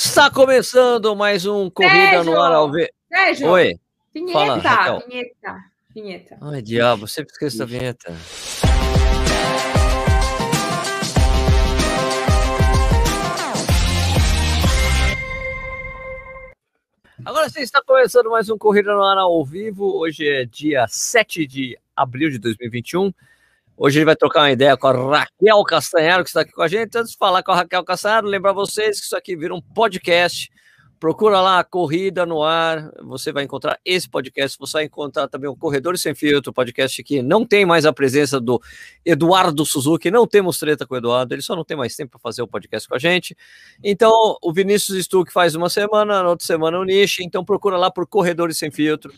Está 0.00 0.30
começando 0.30 1.16
mais 1.16 1.44
um 1.44 1.68
Corrida 1.68 1.92
Sérgio! 2.22 2.30
no 2.32 2.40
Ar 2.40 2.52
ao 2.52 2.70
vivo. 2.70 2.88
Oi. 3.48 3.74
vinheta, 4.14 4.32
Fala, 4.38 4.56
Raquel. 4.58 5.02
vinheta, 5.08 5.56
vinheta. 5.92 6.38
Ai, 6.40 6.62
diabo, 6.62 7.08
sempre 7.08 7.32
esqueço 7.32 7.58
da 7.58 7.64
vinheta. 7.64 8.14
Agora 17.24 17.48
sim, 17.50 17.60
está 17.60 17.82
começando 17.84 18.30
mais 18.30 18.48
um 18.48 18.56
Corrida 18.56 18.94
no 18.94 19.02
Ar 19.02 19.18
ao 19.18 19.44
vivo. 19.44 19.84
Hoje 19.98 20.26
é 20.28 20.44
dia 20.44 20.86
7 20.88 21.46
de 21.46 21.76
abril 21.96 22.30
de 22.30 22.38
2021. 22.38 23.12
Hoje 23.80 24.00
ele 24.00 24.06
vai 24.06 24.16
trocar 24.16 24.40
uma 24.40 24.50
ideia 24.50 24.76
com 24.76 24.88
a 24.88 25.20
Raquel 25.20 25.62
Castanharo, 25.62 26.24
que 26.24 26.30
está 26.30 26.40
aqui 26.40 26.50
com 26.50 26.62
a 26.62 26.66
gente. 26.66 26.98
Antes 26.98 27.12
de 27.12 27.16
falar 27.16 27.44
com 27.44 27.52
a 27.52 27.54
Raquel 27.54 27.84
Castanharo, 27.84 28.26
lembrar 28.26 28.52
vocês 28.52 28.98
que 28.98 29.06
isso 29.06 29.16
aqui 29.16 29.36
vira 29.36 29.54
um 29.54 29.60
podcast. 29.60 30.50
Procura 30.98 31.40
lá 31.40 31.62
Corrida 31.62 32.26
no 32.26 32.42
Ar, 32.42 32.90
você 33.02 33.30
vai 33.30 33.44
encontrar 33.44 33.78
esse 33.84 34.08
podcast, 34.08 34.58
você 34.58 34.78
vai 34.78 34.84
encontrar 34.84 35.28
também 35.28 35.48
o 35.48 35.54
Corredores 35.54 36.00
Sem 36.00 36.12
Filtro, 36.12 36.52
podcast 36.52 37.00
que 37.04 37.22
não 37.22 37.46
tem 37.46 37.64
mais 37.64 37.86
a 37.86 37.92
presença 37.92 38.40
do 38.40 38.60
Eduardo 39.04 39.64
Suzuki, 39.64 40.10
não 40.10 40.26
temos 40.26 40.58
treta 40.58 40.84
com 40.84 40.94
o 40.94 40.98
Eduardo, 40.98 41.32
ele 41.34 41.42
só 41.42 41.54
não 41.54 41.64
tem 41.64 41.76
mais 41.76 41.94
tempo 41.94 42.12
para 42.12 42.20
fazer 42.20 42.42
o 42.42 42.48
podcast 42.48 42.88
com 42.88 42.96
a 42.96 42.98
gente. 42.98 43.36
Então, 43.82 44.12
o 44.42 44.52
Vinícius 44.52 45.04
Stuck 45.04 45.32
faz 45.32 45.54
uma 45.54 45.70
semana, 45.70 46.20
na 46.20 46.28
outra 46.30 46.44
semana 46.44 46.80
o 46.80 46.84
Nishi, 46.84 47.22
então 47.22 47.44
procura 47.44 47.76
lá 47.76 47.92
por 47.92 48.04
Corredores 48.04 48.58
Sem 48.58 48.72
Filtro, 48.72 49.12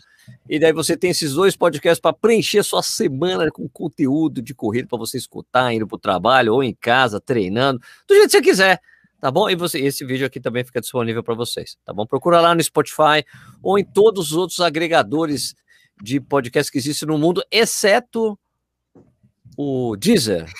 e 0.47 0.59
daí 0.59 0.71
você 0.71 0.95
tem 0.95 1.09
esses 1.09 1.33
dois 1.33 1.55
podcasts 1.55 1.99
para 1.99 2.13
preencher 2.13 2.61
sua 2.61 2.83
semana 2.83 3.49
com 3.49 3.67
conteúdo 3.67 4.39
de 4.39 4.53
corrida 4.53 4.87
para 4.87 4.99
você 4.99 5.17
escutar, 5.17 5.73
indo 5.73 5.87
para 5.87 5.95
o 5.95 5.99
trabalho 5.99 6.53
ou 6.53 6.63
em 6.63 6.75
casa, 6.75 7.19
treinando, 7.19 7.81
do 8.07 8.13
jeito 8.13 8.27
que 8.27 8.31
você 8.33 8.41
quiser 8.41 8.81
tá 9.21 9.31
bom? 9.31 9.49
E 9.49 9.55
você, 9.55 9.79
esse 9.79 10.03
vídeo 10.03 10.25
aqui 10.25 10.39
também 10.39 10.65
fica 10.65 10.81
disponível 10.81 11.23
para 11.23 11.35
vocês, 11.35 11.77
tá 11.85 11.93
bom? 11.93 12.05
Procura 12.05 12.41
lá 12.41 12.53
no 12.55 12.61
Spotify 12.63 13.23
ou 13.61 13.77
em 13.77 13.85
todos 13.85 14.31
os 14.31 14.37
outros 14.37 14.59
agregadores 14.59 15.53
de 16.01 16.19
podcast 16.19 16.71
que 16.71 16.79
existem 16.79 17.07
no 17.07 17.17
mundo, 17.17 17.43
exceto 17.51 18.37
o 19.55 19.95
Deezer. 19.95 20.51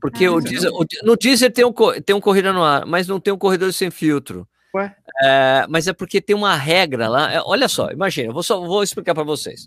Porque 0.00 0.24
Ah, 0.24 0.32
o. 0.32 0.40
Deezer, 0.40 0.70
no 1.04 1.14
Deezer 1.16 1.52
tem 1.52 1.64
um, 1.64 1.72
tem 2.04 2.16
um 2.16 2.20
Corrida 2.20 2.52
no 2.52 2.64
Ar, 2.64 2.86
mas 2.86 3.06
não 3.06 3.20
tem 3.20 3.32
um 3.34 3.38
Corredor 3.38 3.70
Sem 3.72 3.90
Filtro. 3.90 4.48
Ué? 4.74 4.96
É, 5.22 5.66
mas 5.68 5.86
é 5.86 5.92
porque 5.92 6.20
tem 6.20 6.34
uma 6.34 6.56
regra 6.56 7.08
lá. 7.08 7.32
é, 7.32 7.42
olha 7.44 7.68
só, 7.68 7.90
imagina, 7.90 8.32
vou, 8.32 8.42
só, 8.42 8.58
vou 8.60 8.82
explicar 8.82 9.14
para 9.14 9.24
vocês. 9.24 9.66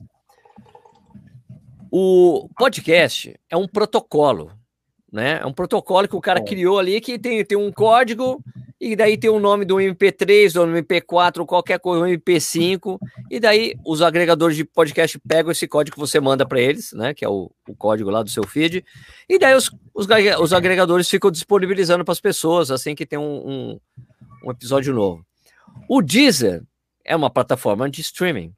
O 1.91 2.49
podcast 2.57 3.39
é 3.49 3.55
um 3.55 3.67
protocolo, 3.67 4.51
né? 5.13 5.39
É 5.41 5.45
um 5.45 5.53
protocolo 5.53 6.07
que 6.07 6.15
o 6.15 6.21
cara 6.21 6.39
É. 6.39 6.43
criou 6.43 6.79
ali 6.79 6.99
que 6.99 7.19
tem, 7.19 7.45
tem 7.45 7.55
um 7.57 7.71
código 7.71 8.43
e 8.81 8.95
daí 8.95 9.15
tem 9.15 9.29
o 9.29 9.39
nome 9.39 9.63
do 9.63 9.75
MP3, 9.75 10.51
do 10.53 10.61
MP4, 10.65 11.37
ou 11.39 11.45
qualquer 11.45 11.79
coisa, 11.79 12.03
um 12.03 12.07
MP5, 12.07 12.97
e 13.29 13.39
daí 13.39 13.75
os 13.85 14.01
agregadores 14.01 14.57
de 14.57 14.65
podcast 14.65 15.17
pegam 15.19 15.51
esse 15.51 15.67
código 15.67 15.95
que 15.95 15.99
você 15.99 16.19
manda 16.19 16.45
para 16.45 16.59
eles, 16.59 16.91
né? 16.91 17.13
Que 17.13 17.23
é 17.23 17.29
o, 17.29 17.49
o 17.69 17.75
código 17.75 18.09
lá 18.09 18.23
do 18.23 18.29
seu 18.29 18.45
feed, 18.45 18.83
e 19.29 19.37
daí 19.39 19.55
os, 19.55 19.71
os, 19.93 20.07
os 20.41 20.51
agregadores 20.51 21.07
ficam 21.07 21.31
disponibilizando 21.31 22.03
para 22.03 22.11
as 22.11 22.19
pessoas 22.19 22.71
assim 22.71 22.93
que 22.95 23.05
tem 23.05 23.17
um, 23.19 23.47
um, 23.47 23.79
um 24.45 24.51
episódio 24.51 24.93
novo. 24.93 25.23
O 25.87 26.01
Deezer 26.01 26.63
é 27.05 27.15
uma 27.15 27.29
plataforma 27.29 27.89
de 27.89 28.01
streaming. 28.01 28.51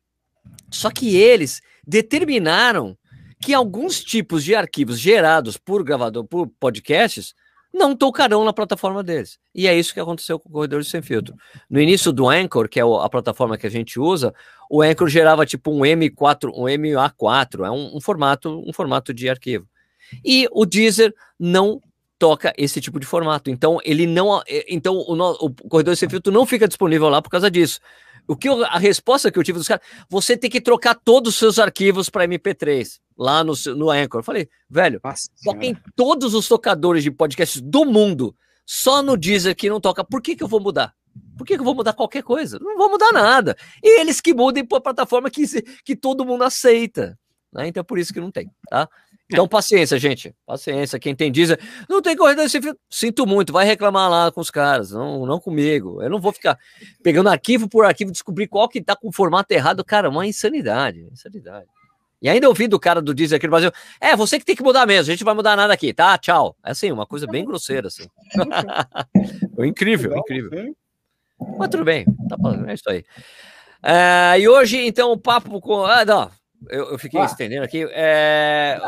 Só 0.72 0.90
que 0.90 1.18
eles 1.18 1.62
determinaram 1.86 2.98
que 3.42 3.54
alguns 3.54 4.04
tipos 4.04 4.44
de 4.44 4.56
arquivos 4.56 5.00
gerados 5.00 5.58
por 5.58 5.84
gravador, 5.84 6.26
por 6.26 6.48
podcasts, 6.60 7.34
não 7.74 7.96
tocarão 7.96 8.46
na 8.46 8.54
plataforma 8.54 9.04
deles. 9.04 9.38
E 9.54 9.68
é 9.68 9.78
isso 9.78 9.94
que 9.94 10.00
aconteceu 10.00 10.40
com 10.40 10.48
o 10.48 10.52
Corredores 10.52 10.88
Sem 10.88 11.02
Filtro. 11.02 11.36
No 11.70 11.80
início 11.80 12.12
do 12.12 12.30
Anchor, 12.30 12.70
que 12.70 12.80
é 12.80 12.84
a 12.84 13.10
plataforma 13.10 13.58
que 13.58 13.68
a 13.68 13.70
gente 13.70 14.00
usa, 14.00 14.34
o 14.70 14.82
Anchor 14.82 15.10
gerava 15.10 15.46
tipo 15.46 15.72
um 15.72 15.82
M4, 15.82 16.52
um 16.56 16.64
MA4, 16.64 17.66
é 17.66 17.72
um, 17.72 17.98
um 17.98 18.02
formato, 18.02 18.64
um 18.66 18.72
formato 18.72 19.14
de 19.14 19.30
arquivo. 19.30 19.68
E 20.24 20.48
o 20.52 20.66
Deezer 20.66 21.14
não 21.38 21.82
toca 22.18 22.54
esse 22.58 22.80
tipo 22.80 23.00
de 23.00 23.06
formato. 23.06 23.50
Então 23.50 23.80
ele 23.84 24.08
não, 24.08 24.42
eh, 24.48 24.66
então 24.70 24.96
o, 24.96 25.46
o 25.46 25.54
Corredores 25.70 26.00
Sem 26.00 26.10
Filtro 26.10 26.32
não 26.32 26.46
fica 26.46 26.68
disponível 26.68 27.10
lá 27.10 27.22
por 27.22 27.30
causa 27.30 27.52
disso. 27.52 27.80
O 28.28 28.36
que 28.36 28.50
eu- 28.50 28.66
a 28.66 28.78
resposta 28.80 29.32
que 29.32 29.38
eu 29.38 29.44
tive 29.44 29.58
dos 29.60 29.68
caras, 29.68 29.86
você 30.10 30.36
tem 30.36 30.50
que 30.50 30.60
trocar 30.62 30.96
todos 30.96 31.34
os 31.34 31.40
seus 31.40 31.60
arquivos 31.60 32.10
para 32.10 32.26
MP3 32.26 33.00
lá 33.18 33.44
no, 33.44 33.54
no 33.76 33.90
Anchor. 33.92 34.20
Eu 34.20 34.24
falei, 34.24 34.50
velho, 34.70 35.00
Nossa 35.04 35.30
toca 35.44 35.60
senhora. 35.62 35.66
em 35.66 35.78
todos 35.96 36.34
os 36.34 36.48
tocadores 36.48 37.04
de 37.04 37.12
podcasts 37.12 37.62
do 37.62 37.86
mundo, 37.86 38.36
só 38.66 39.02
no 39.04 39.16
Deezer 39.16 39.56
que 39.56 39.70
não 39.70 39.80
toca. 39.80 40.04
Por 40.04 40.22
que, 40.22 40.36
que 40.36 40.44
eu 40.44 40.48
vou 40.48 40.60
mudar? 40.60 40.94
Por 41.38 41.46
que, 41.46 41.54
que 41.56 41.62
eu 41.62 41.66
vou 41.66 41.76
mudar 41.76 41.94
qualquer 41.94 42.24
coisa? 42.24 42.58
Não 42.60 42.76
vou 42.78 42.90
mudar 42.90 43.12
nada. 43.14 43.56
E 43.84 44.02
eles 44.02 44.20
que 44.20 44.34
mudem 44.34 44.66
para 44.66 44.80
a 44.80 44.82
plataforma 44.82 45.30
que, 45.30 45.44
que 45.84 45.96
todo 45.96 46.26
mundo 46.26 46.44
aceita. 46.44 47.18
né? 47.54 47.68
Então 47.68 47.82
é 47.82 47.84
por 47.84 47.98
isso 48.00 48.12
que 48.14 48.20
não 48.20 48.32
tem, 48.32 48.50
tá? 48.70 48.90
Então 49.32 49.48
paciência, 49.48 49.98
gente. 49.98 50.36
Paciência. 50.46 51.00
Quem 51.00 51.16
tem 51.16 51.32
Deezer, 51.32 51.60
não 51.90 52.02
tem 52.02 52.16
sem 52.48 52.62
fio. 52.62 52.78
Sinto 52.90 53.26
muito, 53.26 53.52
vai 53.52 53.66
reclamar 53.66 54.10
lá 54.10 54.32
com 54.32 54.40
os 54.40 54.52
caras, 54.52 54.92
não, 54.92 55.26
não 55.26 55.40
comigo. 55.40 56.02
Eu 56.02 56.10
não 56.10 56.20
vou 56.20 56.32
ficar 56.32 56.58
pegando 57.04 57.30
arquivo 57.30 57.68
por 57.68 57.86
arquivo, 57.86 58.12
descobrir 58.12 58.48
qual 58.48 58.70
que 58.70 58.82
tá 58.82 58.96
com 58.96 59.10
o 59.10 59.12
formato 59.12 59.52
errado. 59.54 59.84
Cara, 59.84 60.10
uma 60.10 60.28
insanidade, 60.28 61.02
insanidade. 61.12 61.66
E 62.22 62.30
ainda 62.30 62.48
ouvi 62.48 62.68
do 62.68 62.80
cara 62.80 63.02
do 63.02 63.14
Deezer 63.14 63.38
aqui 63.38 63.46
no 63.46 63.52
Brasil, 63.52 63.72
é, 64.00 64.16
você 64.16 64.40
que 64.40 64.46
tem 64.46 64.56
que 64.56 64.64
mudar 64.64 64.86
mesmo, 64.86 65.12
a 65.12 65.14
gente 65.14 65.22
não 65.22 65.26
vai 65.26 65.36
mudar 65.36 65.56
nada 65.56 65.74
aqui, 65.74 65.94
tá? 65.94 66.18
Tchau. 66.18 66.56
É 66.64 66.72
assim, 66.72 66.92
uma 66.92 67.06
coisa 67.06 67.28
bem 67.28 67.46
grosseira, 67.46 67.88
assim. 67.88 68.06
Foi 69.56 69.68
incrível, 69.68 70.10
Legal, 70.10 70.24
incrível. 70.24 70.60
hein? 70.60 70.76
Mas 71.58 71.70
tudo 71.70 71.84
bem, 71.84 72.06
tá 72.30 72.38
falando, 72.42 72.70
é 72.70 72.74
isso 72.74 72.90
aí. 72.90 73.04
É, 73.84 74.40
e 74.40 74.48
hoje, 74.48 74.78
então, 74.88 75.12
o 75.12 75.18
papo 75.18 75.60
com. 75.62 75.86
Ah, 75.86 76.04
não, 76.06 76.32
eu, 76.70 76.92
eu 76.92 77.00
fiquei 77.00 77.20
Ah. 77.20 77.26
estendendo 77.26 77.64
aqui. 77.64 77.86
É, 77.92 78.80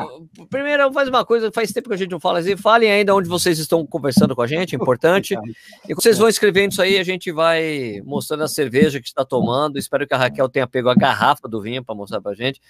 primeiro, 0.50 0.92
faz 0.94 1.08
uma 1.10 1.26
coisa, 1.26 1.52
faz 1.52 1.72
tempo 1.72 1.90
que 1.90 1.96
a 1.96 1.98
gente 1.98 2.12
não 2.12 2.20
fala 2.20 2.40
assim. 2.40 2.56
Falem 2.58 2.92
ainda 2.92 3.14
onde 3.16 3.28
vocês 3.30 3.60
estão 3.60 3.86
conversando 3.86 4.36
com 4.36 4.42
a 4.42 4.48
gente, 4.48 4.76
é 4.76 4.78
importante. 4.78 5.34
E 5.34 5.94
quando 5.94 6.02
vocês 6.04 6.18
vão 6.18 6.28
escrevendo 6.28 6.72
isso 6.72 6.82
aí, 6.82 6.98
a 6.98 7.04
gente 7.04 7.32
vai 7.32 8.02
mostrando 8.06 8.44
a 8.44 8.48
cerveja 8.48 9.00
que 9.00 9.08
está 9.08 9.24
tomando. 9.26 9.78
Espero 9.78 10.08
que 10.08 10.14
a 10.14 10.18
Raquel 10.18 10.50
tenha 10.50 10.68
pego 10.68 10.90
a 10.90 10.96
garrafa 10.96 11.48
do 11.48 11.62
vinho 11.62 11.84
para 11.84 11.96
mostrar 11.96 12.22
pra 12.22 12.34
gente. 12.34 12.62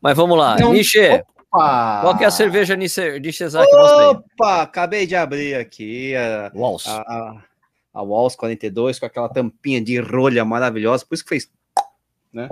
Mas 0.00 0.16
vamos 0.16 0.36
lá. 0.38 0.56
Não. 0.58 0.72
Niche, 0.72 1.22
Opa! 1.52 2.00
qual 2.02 2.16
que 2.16 2.24
é 2.24 2.26
a 2.26 2.30
cerveja 2.30 2.74
Niche 2.76 3.20
Nishizaki? 3.20 3.74
Opa! 3.74 4.62
Acabei 4.62 5.06
de 5.06 5.14
abrir 5.14 5.54
aqui 5.54 6.14
a, 6.16 6.50
Walls. 6.54 6.86
a, 6.86 7.00
a, 7.00 7.42
a 7.94 8.02
Walls 8.02 8.34
42 8.36 8.98
com 8.98 9.06
aquela 9.06 9.28
tampinha 9.28 9.80
de 9.82 9.98
rolha 10.00 10.44
maravilhosa, 10.44 11.04
por 11.06 11.14
isso 11.14 11.22
que 11.24 11.28
fez. 11.28 11.50
Né? 12.32 12.48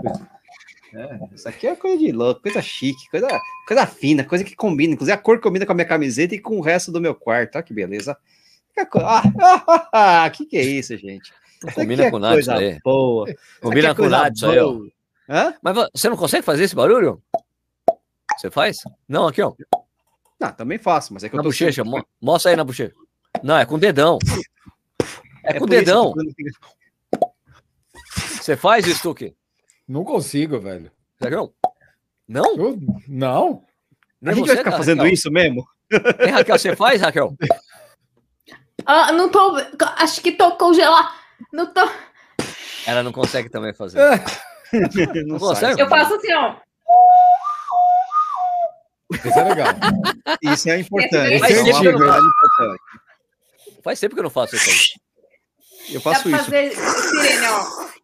É, 0.95 1.19
isso 1.35 1.49
aqui 1.49 1.67
é 1.67 1.77
coisa 1.77 1.99
de 1.99 2.11
louco, 2.13 2.43
coisa 2.43 2.61
chique, 2.61 3.09
coisa, 3.11 3.29
coisa 3.67 3.87
fina, 3.87 4.25
coisa 4.25 4.43
que 4.45 4.57
combina. 4.57 4.95
Inclusive, 4.95 5.15
a 5.15 5.19
cor 5.19 5.41
combina 5.41 5.65
com 5.67 5.73
a 5.73 5.75
minha 5.75 5.87
camiseta 5.87 6.35
e 6.35 6.39
com 6.39 6.59
o 6.59 6.61
resto 6.61 6.91
do 6.91 7.01
meu 7.01 7.15
quarto. 7.15 7.57
Olha 7.57 7.63
que 7.65 7.73
beleza. 7.75 8.17
Que 8.75 8.85
co- 8.87 8.99
Ah, 9.93 10.31
que 10.33 10.47
que 10.47 10.57
é 10.57 10.63
isso, 10.63 10.97
gente? 10.97 11.33
Isso 11.65 11.75
combina 11.75 12.05
é 12.05 12.11
com 12.11 12.19
nada 12.19 12.35
coisa 12.35 12.55
aí. 12.57 12.79
boa. 12.83 13.27
Combina 13.61 13.89
é 13.89 13.95
com 13.95 14.09
nada 14.09 14.33
isso 14.35 14.47
aí, 14.47 14.59
ó. 14.59 14.73
boa. 14.73 14.89
Hã? 15.29 15.55
Mas 15.63 15.75
vo- 15.75 15.89
você 15.95 16.09
não 16.09 16.17
consegue 16.17 16.45
fazer 16.45 16.65
esse 16.65 16.75
barulho? 16.75 17.23
Você 18.37 18.51
faz? 18.51 18.79
Não, 19.09 19.29
aqui, 19.29 19.43
ó. 19.43 19.53
Não, 20.41 20.51
também 20.53 20.79
faço, 20.79 21.13
mas 21.13 21.23
é 21.23 21.29
que 21.29 21.37
Na 21.37 21.41
eu 21.41 21.45
tô 21.45 21.49
bochecha. 21.51 21.85
mo- 21.85 22.05
Mostra 22.21 22.51
aí 22.51 22.57
na 22.57 22.65
bochecha. 22.65 22.95
Não, 23.43 23.57
é 23.57 23.65
com 23.67 23.75
o 23.75 23.79
dedão. 23.79 24.19
É, 25.45 25.59
com 25.59 25.65
o 25.65 25.69
dedão. 25.69 26.15
Você 28.41 28.57
faz 28.57 28.87
isso, 28.87 29.03
Tuque? 29.03 29.37
Não 29.91 30.05
consigo, 30.05 30.61
velho. 30.61 30.89
Não? 31.21 31.53
Não? 32.29 32.55
Eu- 32.57 32.79
não? 33.09 33.65
Nem 34.23 34.33
A 34.33 34.37
gente 34.37 34.45
você, 34.47 34.55
vai 34.55 34.57
ficar 34.59 34.71
Ra- 34.71 34.77
fazendo 34.77 34.99
Raquel? 34.99 35.13
isso 35.15 35.31
mesmo? 35.33 35.67
Hein, 36.21 36.31
Raquel, 36.31 36.59
você 36.59 36.77
faz, 36.77 37.01
Raquel? 37.01 37.35
Ah, 38.87 39.11
não 39.11 39.29
tô. 39.29 39.57
Acho 39.97 40.21
que 40.21 40.31
tô 40.31 40.53
congelado. 40.57 41.13
Não 41.53 41.67
tô. 41.73 41.81
Ela 42.87 43.03
não 43.03 43.11
consegue 43.11 43.49
também 43.49 43.75
fazer. 43.75 43.99
Não 45.27 45.37
consegue? 45.41 45.75
sai. 45.75 45.83
Eu 45.83 45.89
faço 45.89 46.15
assim, 46.15 46.33
ó. 46.33 46.55
Isso 49.13 49.39
é 49.41 49.43
legal. 49.45 49.67
Isso 50.41 50.71
é 50.71 50.79
importante. 50.79 51.39
Faz 51.41 51.51
Isso 51.53 51.61
é 51.61 51.65
tempo 51.65 51.83
não 51.83 51.91
importante. 51.91 52.79
Faz 53.83 53.99
tempo 54.01 54.15
que 54.15 54.21
eu 54.21 54.25
não 54.25 54.31
faço 54.31 54.55
isso 54.55 54.71
aí. 54.71 54.77
Eu 55.95 56.01
Dá 56.01 56.01
faço 56.01 56.23
pra 56.23 56.31
isso. 56.37 56.45
fazer 56.45 56.71
sirene, 56.77 57.47
ó. 57.49 58.00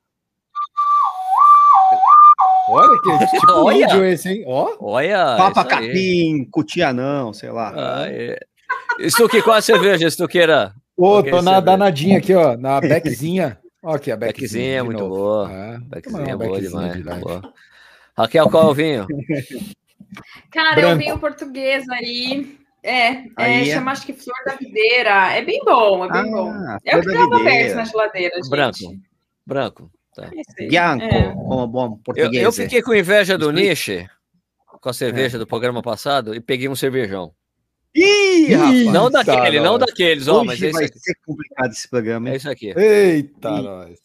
Olha 2.68 3.00
que 3.02 3.26
tipo 3.38 3.52
Olha. 3.52 3.84
índio 3.84 4.04
esse, 4.04 4.28
hein? 4.28 4.44
Ó, 4.46 4.76
Olha. 4.80 5.36
Papa 5.36 5.64
capim, 5.64 6.44
cutianão, 6.50 7.32
sei 7.32 7.50
lá. 7.50 7.72
Ah, 7.74 8.06
é. 8.08 8.38
Stuque, 9.08 9.42
qual 9.42 9.56
a 9.56 9.60
cerveja, 9.62 10.10
Stuqueira? 10.10 10.74
Ô, 10.96 11.18
Ok, 11.18 11.30
tô 11.30 11.36
na 11.36 11.42
cerveja. 11.42 11.60
danadinha 11.60 12.18
aqui, 12.18 12.34
ó, 12.34 12.56
na 12.56 12.80
beckzinha. 12.80 13.58
Ó 13.82 13.94
aqui 13.94 14.10
a 14.10 14.16
beckzinha. 14.16 14.48
Beckzinha, 14.48 14.80
de 14.80 14.84
muito 14.86 15.00
novo. 15.00 15.14
boa. 15.14 15.50
Ah, 15.52 15.78
Beckzinha 15.82 16.32
é 16.32 16.36
boa 16.36 16.60
demais. 16.60 16.92
de 16.96 17.02
leve. 17.02 17.20
boa. 17.20 17.52
Raquel, 18.16 18.48
qual 18.50 18.68
é 18.68 18.70
o 18.70 18.74
vinho? 18.74 19.06
Cara, 20.50 20.80
eu 20.80 20.88
Branco. 20.88 20.98
vi 21.04 21.12
o 21.12 21.18
português 21.18 21.88
aí. 21.90 22.56
É, 22.82 23.08
é 23.08 23.24
Aí 23.36 23.68
é- 23.70 23.74
chama 23.74 23.90
acho 23.92 24.06
que 24.06 24.12
Flor 24.12 24.36
da 24.46 24.54
Videira. 24.54 25.32
É 25.32 25.42
bem 25.44 25.60
bom, 25.64 26.04
é 26.04 26.22
bem 26.22 26.30
bom. 26.30 26.50
Ah, 26.50 26.78
É 26.84 26.96
o 26.96 27.00
que 27.00 27.12
tava 27.12 27.36
aberto 27.40 27.74
na 27.74 27.84
geladeira, 27.84 28.36
gente. 28.36 28.48
Branco. 28.48 28.78
Branco. 29.44 29.90
Tá. 30.16 30.30
É. 30.58 30.66
Bianco, 30.68 31.04
É. 31.04 31.32
como 31.32 31.66
bom 31.66 31.84
Eu, 31.84 31.96
português. 32.02 32.42
eu 32.42 32.50
fiquei 32.52 32.80
com 32.82 32.94
inveja 32.94 33.36
do. 33.36 33.52
Nishi, 33.52 34.08
com 34.80 34.88
a 34.88 34.92
cerveja 34.94 35.38
do 35.38 35.46
programa 35.46 35.82
passado, 35.82 36.34
e 36.34 36.40
peguei 36.40 36.68
um 36.68 36.74
cervejão. 36.74 37.32
Ih, 37.94 38.54
rapaz. 38.54 38.84
Não 38.86 39.10
daquele, 39.10 39.60
não 39.60 39.78
nós. 39.78 39.86
daqueles, 39.86 40.28
ó, 40.28 40.38
Hoje 40.38 40.46
mas 40.46 40.62
é 40.62 40.66
isso 40.68 40.72
vai 40.78 40.84
aqui. 40.86 40.98
ser 40.98 41.14
complicado 41.24 41.70
esse 41.72 41.88
programa, 41.88 42.28
É 42.28 42.30
hein? 42.32 42.36
isso 42.36 42.50
aqui. 42.50 42.74
Eita, 42.76 43.48
Ih. 43.48 43.62
nós. 43.62 43.98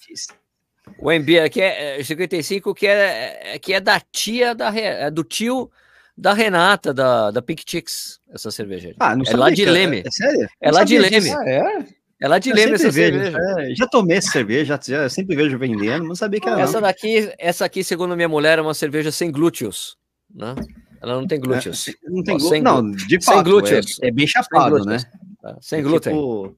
O 0.99 1.11
MB 1.11 1.39
aqui 1.39 1.61
é 1.61 1.99
é 1.99 2.03
55, 2.03 2.73
que 2.73 2.87
é, 2.87 3.53
é- 3.55 3.59
que 3.59 3.73
é 3.73 3.79
da 3.79 3.99
tia 3.99 4.53
da 4.55 4.73
é 4.77 5.09
do 5.11 5.23
tio 5.23 5.69
da 6.17 6.33
Renata, 6.33 6.93
da, 6.93 7.31
da 7.31 7.41
Pink 7.41 7.63
Chicks, 7.65 8.19
essa 8.33 8.51
cerveja. 8.51 8.93
Ah, 8.99 9.15
não 9.15 9.23
É 9.23 9.25
sabia 9.25 9.39
lá 9.39 9.49
de 9.49 9.65
Leme. 9.65 10.03
É 10.05 10.11
sério? 10.11 10.49
É 10.61 10.67
Não 10.71 10.77
lá 10.77 10.83
de 10.83 10.97
Leme. 10.97 11.29
Ah, 11.31 11.49
é? 11.49 11.85
É 12.21 12.27
lá 12.27 12.37
de 12.37 12.51
Eu 12.51 12.55
sempre 12.57 12.73
essa 12.75 12.91
vejo, 12.91 13.19
cerveja. 13.19 13.37
é, 13.59 13.75
já 13.75 13.87
tomei 13.87 14.17
essa 14.17 14.29
cerveja, 14.31 14.79
já, 14.83 15.09
sempre 15.09 15.35
vejo 15.35 15.57
vendendo, 15.57 16.05
não 16.05 16.15
sabia 16.15 16.39
que 16.39 16.47
era. 16.47 16.61
Essa 16.61 16.73
não. 16.73 16.81
daqui, 16.81 17.33
essa 17.39 17.65
aqui, 17.65 17.83
segundo 17.83 18.15
minha 18.15 18.29
mulher, 18.29 18.59
é 18.59 18.61
uma 18.61 18.73
cerveja 18.75 19.11
sem 19.11 19.31
glúteos, 19.31 19.97
né? 20.33 20.53
Ela 21.01 21.15
não 21.15 21.25
tem 21.25 21.39
glúteos. 21.39 21.87
É, 21.87 21.93
não 22.03 22.23
tem 22.23 22.35
Ó, 22.35 22.37
glúten. 22.37 22.49
sem 22.49 22.61
Não, 22.61 22.91
de 22.91 23.07
sem 23.09 23.21
fato, 23.21 23.43
glúteos. 23.43 23.99
É, 24.03 24.07
é 24.07 24.11
bem 24.11 24.27
Sem 24.27 24.33
chapado, 24.33 24.75
glúteos, 24.75 24.85
né? 24.85 25.11
tá? 25.41 25.57
Sem 25.59 25.79
É 25.79 25.81
glúten. 25.81 26.13
tipo- 26.13 26.55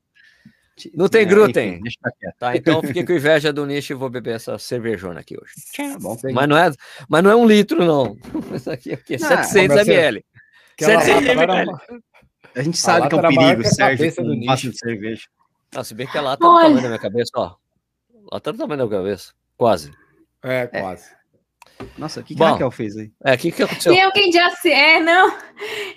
ti- 0.75 0.92
Não 0.94 1.07
tem 1.07 1.21
é, 1.21 1.25
glúten. 1.25 1.80
Tá, 2.38 2.57
então 2.57 2.81
fiquei 2.81 3.06
com 3.06 3.13
inveja 3.13 3.54
do 3.54 3.66
nicho 3.66 3.94
e 3.94 3.95
vou 3.95 4.09
beber 4.09 4.36
essa 4.36 4.57
cervejona 4.57 5.21
aqui 5.21 5.38
hoje. 5.42 5.54
Tá 5.94 5.98
bom. 5.98 6.18
Mas 6.33 6.50
não 6.50 6.57
é, 6.57 6.71
mas 7.07 7.24
não 7.24 7.31
é 7.31 7.36
um 7.38 7.48
litro, 7.48 7.86
não. 7.86 8.18
Isso 8.54 8.69
aqui 8.69 8.92
é 8.92 8.95
o 8.95 8.98
quê? 8.98 9.16
Ah, 9.16 9.44
700 9.44 9.75
mas 9.77 9.86
você- 9.86 9.94
ml. 9.94 10.25
Aquela 10.74 11.00
Você 11.01 11.12
lata 11.13 11.25
tem, 11.25 11.36
lá 11.36 11.42
era 11.44 11.54
velho. 11.56 11.69
uma- 11.69 11.81
A 12.56 12.62
gente 12.63 12.77
sabe 12.77 13.07
que 13.07 13.16
é 13.16 13.18
um 13.18 13.21
perigo, 13.21 13.62
a 13.62 13.63
Sérgio, 13.66 14.16
com 14.16 14.21
um 14.24 14.45
vaso 14.45 14.69
de 14.71 14.77
cerveja. 14.77 15.21
Ah, 15.75 15.83
se 15.83 15.93
bem 15.93 16.07
que 16.07 16.17
a 16.17 16.21
lata 16.21 16.41
tá 16.41 16.45
do 16.47 16.53
Olha. 16.53 16.63
tamanho 16.63 16.81
da 16.81 16.87
minha 16.87 16.99
cabeça, 16.99 17.31
ó. 17.35 17.55
A 18.31 18.35
lata 18.35 18.51
do 18.51 18.57
tamanho 18.57 18.77
da 18.79 18.85
minha 18.85 18.97
cabeça. 18.97 19.33
Quase. 19.57 19.91
É, 20.43 20.67
quase. 20.67 21.09
Nossa, 21.97 22.19
o 22.19 22.23
que, 22.23 22.35
que 22.35 22.43
a 22.43 22.51
Raquel 22.51 22.71
fez 22.71 22.95
aí? 22.97 23.11
É, 23.23 23.33
o 23.33 23.37
que, 23.37 23.51
que 23.51 23.63
aconteceu? 23.63 23.93
Tem 23.93 24.01
alguém 24.01 24.29
de 24.29 24.37
Assis. 24.39 24.71
É, 24.71 24.99
não. 24.99 25.35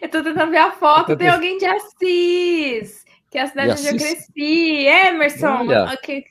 Eu 0.00 0.08
tô 0.08 0.22
tentando 0.22 0.50
ver 0.50 0.58
a 0.58 0.72
foto. 0.72 1.16
Tem 1.16 1.28
alguém 1.28 1.58
de 1.58 1.66
Assis. 1.66 3.04
Que 3.30 3.38
é 3.38 3.42
a 3.42 3.46
cidade 3.46 3.74
De 3.74 3.80
onde 3.80 3.88
eu 3.88 3.96
Assis? 3.96 4.02
cresci. 4.02 4.86
Emerson. 4.86 5.46
Olha. 5.46 5.84
ok. 5.92 6.24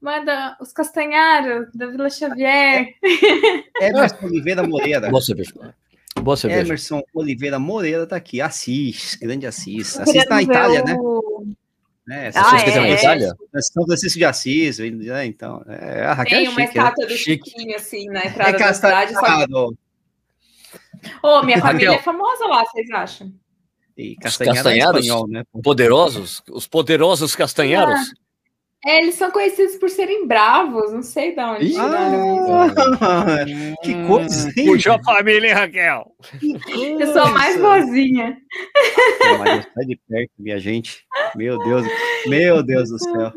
Manda 0.00 0.56
os 0.60 0.72
castanharos 0.72 1.68
da 1.74 1.86
Vila 1.86 2.10
Xavier. 2.10 2.94
Emerson 3.80 4.26
Oliveira 4.26 4.62
Moreira. 4.62 5.10
Boa 5.10 5.22
cerveja. 5.22 5.52
Boa 6.20 6.36
cerveja. 6.36 6.62
Emerson 6.62 7.02
Oliveira 7.14 7.58
Moreira 7.58 8.06
tá 8.06 8.16
aqui. 8.16 8.40
Assis, 8.40 9.16
grande 9.16 9.46
Assis. 9.46 9.98
Assis 9.98 10.12
queria 10.12 10.28
na 10.28 10.42
Itália, 10.42 10.82
né? 10.84 10.96
O- 12.08 12.12
É, 12.12 12.28
Ah, 12.34 12.50
Vocês 12.50 12.62
fizeram 12.62 12.84
é, 12.84 12.88
na 12.88 12.94
é. 12.94 12.98
Itália? 12.98 13.34
São 13.60 13.84
Francisco 13.86 14.18
de 14.18 14.24
Assis, 14.24 14.78
né? 14.78 15.26
Então, 15.26 15.62
é, 15.68 16.04
a 16.04 16.14
Raquel 16.14 16.38
Tem 16.38 16.46
é 16.46 16.50
uma 16.50 16.60
chique, 16.60 16.78
né? 16.78 16.82
estátua 16.84 17.06
do 17.06 17.16
Chique. 17.16 17.50
Chiquinho, 17.50 17.76
assim, 17.76 18.06
na 18.06 18.20
É 18.22 18.26
entrada 18.28 18.58
da 18.58 18.72
cidade. 18.74 19.12
Só... 19.14 19.68
Ô, 21.22 21.42
minha 21.42 21.58
família 21.60 21.90
Raquel. 21.90 21.92
é 21.94 21.98
famosa 22.02 22.46
lá, 22.46 22.64
vocês 22.64 22.90
acham? 22.90 23.32
E 23.96 24.14
castanhado 24.16 24.58
é 24.58 24.62
castanhados? 24.62 25.00
espanhol, 25.02 25.28
né? 25.28 25.42
Poderosos? 25.62 26.42
Os 26.50 26.66
poderosos 26.66 27.34
castanheiros? 27.34 27.98
É, 28.84 28.98
eles 29.00 29.14
são 29.16 29.30
conhecidos 29.32 29.76
por 29.76 29.88
serem 29.88 30.28
bravos, 30.28 30.92
não 30.92 31.02
sei 31.02 31.34
de 31.34 31.40
onde 31.40 31.64
Ih, 31.64 31.70
tiraram 31.70 32.36
isso. 32.36 32.76
Ah, 33.00 33.36
que 33.82 34.06
coisa, 34.06 34.48
hein? 34.56 34.66
Puxa 34.66 34.94
a 34.94 35.02
família, 35.02 35.48
hein, 35.48 35.54
Raquel? 35.54 36.12
Eu 37.00 37.12
sou 37.12 37.22
a 37.22 37.30
mais 37.30 37.58
boazinha. 37.58 38.36
Sai 39.74 39.84
de 39.86 39.98
perto, 40.08 40.30
minha 40.38 40.58
gente. 40.60 41.05
Meu 41.34 41.58
Deus, 41.58 41.86
meu 42.26 42.62
Deus 42.62 42.90
do 42.90 42.98
céu. 42.98 43.32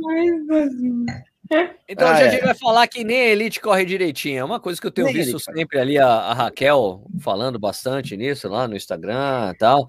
Então 1.88 2.08
Ah, 2.08 2.12
hoje 2.14 2.24
a 2.24 2.26
é. 2.28 2.32
gente 2.32 2.44
vai 2.46 2.54
falar 2.56 2.88
que 2.88 3.04
nem 3.04 3.22
a 3.22 3.26
Elite 3.30 3.60
corre 3.60 3.84
direitinho. 3.84 4.40
É 4.40 4.44
uma 4.44 4.60
coisa 4.60 4.80
que 4.80 4.86
eu 4.86 4.92
tenho 4.92 5.08
Nem 5.08 5.16
visto 5.16 5.32
Elite, 5.32 5.44
sempre 5.52 5.80
ali, 5.80 5.98
a, 5.98 6.08
a 6.08 6.34
Raquel 6.34 7.04
falando 7.20 7.58
bastante 7.58 8.16
nisso 8.16 8.48
lá 8.48 8.68
no 8.68 8.76
Instagram 8.76 9.52
e 9.54 9.58
tal. 9.58 9.88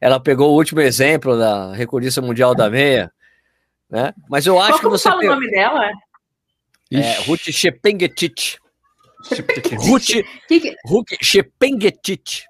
Ela 0.00 0.18
pegou 0.18 0.50
o 0.50 0.56
último 0.56 0.80
exemplo 0.80 1.38
da 1.38 1.74
recordista 1.74 2.22
mundial 2.22 2.54
da 2.54 2.70
meia, 2.70 3.12
né? 3.90 4.14
Mas 4.28 4.46
eu 4.46 4.58
acho 4.58 4.68
Qual 4.70 4.78
que 4.78 4.84
como 4.84 4.98
você 4.98 5.08
fala 5.08 5.22
o 5.22 5.26
nome 5.26 5.50
dela? 5.50 5.90
é, 6.92 7.14
Ruth 7.26 7.50
Shepengetit. 7.50 8.58
Ruth 10.86 11.12
Shepengetit. 11.20 12.46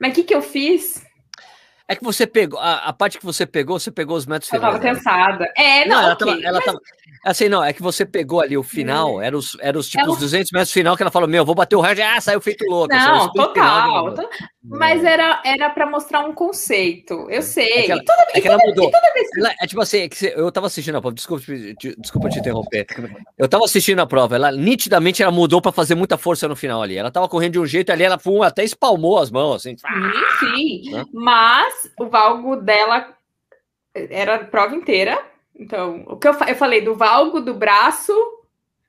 Mas 0.00 0.12
o 0.12 0.14
que, 0.14 0.22
que 0.24 0.34
eu 0.34 0.42
fiz? 0.42 1.02
É 1.92 1.96
que 1.96 2.02
você 2.04 2.26
pegou, 2.26 2.58
a, 2.58 2.76
a 2.86 2.92
parte 2.92 3.18
que 3.18 3.24
você 3.24 3.44
pegou, 3.46 3.78
você 3.78 3.90
pegou 3.90 4.16
os 4.16 4.26
metros 4.26 4.50
Eu 4.52 4.60
tava 4.60 4.78
finais. 4.78 4.96
né? 4.98 5.02
cansada. 5.04 5.52
É, 5.56 5.86
não, 5.86 6.00
ela 6.00 6.12
ok. 6.14 6.26
tava, 6.26 6.40
ela 6.42 6.52
mas- 6.58 6.64
tava- 6.64 6.80
Assim, 7.24 7.48
não, 7.48 7.62
é 7.62 7.72
que 7.72 7.80
você 7.80 8.04
pegou 8.04 8.40
ali 8.40 8.56
o 8.58 8.64
final, 8.64 9.22
era 9.22 9.36
os, 9.36 9.56
era 9.60 9.78
os 9.78 9.88
tipo, 9.88 10.02
Ela- 10.02 10.12
os 10.12 10.18
200 10.18 10.50
metros 10.50 10.72
final 10.72 10.96
que 10.96 11.04
ela 11.04 11.10
falou: 11.10 11.28
Meu, 11.28 11.44
vou 11.44 11.54
bater 11.54 11.76
o 11.76 11.80
recorde, 11.80 12.02
ah, 12.02 12.20
saiu 12.20 12.40
feito 12.40 12.64
louco. 12.68 12.92
Não, 12.92 12.98
sprint 13.26 13.32
final 13.32 13.46
total. 13.46 14.04
novo. 14.06 14.16
to- 14.16 14.28
Mas 14.64 15.04
era, 15.04 15.40
era 15.44 15.70
para 15.70 15.86
mostrar 15.86 16.18
um 16.26 16.32
conceito. 16.32 17.28
Eu 17.30 17.40
sei. 17.42 17.64
É 17.70 17.82
que 17.82 17.92
ela- 17.92 18.00
E 18.02 18.04
toda, 18.04 18.26
É 18.34 18.40
que 18.40 18.48
ela 18.48 18.58
mudou. 18.58 18.90
toda 18.90 19.12
vez 19.14 19.30
que 19.30 19.38
Ela- 19.38 19.54
é 19.60 19.66
tipo 19.68 19.80
assim, 19.80 19.98
é 20.00 20.08
que 20.08 20.26
eu 20.34 20.50
tava 20.50 20.66
assistindo 20.66 20.96
a 20.96 21.00
prova, 21.00 21.14
desculpa, 21.14 21.44
te- 21.78 21.94
desculpa 21.96 22.28
te 22.28 22.40
interromper. 22.40 22.86
Eu 23.38 23.48
tava 23.48 23.66
assistindo 23.66 24.00
a 24.00 24.06
prova, 24.06 24.34
ela 24.34 24.50
nitidamente 24.50 25.22
ela 25.22 25.30
mudou 25.30 25.62
pra 25.62 25.70
fazer 25.70 25.94
muita 25.94 26.18
força 26.18 26.48
no 26.48 26.56
final 26.56 26.82
ali. 26.82 26.96
Ela 26.96 27.12
tava 27.12 27.28
correndo 27.28 27.52
de 27.52 27.58
um 27.60 27.66
jeito 27.66 27.92
ali, 27.92 28.02
ela 28.02 28.18
pum, 28.18 28.42
até 28.42 28.64
espalmou 28.64 29.20
as 29.20 29.30
mãos, 29.30 29.54
assim. 29.64 29.76
Sim, 29.76 30.46
sim. 30.86 30.90
Né? 30.90 31.04
Mas 31.12 31.81
o 31.98 32.06
valgo 32.08 32.56
dela 32.56 33.16
era 33.94 34.36
a 34.36 34.44
prova 34.44 34.74
inteira. 34.74 35.18
Então, 35.54 36.04
o 36.06 36.16
que 36.16 36.26
eu, 36.28 36.34
fa- 36.34 36.48
eu 36.48 36.56
falei 36.56 36.80
do 36.80 36.94
valgo 36.94 37.40
do 37.40 37.54
braço, 37.54 38.12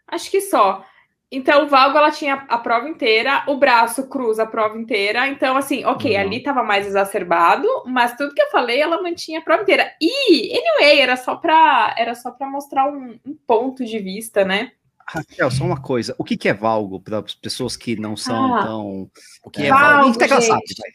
acho 0.07 0.31
que 0.31 0.41
só. 0.41 0.85
Então, 1.31 1.65
o 1.65 1.67
valgo 1.67 1.97
ela 1.97 2.11
tinha 2.11 2.45
a 2.47 2.57
prova 2.59 2.87
inteira, 2.87 3.43
o 3.47 3.57
braço 3.57 4.07
cruza 4.07 4.43
a 4.43 4.47
prova 4.47 4.77
inteira. 4.77 5.27
Então, 5.27 5.57
assim, 5.57 5.83
ok, 5.83 6.13
Uhum. 6.15 6.21
ali 6.21 6.43
tava 6.43 6.61
mais 6.63 6.85
exacerbado, 6.85 7.67
mas 7.87 8.15
tudo 8.15 8.35
que 8.35 8.41
eu 8.41 8.51
falei, 8.51 8.79
ela 8.79 9.01
mantinha 9.01 9.39
a 9.39 9.41
prova 9.41 9.63
inteira. 9.63 9.91
E, 9.99 10.55
anyway, 10.55 10.99
era 11.01 11.17
só 11.17 11.35
pra, 11.35 11.95
era 11.97 12.13
só 12.13 12.29
pra 12.31 12.47
mostrar 12.47 12.87
um, 12.87 13.19
um 13.25 13.35
ponto 13.47 13.83
de 13.83 13.97
vista, 13.99 14.45
né? 14.45 14.71
Raquel, 15.05 15.51
só 15.51 15.63
uma 15.65 15.81
coisa. 15.81 16.15
O 16.17 16.23
que, 16.23 16.37
que 16.37 16.47
é 16.47 16.53
valgo 16.53 16.99
para 17.01 17.17
as 17.19 17.33
pessoas 17.35 17.75
que 17.75 17.95
não 17.99 18.15
são 18.15 18.55
Ah. 18.55 18.63
tão. 18.63 19.09
O 19.43 19.49
que 19.49 19.63
é 19.63 19.69
Valgo, 19.69 19.85
valgo? 19.85 20.01
A 20.01 20.05
gente 20.05 20.19
tá 20.19 20.27
cansado, 20.29 20.61
gente. 20.67 20.79
vai. 20.79 20.91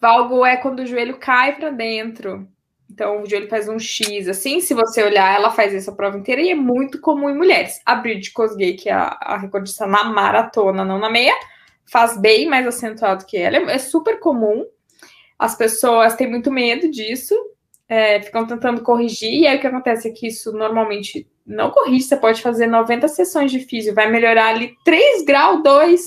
Valgo 0.00 0.44
é 0.44 0.56
quando 0.56 0.80
o 0.80 0.86
joelho 0.86 1.16
cai 1.18 1.56
para 1.56 1.70
dentro. 1.70 2.46
Então, 2.90 3.22
o 3.22 3.26
joelho 3.28 3.48
faz 3.48 3.68
um 3.68 3.78
X, 3.78 4.28
assim. 4.28 4.60
Se 4.60 4.72
você 4.72 5.02
olhar, 5.02 5.34
ela 5.34 5.50
faz 5.50 5.72
isso 5.72 5.90
a 5.90 5.94
prova 5.94 6.16
inteira 6.16 6.40
e 6.40 6.50
é 6.50 6.54
muito 6.54 7.00
comum 7.00 7.28
em 7.28 7.36
mulheres. 7.36 7.80
A 7.84 7.96
Bridget 7.96 8.32
Kosgei, 8.32 8.74
que 8.74 8.88
é 8.88 8.92
a, 8.92 9.18
a 9.20 9.36
recordista 9.36 9.86
na 9.86 10.04
maratona, 10.04 10.84
não 10.84 10.98
na 10.98 11.10
meia, 11.10 11.34
faz 11.90 12.16
bem 12.18 12.48
mais 12.48 12.66
acentuado 12.66 13.26
que 13.26 13.36
ela. 13.36 13.56
É, 13.56 13.74
é 13.74 13.78
super 13.78 14.20
comum. 14.20 14.64
As 15.38 15.56
pessoas 15.56 16.14
têm 16.14 16.30
muito 16.30 16.50
medo 16.50 16.90
disso, 16.90 17.34
é, 17.88 18.22
ficam 18.22 18.46
tentando 18.46 18.82
corrigir. 18.82 19.40
E 19.40 19.46
aí, 19.46 19.56
o 19.56 19.60
que 19.60 19.66
acontece 19.66 20.08
é 20.08 20.12
que 20.12 20.28
isso 20.28 20.52
normalmente 20.52 21.28
não 21.44 21.70
corrige. 21.70 22.04
Você 22.04 22.16
pode 22.16 22.40
fazer 22.40 22.66
90 22.66 23.08
sessões 23.08 23.50
de 23.50 23.60
físio, 23.60 23.94
vai 23.94 24.10
melhorar 24.10 24.48
ali 24.48 24.74
3 24.84 25.24
grau 25.24 25.62
2, 25.62 26.02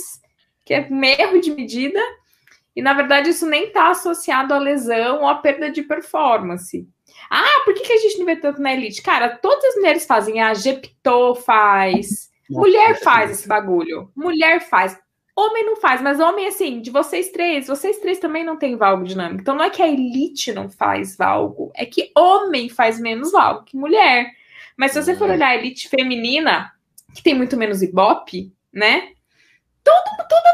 que 0.66 0.74
é 0.74 0.88
um 0.90 1.04
erro 1.04 1.40
de 1.42 1.52
medida. 1.52 2.00
E 2.80 2.82
na 2.82 2.94
verdade 2.94 3.30
isso 3.30 3.46
nem 3.46 3.66
está 3.66 3.90
associado 3.90 4.54
à 4.54 4.58
lesão 4.58 5.20
ou 5.20 5.28
à 5.28 5.36
perda 5.36 5.70
de 5.70 5.84
performance. 5.84 6.88
Ah, 7.30 7.62
por 7.66 7.74
que, 7.74 7.82
que 7.82 7.92
a 7.92 7.98
gente 7.98 8.18
não 8.20 8.26
vê 8.26 8.38
tanto 8.38 8.62
na 8.62 8.72
elite? 8.72 9.02
Cara, 9.02 9.36
todas 9.36 9.66
as 9.66 9.76
mulheres 9.76 10.06
fazem. 10.06 10.40
A 10.40 10.54
Gepto 10.54 11.36
faz. 11.36 12.32
Mulher 12.50 12.98
faz 13.02 13.32
esse 13.32 13.48
bagulho. 13.50 14.10
Mulher 14.16 14.62
faz. 14.62 14.98
Homem 15.36 15.66
não 15.66 15.76
faz, 15.76 16.02
mas 16.02 16.22
homem, 16.22 16.48
assim, 16.48 16.80
de 16.80 16.90
vocês 16.90 17.32
três, 17.32 17.68
vocês 17.68 17.98
três 18.00 18.18
também 18.18 18.46
não 18.46 18.56
tem 18.56 18.78
valgo 18.78 19.04
dinâmico. 19.04 19.42
Então 19.42 19.56
não 19.56 19.66
é 19.66 19.70
que 19.70 19.82
a 19.82 19.88
elite 19.88 20.54
não 20.54 20.70
faz 20.70 21.18
valgo, 21.18 21.72
é 21.76 21.86
que 21.86 22.12
homem 22.18 22.70
faz 22.70 22.98
menos 22.98 23.34
valgo 23.34 23.66
que 23.66 23.76
mulher. 23.76 24.32
Mas 24.78 24.94
se 24.94 25.04
você 25.04 25.18
for 25.18 25.30
olhar 25.30 25.50
a 25.50 25.56
elite 25.56 25.90
feminina, 25.90 26.72
que 27.14 27.22
tem 27.22 27.34
muito 27.34 27.58
menos 27.58 27.82
ibope, 27.82 28.54
né? 28.74 29.10
Todo, 29.90 30.28
toda 30.28 30.50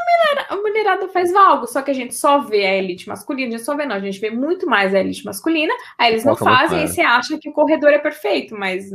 a 0.49 0.55
mulherada 0.55 1.07
faz 1.09 1.31
valgo, 1.31 1.67
só 1.67 1.81
que 1.81 1.91
a 1.91 1.93
gente 1.93 2.15
só 2.15 2.39
vê 2.39 2.65
a 2.65 2.75
elite 2.75 3.07
masculina, 3.07 3.49
a 3.49 3.57
gente 3.57 3.65
só 3.65 3.75
vê, 3.75 3.85
não, 3.85 3.95
a 3.95 3.99
gente 3.99 4.19
vê 4.19 4.29
muito 4.29 4.67
mais 4.67 4.93
a 4.93 4.99
elite 4.99 5.25
masculina, 5.25 5.73
aí 5.97 6.11
eles 6.11 6.25
não 6.25 6.35
fazem, 6.35 6.83
e 6.83 6.87
você 6.87 7.01
acha 7.01 7.37
que 7.37 7.49
o 7.49 7.53
corredor 7.53 7.89
é 7.89 7.97
perfeito, 7.97 8.55
mas 8.55 8.85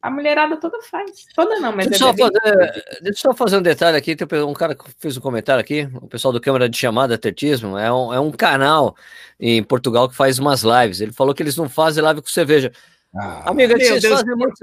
a 0.00 0.10
mulherada 0.10 0.56
toda 0.56 0.82
faz. 0.82 1.26
Toda 1.34 1.60
não, 1.60 1.74
mas 1.74 1.86
Deixa 1.86 2.04
eu, 2.04 2.08
é 2.08 2.16
só 2.16 2.26
fazer, 2.26 2.84
deixa 3.02 3.28
eu 3.28 3.32
só 3.32 3.34
fazer 3.34 3.56
um 3.56 3.62
detalhe 3.62 3.96
aqui. 3.96 4.16
Tem 4.16 4.42
um 4.42 4.52
cara 4.52 4.74
que 4.74 4.84
fez 4.98 5.16
um 5.16 5.20
comentário 5.20 5.60
aqui, 5.60 5.88
o 5.94 6.08
pessoal 6.08 6.32
do 6.32 6.40
Câmara 6.40 6.68
de 6.68 6.76
Chamada 6.76 7.14
Atletismo. 7.14 7.78
É 7.78 7.92
um, 7.92 8.12
é 8.12 8.18
um 8.18 8.32
canal 8.32 8.96
em 9.38 9.62
Portugal 9.62 10.08
que 10.08 10.16
faz 10.16 10.40
umas 10.40 10.62
lives. 10.64 11.00
Ele 11.00 11.12
falou 11.12 11.32
que 11.32 11.40
eles 11.40 11.56
não 11.56 11.68
fazem 11.68 12.02
live 12.02 12.20
com 12.20 12.26
cerveja. 12.26 12.72
Ah, 13.14 13.50
Amiga, 13.50 13.76
vocês 13.78 14.02
Deus, 14.02 14.20
fazem 14.20 14.34
muito. 14.34 14.54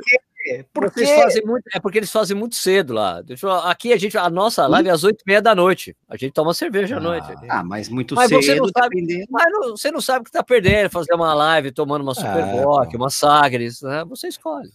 Quê? 0.58 0.66
Por 0.74 0.92
Vocês 0.92 1.10
quê? 1.10 1.16
fazem 1.22 1.46
muito, 1.46 1.64
é 1.74 1.80
porque 1.80 1.98
eles 2.00 2.12
fazem 2.12 2.36
muito 2.36 2.56
cedo 2.56 2.94
lá. 2.94 3.22
Deixa 3.22 3.46
eu- 3.48 3.52
aqui 3.52 3.94
a 3.94 3.98
gente, 3.98 4.18
a 4.18 4.30
nossa 4.30 4.66
live 4.68 4.90
é 4.90 4.92
às 4.92 5.04
oito 5.04 5.22
e 5.22 5.24
meia 5.30 5.42
da 5.42 5.54
noite. 5.56 5.96
A 6.10 6.18
gente 6.18 6.32
toma 6.34 6.54
cerveja 6.54 6.96
à 6.96 6.98
Ah. 6.98 7.02
noite. 7.02 7.28
Ah, 7.50 7.64
mas 7.64 7.90
muito 7.90 8.16
Mas 8.16 8.30
cedo, 8.30 8.42
você 8.44 8.56
não 8.56 8.68
sabe- 8.68 8.96
dependendo. 8.96 9.26
Mas 9.30 9.46
não- 9.52 9.70
você 9.78 9.92
não 9.92 10.02
sabe 10.02 10.22
o 10.22 10.24
que 10.24 10.32
tá 10.32 10.44
perdendo, 10.44 10.90
fazer 10.90 11.14
uma 11.14 11.34
live 11.34 11.72
tomando 11.72 12.02
uma 12.02 12.14
Super 12.16 12.40
É, 12.44 12.62
Bock, 12.64 12.92
pô. 12.92 12.98
uma 12.98 13.10
Sagres, 13.10 13.82
né? 13.82 14.04
Você 14.10 14.28
escolhe. 14.28 14.70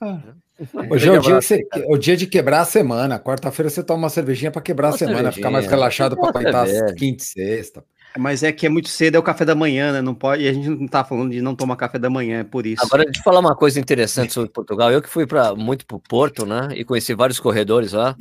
Hoje 0.90 1.08
é 1.08 1.12
o 1.12 1.20
dia, 1.20 1.34
você, 1.34 1.66
é 1.74 1.84
o 1.92 1.98
dia 1.98 2.16
de 2.16 2.26
quebrar 2.28 2.60
a 2.60 2.64
semana. 2.64 3.18
Quarta-feira 3.18 3.68
você 3.68 3.82
toma 3.82 4.04
uma 4.04 4.08
cervejinha 4.08 4.52
pra 4.52 4.62
quebrar 4.62 4.88
Uma 4.90 4.94
a 4.94 4.98
semana, 4.98 5.32
ficar 5.32 5.50
mais 5.50 5.66
relaxado 5.66 6.14
pra 6.16 6.30
Uma 6.30 6.30
aguentar 6.30 6.66
quinta 6.94 7.22
e 7.22 7.26
sexta. 7.26 7.84
Mas 8.16 8.42
é 8.42 8.52
que 8.52 8.64
é 8.64 8.68
muito 8.68 8.88
cedo, 8.88 9.16
é 9.16 9.18
o 9.18 9.22
café 9.22 9.44
da 9.44 9.54
manhã, 9.54 9.92
né? 9.92 10.00
Não 10.00 10.14
pode, 10.14 10.44
e 10.44 10.48
a 10.48 10.52
gente 10.52 10.68
não 10.68 10.86
tá 10.86 11.04
falando 11.04 11.32
de 11.32 11.42
não 11.42 11.54
tomar 11.56 11.76
café 11.76 11.98
da 11.98 12.08
manhã, 12.08 12.40
é 12.40 12.44
por 12.44 12.64
isso. 12.64 12.84
Agora, 12.84 13.04
deixa 13.04 13.18
eu 13.18 13.24
falar 13.24 13.40
uma 13.40 13.56
coisa 13.56 13.80
interessante 13.80 14.32
sobre 14.32 14.50
Portugal. 14.50 14.92
Eu 14.92 15.02
que 15.02 15.08
fui 15.08 15.26
pra, 15.26 15.54
muito 15.54 15.84
para 15.84 15.96
o 15.96 16.00
Porto, 16.00 16.46
né? 16.46 16.68
E 16.76 16.84
conheci 16.84 17.12
vários 17.14 17.40
corredores 17.40 17.92
lá. 17.92 18.16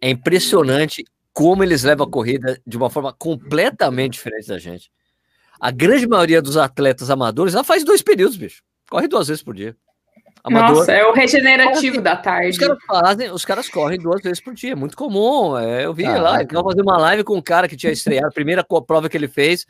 É 0.00 0.10
impressionante 0.10 1.04
como 1.32 1.62
eles 1.62 1.84
levam 1.84 2.06
a 2.06 2.10
corrida 2.10 2.60
de 2.66 2.76
uma 2.76 2.90
forma 2.90 3.12
completamente 3.12 4.14
diferente 4.14 4.48
da 4.48 4.58
gente. 4.58 4.90
A 5.58 5.70
grande 5.70 6.06
maioria 6.06 6.42
dos 6.42 6.56
atletas 6.56 7.10
amadores 7.10 7.54
lá 7.54 7.64
faz 7.64 7.82
dois 7.84 8.02
períodos, 8.02 8.36
bicho. 8.36 8.62
Corre 8.90 9.08
duas 9.08 9.28
vezes 9.28 9.42
por 9.42 9.54
dia. 9.54 9.76
Amador. 10.42 10.76
Nossa, 10.78 10.92
é 10.92 11.04
o 11.04 11.12
regenerativo 11.12 12.00
da 12.00 12.16
tarde. 12.16 12.50
Os 12.50 12.58
caras 12.58 12.78
fazem, 12.86 13.30
os 13.30 13.44
caras 13.44 13.68
correm 13.68 13.98
duas 13.98 14.22
vezes 14.22 14.40
por 14.40 14.54
dia, 14.54 14.72
é 14.72 14.74
muito 14.74 14.96
comum. 14.96 15.56
é, 15.58 15.84
eu 15.84 15.92
vi 15.94 16.04
lá, 16.04 16.40
ele 16.40 16.46
tava 16.48 16.64
fazendo 16.64 16.82
uma 16.82 16.98
live 16.98 17.24
com 17.24 17.36
um 17.36 17.42
cara 17.42 17.68
que 17.68 17.76
tinha 17.76 17.92
estreado, 17.92 18.28
a 18.28 18.32
primeira 18.32 18.64
prova 18.64 19.08
que 19.08 19.16
ele 19.16 19.28
fez 19.28 19.66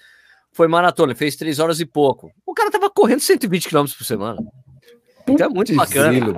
foi 0.52 0.68
maratona, 0.68 1.12
ele 1.12 1.18
fez 1.18 1.36
três 1.36 1.58
horas 1.58 1.80
e 1.80 1.86
pouco. 1.86 2.30
O 2.46 2.54
cara 2.54 2.70
tava 2.70 2.90
correndo 2.90 3.20
120 3.20 3.68
km 3.68 3.84
por 3.96 4.04
semana. 4.04 4.38
Então 5.28 5.46
é 5.46 5.48
muito 5.48 5.74
bacana. 5.76 6.12
zilo. 6.12 6.34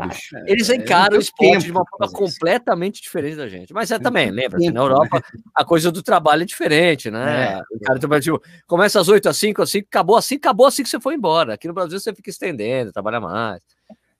Eles 0.47 0.69
É, 0.69 0.77
encaram 0.77 1.12
não 1.12 1.19
o 1.19 1.21
esporte 1.21 1.51
tempo 1.51 1.65
de 1.65 1.71
uma 1.71 1.85
forma 1.89 2.07
fazer 2.07 2.15
completamente 2.15 3.01
diferente 3.01 3.37
da 3.37 3.49
gente. 3.49 3.73
Mas 3.73 3.91
é 3.91 3.99
também, 3.99 4.31
lembra? 4.31 4.59
tempo, 4.59 4.75
Na 4.75 4.81
Europa, 4.81 5.23
a 5.55 5.65
coisa 5.65 5.91
do 5.91 6.03
trabalho 6.03 6.43
é 6.43 6.45
diferente, 6.45 7.11
né? 7.11 7.62
O 7.73 7.81
cara 7.81 7.99
trabalha, 7.99 8.21
tipo, 8.21 8.43
começa 8.67 9.01
às 9.01 9.09
8 9.09 9.29
às 9.31 9.37
5, 9.37 9.62
às 9.62 9.71
5, 9.71 9.87
acabou 9.89 10.17
assim, 10.17 10.35
acabou 10.35 10.67
assim 10.67 10.83
que 10.83 10.91
você 10.91 11.01
foi 11.01 11.15
embora. 11.15 11.55
Aqui 11.55 11.67
no 11.67 11.73
Brasil 11.75 11.99
você 11.99 12.15
fica 12.15 12.29
estendendo, 12.29 12.93
trabalha 12.93 13.21
mais. 13.21 13.62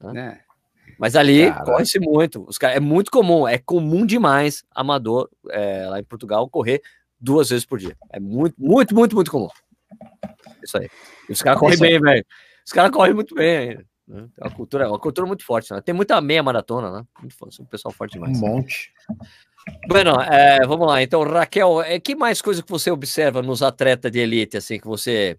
Né? 0.03 0.41
Mas 0.99 1.17
ali 1.17 1.53
corre-se 1.65 1.99
muito. 1.99 2.45
Os 2.49 2.59
cara, 2.59 2.75
é 2.75 2.81
muito 2.81 3.11
comum, 3.11 3.47
é 3.47 3.59
comum 3.59 4.07
demais 4.07 4.65
amador 4.75 5.29
é, 5.51 5.87
lá 5.89 5.99
em 5.99 6.05
Portugal 6.05 6.49
correr 6.49 6.81
duas 7.21 7.51
vezes 7.51 7.65
por 7.65 7.79
dia. 7.79 7.97
É 8.11 8.21
muito, 8.21 8.55
muito, 8.59 8.95
muito, 8.95 9.15
muito 9.15 9.31
comum. 9.31 9.49
Isso 10.63 10.79
aí. 10.79 10.89
E 11.29 11.33
os 11.33 11.43
caras 11.43 11.59
correm 11.61 11.75
aí. 11.75 11.81
bem, 11.81 12.01
velho. 12.01 12.27
Os 12.65 12.73
caras 12.73 12.91
correm 12.91 13.15
muito 13.15 13.35
bem 13.35 13.57
ainda. 13.57 13.87
né? 14.07 14.29
É 14.41 14.45
uma 14.45 14.55
cultura, 14.55 14.89
uma 14.89 14.99
cultura 14.99 15.27
muito 15.27 15.45
forte. 15.45 15.73
Né? 15.73 15.81
Tem 15.81 15.95
muita 15.95 16.21
meia 16.21 16.43
maratona, 16.43 16.91
né? 16.91 17.05
Muito 17.19 17.37
forte, 17.37 17.61
um 17.61 17.65
pessoal 17.65 17.93
forte 17.93 18.19
Um 18.19 18.23
demais. 18.23 18.41
monte. 18.41 18.93
Bueno, 19.89 20.21
é, 20.21 20.67
vamos 20.67 20.87
lá. 20.87 21.03
Então, 21.03 21.23
Raquel, 21.23 21.83
é, 21.83 21.99
que 22.01 22.15
mais 22.15 22.43
coisa 22.43 22.63
que 22.63 22.71
você 22.71 22.91
observa 22.91 23.43
nos 23.43 23.63
atletas 23.63 24.11
de 24.11 24.19
elite, 24.19 24.57
assim, 24.57 24.79
que 24.79 24.87
você 24.87 25.39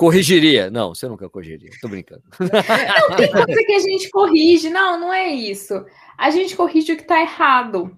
corrigiria? 0.00 0.70
Não, 0.70 0.94
você 0.94 1.06
nunca 1.06 1.28
corrigiria. 1.28 1.68
Tô 1.78 1.86
brincando. 1.88 2.22
Não 2.40 3.16
tem 3.16 3.30
coisa 3.30 3.64
que 3.66 3.72
a 3.74 3.78
gente 3.78 4.08
corrige. 4.08 4.70
Não, 4.70 4.98
não 4.98 5.12
é 5.12 5.28
isso. 5.28 5.84
A 6.16 6.30
gente 6.30 6.56
corrige 6.56 6.92
o 6.92 6.96
que 6.96 7.02
está 7.02 7.20
errado. 7.20 7.94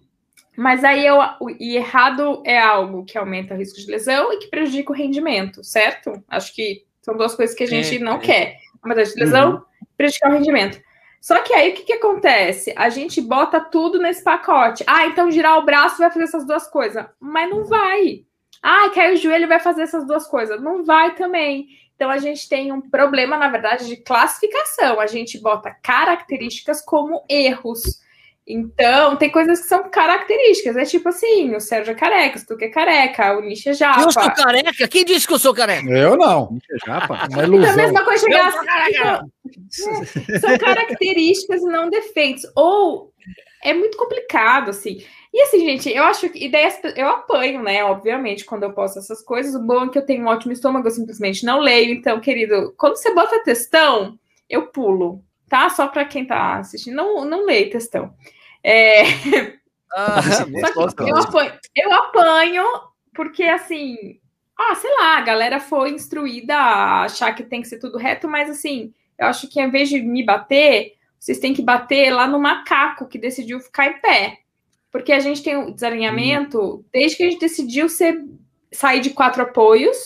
Mas 0.56 0.82
aí 0.82 1.06
eu, 1.06 1.16
o- 1.40 1.48
e 1.48 1.76
errado 1.76 2.42
é 2.44 2.58
algo 2.58 3.04
que 3.04 3.16
aumenta 3.16 3.54
o 3.54 3.56
risco 3.56 3.78
de 3.78 3.86
lesão 3.88 4.32
e 4.32 4.38
que 4.38 4.48
prejudica 4.48 4.90
o 4.92 4.96
rendimento, 4.96 5.62
certo? 5.62 6.12
Acho 6.28 6.52
que 6.52 6.84
são 7.00 7.16
duas 7.16 7.36
coisas 7.36 7.54
que 7.54 7.62
a 7.62 7.68
gente 7.68 8.00
não 8.00 8.20
sim. 8.20 8.26
quer. 8.26 8.56
Aumentar 8.82 9.04
de 9.04 9.14
lesão 9.14 9.64
e 9.80 9.86
prejudicar 9.96 10.30
o 10.30 10.34
rendimento. 10.34 10.80
Só 11.20 11.38
que 11.38 11.54
aí 11.54 11.70
o 11.70 11.74
que, 11.74 11.84
que 11.84 11.92
acontece? 11.92 12.74
A 12.76 12.88
gente 12.88 13.20
bota 13.20 13.60
tudo 13.60 14.00
nesse 14.00 14.24
pacote. 14.24 14.82
Ah, 14.88 15.06
então 15.06 15.30
girar 15.30 15.56
o 15.58 15.64
braço 15.64 15.98
vai 15.98 16.10
fazer 16.10 16.24
essas 16.24 16.44
duas 16.44 16.66
coisas. 16.66 17.06
Mas 17.20 17.48
não 17.48 17.64
vai. 17.64 18.24
Ah, 18.60 18.90
caiu 18.90 19.14
o 19.14 19.16
joelho 19.16 19.46
vai 19.46 19.60
fazer 19.60 19.82
essas 19.82 20.04
duas 20.04 20.26
coisas. 20.26 20.60
Não 20.60 20.84
vai 20.84 21.14
também. 21.14 21.68
Então 22.02 22.10
a 22.10 22.18
gente 22.18 22.48
tem 22.48 22.72
um 22.72 22.80
problema, 22.80 23.36
na 23.36 23.48
verdade, 23.48 23.86
de 23.86 23.96
classificação. 23.96 24.98
A 24.98 25.06
gente 25.06 25.38
bota 25.38 25.70
características 25.70 26.84
como 26.84 27.24
erros. 27.28 28.00
Então, 28.44 29.14
tem 29.14 29.30
coisas 29.30 29.60
que 29.60 29.68
são 29.68 29.88
características. 29.88 30.76
É 30.76 30.84
tipo 30.84 31.08
assim, 31.10 31.54
o 31.54 31.60
Sérgio 31.60 31.92
é 31.92 31.94
careca, 31.94 32.40
o 32.40 32.44
Tuque 32.44 32.64
é 32.64 32.70
careca, 32.70 33.38
o 33.38 33.40
Nish 33.40 33.68
é 33.68 33.72
japa. 33.72 34.00
Eu 34.00 34.10
sou 34.10 34.32
careca? 34.32 34.88
Quem 34.88 35.04
disse 35.04 35.28
que 35.28 35.32
eu 35.32 35.38
sou 35.38 35.54
careca? 35.54 35.88
Eu 35.88 36.16
não. 36.16 36.58
Japa? 36.84 37.14
Uma 37.14 37.24
Então, 37.26 37.40
a 37.40 37.44
ilusão. 37.44 37.76
mesma 37.76 38.04
coisa 38.04 38.24
chegar 38.24 38.48
assim, 38.48 38.90
então, 38.90 40.40
são 40.40 40.58
características 40.58 41.62
e 41.62 41.66
não 41.66 41.88
defeitos. 41.88 42.42
Ou 42.56 43.12
é 43.62 43.72
muito 43.72 43.96
complicado, 43.96 44.70
assim. 44.70 45.04
E 45.32 45.42
assim, 45.42 45.60
gente, 45.60 45.88
eu 45.88 46.04
acho 46.04 46.28
que 46.28 46.44
ideias 46.44 46.78
eu 46.94 47.08
apanho, 47.08 47.62
né? 47.62 47.82
Obviamente, 47.84 48.44
quando 48.44 48.64
eu 48.64 48.72
posto 48.72 48.98
essas 48.98 49.22
coisas. 49.22 49.54
O 49.54 49.64
bom 49.64 49.84
é 49.84 49.88
que 49.88 49.98
eu 49.98 50.04
tenho 50.04 50.24
um 50.24 50.28
ótimo 50.28 50.52
estômago, 50.52 50.86
eu 50.86 50.90
simplesmente 50.90 51.44
não 51.46 51.58
leio. 51.58 51.94
Então, 51.94 52.20
querido, 52.20 52.74
quando 52.76 52.96
você 52.96 53.14
bota 53.14 53.42
textão, 53.42 54.18
eu 54.48 54.66
pulo, 54.66 55.24
tá? 55.48 55.70
Só 55.70 55.88
para 55.88 56.04
quem 56.04 56.26
tá 56.26 56.58
assistindo, 56.58 56.94
não, 56.94 57.24
não 57.24 57.46
leio 57.46 57.70
textão. 57.70 58.14
É, 58.62 59.02
Ah, 59.94 60.22
só 60.22 60.88
que 60.88 61.10
eu 61.10 61.16
apanho, 61.16 61.52
eu 61.76 61.92
apanho 61.92 62.64
porque, 63.14 63.42
assim, 63.44 64.18
ah, 64.58 64.74
sei 64.74 64.90
lá, 64.96 65.18
a 65.18 65.20
galera 65.20 65.60
foi 65.60 65.90
instruída 65.90 66.56
a 66.56 67.02
achar 67.04 67.34
que 67.34 67.42
tem 67.42 67.60
que 67.60 67.68
ser 67.68 67.78
tudo 67.78 67.98
reto, 67.98 68.26
mas, 68.28 68.48
assim, 68.48 68.92
eu 69.18 69.26
acho 69.26 69.48
que, 69.48 69.60
ao 69.60 69.68
invés 69.68 69.88
de 69.90 70.00
me 70.00 70.24
bater, 70.24 70.94
vocês 71.18 71.38
têm 71.38 71.52
que 71.52 71.62
bater 71.62 72.10
lá 72.10 72.26
no 72.26 72.40
macaco 72.40 73.06
que 73.06 73.18
decidiu 73.18 73.60
ficar 73.60 73.86
em 73.88 74.00
pé. 74.00 74.38
Porque 74.92 75.12
a 75.12 75.18
gente 75.18 75.42
tem 75.42 75.56
o 75.56 75.72
desalinhamento 75.72 76.84
desde 76.92 77.16
que 77.16 77.22
a 77.24 77.30
gente 77.30 77.40
decidiu 77.40 77.88
ser, 77.88 78.22
sair 78.70 79.00
de 79.00 79.10
quatro 79.10 79.42
apoios, 79.42 79.96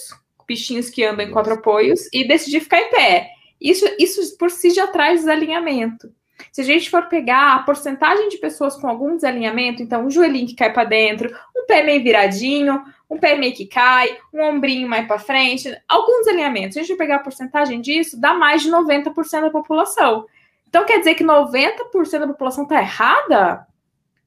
bichinhos 0.47 0.89
que 0.89 1.05
andam 1.05 1.27
em 1.27 1.31
quatro 1.33 1.55
apoios, 1.55 2.09
e 2.13 2.27
decidir 2.27 2.61
ficar 2.61 2.81
em 2.81 2.91
pé. 2.91 3.31
Isso, 3.61 3.85
isso 3.99 4.39
por 4.39 4.51
si 4.51 4.71
já 4.71 4.87
traz 4.87 5.21
desalinhamento. 5.21 6.09
Se 6.53 6.61
a 6.61 6.65
gente 6.65 6.89
for 6.89 7.09
pegar 7.09 7.55
a 7.55 7.63
porcentagem 7.63 8.29
de 8.29 8.39
pessoas 8.39 8.77
com 8.77 8.87
algum 8.87 9.17
desalinhamento, 9.17 9.83
então 9.83 10.07
um 10.07 10.11
joelhinho 10.11 10.47
que 10.47 10.55
cai 10.55 10.73
para 10.73 10.85
dentro, 10.85 11.35
um 11.57 11.67
pé 11.67 11.83
meio 11.83 12.03
viradinho, 12.03 12.83
um 13.11 13.19
pé 13.19 13.37
meio 13.37 13.55
que 13.55 13.67
cai, 13.67 14.17
um 14.33 14.43
ombrinho 14.43 14.89
mais 14.89 15.07
para 15.07 15.19
frente, 15.19 15.75
alguns 15.89 16.19
desalinhamentos. 16.19 16.75
Se 16.75 16.81
a 16.81 16.83
gente 16.83 16.97
pegar 16.97 17.17
a 17.17 17.21
porcentagem 17.21 17.81
disso, 17.81 18.21
dá 18.21 18.35
mais 18.35 18.63
de 18.63 18.71
90% 18.71 19.41
da 19.41 19.51
população. 19.51 20.27
Então 20.69 20.85
quer 20.85 20.99
dizer 20.99 21.15
que 21.15 21.25
90% 21.25 22.19
da 22.19 22.27
população 22.27 22.65
está 22.65 22.81
errada? 22.81 23.67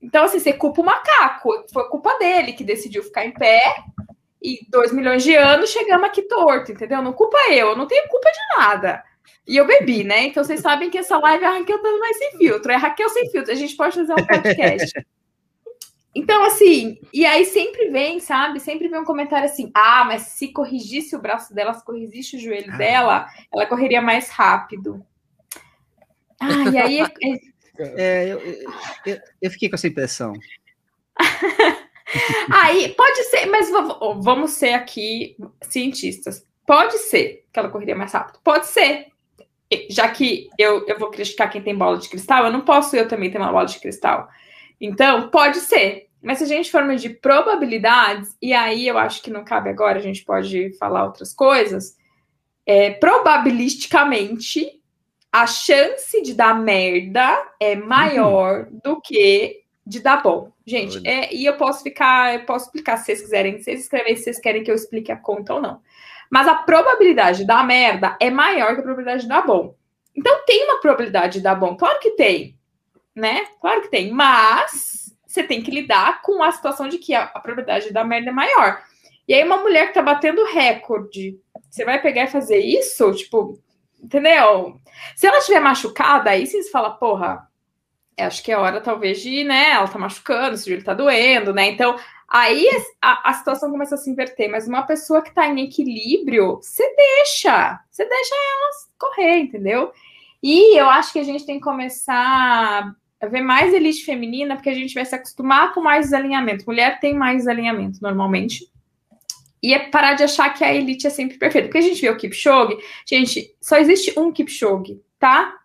Então, 0.01 0.23
assim, 0.25 0.39
você 0.39 0.53
culpa 0.53 0.81
o 0.81 0.85
macaco. 0.85 1.65
Foi 1.73 1.89
culpa 1.89 2.17
dele 2.17 2.53
que 2.53 2.63
decidiu 2.63 3.03
ficar 3.03 3.25
em 3.25 3.31
pé 3.33 3.61
e 4.41 4.59
dois 4.69 4.91
milhões 4.93 5.23
de 5.23 5.35
anos 5.35 5.69
chegamos 5.69 6.07
aqui 6.07 6.21
torto, 6.23 6.71
entendeu? 6.71 7.01
Não 7.01 7.11
culpa 7.13 7.37
eu, 7.49 7.69
eu 7.69 7.75
não 7.75 7.85
tenho 7.87 8.07
culpa 8.07 8.29
de 8.31 8.57
nada. 8.57 9.03
E 9.47 9.57
eu 9.57 9.65
bebi, 9.67 10.03
né? 10.03 10.25
Então 10.25 10.43
vocês 10.43 10.61
sabem 10.61 10.89
que 10.89 10.97
essa 10.97 11.17
live 11.17 11.43
é 11.43 11.47
a 11.47 11.51
Raquel 11.57 11.81
dando 11.81 11.99
mais 11.99 12.17
sem 12.17 12.37
filtro. 12.37 12.71
É 12.71 12.75
Raquel 12.75 13.09
sem 13.09 13.29
filtro. 13.29 13.51
A 13.51 13.55
gente 13.55 13.75
pode 13.75 13.95
fazer 13.95 14.13
um 14.13 14.25
podcast. 14.25 14.93
Então, 16.15 16.43
assim, 16.43 16.99
e 17.13 17.23
aí 17.23 17.45
sempre 17.45 17.89
vem, 17.91 18.19
sabe? 18.19 18.59
Sempre 18.59 18.87
vem 18.87 18.99
um 18.99 19.05
comentário 19.05 19.45
assim: 19.45 19.69
ah, 19.75 20.03
mas 20.03 20.23
se 20.23 20.51
corrigisse 20.51 21.15
o 21.15 21.21
braço 21.21 21.53
dela, 21.53 21.71
se 21.73 21.85
corrigisse 21.85 22.35
o 22.35 22.39
joelho 22.39 22.75
dela, 22.77 23.27
ela 23.53 23.67
correria 23.67 24.01
mais 24.01 24.27
rápido. 24.29 25.05
Ah, 26.41 26.69
e 26.73 26.77
aí 26.77 26.99
é- 27.01 27.03
É, 27.03 27.39
eu, 27.83 28.39
eu, 28.39 28.69
eu- 29.05 29.19
eu 29.41 29.51
fiquei 29.51 29.69
com 29.69 29.75
essa 29.75 29.87
impressão. 29.87 30.33
Aí, 32.51 32.89
pode 32.89 33.23
ser, 33.25 33.45
mas 33.47 33.69
va- 33.69 33.99
vamos 34.19 34.51
ser 34.51 34.73
aqui 34.73 35.37
cientistas. 35.63 36.45
Pode 36.65 36.97
ser 36.97 37.45
que 37.51 37.59
ela 37.59 37.69
correria 37.69 37.95
mais 37.95 38.11
rápido. 38.13 38.39
Pode 38.43 38.67
ser. 38.67 39.07
E- 39.71 39.87
Já 39.89 40.09
que 40.09 40.49
eu, 40.57 40.85
eu 40.87 40.97
vou 40.97 41.11
criticar 41.11 41.49
quem 41.51 41.61
tem 41.61 41.75
bola 41.77 41.97
de 41.97 42.09
cristal, 42.09 42.45
eu 42.45 42.51
não 42.51 42.61
posso 42.61 42.95
eu 42.95 43.07
também 43.07 43.29
ter 43.29 43.37
uma 43.37 43.51
bola 43.51 43.65
de 43.65 43.79
cristal. 43.79 44.27
Então, 44.81 45.29
pode 45.29 45.59
ser. 45.59 46.07
Mas 46.21 46.39
se 46.39 46.43
a 46.43 46.47
gente 46.47 46.71
for 46.71 46.83
medir 46.83 47.19
probabilidades, 47.21 48.35
e 48.41 48.53
aí 48.53 48.87
eu 48.87 48.97
acho 48.97 49.21
que 49.21 49.31
não 49.31 49.43
cabe 49.45 49.69
agora, 49.69 49.99
a 49.99 50.01
gente 50.01 50.23
pode 50.25 50.73
falar 50.77 51.05
outras 51.05 51.33
coisas. 51.33 51.95
É, 52.65 52.91
probabilisticamente, 52.91 54.78
a 55.31 55.45
chance 55.45 56.21
de 56.21 56.33
dar 56.33 56.59
merda 56.59 57.47
é 57.59 57.75
maior 57.75 58.67
do 58.83 58.99
que 58.99 59.63
de 59.85 59.99
dar 59.99 60.21
bom. 60.21 60.51
Gente, 60.65 61.01
é, 61.07 61.33
e 61.33 61.45
eu 61.45 61.57
posso 61.57 61.83
ficar, 61.83 62.35
eu 62.35 62.45
posso 62.45 62.65
explicar 62.65 62.97
se 62.97 63.05
vocês 63.05 63.21
quiserem, 63.21 63.57
se 63.57 63.63
vocês 63.63 63.81
escreverem 63.81 64.15
se 64.15 64.23
vocês 64.23 64.39
querem 64.39 64.63
que 64.63 64.69
eu 64.69 64.75
explique 64.75 65.11
a 65.11 65.17
conta 65.17 65.55
ou 65.55 65.61
não. 65.61 65.81
Mas 66.29 66.47
a 66.47 66.55
probabilidade 66.55 67.39
de 67.39 67.47
dar 67.47 67.65
merda 67.65 68.15
é 68.19 68.29
maior 68.29 68.75
que 68.75 68.81
a 68.81 68.83
probabilidade 68.83 69.23
de 69.23 69.27
dar 69.27 69.45
bom. 69.45 69.75
Então 70.15 70.43
tem 70.45 70.65
uma 70.65 70.79
probabilidade 70.79 71.33
de 71.33 71.41
dar 71.41 71.55
bom, 71.55 71.75
claro 71.75 71.99
que 71.99 72.11
tem, 72.11 72.55
né? 73.15 73.47
Claro 73.59 73.81
que 73.81 73.89
tem, 73.89 74.11
mas 74.11 75.15
você 75.25 75.43
tem 75.43 75.61
que 75.61 75.71
lidar 75.71 76.21
com 76.21 76.43
a 76.43 76.51
situação 76.51 76.87
de 76.87 76.97
que 76.97 77.15
a, 77.15 77.23
a 77.23 77.39
probabilidade 77.39 77.87
de 77.87 77.93
dar 77.93 78.03
merda 78.03 78.29
é 78.29 78.33
maior. 78.33 78.83
E 79.27 79.33
aí 79.33 79.43
uma 79.43 79.57
mulher 79.57 79.87
que 79.87 79.93
tá 79.93 80.01
batendo 80.01 80.43
recorde, 80.43 81.39
você 81.69 81.85
vai 81.85 82.01
pegar 82.01 82.25
e 82.25 82.31
fazer 82.31 82.59
isso, 82.59 83.11
tipo, 83.13 83.59
entendeu? 84.01 84.79
Se 85.15 85.27
ela 85.27 85.37
estiver 85.37 85.59
machucada, 85.59 86.31
aí 86.31 86.45
você 86.45 86.63
fala, 86.69 86.91
porra, 86.91 87.47
acho 88.17 88.43
que 88.43 88.51
é 88.51 88.57
hora, 88.57 88.81
talvez, 88.81 89.21
de, 89.21 89.43
né? 89.43 89.71
Ela 89.71 89.87
tá 89.87 89.97
machucando, 89.97 90.57
se 90.57 90.63
o 90.63 90.67
joelho 90.67 90.83
tá 90.83 90.93
doendo, 90.93 91.53
né? 91.53 91.67
Então, 91.69 91.95
aí 92.27 92.67
a, 93.01 93.29
a 93.29 93.33
situação 93.33 93.71
começa 93.71 93.95
a 93.95 93.97
se 93.97 94.09
inverter. 94.09 94.49
Mas 94.49 94.67
uma 94.67 94.83
pessoa 94.83 95.21
que 95.21 95.33
tá 95.33 95.47
em 95.47 95.63
equilíbrio, 95.63 96.57
você 96.57 96.83
deixa, 96.95 97.79
você 97.89 98.05
deixa 98.05 98.35
ela 98.35 98.69
correr, 98.97 99.39
entendeu? 99.39 99.91
E 100.41 100.79
eu 100.79 100.89
acho 100.89 101.11
que 101.11 101.19
a 101.19 101.23
gente 101.23 101.45
tem 101.45 101.57
que 101.57 101.63
começar 101.63 102.93
a 103.21 103.27
ver 103.27 103.41
mais 103.41 103.73
elite 103.73 104.05
feminina, 104.05 104.55
porque 104.55 104.69
a 104.69 104.73
gente 104.73 104.93
vai 104.93 105.05
se 105.05 105.13
acostumar 105.13 105.73
com 105.73 105.81
mais 105.81 106.05
desalinhamento. 106.05 106.65
Mulher 106.65 106.99
tem 106.99 107.13
mais 107.13 107.39
desalinhamento, 107.39 107.99
normalmente. 108.01 108.65
E 109.61 109.73
é 109.73 109.79
parar 109.89 110.13
de 110.13 110.23
achar 110.23 110.53
que 110.53 110.63
a 110.63 110.73
elite 110.73 111.07
é 111.07 111.09
sempre 111.09 111.37
perfeita. 111.37 111.67
Porque 111.67 111.79
a 111.79 111.81
gente 111.81 112.01
vê 112.01 112.09
o 112.09 112.17
Kipchoge, 112.17 112.77
gente, 113.05 113.55
só 113.59 113.77
existe 113.77 114.17
um 114.17 114.31
Kipchoge, 114.31 115.01
tá? 115.19 115.55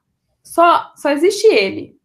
Só, 0.42 0.92
só 0.96 1.10
existe 1.10 1.46
ele. 1.46 1.96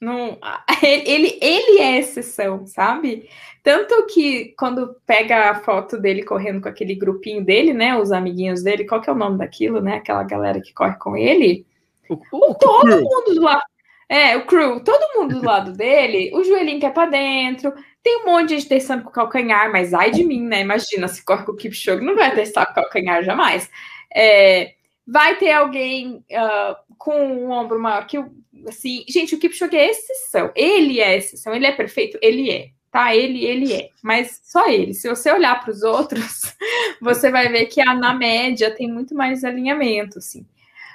Não, 0.00 0.38
ele, 0.82 1.38
ele 1.40 1.80
é 1.80 1.98
exceção, 1.98 2.66
sabe? 2.66 3.28
Tanto 3.62 4.06
que 4.06 4.54
quando 4.56 4.94
pega 5.06 5.50
a 5.50 5.54
foto 5.56 5.98
dele 5.98 6.22
correndo 6.22 6.60
com 6.60 6.68
aquele 6.68 6.94
grupinho 6.94 7.44
dele, 7.44 7.72
né? 7.72 7.98
Os 7.98 8.12
amiguinhos 8.12 8.62
dele, 8.62 8.86
qual 8.86 9.00
que 9.00 9.10
é 9.10 9.12
o 9.12 9.16
nome 9.16 9.38
daquilo, 9.38 9.80
né? 9.80 9.96
Aquela 9.96 10.22
galera 10.22 10.60
que 10.60 10.72
corre 10.72 10.96
com 10.96 11.16
ele. 11.16 11.66
O, 12.08 12.14
o 12.50 12.54
todo 12.54 13.02
mundo 13.02 13.34
do 13.34 13.42
lado. 13.42 13.62
É, 14.08 14.36
o 14.36 14.46
crew, 14.46 14.78
todo 14.84 15.18
mundo 15.18 15.40
do 15.40 15.44
lado 15.44 15.72
dele, 15.72 16.30
o 16.32 16.44
joelhinho 16.44 16.78
que 16.78 16.86
é 16.86 16.90
pra 16.90 17.06
dentro, 17.06 17.74
tem 18.06 18.22
um 18.22 18.26
monte 18.26 18.50
de 18.50 18.54
gente 18.54 18.68
testando 18.68 19.02
com 19.02 19.10
calcanhar, 19.10 19.72
mas 19.72 19.92
ai 19.92 20.12
de 20.12 20.22
mim, 20.22 20.40
né? 20.40 20.60
Imagina, 20.60 21.08
se 21.08 21.24
corre 21.24 21.44
com 21.44 21.50
o 21.50 21.56
Kipchoge, 21.56 22.04
não 22.04 22.14
vai 22.14 22.32
testar 22.32 22.66
com 22.66 22.74
calcanhar 22.74 23.24
jamais. 23.24 23.68
É, 24.14 24.74
vai 25.04 25.34
ter 25.34 25.50
alguém 25.50 26.24
uh, 26.30 26.76
com 26.96 27.20
um 27.20 27.50
ombro 27.50 27.80
maior 27.80 28.06
que 28.06 28.16
o. 28.16 28.32
Assim, 28.68 29.04
gente, 29.08 29.34
o 29.34 29.40
Kipchoge 29.40 29.76
é 29.76 29.90
exceção. 29.90 30.52
Ele 30.54 31.00
é 31.00 31.16
exceção, 31.16 31.52
ele 31.52 31.66
é 31.66 31.72
perfeito, 31.72 32.16
ele 32.22 32.48
é. 32.48 32.68
Tá, 32.92 33.12
ele, 33.14 33.44
ele 33.44 33.72
é, 33.72 33.90
mas 34.00 34.40
só 34.44 34.68
ele. 34.68 34.94
Se 34.94 35.08
você 35.08 35.32
olhar 35.32 35.60
para 35.60 35.72
os 35.72 35.82
outros, 35.82 36.54
você 37.02 37.28
vai 37.28 37.48
ver 37.48 37.66
que 37.66 37.84
na 37.84 38.14
média 38.14 38.70
tem 38.70 38.88
muito 38.88 39.16
mais 39.16 39.42
alinhamento, 39.42 40.18
assim. 40.18 40.46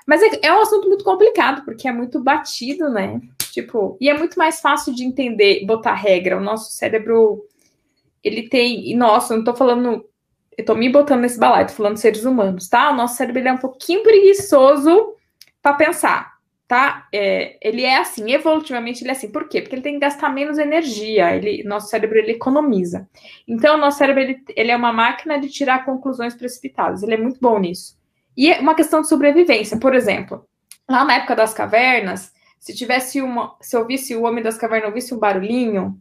Mas 0.07 0.23
é, 0.23 0.39
é 0.43 0.53
um 0.53 0.61
assunto 0.61 0.87
muito 0.87 1.03
complicado, 1.03 1.65
porque 1.65 1.89
é 1.89 1.91
muito 1.91 2.21
batido, 2.21 2.89
né? 2.89 3.19
Tipo, 3.51 3.97
e 3.99 4.09
é 4.09 4.17
muito 4.17 4.37
mais 4.39 4.61
fácil 4.61 4.95
de 4.95 5.03
entender, 5.03 5.65
botar 5.65 5.93
regra. 5.93 6.37
O 6.37 6.41
nosso 6.41 6.71
cérebro, 6.71 7.45
ele 8.23 8.47
tem. 8.47 8.89
E 8.89 8.95
nossa, 8.95 9.33
eu 9.33 9.37
não 9.37 9.43
tô 9.43 9.53
falando. 9.53 10.05
Eu 10.57 10.65
tô 10.65 10.75
me 10.75 10.89
botando 10.89 11.21
nesse 11.21 11.39
balaio, 11.39 11.67
tô 11.67 11.73
falando 11.73 11.97
seres 11.97 12.23
humanos, 12.23 12.69
tá? 12.69 12.91
O 12.91 12.95
nosso 12.95 13.15
cérebro 13.15 13.41
ele 13.41 13.49
é 13.49 13.53
um 13.53 13.57
pouquinho 13.57 14.03
preguiçoso 14.03 15.15
para 15.61 15.73
pensar, 15.73 16.33
tá? 16.67 17.07
É, 17.11 17.57
ele 17.61 17.83
é 17.83 17.97
assim, 17.97 18.31
evolutivamente 18.31 19.01
ele 19.03 19.09
é 19.09 19.13
assim. 19.13 19.31
Por 19.31 19.47
quê? 19.47 19.61
Porque 19.61 19.75
ele 19.75 19.81
tem 19.81 19.93
que 19.93 19.99
gastar 19.99 20.29
menos 20.29 20.57
energia. 20.57 21.35
Ele, 21.35 21.63
nosso 21.63 21.89
cérebro 21.89 22.17
ele 22.17 22.33
economiza. 22.33 23.09
Então, 23.47 23.75
o 23.75 23.77
nosso 23.77 23.97
cérebro 23.97 24.21
ele, 24.21 24.43
ele 24.55 24.71
é 24.71 24.75
uma 24.75 24.93
máquina 24.93 25.39
de 25.39 25.49
tirar 25.49 25.85
conclusões 25.85 26.35
precipitadas. 26.35 27.03
Ele 27.03 27.15
é 27.15 27.17
muito 27.17 27.39
bom 27.41 27.59
nisso. 27.59 27.97
E 28.35 28.51
é 28.51 28.59
uma 28.59 28.75
questão 28.75 29.01
de 29.01 29.09
sobrevivência, 29.09 29.77
por 29.77 29.93
exemplo, 29.93 30.45
lá 30.89 31.03
na 31.03 31.15
época 31.15 31.35
das 31.35 31.53
cavernas, 31.53 32.31
se 32.61 32.75
tivesse 32.75 33.19
uma, 33.19 33.57
se 33.59 33.75
eu 33.75 33.85
visse 33.87 34.15
o 34.15 34.23
homem 34.23 34.43
das 34.43 34.55
cavernas 34.55 34.89
ouvisse 34.89 35.15
um 35.15 35.17
barulhinho, 35.17 35.99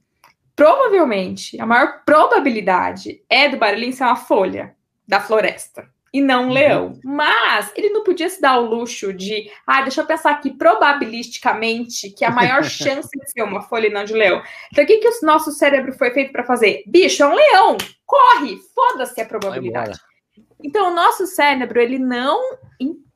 provavelmente 0.55 1.59
a 1.59 1.64
maior 1.64 2.05
probabilidade 2.05 3.25
é 3.31 3.49
do 3.49 3.57
barulhinho 3.57 3.95
ser 3.95 4.05
uma 4.05 4.14
folha 4.14 4.76
da 5.09 5.21
floresta 5.21 5.88
e 6.12 6.21
não 6.21 6.43
um 6.43 6.47
uhum. 6.49 6.52
leão. 6.52 7.00
Mas 7.02 7.73
ele 7.75 7.88
não 7.88 8.05
podia 8.05 8.29
se 8.29 8.43
dar 8.43 8.59
o 8.59 8.67
luxo 8.67 9.11
de, 9.14 9.50
ah, 9.67 9.81
deixa 9.81 10.02
eu 10.02 10.07
pensar 10.07 10.33
aqui 10.33 10.50
probabilisticamente 10.50 12.11
que 12.11 12.26
a 12.26 12.31
maior 12.31 12.62
chance 12.69 13.09
de 13.09 13.31
ser 13.31 13.43
uma 13.43 13.62
folha 13.62 13.87
e 13.87 13.90
não 13.90 14.05
de 14.05 14.12
leão. 14.12 14.43
Então 14.71 14.85
o 14.85 14.87
que 14.87 14.99
que 14.99 15.09
o 15.09 15.12
nosso 15.26 15.50
cérebro 15.52 15.95
foi 15.95 16.11
feito 16.11 16.31
para 16.31 16.45
fazer? 16.45 16.83
Bicho, 16.87 17.23
é 17.23 17.26
um 17.26 17.35
leão. 17.35 17.79
Corre, 18.05 18.59
foda-se 18.75 19.19
a 19.19 19.25
probabilidade. 19.25 19.99
Então, 20.62 20.93
o 20.93 20.95
nosso 20.95 21.26
cérebro, 21.26 21.81
ele 21.81 21.99
não 21.99 22.38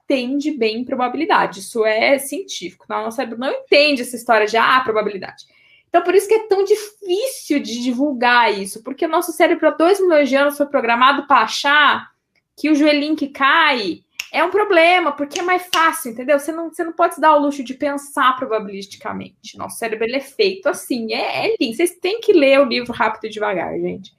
entende 0.04 0.50
bem 0.52 0.84
probabilidade. 0.84 1.60
Isso 1.60 1.84
é 1.84 2.18
científico. 2.18 2.86
O 2.88 2.92
nosso 2.92 3.16
cérebro 3.16 3.38
não 3.38 3.50
entende 3.50 4.02
essa 4.02 4.16
história 4.16 4.46
de, 4.46 4.56
ah, 4.56 4.80
probabilidade. 4.80 5.44
Então, 5.88 6.02
por 6.02 6.14
isso 6.14 6.28
que 6.28 6.34
é 6.34 6.48
tão 6.48 6.64
difícil 6.64 7.60
de 7.60 7.82
divulgar 7.82 8.52
isso, 8.52 8.82
porque 8.82 9.06
o 9.06 9.08
nosso 9.08 9.32
cérebro 9.32 9.68
há 9.68 9.70
dois 9.70 10.00
milhões 10.00 10.28
de 10.28 10.36
anos 10.36 10.56
foi 10.56 10.66
programado 10.66 11.26
para 11.26 11.42
achar 11.42 12.10
que 12.56 12.68
o 12.70 12.74
joelhinho 12.74 13.16
que 13.16 13.28
cai 13.28 14.00
é 14.32 14.42
um 14.42 14.50
problema, 14.50 15.12
porque 15.12 15.38
é 15.38 15.42
mais 15.42 15.68
fácil, 15.72 16.10
entendeu? 16.10 16.36
Você 16.40 16.50
não, 16.50 16.68
você 16.68 16.82
não 16.82 16.92
pode 16.92 17.14
se 17.14 17.20
dar 17.20 17.36
o 17.36 17.38
luxo 17.38 17.62
de 17.62 17.74
pensar 17.74 18.34
probabilisticamente. 18.34 19.56
Nosso 19.56 19.78
cérebro 19.78 20.04
é 20.12 20.18
feito 20.18 20.68
assim, 20.68 21.12
é, 21.12 21.46
é 21.46 21.56
lindo. 21.60 21.76
Vocês 21.76 21.92
têm 21.92 22.20
que 22.20 22.32
ler 22.32 22.60
o 22.60 22.64
livro 22.64 22.92
rápido 22.92 23.26
e 23.26 23.30
devagar, 23.30 23.78
gente. 23.78 24.12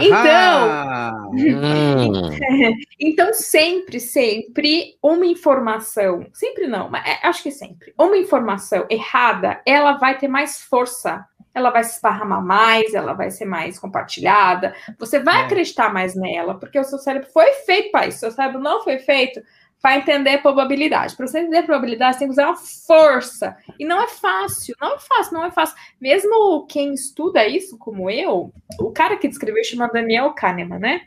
Então, 0.00 1.30
então 2.98 3.32
sempre, 3.32 4.00
sempre 4.00 4.96
uma 5.02 5.26
informação, 5.26 6.26
sempre 6.32 6.66
não, 6.66 6.90
mas 6.90 7.06
é, 7.06 7.26
acho 7.26 7.42
que 7.42 7.50
sempre, 7.50 7.94
uma 7.98 8.16
informação 8.16 8.86
errada, 8.90 9.60
ela 9.64 9.92
vai 9.92 10.18
ter 10.18 10.28
mais 10.28 10.60
força, 10.60 11.24
ela 11.54 11.70
vai 11.70 11.84
se 11.84 11.94
esparramar 11.94 12.44
mais, 12.44 12.94
ela 12.94 13.12
vai 13.14 13.30
ser 13.30 13.44
mais 13.44 13.78
compartilhada, 13.78 14.74
você 14.98 15.20
vai 15.20 15.42
é. 15.42 15.44
acreditar 15.44 15.92
mais 15.92 16.14
nela, 16.14 16.58
porque 16.58 16.78
o 16.78 16.84
seu 16.84 16.98
cérebro 16.98 17.28
foi 17.32 17.50
feito 17.64 17.90
para 17.92 18.06
isso, 18.06 18.18
o 18.18 18.20
seu 18.20 18.30
cérebro 18.32 18.60
não 18.60 18.82
foi 18.82 18.98
feito 18.98 19.40
para 19.86 19.98
entender 19.98 20.38
probabilidade. 20.38 21.14
Para 21.14 21.28
você 21.28 21.38
entender 21.38 21.62
probabilidade, 21.62 22.14
você 22.14 22.18
tem 22.18 22.26
que 22.26 22.32
usar 22.32 22.48
uma 22.48 22.56
força. 22.56 23.56
E 23.78 23.84
não 23.84 24.02
é 24.02 24.08
fácil, 24.08 24.74
não 24.80 24.96
é 24.96 24.98
fácil, 24.98 25.34
não 25.34 25.44
é 25.44 25.50
fácil. 25.52 25.76
Mesmo 26.00 26.66
quem 26.66 26.92
estuda 26.92 27.46
isso, 27.46 27.78
como 27.78 28.10
eu, 28.10 28.52
o 28.80 28.90
cara 28.90 29.16
que 29.16 29.28
descreveu 29.28 29.62
chama 29.62 29.86
Daniel 29.86 30.32
Kahneman, 30.32 30.80
né? 30.80 31.02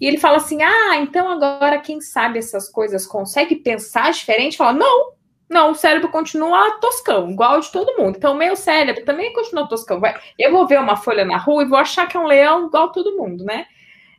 E 0.00 0.08
ele 0.08 0.18
fala 0.18 0.38
assim: 0.38 0.60
ah, 0.60 0.96
então 0.96 1.30
agora 1.30 1.78
quem 1.78 2.00
sabe 2.00 2.40
essas 2.40 2.68
coisas 2.68 3.06
consegue 3.06 3.54
pensar 3.54 4.10
diferente? 4.10 4.56
Fala, 4.56 4.72
não, 4.72 5.12
não, 5.48 5.70
o 5.70 5.76
cérebro 5.76 6.08
continua 6.08 6.80
toscão, 6.80 7.30
igual 7.30 7.60
de 7.60 7.70
todo 7.70 7.96
mundo. 7.96 8.16
Então, 8.16 8.34
o 8.34 8.36
meu 8.36 8.56
cérebro 8.56 9.04
também 9.04 9.32
continua 9.32 9.68
toscão. 9.68 10.02
Eu 10.36 10.50
vou 10.50 10.66
ver 10.66 10.80
uma 10.80 10.96
folha 10.96 11.24
na 11.24 11.38
rua 11.38 11.62
e 11.62 11.68
vou 11.68 11.78
achar 11.78 12.08
que 12.08 12.16
é 12.16 12.20
um 12.20 12.26
leão 12.26 12.66
igual 12.66 12.90
todo 12.90 13.16
mundo, 13.16 13.44
né? 13.44 13.68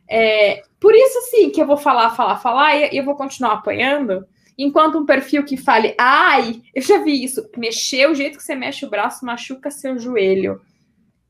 É, 0.08 0.62
por 0.80 0.94
isso, 0.94 1.20
sim, 1.30 1.50
que 1.50 1.60
eu 1.60 1.66
vou 1.66 1.76
falar, 1.76 2.10
falar, 2.10 2.36
falar 2.36 2.76
e 2.76 2.96
eu 2.96 3.04
vou 3.04 3.14
continuar 3.14 3.54
apanhando. 3.54 4.26
Enquanto 4.56 4.98
um 4.98 5.06
perfil 5.06 5.44
que 5.44 5.56
fale, 5.56 5.94
ai, 5.98 6.62
eu 6.74 6.82
já 6.82 6.98
vi 6.98 7.22
isso, 7.22 7.48
mexer, 7.56 8.08
o 8.08 8.14
jeito 8.14 8.38
que 8.38 8.42
você 8.42 8.54
mexe 8.54 8.84
o 8.84 8.90
braço 8.90 9.24
machuca 9.24 9.70
seu 9.70 9.98
joelho. 9.98 10.60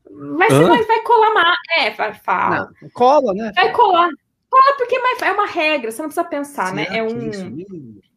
Mas 0.09 0.51
você 0.51 0.83
vai, 0.83 1.03
colar 1.03 1.33
mais. 1.33 1.57
É, 1.77 1.91
vai, 1.91 2.13
fala. 2.15 2.71
Não, 2.81 2.89
cola, 2.89 3.33
né? 3.33 3.51
Vai 3.55 3.71
colar. 3.71 4.09
Cola 4.49 4.77
porque 4.77 4.95
é 5.23 5.31
uma 5.31 5.45
regra, 5.45 5.91
você 5.91 6.01
não 6.01 6.09
precisa 6.09 6.27
pensar, 6.27 6.73
né? 6.73 6.87
É 6.89 7.03
um. 7.03 7.31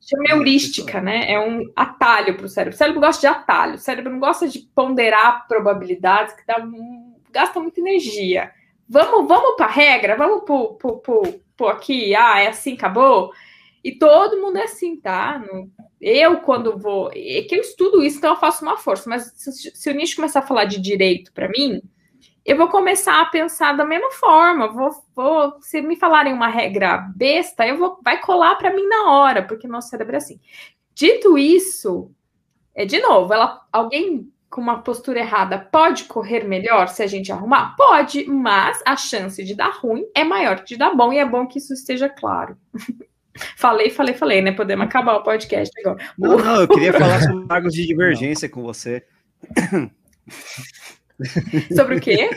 Chama 0.00 0.24
heurística, 0.30 1.00
né? 1.00 1.30
É 1.30 1.38
um 1.38 1.70
atalho 1.76 2.34
para 2.36 2.46
o 2.46 2.48
cérebro. 2.48 2.74
O 2.74 2.78
cérebro 2.78 3.00
gosta 3.00 3.20
de 3.20 3.26
atalho. 3.26 3.74
O 3.74 3.78
cérebro 3.78 4.10
não 4.10 4.18
gosta 4.18 4.48
de 4.48 4.60
ponderar 4.74 5.46
probabilidades, 5.46 6.34
que 6.34 6.46
dá, 6.46 6.56
gasta 7.30 7.60
muita 7.60 7.80
energia. 7.80 8.50
Vamos, 8.92 9.26
vamos 9.26 9.56
para 9.56 9.64
a 9.64 9.70
regra, 9.70 10.16
vamos 10.16 10.42
por 10.44 11.70
aqui, 11.70 12.14
ah, 12.14 12.40
é 12.40 12.48
assim, 12.48 12.74
acabou. 12.74 13.32
E 13.82 13.92
todo 13.92 14.38
mundo 14.38 14.58
é 14.58 14.64
assim, 14.64 15.00
tá? 15.00 15.42
Eu, 15.98 16.40
quando 16.40 16.78
vou. 16.78 17.10
É 17.10 17.40
que 17.40 17.54
eu 17.54 17.60
estudo 17.62 18.04
isso, 18.04 18.18
então 18.18 18.32
eu 18.34 18.36
faço 18.36 18.62
uma 18.62 18.76
força. 18.76 19.08
Mas 19.08 19.32
se, 19.34 19.74
se 19.74 19.90
o 19.90 19.94
Nish 19.94 20.12
começar 20.14 20.40
a 20.40 20.46
falar 20.46 20.66
de 20.66 20.78
direito 20.78 21.32
para 21.32 21.48
mim, 21.48 21.80
eu 22.44 22.54
vou 22.54 22.68
começar 22.68 23.18
a 23.22 23.24
pensar 23.24 23.72
da 23.74 23.84
mesma 23.86 24.10
forma. 24.10 24.68
Vou, 24.68 24.90
vou, 25.16 25.56
se 25.62 25.80
me 25.80 25.96
falarem 25.96 26.34
uma 26.34 26.48
regra 26.48 26.98
besta, 27.16 27.66
eu 27.66 27.78
vou, 27.78 27.98
vai 28.04 28.20
colar 28.20 28.56
para 28.56 28.74
mim 28.74 28.86
na 28.86 29.10
hora, 29.10 29.42
porque 29.42 29.66
nosso 29.66 29.88
cérebro 29.88 30.16
é 30.16 30.18
assim. 30.18 30.38
Dito 30.94 31.38
isso, 31.38 32.10
é 32.74 32.84
de 32.84 33.00
novo, 33.00 33.32
ela, 33.32 33.66
alguém 33.72 34.30
com 34.52 34.60
uma 34.60 34.82
postura 34.82 35.18
errada 35.18 35.58
pode 35.58 36.04
correr 36.04 36.44
melhor 36.44 36.86
se 36.88 37.02
a 37.02 37.06
gente 37.06 37.32
arrumar? 37.32 37.74
Pode, 37.74 38.26
mas 38.26 38.82
a 38.86 38.94
chance 38.98 39.42
de 39.42 39.54
dar 39.54 39.70
ruim 39.70 40.04
é 40.14 40.22
maior 40.22 40.60
que 40.60 40.74
de 40.74 40.76
dar 40.76 40.94
bom, 40.94 41.10
e 41.10 41.18
é 41.18 41.24
bom 41.24 41.46
que 41.46 41.58
isso 41.58 41.72
esteja 41.72 42.06
claro. 42.06 42.54
falei, 43.56 43.88
falei, 43.88 44.14
falei, 44.14 44.42
né? 44.42 44.52
Podemos 44.52 44.84
acabar 44.84 45.16
o 45.16 45.22
podcast 45.22 45.72
agora. 45.80 46.04
Não, 46.18 46.36
não, 46.36 46.60
eu 46.60 46.68
queria 46.68 46.92
falar 47.00 47.22
sobre 47.22 47.48
cargos 47.48 47.72
de 47.72 47.86
divergência 47.86 48.46
com 48.46 48.62
você. 48.62 49.02
Sobre 51.74 51.96
o 51.96 52.00
quê? 52.00 52.28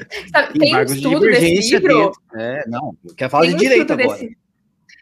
Tem 0.57 0.73
um 0.73 0.83
estudo 0.83 1.19
de 1.19 1.31
desse 1.31 1.77
livro? 1.77 2.13
É, 2.33 2.63
não, 2.67 2.95
quer 3.17 3.29
falar 3.29 3.47
de 3.47 3.55
um 3.55 3.57
direito 3.57 3.91
agora. 3.91 4.17
Desse... 4.17 4.37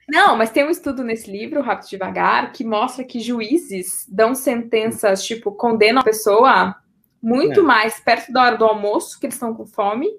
Não, 0.09 0.35
mas 0.35 0.49
tem 0.49 0.65
um 0.65 0.69
estudo 0.71 1.03
nesse 1.03 1.29
livro, 1.29 1.61
Rápido 1.61 1.89
Devagar, 1.89 2.51
que 2.51 2.63
mostra 2.63 3.03
que 3.03 3.19
juízes 3.19 4.05
dão 4.09 4.33
sentenças, 4.33 5.23
tipo, 5.23 5.51
condenam 5.51 6.01
a 6.01 6.03
pessoa 6.03 6.75
muito 7.23 7.61
é. 7.61 7.63
mais 7.63 8.01
perto 8.01 8.33
da 8.33 8.43
hora 8.43 8.57
do 8.57 8.65
almoço, 8.65 9.17
que 9.17 9.25
eles 9.25 9.35
estão 9.35 9.53
com 9.53 9.65
fome, 9.65 10.09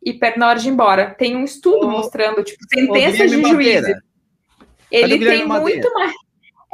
e 0.00 0.12
perto 0.12 0.38
da 0.38 0.48
hora 0.48 0.58
de 0.60 0.68
ir 0.68 0.72
embora. 0.72 1.10
Tem 1.10 1.36
um 1.36 1.42
estudo 1.42 1.90
mostrando, 1.90 2.44
tipo, 2.44 2.62
sentenças 2.72 3.30
de 3.32 3.42
juízes. 3.42 3.96
Ele 4.88 5.18
tem 5.18 5.46
muito 5.46 5.92
mais. 5.92 6.12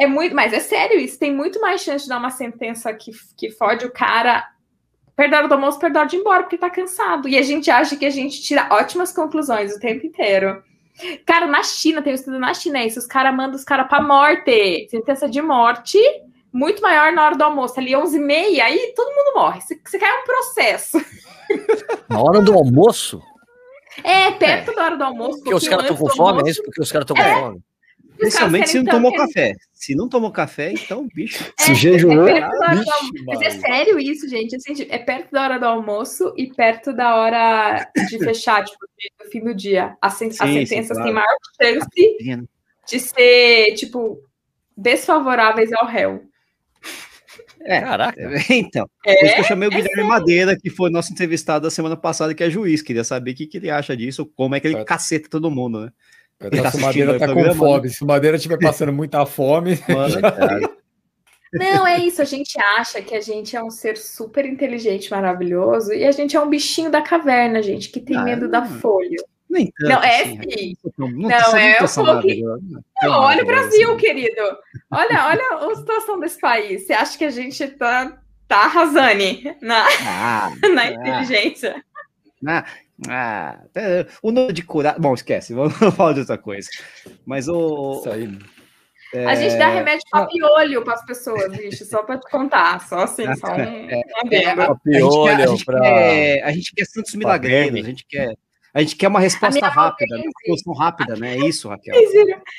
É 0.01 0.07
muito, 0.07 0.35
mas 0.35 0.53
é 0.53 0.61
sério 0.61 0.97
isso, 1.01 1.19
tem 1.19 1.35
muito 1.35 1.61
mais 1.61 1.81
chance 1.81 2.05
de 2.05 2.09
dar 2.09 2.19
uma 2.19 2.31
sentença 2.31 2.93
que, 2.95 3.11
que 3.37 3.51
fode 3.51 3.85
o 3.85 3.91
cara 3.91 4.49
perto 5.17 5.31
da 5.33 5.39
hora 5.39 5.49
do 5.49 5.55
almoço, 5.55 5.81
perto 5.81 5.95
da 5.95 6.01
hora 6.01 6.09
de 6.09 6.15
ir 6.15 6.21
embora, 6.21 6.43
porque 6.45 6.57
tá 6.57 6.71
cansado. 6.71 7.29
E 7.29 7.37
a 7.37 7.43
gente 7.43 7.69
acha 7.69 7.97
que 7.97 8.07
a 8.07 8.11
gente 8.11 8.41
tira 8.41 8.69
ótimas 8.71 9.13
conclusões 9.13 9.75
o 9.75 9.81
tempo 9.81 10.07
inteiro. 10.07 10.63
Cara, 11.27 11.49
na 11.49 11.65
China, 11.65 12.01
tem 12.01 12.13
um 12.13 12.15
estudo 12.15 12.39
na 12.39 12.55
China, 12.55 12.79
é 12.79 12.87
isso, 12.87 13.01
os 13.01 13.07
caras 13.07 13.35
mandam 13.35 13.57
os 13.57 13.65
caras 13.65 13.89
pra 13.89 14.01
morte. 14.01 14.87
Sentença 14.89 15.29
de 15.29 15.43
morte 15.43 15.99
muito 16.59 16.83
maior 16.83 17.13
na 17.13 17.25
hora 17.25 17.37
do 17.37 17.45
almoço, 17.45 17.79
ali 17.79 17.95
11 17.95 18.19
h 18.19 18.27
30 18.27 18.65
aí 18.65 18.93
todo 18.97 19.15
mundo 19.15 19.35
morre. 19.37 19.61
Você, 19.61 19.81
você 19.85 19.99
cai 19.99 20.11
um 20.21 20.25
processo. 20.25 20.99
Na 22.11 22.21
hora 22.21 22.43
do 22.43 22.53
almoço? 22.53 23.23
É, 24.03 24.31
perto 24.33 24.73
é. 24.73 24.75
da 24.75 24.85
hora 24.85 24.97
do 24.97 25.05
almoço. 25.05 25.39
Porque 25.39 25.55
os 25.55 25.69
caras 25.69 25.85
estão 25.85 25.97
com 25.97 26.09
fome, 26.09 26.29
almoço, 26.29 26.47
é 26.47 26.51
isso? 26.51 26.63
Porque 26.63 26.83
os 26.83 26.93
caras 26.93 27.05
estão 27.09 27.17
é. 27.17 27.35
com 27.35 27.41
fome. 27.41 27.63
Principalmente 28.19 28.71
se 28.71 28.79
não 28.79 28.85
tomou 28.85 29.15
café. 29.15 29.55
Se 29.73 29.95
não 29.95 30.09
tomou 30.09 30.33
café, 30.33 30.73
então, 30.73 31.07
bicho. 31.15 31.53
É, 31.61 31.63
se 31.63 31.75
jejuou. 31.77 32.27
É 32.27 32.41
Mas 33.25 33.41
é 33.41 33.51
sério 33.51 33.99
isso, 34.01 34.29
gente. 34.29 34.57
Assim, 34.57 34.87
é 34.89 34.99
perto 34.99 35.31
da 35.31 35.43
hora 35.45 35.59
do 35.61 35.67
almoço 35.67 36.35
e 36.37 36.53
perto 36.53 36.93
da 36.93 37.15
hora 37.15 37.89
de 38.09 38.19
fechar, 38.25 38.65
tipo, 38.65 38.85
no 39.23 39.31
fim 39.31 39.41
do 39.41 39.55
dia. 39.55 39.97
As, 40.03 40.15
sim, 40.15 40.27
as 40.27 40.37
sentenças 40.37 40.97
sim, 40.97 41.03
claro. 41.03 41.05
têm 41.05 41.13
maior 41.13 41.37
chance 41.63 42.47
de 42.89 42.99
ser, 42.99 43.75
tipo, 43.75 44.21
desfavoráveis 44.77 45.73
ao 45.73 45.87
réu. 45.87 46.28
É, 47.63 47.81
Caraca. 47.81 48.19
Então, 48.51 48.89
é, 49.05 49.15
por 49.15 49.25
isso 49.25 49.35
que 49.35 49.41
eu 49.41 49.45
chamei 49.45 49.69
o 49.69 49.73
é 49.73 49.77
Guilherme 49.77 49.95
sério. 49.95 50.09
Madeira, 50.09 50.57
que 50.59 50.71
foi 50.71 50.91
nosso 50.91 51.13
entrevistado 51.13 51.65
da 51.65 51.71
semana 51.71 51.97
passada, 51.97 52.35
que 52.35 52.43
é 52.43 52.51
juiz. 52.51 52.83
Queria 52.83 53.05
saber 53.05 53.33
o 53.33 53.35
que, 53.35 53.47
que 53.47 53.57
ele 53.57 53.71
acha 53.71 53.97
disso, 53.97 54.27
como 54.37 54.55
é 54.55 54.61
que 54.61 54.69
ele 54.69 54.77
é. 54.77 54.85
caceta 54.85 55.29
todo 55.29 55.51
mundo, 55.51 55.81
né? 55.81 55.93
Tá 56.39 56.71
se 56.71 56.77
o 56.77 56.81
Madeira 56.81 57.19
tá 57.19 57.27
com 57.27 57.33
programa, 57.35 57.55
fome. 57.57 57.83
Né? 57.83 57.89
Se 57.89 58.05
o 58.05 58.07
Madeira 58.07 58.37
estiver 58.37 58.59
passando 58.59 58.93
muita 58.93 59.27
fome. 59.27 59.79
Mano, 59.89 60.21
Não, 61.53 61.87
é 61.87 61.99
isso. 61.99 62.23
A 62.23 62.25
gente 62.25 62.61
acha 62.61 63.03
que 63.03 63.15
a 63.15 63.21
gente 63.21 63.57
é 63.57 63.63
um 63.63 63.71
ser 63.71 63.97
super 63.97 64.47
inteligente, 64.47 65.11
maravilhoso, 65.11 65.93
e 65.93 66.05
a 66.05 66.13
gente 66.13 66.37
é 66.37 66.41
um 66.41 66.49
bichinho 66.49 66.91
da 66.91 67.03
caverna, 67.03 67.61
gente, 67.61 67.91
que 67.91 68.01
tem 68.01 68.17
ah, 68.17 68.23
medo 68.23 68.43
não. 68.43 68.51
da 68.51 68.65
folha. 68.65 69.19
Nem 69.49 69.73
tanto, 69.73 69.91
não, 69.91 70.03
é 70.03 70.23
assim, 70.23 70.41
sim. 70.43 70.77
Não, 70.99 71.09
não, 71.09 71.29
não 71.29 71.57
é 71.57 71.79
o 71.83 72.21
que... 72.21 72.43
Não, 72.43 73.21
olha 73.21 73.43
o 73.43 73.47
Brasil, 73.47 73.97
querido. 73.97 74.43
Olha, 74.91 75.27
olha 75.27 75.71
a 75.71 75.75
situação 75.75 76.21
desse 76.21 76.39
país. 76.39 76.87
Você 76.87 76.93
acha 76.93 77.17
que 77.17 77.25
a 77.25 77.31
gente 77.31 77.67
tá, 77.69 78.19
tá 78.47 78.65
arrasando 78.65 79.25
na, 79.63 79.87
ah, 80.07 80.51
na 80.75 80.83
ah. 80.83 80.93
inteligência? 80.93 81.83
Ah, 82.47 82.65
ah, 83.09 83.59
o 84.23 84.31
nome 84.31 84.53
de 84.53 84.63
curar. 84.63 84.99
Bom, 84.99 85.15
esquece, 85.15 85.55
vamos 85.55 85.75
falar 85.95 86.13
de 86.13 86.21
outra 86.21 86.39
coisa. 86.39 86.69
Mas 87.25 87.49
o. 87.49 88.01
Isso 88.01 88.11
aí. 88.11 88.39
É... 89.15 89.25
A 89.25 89.35
gente 89.35 89.57
dá 89.57 89.69
remédio 89.69 90.03
para 90.11 90.27
piolho 90.27 90.85
para 90.85 90.95
as 90.95 91.05
pessoas, 91.07 91.51
bicho, 91.57 91.83
só 91.87 92.03
para 92.03 92.19
te 92.19 92.31
contar, 92.31 92.87
só 92.87 92.99
assim, 92.99 93.25
só 93.37 93.47
um, 93.53 93.57
é, 93.59 94.03
é, 94.31 94.41
é, 94.41 94.55
piolho, 94.85 95.45
a, 95.45 95.47
gente 95.47 95.65
quer, 95.65 95.73
a, 95.73 95.81
gente 95.81 95.81
quer, 95.81 96.43
a 96.43 96.53
gente 96.53 96.75
quer 96.75 96.85
Santos 96.85 97.15
Milagreiros, 97.15 97.81
a 97.81 97.87
gente 97.87 98.07
quer. 98.07 98.37
A 98.79 98.83
gente 98.83 98.95
quer 98.95 99.09
uma 99.09 99.19
resposta 99.19 99.67
rápida, 99.67 100.15
uma 100.15 100.31
solução 100.47 100.73
rápida, 100.73 101.17
né? 101.17 101.35
É 101.35 101.39
isso, 101.49 101.69
Raquel. 101.69 101.97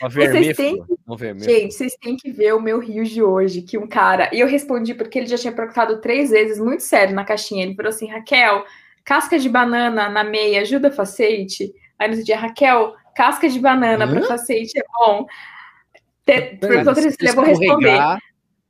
Vocês 0.01 0.57
têm 0.57 0.75
que... 0.75 1.45
Gente, 1.45 1.73
vocês 1.73 1.95
têm 1.95 2.17
que 2.17 2.29
ver 2.29 2.53
o 2.53 2.61
meu 2.61 2.77
rio 2.77 3.05
de 3.05 3.23
hoje, 3.23 3.61
que 3.61 3.77
um 3.77 3.87
cara. 3.87 4.29
E 4.33 4.41
eu 4.41 4.47
respondi 4.47 4.93
porque 4.93 5.17
ele 5.17 5.27
já 5.27 5.37
tinha 5.37 5.53
perguntado 5.53 6.01
três 6.01 6.29
vezes, 6.29 6.59
muito 6.59 6.83
sério, 6.83 7.15
na 7.15 7.23
caixinha. 7.23 7.63
Ele 7.63 7.73
falou 7.73 7.87
assim: 7.87 8.09
Raquel, 8.09 8.65
casca 9.05 9.39
de 9.39 9.47
banana 9.47 10.09
na 10.09 10.25
meia 10.25 10.59
ajuda 10.59 10.91
facete? 10.91 11.73
Aí 11.97 12.13
no 12.13 12.21
dia, 12.21 12.37
Raquel, 12.37 12.95
casca 13.15 13.47
de 13.47 13.57
banana 13.57 14.05
para 14.05 14.27
facete 14.27 14.77
é 14.77 14.83
bom. 14.99 15.25
Perguntou 16.25 16.95
eu 17.21 17.33
vou 17.33 17.45
responder. 17.45 17.97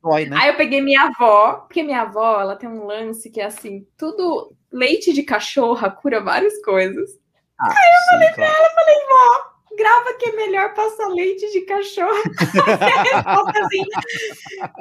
Dói, 0.00 0.26
né? 0.26 0.36
Aí 0.40 0.50
eu 0.50 0.54
peguei 0.54 0.80
minha 0.80 1.02
avó, 1.02 1.64
porque 1.66 1.82
minha 1.82 2.02
avó, 2.02 2.40
ela 2.40 2.54
tem 2.54 2.68
um 2.68 2.86
lance 2.86 3.28
que 3.28 3.40
é 3.40 3.46
assim, 3.46 3.84
tudo 3.98 4.54
leite 4.72 5.12
de 5.12 5.24
cachorra 5.24 5.90
cura 5.90 6.22
várias 6.22 6.62
coisas. 6.62 7.18
Ah, 7.60 7.68
Aí 7.68 7.72
eu 7.72 8.00
sim, 8.00 8.10
falei 8.10 8.28
claro. 8.34 8.52
pra 8.52 8.62
ela, 8.62 8.70
falei, 8.74 8.96
vó, 9.08 9.50
grava 9.76 10.14
que 10.18 10.28
é 10.28 10.32
melhor 10.36 10.74
passar 10.74 11.08
leite 11.08 11.50
de 11.52 11.60
cachorro. 11.62 12.10
assim, 13.64 13.84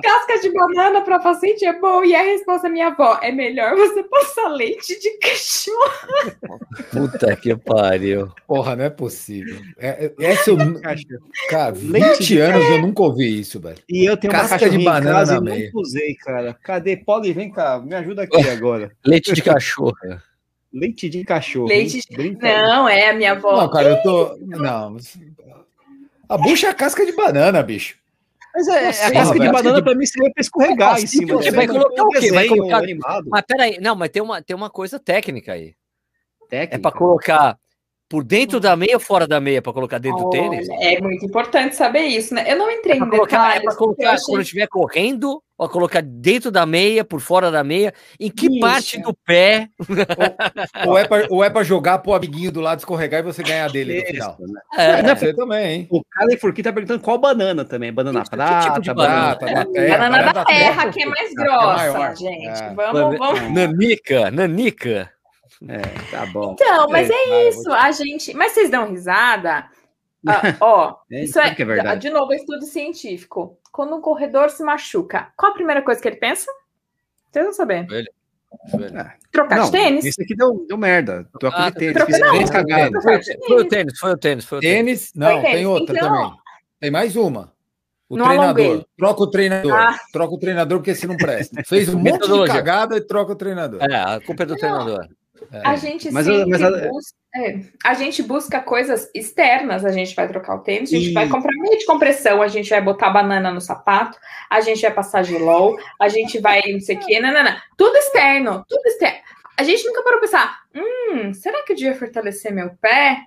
casca 0.01 0.39
de 0.41 0.51
banana 0.51 1.01
para 1.01 1.19
paciente 1.19 1.65
é 1.65 1.79
bom. 1.79 2.03
E 2.03 2.15
a 2.15 2.21
resposta 2.21 2.67
da 2.67 2.73
minha 2.73 2.87
avó 2.87 3.19
é 3.21 3.31
melhor 3.31 3.75
você 3.75 4.03
passar 4.03 4.47
leite 4.49 4.99
de 4.99 5.09
cachorro. 5.19 6.59
Puta 6.91 7.35
que 7.35 7.55
pariu. 7.55 8.31
Porra, 8.47 8.75
não 8.75 8.85
é 8.85 8.89
possível. 8.89 9.57
É, 9.77 10.05
é, 10.05 10.25
essa 10.25 10.51
eu, 10.51 10.57
cara, 11.49 11.71
20 11.71 12.39
anos 12.39 12.65
eu 12.69 12.81
nunca 12.81 13.03
ouvi 13.03 13.39
isso, 13.39 13.59
velho. 13.59 13.77
E 13.87 14.05
eu 14.09 14.17
tenho 14.17 14.33
casca 14.33 14.57
uma 14.65 14.69
de 14.69 14.83
banana 14.83 15.25
na 15.25 15.41
meia. 15.41 15.71
usei, 15.73 16.15
cara. 16.15 16.57
Cadê? 16.63 16.97
Poli, 16.97 17.33
vem 17.33 17.51
cá, 17.51 17.79
me 17.79 17.95
ajuda 17.95 18.23
aqui 18.23 18.37
agora. 18.49 18.91
Leite 19.05 19.33
de 19.33 19.41
cachorro. 19.41 19.95
Leite 20.71 21.09
de 21.09 21.23
cachorro. 21.23 21.67
Leite 21.67 22.01
de... 22.07 22.37
Não, 22.37 22.87
é 22.87 23.09
a 23.09 23.13
minha 23.13 23.31
avó. 23.31 23.61
Não, 23.61 23.69
cara, 23.69 23.89
eu 23.89 24.03
tô. 24.03 24.37
Não. 24.39 24.97
A 26.27 26.37
bucha 26.37 26.67
é 26.67 26.69
a 26.69 26.73
casca 26.75 27.05
de 27.05 27.11
banana, 27.11 27.63
bicho. 27.63 27.97
Mas 28.53 28.67
é, 28.67 28.85
Nossa, 28.85 29.07
a 29.07 29.11
casca 29.11 29.39
de 29.39 29.51
banana 29.51 29.83
para 29.83 29.95
mim 29.95 30.05
seria 30.05 30.31
para 30.31 30.41
escorregar 30.41 30.91
Nossa, 30.91 31.03
em 31.03 31.07
cima. 31.07 31.33
Você 31.35 31.51
vai 31.51 31.67
colocar 31.67 32.03
o 32.03 32.09
quê? 32.09 32.31
Vai 32.31 32.47
colocar 32.47 32.77
animado. 32.77 33.29
Mas 33.29 33.41
peraí, 33.47 33.79
não, 33.79 33.95
mas 33.95 34.09
tem 34.09 34.21
uma, 34.21 34.41
tem 34.41 34.55
uma 34.55 34.69
coisa 34.69 34.99
técnica 34.99 35.53
aí. 35.53 35.75
Técnica? 36.49 36.75
É 36.75 36.79
para 36.79 36.91
colocar 36.91 37.57
por 38.09 38.23
dentro 38.23 38.59
da 38.59 38.75
meia 38.75 38.95
ou 38.95 38.99
fora 38.99 39.27
da 39.27 39.39
meia 39.39 39.61
para 39.61 39.71
colocar 39.71 39.99
dentro 39.99 40.25
Olha, 40.25 40.41
do 40.41 40.49
tênis? 40.49 40.67
É 40.81 40.99
muito 40.99 41.23
importante 41.23 41.75
saber 41.75 42.01
isso, 42.05 42.33
né? 42.33 42.43
Eu 42.51 42.57
não 42.57 42.69
entrei 42.71 42.95
é 42.95 42.97
em 42.97 43.07
colocar, 43.07 43.25
detalhes. 43.25 43.61
É 43.61 43.63
para 43.65 43.75
colocar 43.75 44.11
achei... 44.11 44.25
quando 44.25 44.41
estiver 44.41 44.67
correndo, 44.67 45.43
ou 45.55 45.69
colocar 45.69 46.01
dentro 46.01 46.49
da 46.49 46.65
meia, 46.65 47.05
por 47.05 47.19
fora 47.19 47.51
da 47.51 47.63
meia, 47.63 47.93
em 48.19 48.31
que 48.31 48.47
isso. 48.47 48.59
parte 48.59 48.99
do 48.99 49.13
pé? 49.13 49.67
ou, 50.87 50.95
ou 51.37 51.43
é 51.43 51.49
para 51.51 51.61
é 51.61 51.63
jogar 51.65 51.99
pro 51.99 52.13
amiguinho 52.13 52.51
do 52.51 52.61
lado 52.61 52.79
escorregar 52.79 53.19
e 53.19 53.23
você 53.23 53.43
ganhar 53.43 53.69
dele 53.69 53.99
no 53.99 54.05
final. 54.07 54.37
Né? 54.39 54.61
É, 54.75 54.85
é, 54.85 55.03
né? 55.03 55.15
você 55.15 55.33
também, 55.33 55.71
hein? 55.71 55.87
O 55.91 56.01
cara 56.03 56.39
Furquim 56.39 56.63
tá 56.63 56.73
perguntando 56.73 57.01
qual 57.01 57.19
banana 57.19 57.63
também, 57.63 57.93
banana 57.93 58.23
que, 58.23 58.29
prata, 58.31 58.59
que 58.59 58.67
tipo 58.69 58.81
de 58.81 58.93
banana, 58.93 59.35
banana, 59.35 59.65
da 59.65 59.71
terra, 59.71 59.97
banana 59.97 60.33
da 60.33 60.45
terra, 60.45 60.89
que 60.89 61.03
é 61.03 61.05
mais 61.05 61.33
grossa, 61.33 62.15
gente. 62.15 62.75
Vamos, 62.75 63.19
vamos. 63.19 63.51
Nanica, 63.51 64.31
nanica. 64.31 65.18
É, 65.67 66.11
tá 66.11 66.25
bom. 66.27 66.53
Então, 66.53 66.87
mas 66.89 67.09
é, 67.09 67.13
é 67.13 67.49
isso. 67.49 67.71
A 67.71 67.91
gente. 67.91 68.33
Mas 68.33 68.53
vocês 68.53 68.69
dão 68.69 68.89
risada? 68.89 69.69
Ah, 70.25 70.41
ó, 70.59 70.95
é, 71.11 71.23
isso 71.23 71.39
é, 71.39 71.55
é 71.57 71.65
verdade. 71.65 72.01
de 72.01 72.09
novo, 72.09 72.33
estudo 72.33 72.65
científico. 72.65 73.57
Quando 73.71 73.95
um 73.95 74.01
corredor 74.01 74.49
se 74.49 74.63
machuca, 74.63 75.31
qual 75.37 75.51
a 75.51 75.55
primeira 75.55 75.81
coisa 75.81 76.01
que 76.01 76.07
ele 76.07 76.17
pensa? 76.17 76.51
Vocês 77.31 77.45
vão 77.45 77.53
saber. 77.53 77.85
Velho. 77.87 78.11
É. 78.95 79.13
Trocar 79.31 79.57
não, 79.57 79.65
de 79.65 79.71
tênis. 79.71 80.05
Isso 80.05 80.21
aqui 80.21 80.35
deu, 80.35 80.65
deu 80.67 80.77
merda. 80.77 81.27
Troca 81.39 81.65
ah, 81.65 81.69
de 81.69 81.77
tênis. 81.77 81.93
Troca, 81.93 82.17
não, 82.17 82.31
tênis. 82.31 83.03
Foi, 83.03 83.21
foi, 83.47 83.61
o 83.61 83.67
tênis, 83.67 83.99
foi 83.99 84.11
o 84.11 84.17
tênis. 84.17 84.45
Foi 84.45 84.57
o 84.57 84.61
tênis. 84.61 85.11
tênis 85.11 85.13
não, 85.15 85.41
tem 85.41 85.65
outra 85.67 85.95
então, 85.95 86.09
também. 86.09 86.37
Tem 86.79 86.91
mais 86.91 87.15
uma. 87.15 87.53
O 88.09 88.15
treinador. 88.15 88.43
Alonguei. 88.43 88.85
Troca 88.97 89.21
o 89.21 89.27
treinador. 89.27 89.73
Ah. 89.73 89.99
Troca 90.11 90.33
o 90.33 90.39
treinador 90.39 90.79
porque 90.79 90.95
se 90.95 91.05
não 91.05 91.15
presta. 91.15 91.63
Fez 91.63 91.89
um 91.89 91.99
monte 92.01 92.27
de 92.27 92.47
cagada 92.47 92.97
e 92.97 93.01
troca 93.01 93.33
o 93.33 93.35
treinador. 93.35 93.79
É, 93.83 93.95
a 93.95 94.19
culpa 94.19 94.43
é 94.43 94.45
do 94.47 94.53
não. 94.53 94.57
treinador. 94.57 95.07
É. 95.51 95.61
A 95.63 95.75
gente 95.75 96.11
mas, 96.11 96.25
sempre 96.25 96.49
mas, 96.49 96.61
busca, 96.89 97.17
é, 97.35 97.59
a 97.83 97.93
gente 97.93 98.23
busca 98.23 98.59
coisas 98.59 99.09
externas, 99.13 99.85
a 99.85 99.91
gente 99.91 100.15
vai 100.15 100.27
trocar 100.27 100.55
o 100.55 100.59
tênis, 100.59 100.91
a 100.91 100.97
gente 100.97 101.09
e... 101.09 101.13
vai 101.13 101.27
comprar 101.27 101.51
meia 101.53 101.77
de 101.77 101.85
compressão, 101.85 102.41
a 102.41 102.47
gente 102.47 102.69
vai 102.69 102.81
botar 102.81 103.09
banana 103.09 103.51
no 103.51 103.61
sapato, 103.61 104.17
a 104.49 104.61
gente 104.61 104.81
vai 104.81 104.93
passar 104.93 105.23
gelol, 105.23 105.77
a 105.99 106.09
gente 106.09 106.39
vai 106.39 106.61
não 106.71 106.79
sei 106.79 106.95
o 106.95 106.99
quê, 106.99 107.19
não. 107.19 107.33
Tudo 107.77 107.95
externo, 107.95 108.63
tudo 108.67 108.85
externo. 108.87 109.19
A 109.57 109.63
gente 109.63 109.85
nunca 109.85 110.03
parou 110.03 110.21
pensar, 110.21 110.61
hum, 110.73 111.33
será 111.33 111.63
que 111.63 111.73
eu 111.73 111.75
devia 111.75 111.95
fortalecer 111.95 112.53
meu 112.53 112.71
pé? 112.81 113.19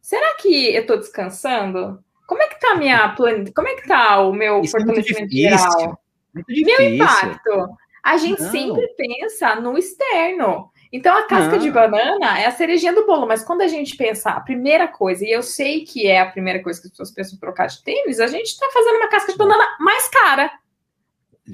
Será 0.00 0.34
que 0.36 0.74
eu 0.74 0.86
tô 0.86 0.96
descansando? 0.96 2.02
Como 2.26 2.42
é 2.42 2.46
que 2.46 2.60
tá 2.60 2.72
a 2.72 2.76
minha 2.76 3.08
planeta? 3.10 3.52
Como 3.54 3.66
é 3.66 3.74
que 3.74 3.88
tá 3.88 4.20
o 4.20 4.32
meu 4.32 4.60
Isso 4.60 4.76
é 4.76 4.80
fortalecimento 4.80 5.34
é 5.34 5.36
geral? 5.36 6.00
Meu 6.32 6.80
impacto. 6.80 7.76
A 8.02 8.16
gente 8.16 8.40
não. 8.40 8.50
sempre 8.50 8.86
pensa 8.96 9.56
no 9.56 9.76
externo. 9.76 10.69
Então 10.92 11.16
a 11.16 11.22
casca 11.22 11.58
de 11.58 11.70
banana 11.70 12.38
é 12.38 12.46
a 12.46 12.50
cerejinha 12.50 12.92
do 12.92 13.06
bolo, 13.06 13.26
mas 13.26 13.44
quando 13.44 13.62
a 13.62 13.68
gente 13.68 13.96
pensa 13.96 14.30
a 14.30 14.40
primeira 14.40 14.88
coisa, 14.88 15.24
e 15.24 15.30
eu 15.30 15.42
sei 15.42 15.84
que 15.84 16.06
é 16.06 16.20
a 16.20 16.26
primeira 16.26 16.60
coisa 16.62 16.80
que 16.80 16.86
as 16.86 16.90
pessoas 16.90 17.10
pensam 17.12 17.36
em 17.36 17.40
trocar 17.40 17.66
de 17.66 17.82
tênis, 17.82 18.18
a 18.18 18.26
gente 18.26 18.46
está 18.46 18.68
fazendo 18.72 18.96
uma 18.96 19.08
casca 19.08 19.32
de 19.32 19.38
banana 19.38 19.64
mais 19.78 20.08
cara. 20.08 20.50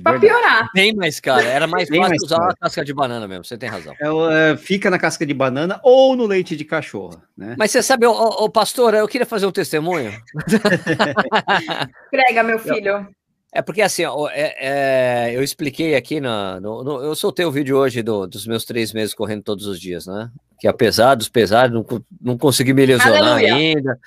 Para 0.03 0.19
piorar. 0.19 0.69
Bem 0.75 0.95
mais 0.95 1.21
cara. 1.21 1.45
Era 1.45 1.67
mais 1.67 1.89
Bem 1.91 2.01
fácil 2.01 2.11
mais 2.11 2.23
usar 2.23 2.39
cara. 2.39 2.53
a 2.53 2.57
casca 2.57 2.85
de 2.85 2.93
banana 2.93 3.29
mesmo, 3.29 3.45
você 3.45 3.57
tem 3.57 3.69
razão. 3.69 3.95
É, 4.01 4.53
é, 4.53 4.57
fica 4.57 4.91
na 4.91 4.99
casca 4.99 5.25
de 5.25 5.33
banana 5.33 5.81
ou 5.83 6.17
no 6.17 6.27
leite 6.27 6.57
de 6.57 6.65
cachorro. 6.65 7.23
Né? 7.37 7.55
Mas 7.59 7.71
você 7.71 7.83
sabe, 7.83 8.07
o 8.07 8.49
pastor, 8.51 8.95
eu 8.95 9.09
queria 9.09 9.27
fazer 9.27 9.47
um 9.47 9.53
testemunho. 9.53 10.13
Prega, 12.11 12.43
meu 12.43 12.59
filho. 12.59 13.07
É 13.53 13.63
porque 13.63 13.81
assim, 13.81 14.03
é, 14.33 15.29
é, 15.31 15.37
eu 15.37 15.43
expliquei 15.43 15.95
aqui 15.95 16.21
na, 16.21 16.61
no, 16.61 16.85
no, 16.85 17.03
eu 17.03 17.15
soltei 17.15 17.45
o 17.45 17.51
vídeo 17.51 17.77
hoje 17.77 18.03
do, 18.03 18.27
dos 18.27 18.47
meus 18.47 18.65
três 18.65 18.93
meses 18.93 19.15
correndo 19.15 19.43
todos 19.43 19.67
os 19.67 19.81
dias, 19.81 20.07
né? 20.07 20.31
Que 20.59 20.69
apesar 20.69 21.15
dos 21.15 21.29
pesares, 21.29 21.73
não, 21.73 21.85
não 22.21 22.37
consegui 22.37 22.75
me 22.75 22.85
lesionar 22.85 23.23
Aleluia. 23.23 23.55
ainda. 23.55 23.99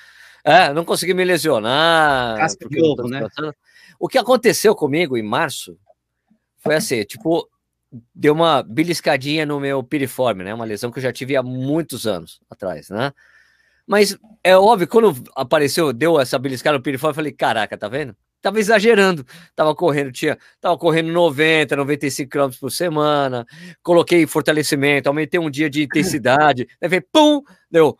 É, 0.44 0.72
não 0.72 0.84
consegui 0.84 1.14
me 1.14 1.24
lesionar. 1.24 2.36
Casca 2.38 2.68
de 2.68 2.82
ovo, 2.82 3.08
né? 3.08 3.26
O 3.98 4.08
que 4.08 4.18
aconteceu 4.18 4.74
comigo 4.74 5.16
em 5.16 5.22
março 5.22 5.76
foi 6.58 6.74
assim, 6.74 7.02
tipo, 7.04 7.48
deu 8.14 8.32
uma 8.32 8.62
beliscadinha 8.62 9.44
no 9.44 9.58
meu 9.58 9.82
piriforme, 9.82 10.44
né? 10.44 10.54
Uma 10.54 10.64
lesão 10.64 10.90
que 10.90 10.98
eu 10.98 11.02
já 11.02 11.12
tive 11.12 11.36
há 11.36 11.42
muitos 11.42 12.06
anos 12.06 12.40
atrás, 12.48 12.88
né? 12.88 13.12
Mas 13.86 14.16
é 14.44 14.56
óbvio, 14.56 14.86
quando 14.86 15.14
apareceu, 15.34 15.92
deu 15.92 16.20
essa 16.20 16.38
beliscada 16.38 16.78
no 16.78 16.82
piriforme, 16.82 17.10
eu 17.10 17.16
falei, 17.16 17.32
caraca, 17.32 17.76
tá 17.76 17.88
vendo? 17.88 18.14
Tava 18.42 18.58
exagerando, 18.58 19.24
tava 19.54 19.74
correndo, 19.74 20.10
tinha, 20.10 20.38
tava 20.60 20.76
correndo 20.78 21.12
90, 21.12 21.76
95 21.76 22.30
km 22.30 22.50
por 22.58 22.70
semana, 22.70 23.46
coloquei 23.82 24.26
fortalecimento, 24.26 25.08
aumentei 25.08 25.38
um 25.38 25.50
dia 25.50 25.68
de 25.68 25.82
intensidade, 25.82 26.66
daí 26.80 27.00
pum, 27.00 27.42
deu, 27.70 27.98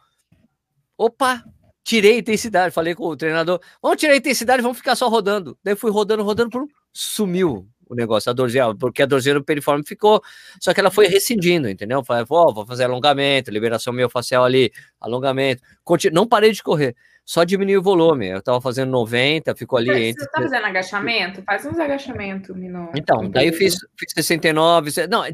opa, 0.96 1.44
tirei 1.84 2.16
a 2.16 2.18
intensidade, 2.20 2.74
falei 2.74 2.94
com 2.94 3.04
o 3.04 3.16
treinador, 3.16 3.60
vamos 3.82 3.98
tirar 3.98 4.14
a 4.14 4.16
intensidade, 4.16 4.62
vamos 4.62 4.78
ficar 4.78 4.96
só 4.96 5.08
rodando. 5.08 5.58
Daí 5.62 5.76
fui 5.76 5.90
rodando, 5.90 6.22
rodando, 6.22 6.50
pum, 6.50 6.66
sumiu 6.92 7.68
o 7.90 7.94
negócio, 7.96 8.30
a 8.30 8.32
dorzinha, 8.32 8.74
porque 8.74 9.02
a 9.02 9.06
dorzinha 9.06 9.34
no 9.34 9.44
periforme 9.44 9.84
ficou, 9.84 10.22
só 10.60 10.72
que 10.72 10.80
ela 10.80 10.90
foi 10.90 11.08
rescindindo, 11.08 11.68
entendeu? 11.68 12.04
Falei, 12.04 12.24
oh, 12.28 12.54
vou 12.54 12.64
fazer 12.64 12.84
alongamento, 12.84 13.50
liberação 13.50 13.92
miofascial 13.92 14.44
ali, 14.44 14.72
alongamento, 15.00 15.62
Continu 15.82 16.14
não 16.14 16.26
parei 16.26 16.52
de 16.52 16.62
correr, 16.62 16.94
só 17.24 17.44
diminui 17.44 17.76
o 17.76 17.82
volume, 17.82 18.28
eu 18.28 18.40
tava 18.40 18.60
fazendo 18.60 18.90
90, 18.90 19.54
ficou 19.54 19.78
ali 19.78 19.88
Você 19.88 20.08
entre... 20.08 20.26
Tá 20.26 20.42
fazendo 20.42 20.64
agachamento? 20.66 21.42
Faz 21.42 21.66
uns 21.66 21.78
agachamentos. 21.78 22.56
Então, 22.94 23.28
daí 23.28 23.48
eu 23.48 23.52
fiz, 23.52 23.74
fiz 23.96 24.12
69, 24.14 24.90
não, 25.08 25.24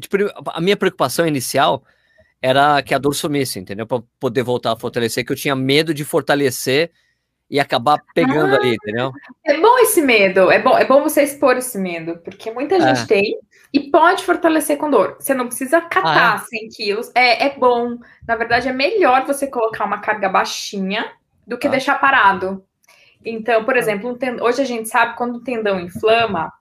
a 0.47 0.61
minha 0.61 0.77
preocupação 0.77 1.27
inicial 1.27 1.83
era 2.41 2.81
que 2.81 2.93
a 2.93 2.97
dor 2.97 3.13
sumisse, 3.13 3.59
entendeu? 3.59 3.85
Para 3.85 4.01
poder 4.19 4.43
voltar 4.43 4.73
a 4.73 4.75
fortalecer, 4.75 5.25
que 5.25 5.31
eu 5.31 5.35
tinha 5.35 5.55
medo 5.55 5.93
de 5.93 6.03
fortalecer 6.03 6.91
e 7.49 7.59
acabar 7.59 8.01
pegando 8.13 8.53
ah, 8.53 8.57
ali, 8.57 8.75
entendeu? 8.75 9.11
É 9.45 9.57
bom 9.57 9.77
esse 9.79 10.01
medo, 10.01 10.51
é 10.51 10.59
bom, 10.59 10.77
é 10.77 10.85
bom 10.85 11.01
você 11.01 11.23
expor 11.23 11.57
esse 11.57 11.77
medo, 11.77 12.17
porque 12.17 12.51
muita 12.51 12.75
é. 12.75 12.81
gente 12.81 13.07
tem 13.07 13.37
e 13.73 13.89
pode 13.89 14.23
fortalecer 14.23 14.77
com 14.77 14.89
dor. 14.89 15.15
Você 15.19 15.33
não 15.33 15.47
precisa 15.47 15.79
catar 15.81 16.35
ah, 16.35 16.41
é? 16.43 16.59
100 16.59 16.69
quilos, 16.69 17.11
é, 17.15 17.45
é 17.47 17.57
bom. 17.57 17.97
Na 18.27 18.35
verdade, 18.35 18.67
é 18.67 18.73
melhor 18.73 19.25
você 19.25 19.47
colocar 19.47 19.85
uma 19.85 19.99
carga 19.99 20.27
baixinha 20.27 21.09
do 21.45 21.57
que 21.57 21.67
ah. 21.67 21.71
deixar 21.71 21.99
parado. 21.99 22.63
Então, 23.23 23.63
por 23.63 23.75
exemplo, 23.77 24.09
um 24.09 24.43
hoje 24.43 24.61
a 24.61 24.65
gente 24.65 24.89
sabe 24.89 25.15
quando 25.17 25.37
o 25.37 25.43
tendão 25.43 25.79
inflama, 25.79 26.51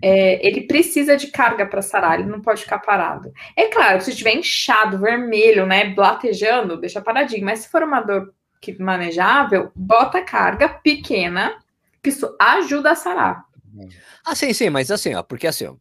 é, 0.00 0.44
ele 0.46 0.62
precisa 0.62 1.16
de 1.16 1.28
carga 1.28 1.64
para 1.64 1.80
sarar, 1.80 2.18
ele 2.18 2.28
não 2.28 2.40
pode 2.40 2.62
ficar 2.62 2.80
parado. 2.80 3.32
É 3.56 3.68
claro, 3.68 4.00
se 4.00 4.10
estiver 4.10 4.34
inchado, 4.34 4.98
vermelho, 4.98 5.64
né, 5.64 5.86
blatejando, 5.90 6.76
deixa 6.76 7.00
paradinho. 7.00 7.44
Mas 7.44 7.60
se 7.60 7.70
for 7.70 7.82
uma 7.84 8.00
dor 8.00 8.32
que 8.62 8.80
manejável, 8.80 9.72
bota 9.74 10.22
carga 10.22 10.68
pequena, 10.68 11.56
que 12.00 12.10
isso 12.10 12.34
ajuda 12.38 12.92
a 12.92 12.94
sarar. 12.94 13.44
Ah, 14.24 14.36
sim, 14.36 14.52
sim, 14.52 14.70
mas 14.70 14.90
assim, 14.90 15.14
ó, 15.14 15.22
porque 15.22 15.48
assim, 15.48 15.66
ó, 15.66 15.74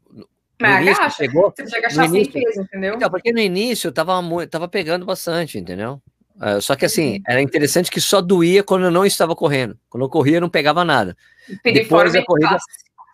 mas 0.60 0.88
agacha, 0.88 1.10
chegou, 1.12 1.52
você 1.52 1.64
precisa 1.64 1.78
agachar 1.78 2.10
sem 2.10 2.26
peso, 2.26 2.62
entendeu? 2.62 2.96
Então, 2.96 3.10
porque 3.10 3.32
no 3.32 3.40
início 3.40 3.92
tava, 3.92 4.20
tava 4.50 4.68
pegando 4.68 5.06
bastante, 5.06 5.60
entendeu? 5.60 6.02
Uh, 6.36 6.60
só 6.60 6.76
que 6.76 6.86
assim, 6.86 7.18
uhum. 7.18 7.24
era 7.28 7.42
interessante 7.42 7.92
que 7.92 8.02
só 8.02 8.20
doía 8.20 8.64
quando 8.64 8.86
eu 8.86 8.92
não 8.92 9.06
estava 9.06 9.36
correndo. 9.36 9.78
Quando 9.88 10.04
eu 10.04 10.10
corria, 10.10 10.42
não 10.42 10.50
pegava 10.50 10.84
nada. 10.84 11.16
Depois 11.64 12.14
da 12.14 12.26
corrida, 12.26 12.58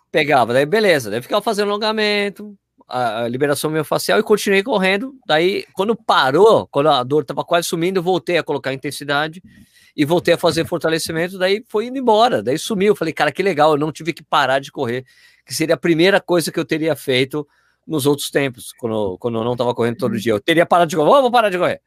pegava. 0.10 0.53
Daí 0.53 0.65
beleza, 0.65 1.10
daí 1.10 1.21
ficava 1.21 1.41
fazendo 1.41 1.69
alongamento, 1.69 2.58
a, 2.88 3.28
liberação 3.28 3.69
miofascial 3.69 4.19
e 4.19 4.23
continuei 4.23 4.63
correndo. 4.63 5.13
Daí, 5.28 5.65
quando 5.73 5.95
parou, 5.95 6.67
quando 6.67 6.89
a 6.89 7.04
dor 7.04 7.23
estava 7.23 7.43
quase 7.43 7.67
sumindo, 7.67 8.00
eu 8.00 8.04
voltei 8.04 8.38
a 8.38 8.43
colocar 8.43 8.73
intensidade 8.73 9.41
e 9.95 10.06
voltei 10.06 10.36
a 10.36 10.38
fazer 10.38 10.65
fortalecimento. 10.65 11.38
Daí 11.38 11.63
foi 11.67 11.88
indo 11.88 11.97
embora, 11.97 12.41
daí 12.41 12.58
sumiu. 12.58 12.95
Falei, 12.95 13.13
cara, 13.13 13.32
que 13.32 13.43
legal, 13.43 13.71
eu 13.71 13.78
não 13.78 13.91
tive 13.91 14.13
que 14.13 14.23
parar 14.23 14.60
de 14.60 14.71
correr, 14.71 15.06
que 15.45 15.54
seria 15.54 15.76
a 15.76 15.78
primeira 15.78 16.21
coisa 16.21 16.52
que 16.52 16.60
eu 16.60 16.65
teria 16.65 16.95
feito 16.95 17.47
nos 17.86 18.06
outros 18.06 18.30
tempos, 18.30 18.73
quando, 18.78 19.17
quando 19.17 19.38
eu 19.38 19.43
não 19.43 19.54
estava 19.54 19.73
correndo 19.73 19.97
todo 19.97 20.19
dia. 20.19 20.34
Eu 20.34 20.39
teria 20.39 20.65
parado 20.65 20.89
de 20.89 20.95
correr, 20.95 21.10
oh, 21.10 21.21
vou 21.21 21.32
parar 21.32 21.50
de 21.50 21.58
correr. 21.58 21.82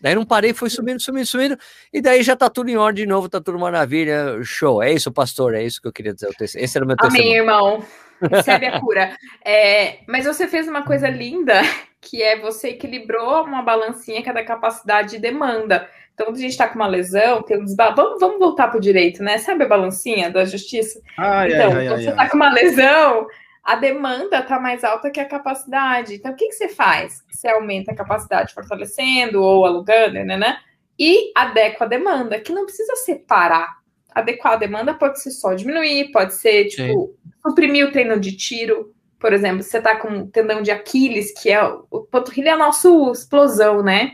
Daí 0.00 0.14
não 0.14 0.24
parei, 0.24 0.52
foi 0.54 0.70
subindo, 0.70 1.00
subindo, 1.00 1.26
subindo, 1.26 1.58
e 1.92 2.00
daí 2.00 2.22
já 2.22 2.36
tá 2.36 2.48
tudo 2.48 2.70
em 2.70 2.76
ordem 2.76 3.04
de 3.04 3.08
novo, 3.08 3.28
tá 3.28 3.40
tudo 3.40 3.58
maravilha, 3.58 4.40
show. 4.42 4.82
É 4.82 4.92
isso, 4.92 5.10
pastor, 5.10 5.54
é 5.54 5.62
isso 5.62 5.82
que 5.82 5.88
eu 5.88 5.92
queria 5.92 6.14
dizer. 6.14 6.30
Esse 6.40 6.78
era 6.78 6.84
o 6.84 6.88
meu 6.88 6.96
testemunho. 6.96 7.22
Amém, 7.22 7.36
irmão. 7.36 7.84
Recebe 8.30 8.66
a 8.66 8.80
cura. 8.80 9.16
É, 9.44 9.98
mas 10.06 10.24
você 10.24 10.46
fez 10.46 10.68
uma 10.68 10.82
coisa 10.82 11.08
linda, 11.08 11.60
que 12.00 12.22
é 12.22 12.38
você 12.38 12.70
equilibrou 12.70 13.44
uma 13.44 13.62
balancinha 13.62 14.22
que 14.22 14.28
é 14.28 14.32
da 14.32 14.44
capacidade 14.44 15.10
de 15.10 15.18
demanda. 15.18 15.88
Então, 16.14 16.26
quando 16.26 16.36
a 16.36 16.40
gente 16.40 16.50
está 16.50 16.66
com 16.66 16.74
uma 16.74 16.88
lesão, 16.88 17.42
tem 17.42 17.60
um 17.60 17.64
desba... 17.64 17.90
vamos, 17.94 18.18
vamos 18.18 18.40
voltar 18.40 18.68
para 18.68 18.78
o 18.78 18.80
direito, 18.80 19.22
né? 19.22 19.38
Sabe 19.38 19.64
a 19.64 19.68
balancinha 19.68 20.30
da 20.30 20.44
justiça? 20.44 21.00
Ai, 21.16 21.52
então, 21.52 21.66
ai, 21.66 21.86
quando 21.86 21.92
ai, 21.92 22.02
você 22.02 22.10
está 22.10 22.28
com 22.28 22.36
uma 22.36 22.52
lesão, 22.52 23.26
a 23.68 23.76
demanda 23.76 24.38
está 24.38 24.58
mais 24.58 24.82
alta 24.82 25.10
que 25.10 25.20
a 25.20 25.28
capacidade. 25.28 26.14
Então, 26.14 26.32
o 26.32 26.34
que, 26.34 26.48
que 26.48 26.54
você 26.54 26.70
faz? 26.70 27.22
Você 27.30 27.46
aumenta 27.48 27.92
a 27.92 27.94
capacidade 27.94 28.54
fortalecendo 28.54 29.42
ou 29.42 29.66
alugando, 29.66 30.14
né, 30.24 30.38
né? 30.38 30.56
E 30.98 31.30
adequa 31.36 31.84
a 31.84 31.88
demanda, 31.88 32.40
que 32.40 32.50
não 32.50 32.64
precisa 32.64 32.96
separar. 32.96 33.76
Adequar 34.10 34.54
a 34.54 34.56
demanda 34.56 34.94
pode 34.94 35.20
ser 35.20 35.32
só 35.32 35.52
diminuir, 35.52 36.10
pode 36.12 36.32
ser, 36.32 36.68
tipo, 36.68 37.14
Sim. 37.22 37.30
suprimir 37.46 37.86
o 37.86 37.92
treino 37.92 38.18
de 38.18 38.34
tiro. 38.34 38.90
Por 39.20 39.34
exemplo, 39.34 39.62
você 39.62 39.82
tá 39.82 39.96
com 39.96 40.26
tendão 40.28 40.62
de 40.62 40.70
Aquiles, 40.70 41.38
que 41.38 41.50
é 41.50 41.62
o 41.62 42.06
panturrilha 42.10 42.48
é 42.48 42.52
a 42.52 42.56
nossa 42.56 42.88
explosão, 43.12 43.82
né? 43.82 44.12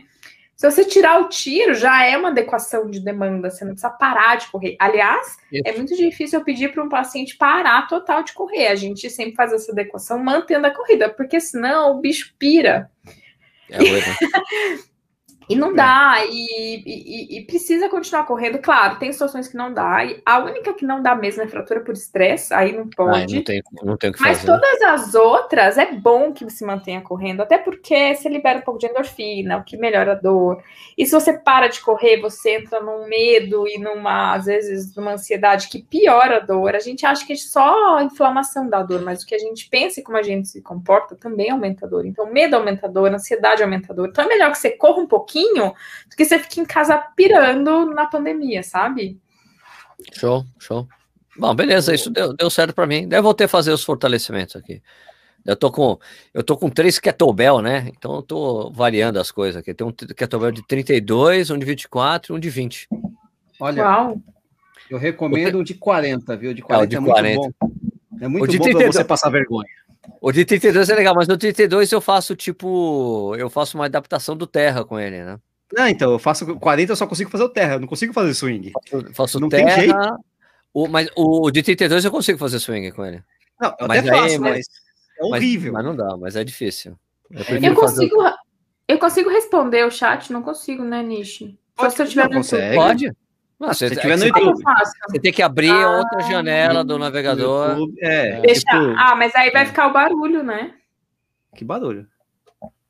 Se 0.55 0.71
você 0.71 0.85
tirar 0.85 1.19
o 1.21 1.27
tiro, 1.27 1.73
já 1.73 2.05
é 2.05 2.17
uma 2.17 2.29
adequação 2.29 2.89
de 2.89 3.01
demanda, 3.01 3.49
você 3.49 3.65
não 3.65 3.73
precisa 3.73 3.89
parar 3.91 4.37
de 4.37 4.47
correr. 4.47 4.77
Aliás, 4.79 5.35
Isso. 5.51 5.63
é 5.65 5.73
muito 5.73 5.95
difícil 5.95 6.39
eu 6.39 6.45
pedir 6.45 6.71
para 6.71 6.81
um 6.81 6.87
paciente 6.87 7.37
parar 7.37 7.87
total 7.87 8.23
de 8.23 8.31
correr. 8.31 8.67
A 8.67 8.75
gente 8.75 9.09
sempre 9.09 9.35
faz 9.35 9.51
essa 9.51 9.73
adequação 9.73 10.17
mantendo 10.17 10.65
a 10.67 10.71
corrida, 10.71 11.09
porque 11.09 11.41
senão 11.41 11.91
o 11.97 11.99
bicho 11.99 12.33
pira. 12.39 12.89
É, 13.69 13.77
E 15.47 15.55
não 15.55 15.71
é. 15.71 15.75
dá, 15.75 16.15
e, 16.27 16.83
e, 16.85 17.37
e, 17.37 17.45
precisa 17.45 17.87
continuar 17.87 18.25
correndo. 18.25 18.57
Claro, 18.59 18.97
tem 18.97 19.11
situações 19.11 19.47
que 19.47 19.55
não 19.55 19.73
dá. 19.73 20.03
E 20.03 20.21
a 20.25 20.39
única 20.39 20.73
que 20.73 20.85
não 20.85 21.01
dá 21.01 21.13
mesmo 21.13 21.43
é 21.43 21.47
fratura 21.47 21.81
por 21.81 21.93
estresse, 21.93 22.53
aí 22.53 22.75
não 22.75 22.87
pode. 22.89 23.35
Ai, 23.35 23.37
não 23.37 23.43
tem, 23.43 23.63
não 23.83 23.97
tem 23.97 24.09
o 24.09 24.13
que 24.13 24.21
Mas 24.21 24.39
fazer. 24.39 24.51
todas 24.51 24.81
as 24.81 25.15
outras 25.15 25.77
é 25.77 25.91
bom 25.91 26.33
que 26.33 26.49
se 26.49 26.65
mantenha 26.65 27.01
correndo, 27.01 27.41
até 27.41 27.57
porque 27.57 28.15
você 28.15 28.27
libera 28.27 28.59
um 28.59 28.61
pouco 28.61 28.79
de 28.79 28.87
endorfina, 28.87 29.57
o 29.57 29.63
que 29.63 29.77
melhora 29.77 30.13
a 30.13 30.15
dor. 30.15 30.63
E 30.97 31.05
se 31.05 31.11
você 31.11 31.33
para 31.33 31.67
de 31.67 31.79
correr, 31.81 32.19
você 32.19 32.55
entra 32.55 32.79
num 32.79 33.07
medo 33.07 33.67
e 33.67 33.77
numa, 33.77 34.33
às 34.33 34.45
vezes, 34.45 34.95
numa 34.95 35.13
ansiedade 35.13 35.69
que 35.69 35.81
piora 35.81 36.37
a 36.37 36.39
dor. 36.39 36.75
A 36.75 36.79
gente 36.79 37.05
acha 37.05 37.25
que 37.25 37.33
é 37.33 37.35
só 37.35 37.97
a 37.97 38.03
inflamação 38.03 38.67
da 38.67 38.81
dor, 38.81 39.01
mas 39.01 39.21
o 39.21 39.27
que 39.27 39.35
a 39.35 39.39
gente 39.39 39.69
pensa 39.69 39.99
e 39.99 40.03
como 40.03 40.17
a 40.17 40.23
gente 40.23 40.47
se 40.47 40.61
comporta 40.61 41.15
também 41.15 41.51
aumenta 41.51 41.85
a 41.85 41.89
dor. 41.89 42.05
Então, 42.05 42.31
medo 42.31 42.55
aumenta 42.55 42.87
a 42.87 42.89
dor, 42.89 43.13
ansiedade 43.13 43.61
aumenta 43.61 43.93
a 43.93 43.95
dor. 43.95 44.09
Então, 44.09 44.25
é 44.25 44.27
melhor 44.27 44.51
que 44.51 44.57
você 44.57 44.71
corra 44.71 45.01
um 45.01 45.07
pouquinho 45.07 45.34
pouquinho 45.35 45.73
do 46.09 46.15
que 46.15 46.23
você 46.23 46.39
fica 46.39 46.61
em 46.61 46.65
casa 46.65 46.97
pirando 47.15 47.85
na 47.87 48.05
pandemia, 48.05 48.63
sabe? 48.63 49.19
Show, 50.13 50.45
show. 50.59 50.87
Bom, 51.37 51.53
beleza, 51.53 51.93
isso 51.93 52.09
deu, 52.09 52.33
deu 52.33 52.49
certo 52.49 52.73
para 52.73 52.87
mim. 52.87 53.07
Daí 53.07 53.19
eu 53.19 53.23
voltei 53.23 53.45
a 53.45 53.49
fazer 53.49 53.71
os 53.71 53.83
fortalecimentos 53.83 54.55
aqui. 54.55 54.81
Eu 55.45 55.55
tô 55.55 55.71
com, 55.71 55.99
eu 56.33 56.43
tô 56.43 56.57
com 56.57 56.69
três 56.69 56.97
kettlebell, 56.97 57.61
né? 57.61 57.91
Então 57.95 58.15
eu 58.15 58.21
tô 58.21 58.71
variando 58.71 59.19
as 59.19 59.31
coisas 59.31 59.57
aqui. 59.57 59.73
Tem 59.73 59.85
um 59.85 59.91
kettlebell 59.91 60.51
de 60.51 60.65
32, 60.65 61.51
um 61.51 61.57
de 61.57 61.65
24 61.65 62.33
e 62.33 62.37
um 62.37 62.39
de 62.39 62.49
20. 62.49 62.87
Olha, 63.59 63.83
Uau. 63.83 64.21
eu 64.89 64.97
recomendo 64.97 65.59
o 65.59 65.63
de 65.63 65.75
40, 65.75 66.35
viu? 66.37 66.53
De 66.53 66.61
40 66.61 66.83
é, 66.83 66.87
de 66.87 66.95
é 66.95 66.99
muito 66.99 67.13
40. 67.13 67.39
bom. 67.39 67.51
É 68.21 68.27
muito 68.27 68.45
bom 68.45 68.63
32... 68.63 68.83
pra 68.83 68.91
você 68.91 69.03
passar 69.03 69.29
vergonha. 69.29 69.67
O 70.21 70.31
de 70.31 70.45
32 70.45 70.89
é 70.89 70.95
legal, 70.95 71.13
mas 71.15 71.27
no 71.27 71.37
32 71.37 71.91
eu 71.91 72.01
faço 72.01 72.35
tipo. 72.35 73.35
Eu 73.37 73.49
faço 73.49 73.77
uma 73.77 73.85
adaptação 73.85 74.35
do 74.35 74.47
terra 74.47 74.83
com 74.83 74.99
ele, 74.99 75.23
né? 75.23 75.39
Não, 75.75 75.87
então, 75.87 76.11
eu 76.11 76.19
faço 76.19 76.45
40, 76.57 76.91
eu 76.91 76.95
só 76.95 77.07
consigo 77.07 77.29
fazer 77.29 77.43
o 77.43 77.49
terra, 77.49 77.73
eu 77.73 77.79
não 77.79 77.87
consigo 77.87 78.13
fazer 78.13 78.33
swing. 78.33 78.71
Faço, 78.71 79.13
faço 79.13 79.39
não 79.39 79.49
terra. 79.49 79.75
Tem 79.75 79.85
jeito. 79.85 79.95
O, 80.73 80.87
mas 80.87 81.09
o, 81.15 81.47
o 81.47 81.51
de 81.51 81.63
32 81.63 82.05
eu 82.05 82.11
consigo 82.11 82.37
fazer 82.37 82.59
swing 82.59 82.91
com 82.91 83.05
ele. 83.05 83.23
Não, 83.59 83.75
eu 83.79 83.87
mas 83.87 83.99
até 83.99 84.09
faço, 84.09 84.41
mas, 84.41 84.51
mas 84.51 84.65
é 85.19 85.23
horrível. 85.23 85.73
Mas, 85.73 85.85
mas, 85.85 85.97
não 85.97 86.05
dá, 86.05 86.17
mas 86.17 86.35
é 86.35 86.43
difícil. 86.43 86.97
Eu, 87.31 87.57
eu 87.57 87.75
consigo, 87.75 88.21
fazer... 88.21 88.35
eu 88.87 88.99
consigo 88.99 89.29
responder 89.29 89.85
o 89.85 89.91
chat, 89.91 90.31
não 90.31 90.43
consigo, 90.43 90.83
né, 90.83 91.01
Nishi? 91.01 91.57
Só 91.79 91.89
se 91.89 92.01
eu 92.01 92.07
tiver 92.07 92.29
no 92.29 92.41
Pode? 92.75 93.11
Não, 93.59 93.69
você, 93.69 93.89
você, 93.89 93.95
tiver 93.95 94.17
no 94.17 94.25
YouTube. 94.25 94.63
Você 95.09 95.19
tem 95.19 95.31
que 95.31 95.41
abrir 95.41 95.71
ah, 95.71 95.97
outra 95.97 96.21
janela 96.21 96.83
do 96.83 96.99
navegador. 96.99 97.69
YouTube, 97.69 97.97
é, 98.01 98.41
Deixa, 98.41 98.61
tipo, 98.61 98.93
ah, 98.97 99.15
mas 99.15 99.33
aí 99.35 99.49
vai 99.51 99.63
é. 99.63 99.65
ficar 99.65 99.87
o 99.87 99.93
barulho, 99.93 100.43
né? 100.43 100.73
Que 101.55 101.63
barulho? 101.63 102.07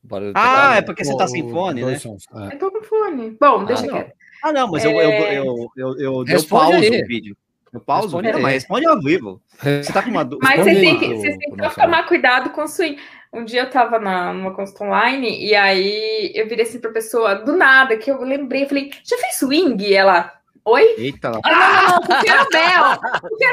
barulho 0.04 0.34
ah, 0.36 0.70
tá 0.70 0.76
é 0.78 0.82
porque 0.82 1.04
você 1.04 1.18
tá 1.18 1.28
sem 1.28 1.50
fone, 1.50 1.84
né? 1.84 1.94
É. 1.94 2.54
Eu 2.56 2.60
tô 2.60 2.72
com 2.72 2.84
fone. 2.84 3.38
Bom, 3.40 3.62
ah, 3.62 3.64
deixa 3.66 3.86
não. 3.86 4.06
Ah, 4.44 4.52
não, 4.52 4.72
mas 4.72 4.86
é... 4.86 4.88
eu, 4.88 5.02
eu, 5.02 5.12
eu, 5.12 5.72
eu, 5.76 6.00
eu, 6.00 6.26
eu 6.28 6.44
pauso 6.46 6.78
o 6.78 7.08
vídeo. 7.08 7.36
Eu 7.76 7.82
pauso, 7.82 8.18
responde 8.18 8.42
mas 8.42 8.54
responde 8.54 8.88
ao 8.88 9.02
vivo. 9.02 9.42
Você 9.60 9.92
tá 9.92 10.02
com 10.02 10.10
uma 10.10 10.24
dúvida. 10.24 10.48
Mas 10.48 10.64
você 10.64 10.76
tem 10.76 10.98
que, 10.98 11.14
você 11.14 11.38
tem 11.38 11.52
que 11.52 11.76
tomar 11.76 12.08
cuidado 12.08 12.52
com 12.52 12.64
o 12.64 12.68
swing. 12.68 12.98
Um 13.34 13.44
dia 13.44 13.64
eu 13.64 13.70
tava 13.70 14.00
na, 14.00 14.32
numa 14.32 14.54
consulta 14.54 14.86
online 14.86 15.46
e 15.46 15.54
aí 15.54 16.32
eu 16.34 16.48
virei 16.48 16.64
assim 16.64 16.80
pra 16.80 16.92
pessoa 16.92 17.36
do 17.36 17.54
nada, 17.54 17.98
que 17.98 18.10
eu 18.10 18.22
lembrei, 18.24 18.66
falei, 18.66 18.92
já 19.04 19.18
fez 19.18 19.40
swing? 19.40 19.84
E 19.84 19.94
ela, 19.94 20.32
Oi? 20.66 20.96
Eita 20.98 21.30
lá. 21.30 21.40
Ah, 21.44 21.52
não, 21.52 22.00
não, 22.00 22.10
não, 22.10 22.22
Querobel. 22.22 23.00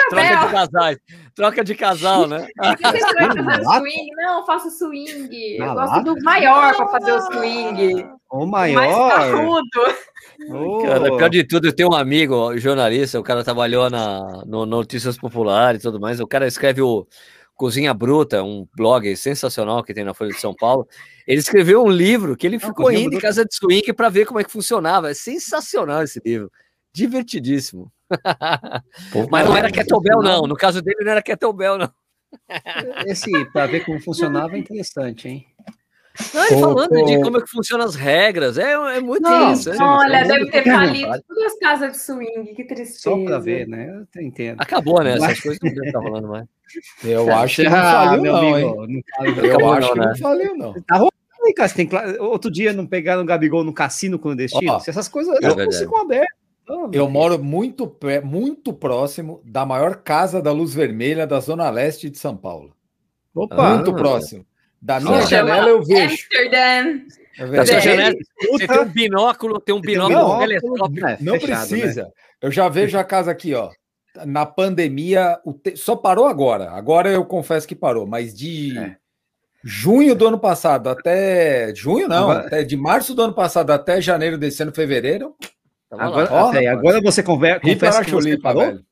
Troca 0.09 0.47
de 0.47 0.53
casais. 0.53 0.99
Troca 1.35 1.65
de 1.65 1.75
casal, 1.75 2.27
né? 2.27 2.47
O 2.63 3.79
swing? 3.79 4.11
Não, 4.17 4.47
faço 4.47 4.71
swing. 4.71 5.57
Eu 5.59 5.75
gosto 5.75 6.03
do 6.05 6.23
maior 6.23 6.75
para 6.75 6.89
fazer 6.89 7.13
o 7.13 7.21
swing. 7.21 8.07
O 8.31 8.47
maior? 8.47 9.35
O 9.35 9.61
Oh. 10.51 10.83
Cara, 10.83 11.17
pior 11.17 11.29
de 11.29 11.45
tudo, 11.45 11.69
eu 11.69 11.73
tenho 11.73 11.91
um 11.91 11.95
amigo, 11.95 12.57
jornalista, 12.57 13.21
o 13.21 13.23
cara 13.23 13.45
trabalhou 13.45 13.89
na, 13.89 14.43
no 14.45 14.67
Notícias 14.67 15.17
Populares 15.17 15.81
e 15.81 15.83
tudo 15.83 16.01
mais. 16.01 16.19
O 16.19 16.27
cara 16.27 16.47
escreve 16.47 16.83
o 16.83 17.07
Cozinha 17.55 17.95
Bruta, 17.95 18.43
um 18.43 18.67
blog 18.75 19.15
sensacional 19.17 19.85
que 19.85 19.95
tem 19.95 20.05
na 20.05 20.15
Folha 20.15 20.31
de 20.33 20.41
São 20.41 20.55
Paulo. 20.55 20.89
Ele 21.27 21.39
escreveu 21.39 21.85
um 21.85 21.91
livro 21.91 22.37
que 22.37 22.47
ele 22.47 22.59
ficou 22.59 22.91
indo 22.91 23.15
em 23.15 23.21
casa 23.21 23.45
de 23.45 23.55
swing 23.55 23.93
para 23.93 24.09
ver 24.09 24.27
como 24.27 24.41
é 24.41 24.45
que 24.45 24.51
funcionava. 24.51 25.11
É 25.11 25.15
sensacional 25.15 26.03
esse 26.03 26.21
livro. 26.25 26.51
Divertidíssimo. 26.93 27.93
Pô, 29.13 29.27
Mas 29.31 29.47
não 29.47 29.57
era 29.57 29.71
kettlebell, 29.71 30.23
não. 30.23 30.43
No 30.43 30.55
caso 30.55 30.83
dele, 30.83 30.99
não 31.03 31.13
era 31.13 31.23
kettlebell, 31.23 31.79
não. 31.79 31.91
Esse, 33.07 33.45
para 33.47 33.67
ver 33.67 33.85
como 33.85 34.01
funcionava, 34.01 34.55
é 34.57 34.59
interessante, 34.59 35.29
hein? 35.29 35.47
Não, 36.35 36.45
ele 36.45 36.61
falando 36.61 37.05
de 37.07 37.23
como 37.23 37.39
é 37.39 37.41
que 37.41 37.51
funcionam 37.51 37.87
as 37.87 37.95
regras, 37.95 38.59
é, 38.59 38.73
é 38.73 39.01
muito 39.01 39.23
não, 39.23 39.53
interessante. 39.53 39.83
Olha, 39.83 40.17
é 40.17 40.25
deve 40.25 40.51
ter 40.51 40.65
falido 40.65 41.23
todas 41.27 41.53
as 41.53 41.59
casas 41.59 41.93
de 41.93 41.99
swing, 41.99 42.55
que 42.55 42.65
tristeza. 42.65 43.01
Só 43.01 43.25
para 43.25 43.39
ver, 43.39 43.67
né? 43.67 44.05
Eu 44.15 44.23
entendo. 44.23 44.61
Acabou, 44.61 45.03
né? 45.03 45.15
Essas 45.15 45.41
coisas 45.41 45.59
não 45.63 45.71
devem 45.71 45.87
estar 45.87 46.01
rolando 46.01 46.29
mais. 46.29 46.47
Eu 47.03 47.35
acho 47.35 47.63
que 47.63 47.69
não 47.69 47.71
faliu, 47.71 48.23
não, 48.25 48.59
hein? 48.59 49.05
Eu 49.43 49.73
acho 49.73 49.93
que 49.93 49.99
não 49.99 50.17
faliu, 50.17 50.57
não. 50.57 50.75
Tá 50.83 50.97
rolando 50.97 51.13
aí, 51.47 51.55
cara. 51.55 51.71
Tem... 51.71 51.89
Outro 52.21 52.51
dia 52.51 52.75
não 52.75 52.87
pegaram 52.87 53.23
o 53.23 53.27
Gabigol 53.27 53.65
no 53.65 53.73
cassino 53.73 54.19
clandestino. 54.19 54.71
Ó, 54.71 54.81
Se 54.81 54.91
essas 54.91 55.09
coisas 55.09 55.35
é 55.37 55.41
não 55.41 55.73
ficam 55.73 55.99
abertas. 55.99 56.42
Eu 56.93 57.09
moro 57.09 57.43
muito, 57.43 57.97
muito 58.23 58.73
próximo 58.73 59.41
da 59.45 59.67
maior 59.67 59.97
casa 59.97 60.41
da 60.41 60.53
luz 60.53 60.73
vermelha 60.75 61.27
da 61.27 61.41
Zona 61.41 61.69
Leste 61.71 62.09
de 62.09 62.19
São 62.19 62.37
Paulo. 62.37 62.75
Opa, 63.35 63.75
muito 63.75 63.95
próximo. 63.95 64.47
Da 64.81 65.01
minha 65.01 65.23
janela 65.23 65.69
eu 65.69 65.83
vejo. 65.83 66.13
Amsterdã. 66.13 67.01
Da 67.39 67.67
sua 67.67 67.81
janela, 67.81 68.15
você 68.51 68.67
tem 68.67 68.81
um 68.81 68.85
binóculo, 68.85 69.61
tem 69.61 69.75
um 69.75 69.81
binóculo, 69.81 70.39
telescópio. 70.41 71.03
Não, 71.03 71.33
não 71.33 71.41
fechado, 71.41 71.69
precisa. 71.69 72.03
Né? 72.03 72.11
Eu 72.43 72.51
já 72.51 72.69
vejo 72.69 72.99
a 72.99 73.05
casa 73.05 73.31
aqui, 73.31 73.55
ó. 73.55 73.71
Na 74.27 74.45
pandemia, 74.45 75.39
te... 75.63 75.77
só 75.77 75.97
parou 75.97 76.27
agora. 76.27 76.71
Agora 76.73 77.09
eu 77.09 77.25
confesso 77.25 77.67
que 77.67 77.75
parou, 77.75 78.07
mas 78.07 78.35
de 78.35 78.77
é. 78.77 78.97
junho 79.65 80.15
do 80.15 80.27
ano 80.27 80.39
passado 80.39 80.91
até 80.91 81.73
junho 81.75 82.07
não, 82.09 82.31
agora... 82.31 82.47
até 82.47 82.63
de 82.63 82.77
março 82.77 83.15
do 83.15 83.23
ano 83.23 83.33
passado 83.33 83.71
até 83.71 84.01
janeiro 84.01 84.37
desse 84.37 84.63
ano, 84.63 84.75
fevereiro. 84.75 85.35
Agora, 85.93 86.29
ó, 86.33 86.53
agora 86.71 87.01
você 87.01 87.23
conversa, 87.23 87.61
confessa 87.61 88.05
que 88.05 88.11
você 88.11 88.39
parou? 88.39 88.63
Velho. 88.63 88.85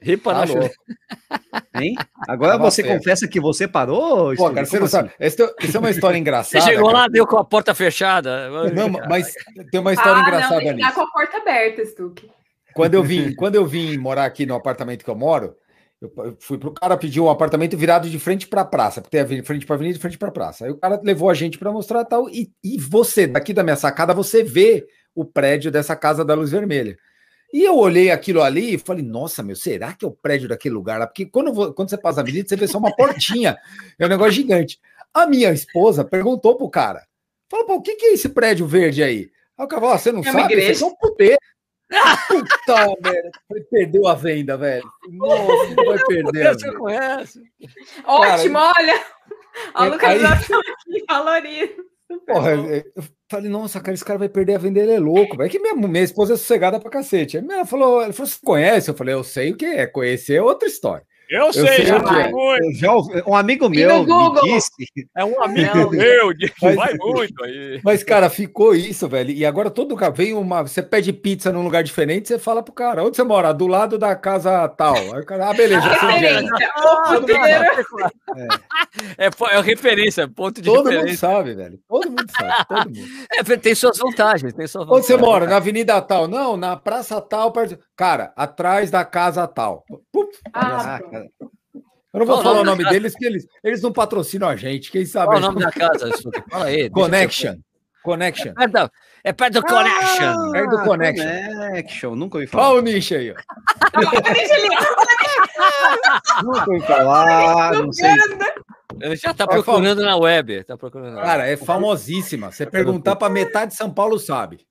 Ripa 0.00 0.34
na 0.34 0.44
Hein? 1.80 1.96
Agora 2.28 2.52
Tava 2.52 2.70
você 2.70 2.82
confessa 2.82 3.26
que 3.26 3.40
você 3.40 3.66
parou? 3.66 4.34
Pô, 4.36 4.50
cara, 4.50 4.66
você 4.66 4.78
não 4.78 4.84
assim? 4.84 4.92
sabe. 4.92 5.10
Essa 5.18 5.54
é 5.74 5.78
uma 5.78 5.90
história 5.90 6.18
engraçada. 6.18 6.62
Você 6.62 6.70
chegou 6.70 6.90
cara. 6.90 6.98
lá, 6.98 7.08
deu 7.08 7.26
com 7.26 7.38
a 7.38 7.44
porta 7.44 7.74
fechada. 7.74 8.50
Não, 8.70 8.90
mas 9.08 9.32
tem 9.70 9.80
uma 9.80 9.94
história 9.94 10.22
ah, 10.22 10.22
engraçada 10.22 10.60
não, 10.60 10.76
tem 10.76 10.92
com 10.92 11.00
a 11.00 11.10
porta 11.10 11.38
aberta, 11.38 11.84
Stuck. 11.86 12.30
Quando 12.74 12.94
eu 12.94 13.02
vim, 13.02 13.34
quando 13.34 13.54
eu 13.54 13.64
vim 13.64 13.96
morar 13.96 14.26
aqui 14.26 14.44
no 14.44 14.54
apartamento 14.54 15.02
que 15.02 15.10
eu 15.10 15.16
moro, 15.16 15.56
eu 16.00 16.36
fui 16.40 16.58
pro 16.58 16.72
cara 16.72 16.94
pedir 16.98 17.20
um 17.20 17.30
apartamento 17.30 17.74
virado 17.76 18.10
de 18.10 18.18
frente 18.18 18.46
para 18.46 18.60
a 18.60 18.66
praça, 18.66 19.00
porque 19.00 19.24
tem 19.24 19.42
frente 19.42 19.64
para 19.64 19.76
avenida 19.76 19.96
e 19.96 20.00
frente 20.00 20.18
para 20.18 20.28
a 20.28 20.32
praça. 20.32 20.66
Aí 20.66 20.70
o 20.70 20.76
cara 20.76 21.00
levou 21.02 21.30
a 21.30 21.34
gente 21.34 21.56
para 21.56 21.72
mostrar 21.72 22.04
tal 22.04 22.28
e, 22.28 22.50
e 22.62 22.78
você 22.78 23.26
daqui 23.26 23.54
da 23.54 23.62
minha 23.62 23.76
sacada 23.76 24.12
você 24.12 24.42
vê 24.44 24.86
o 25.16 25.24
prédio 25.24 25.70
dessa 25.70 25.96
casa 25.96 26.24
da 26.24 26.34
luz 26.34 26.50
vermelha. 26.50 26.96
E 27.52 27.62
eu 27.62 27.76
olhei 27.76 28.10
aquilo 28.10 28.42
ali 28.42 28.74
e 28.74 28.78
falei, 28.78 29.02
nossa, 29.02 29.42
meu, 29.42 29.56
será 29.56 29.94
que 29.94 30.04
é 30.04 30.08
o 30.08 30.12
prédio 30.12 30.48
daquele 30.48 30.74
lugar 30.74 30.98
lá? 30.98 31.06
Porque 31.06 31.24
quando, 31.24 31.52
vou, 31.52 31.72
quando 31.72 31.88
você 31.88 31.96
passa 31.96 32.20
a 32.20 32.22
avenida, 32.22 32.46
você 32.46 32.56
vê 32.56 32.68
só 32.68 32.76
uma 32.78 32.94
portinha. 32.94 33.56
é 33.98 34.04
um 34.04 34.08
negócio 34.10 34.32
gigante. 34.32 34.78
A 35.14 35.26
minha 35.26 35.50
esposa 35.50 36.04
perguntou 36.04 36.56
pro 36.56 36.68
cara: 36.68 37.06
falou, 37.50 37.66
pô, 37.66 37.74
o 37.76 37.82
que, 37.82 37.94
que 37.94 38.06
é 38.06 38.12
esse 38.12 38.28
prédio 38.28 38.66
verde 38.66 39.02
aí? 39.02 39.30
Aí 39.56 39.64
o 39.64 39.68
cara 39.68 39.80
falou, 39.80 39.94
ah, 39.94 39.98
você 39.98 40.12
não 40.12 40.20
é 40.20 40.30
sabe? 40.30 40.74
Você 40.74 40.84
é 40.84 40.86
um 40.86 40.94
puteiro. 40.96 41.38
Puta 42.28 42.86
merda, 43.00 43.30
perdeu 43.70 44.06
a 44.06 44.14
venda, 44.14 44.56
velho. 44.56 44.84
Nossa, 45.08 45.74
não 45.74 45.84
vai 45.86 45.98
perder. 46.04 46.54
Você 46.54 46.72
conhece? 46.72 47.42
Ótimo, 48.04 48.58
cara, 48.58 48.74
olha. 48.76 49.04
A 49.72 49.84
localização 49.86 50.60
aí... 50.60 50.72
aqui 50.72 51.04
valoriza. 51.08 51.95
Porra, 52.26 52.52
eu 52.52 53.02
falei, 53.30 53.50
nossa, 53.50 53.80
cara, 53.80 53.94
esse 53.94 54.04
cara 54.04 54.18
vai 54.18 54.28
perder 54.28 54.54
a 54.54 54.58
venda, 54.58 54.80
ele 54.80 54.92
é 54.92 54.98
louco. 54.98 55.40
É 55.42 55.48
que 55.48 55.58
minha, 55.58 55.74
minha 55.74 56.04
esposa 56.04 56.34
é 56.34 56.36
sossegada 56.36 56.78
pra 56.78 56.90
cacete. 56.90 57.38
Aí 57.38 57.44
ela 57.48 57.66
falou, 57.66 58.02
ela 58.02 58.12
falou, 58.12 58.30
você 58.30 58.38
conhece? 58.44 58.90
Eu 58.90 58.94
falei, 58.94 59.14
eu 59.14 59.24
sei 59.24 59.52
o 59.52 59.56
que 59.56 59.64
é, 59.64 59.86
conhecer 59.86 60.34
é 60.34 60.42
outra 60.42 60.68
história. 60.68 61.04
Eu, 61.28 61.46
eu 61.46 61.52
sei, 61.52 61.84
já, 61.84 61.98
vai 61.98 62.30
muito. 62.30 62.72
Já, 62.74 62.92
um 63.26 63.34
amigo 63.34 63.68
meu 63.68 64.04
me 64.04 64.40
disse. 64.42 64.70
É 65.16 65.24
um 65.24 65.42
amigo 65.42 65.90
meu, 65.90 66.32
mas, 66.62 66.76
vai 66.76 66.94
muito 66.94 67.44
aí. 67.44 67.80
Mas, 67.82 68.04
cara, 68.04 68.30
ficou 68.30 68.74
isso, 68.74 69.08
velho. 69.08 69.30
E 69.30 69.44
agora 69.44 69.70
todo 69.70 69.96
cara 69.96 70.12
vem 70.12 70.34
uma. 70.34 70.62
Você 70.62 70.82
pede 70.82 71.12
pizza 71.12 71.50
num 71.50 71.64
lugar 71.64 71.82
diferente, 71.82 72.28
você 72.28 72.38
fala 72.38 72.62
pro 72.62 72.72
cara, 72.72 73.02
onde 73.02 73.16
você 73.16 73.24
mora? 73.24 73.52
Do 73.52 73.66
lado 73.66 73.98
da 73.98 74.14
casa 74.14 74.68
tal. 74.68 74.94
Aí 74.96 75.20
o 75.20 75.26
cara, 75.26 75.50
ah, 75.50 75.54
beleza. 75.54 75.86
É, 79.16 79.24
é, 79.24 79.26
é, 79.26 79.56
é 79.56 79.60
referência, 79.60 80.28
ponto 80.28 80.60
de 80.60 80.68
todo 80.68 80.88
referência. 80.88 81.26
Todo 81.26 81.30
mundo 81.30 81.44
sabe, 81.44 81.54
velho. 81.54 81.78
Todo 81.88 82.10
mundo 82.10 82.26
sabe. 82.30 82.66
Todo 82.68 82.86
mundo. 82.86 83.26
É, 83.32 83.56
tem 83.56 83.74
suas 83.74 83.98
vantagens, 83.98 84.52
tem 84.54 84.66
suas 84.66 84.86
vantagens. 84.86 85.10
Onde 85.10 85.20
você 85.20 85.26
mora? 85.26 85.46
Na 85.46 85.56
avenida 85.56 86.00
tal? 86.00 86.28
Não, 86.28 86.56
na 86.56 86.76
praça 86.76 87.20
tal. 87.20 87.52
Perto... 87.52 87.78
Cara, 87.96 88.32
atrás 88.36 88.90
da 88.90 89.04
casa 89.04 89.46
tal. 89.46 89.84
Ah, 90.52 91.00
eu 91.24 92.20
não 92.20 92.26
vou 92.26 92.36
Qual 92.36 92.42
falar 92.42 92.60
o 92.62 92.64
nome, 92.64 92.84
deles, 92.84 93.12
porque 93.12 93.26
eles, 93.26 93.46
eles 93.62 93.82
não 93.82 93.92
patrocinam 93.92 94.48
a 94.48 94.56
gente. 94.56 94.90
Quem 94.90 95.04
sabe? 95.04 95.26
Qual 95.26 95.38
o 95.38 95.40
nome 95.40 95.60
da 95.60 95.70
casa? 95.70 96.10
Fala 96.50 96.64
aí. 96.64 96.88
Connection. 96.88 97.56
Connection. 98.02 98.52
É 98.58 98.68
perto, 98.68 98.92
é 99.24 99.32
perto 99.32 99.54
do 99.54 99.62
Connection. 99.62 100.24
Ah, 100.24 100.50
perto 100.52 100.70
do 100.70 100.84
Connection. 100.84 101.26
Connection, 101.26 102.14
nunca 102.14 102.38
ouvi 102.38 102.46
falar. 102.46 102.70
Olha 102.70 102.78
o 102.78 102.82
nicho 102.82 103.14
aí, 103.16 103.32
ó. 103.32 103.34
nunca 106.42 106.70
ouvi 106.70 106.86
falar, 106.86 107.72
não 107.74 107.92
sei. 107.92 108.14
Ele 109.00 109.16
já 109.16 109.34
tá 109.34 109.46
procurando 109.46 110.02
na 110.02 110.16
web. 110.16 110.64
Tá 110.64 110.76
procurando 110.76 111.16
Cara, 111.16 111.46
é 111.48 111.56
famosíssima. 111.56 112.52
Você 112.52 112.64
perguntar 112.64 113.16
para 113.16 113.28
metade 113.28 113.72
de 113.72 113.76
São 113.76 113.92
Paulo, 113.92 114.18
sabe. 114.18 114.64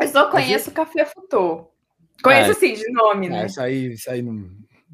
Eu 0.00 0.08
só 0.08 0.30
conheço 0.30 0.70
o 0.70 0.72
Café 0.72 1.04
Futô. 1.04 1.70
Conheço, 2.22 2.48
é, 2.48 2.52
assim, 2.52 2.72
de 2.72 2.90
nome, 2.92 3.28
né? 3.28 3.42
É, 3.42 3.46
isso 3.46 3.60
aí, 3.60 3.92
isso 3.92 4.10
aí 4.10 4.22
não, 4.22 4.48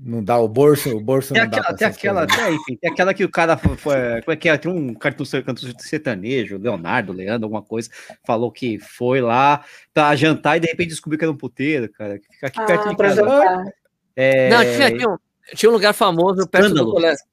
não 0.04 0.22
dá 0.22 0.36
o 0.38 0.48
bolso, 0.48 0.96
o 0.96 1.00
bolso 1.00 1.32
tem 1.32 1.42
não 1.42 1.48
aquela, 1.48 1.68
dá 1.68 1.74
tem 1.76 1.86
aquela, 1.86 2.26
tem, 2.26 2.54
enfim, 2.54 2.76
tem 2.76 2.90
aquela 2.90 3.14
que 3.14 3.24
o 3.24 3.30
cara 3.30 3.56
foi, 3.56 4.22
como 4.22 4.32
é 4.32 4.36
que 4.36 4.48
é, 4.48 4.58
tem 4.58 4.70
um 4.70 4.94
canto 4.94 5.24
sertanejo, 5.24 6.58
Leonardo, 6.58 7.12
Leandro, 7.12 7.46
alguma 7.46 7.62
coisa, 7.62 7.88
falou 8.26 8.50
que 8.50 8.78
foi 8.78 9.20
lá 9.20 9.64
pra 9.94 10.14
jantar 10.16 10.56
e 10.56 10.60
de 10.60 10.66
repente 10.66 10.88
descobriu 10.88 11.18
que 11.18 11.24
era 11.24 11.32
um 11.32 11.36
puteiro, 11.36 11.88
cara, 11.92 12.18
fica 12.32 12.46
aqui 12.48 12.60
ah, 12.60 12.64
perto 12.64 12.88
de 12.88 12.96
casa. 12.96 13.72
É... 14.16 14.50
Não, 14.50 14.60
tinha, 14.62 14.96
tinha, 14.96 15.08
um, 15.08 15.16
tinha 15.54 15.70
um 15.70 15.72
lugar 15.72 15.94
famoso 15.94 16.48
perto 16.48 16.66
Escândalo. 16.66 16.88
do 16.88 16.94
colégio. 16.94 17.24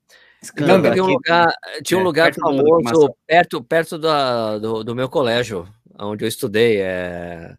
Escândalo, 0.41 0.93
tinha 0.93 1.03
um 1.03 1.07
lugar, 1.07 1.53
tinha 1.83 1.97
um 1.97 2.01
é, 2.01 2.03
lugar 2.03 2.33
famoso 2.33 3.15
perto, 3.25 3.63
perto 3.63 3.97
da, 3.97 4.57
do, 4.57 4.83
do 4.83 4.95
meu 4.95 5.09
colégio, 5.09 5.67
onde 5.97 6.23
eu 6.23 6.29
estudei, 6.29 6.77
é 6.81 7.55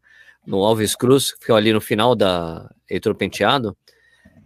no 0.47 0.65
Alves 0.65 0.95
Cruz, 0.95 1.33
que 1.33 1.41
ficou 1.41 1.57
ali 1.57 1.73
no 1.73 1.81
final 1.81 2.15
da 2.15 2.69
Heitor 2.89 3.15
Penteado, 3.15 3.77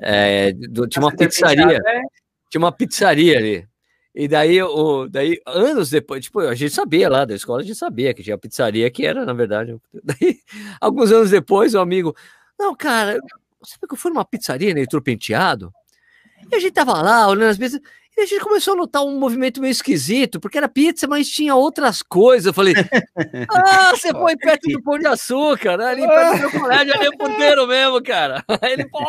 é, 0.00 0.52
do, 0.52 0.86
tinha 0.86 1.02
uma 1.02 1.14
pizzaria. 1.14 1.78
É? 1.78 2.02
Tinha 2.50 2.60
uma 2.60 2.72
pizzaria 2.72 3.38
ali. 3.38 3.68
E 4.14 4.28
daí, 4.28 4.62
o, 4.62 5.08
daí, 5.08 5.40
anos 5.44 5.90
depois, 5.90 6.24
tipo, 6.24 6.38
a 6.38 6.54
gente 6.54 6.72
sabia 6.72 7.08
lá 7.08 7.24
da 7.24 7.34
escola, 7.34 7.62
a 7.62 7.64
gente 7.64 7.76
sabia 7.76 8.14
que 8.14 8.22
tinha 8.22 8.38
pizzaria, 8.38 8.88
que 8.90 9.04
era, 9.04 9.24
na 9.24 9.32
verdade. 9.32 9.76
Daí, 10.04 10.38
alguns 10.80 11.10
anos 11.10 11.30
depois, 11.30 11.74
o 11.74 11.80
amigo, 11.80 12.14
não, 12.58 12.76
cara, 12.76 13.18
você 13.60 13.76
viu 13.80 13.88
que 13.88 13.94
eu 13.94 13.98
fui 13.98 14.12
numa 14.12 14.24
pizzaria 14.24 14.76
Heitor 14.78 15.02
Penteado? 15.02 15.72
E 16.50 16.54
a 16.54 16.60
gente 16.60 16.72
tava 16.72 17.00
lá, 17.02 17.26
olhando 17.26 17.50
as 17.50 17.58
mesas, 17.58 17.80
e 18.16 18.22
a 18.22 18.26
gente 18.26 18.44
começou 18.44 18.74
a 18.74 18.76
notar 18.76 19.04
um 19.04 19.18
movimento 19.18 19.60
meio 19.60 19.72
esquisito, 19.72 20.38
porque 20.38 20.56
era 20.56 20.68
pizza, 20.68 21.06
mas 21.06 21.28
tinha 21.28 21.54
outras 21.54 22.00
coisas. 22.00 22.46
Eu 22.46 22.54
falei, 22.54 22.74
ah, 23.50 23.90
você 23.90 24.12
foi 24.12 24.36
perto 24.36 24.70
do 24.70 24.82
Pão 24.82 24.98
de 24.98 25.06
Açúcar, 25.06 25.76
né? 25.76 25.86
ali 25.86 26.06
perto 26.06 26.36
do 26.36 26.38
meu 26.38 26.60
colégio, 26.60 26.94
ali 26.94 27.06
é 27.06 27.10
ponteiro 27.18 27.66
mesmo, 27.66 28.02
cara. 28.02 28.44
Aí 28.60 28.74
ele, 28.74 28.88
pô, 28.88 29.00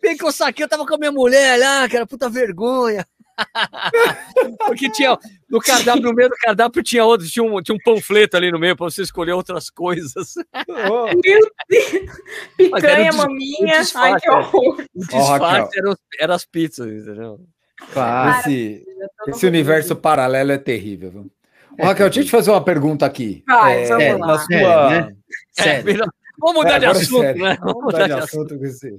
bem 0.00 0.16
que 0.16 0.24
eu 0.24 0.32
saquei, 0.32 0.64
eu 0.64 0.68
tava 0.68 0.86
com 0.86 0.94
a 0.94 0.98
minha 0.98 1.12
mulher 1.12 1.58
lá, 1.58 1.88
cara, 1.88 2.06
puta 2.06 2.30
vergonha. 2.30 3.06
Porque 4.66 4.90
tinha 4.90 5.18
no 5.48 5.60
cardápio, 5.60 6.02
no 6.02 6.14
meio 6.14 6.28
do 6.28 6.36
cardápio 6.36 6.82
tinha 6.82 7.04
outro, 7.04 7.26
tinha 7.26 7.42
um, 7.42 7.62
tinha 7.62 7.74
um 7.74 7.78
panfleto 7.82 8.36
ali 8.36 8.50
no 8.50 8.58
meio 8.58 8.76
para 8.76 8.84
você 8.84 9.02
escolher 9.02 9.32
outras 9.32 9.70
coisas. 9.70 10.34
Oh. 10.68 11.06
Meu 11.06 11.20
Deus! 11.68 12.12
Picanha, 12.56 13.12
maminha, 13.12 13.82
ai 13.94 14.20
que 14.20 14.30
horror. 14.30 14.84
O 14.94 15.00
disfarce 15.00 15.70
oh, 15.74 15.78
eram, 15.78 15.96
eram 16.20 16.34
as 16.34 16.44
pizzas, 16.44 16.86
entendeu? 16.86 17.40
Claro. 17.92 18.38
Esse, 18.40 18.84
esse 19.28 19.46
universo 19.46 19.96
paralelo 19.96 20.52
é 20.52 20.58
terrível. 20.58 21.10
Viu? 21.10 21.30
Ô, 21.78 21.84
Raquel, 21.86 22.06
deixa 22.08 22.20
eu 22.20 22.24
te 22.24 22.30
fazer 22.30 22.50
uma 22.50 22.62
pergunta 22.64 23.06
aqui. 23.06 23.42
Vai, 23.46 23.84
é, 23.84 23.88
é, 24.08 24.18
na 24.18 24.38
sua. 24.38 24.54
É, 24.56 24.90
né? 25.02 25.16
É, 25.58 25.82
virou, 25.82 26.08
Vamos 26.38 26.56
mudar 26.62 26.76
É, 26.76 26.78
de 26.80 26.84
é 26.86 26.88
assunto, 26.88 27.20
sério. 27.20 27.42
né? 27.44 27.58
Vamos 27.60 27.82
mudar 27.84 28.06
de 28.06 28.12
assunto 28.12 28.58
com 28.58 28.64
esse. 28.64 28.98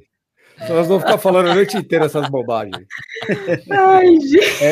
Nós 0.59 0.87
vamos 0.87 1.01
ficar 1.03 1.17
falando 1.17 1.49
a 1.49 1.55
noite 1.55 1.75
inteira 1.75 2.05
essas 2.05 2.29
bobagens. 2.29 2.85
Ai, 3.69 4.19
gente. 4.19 4.63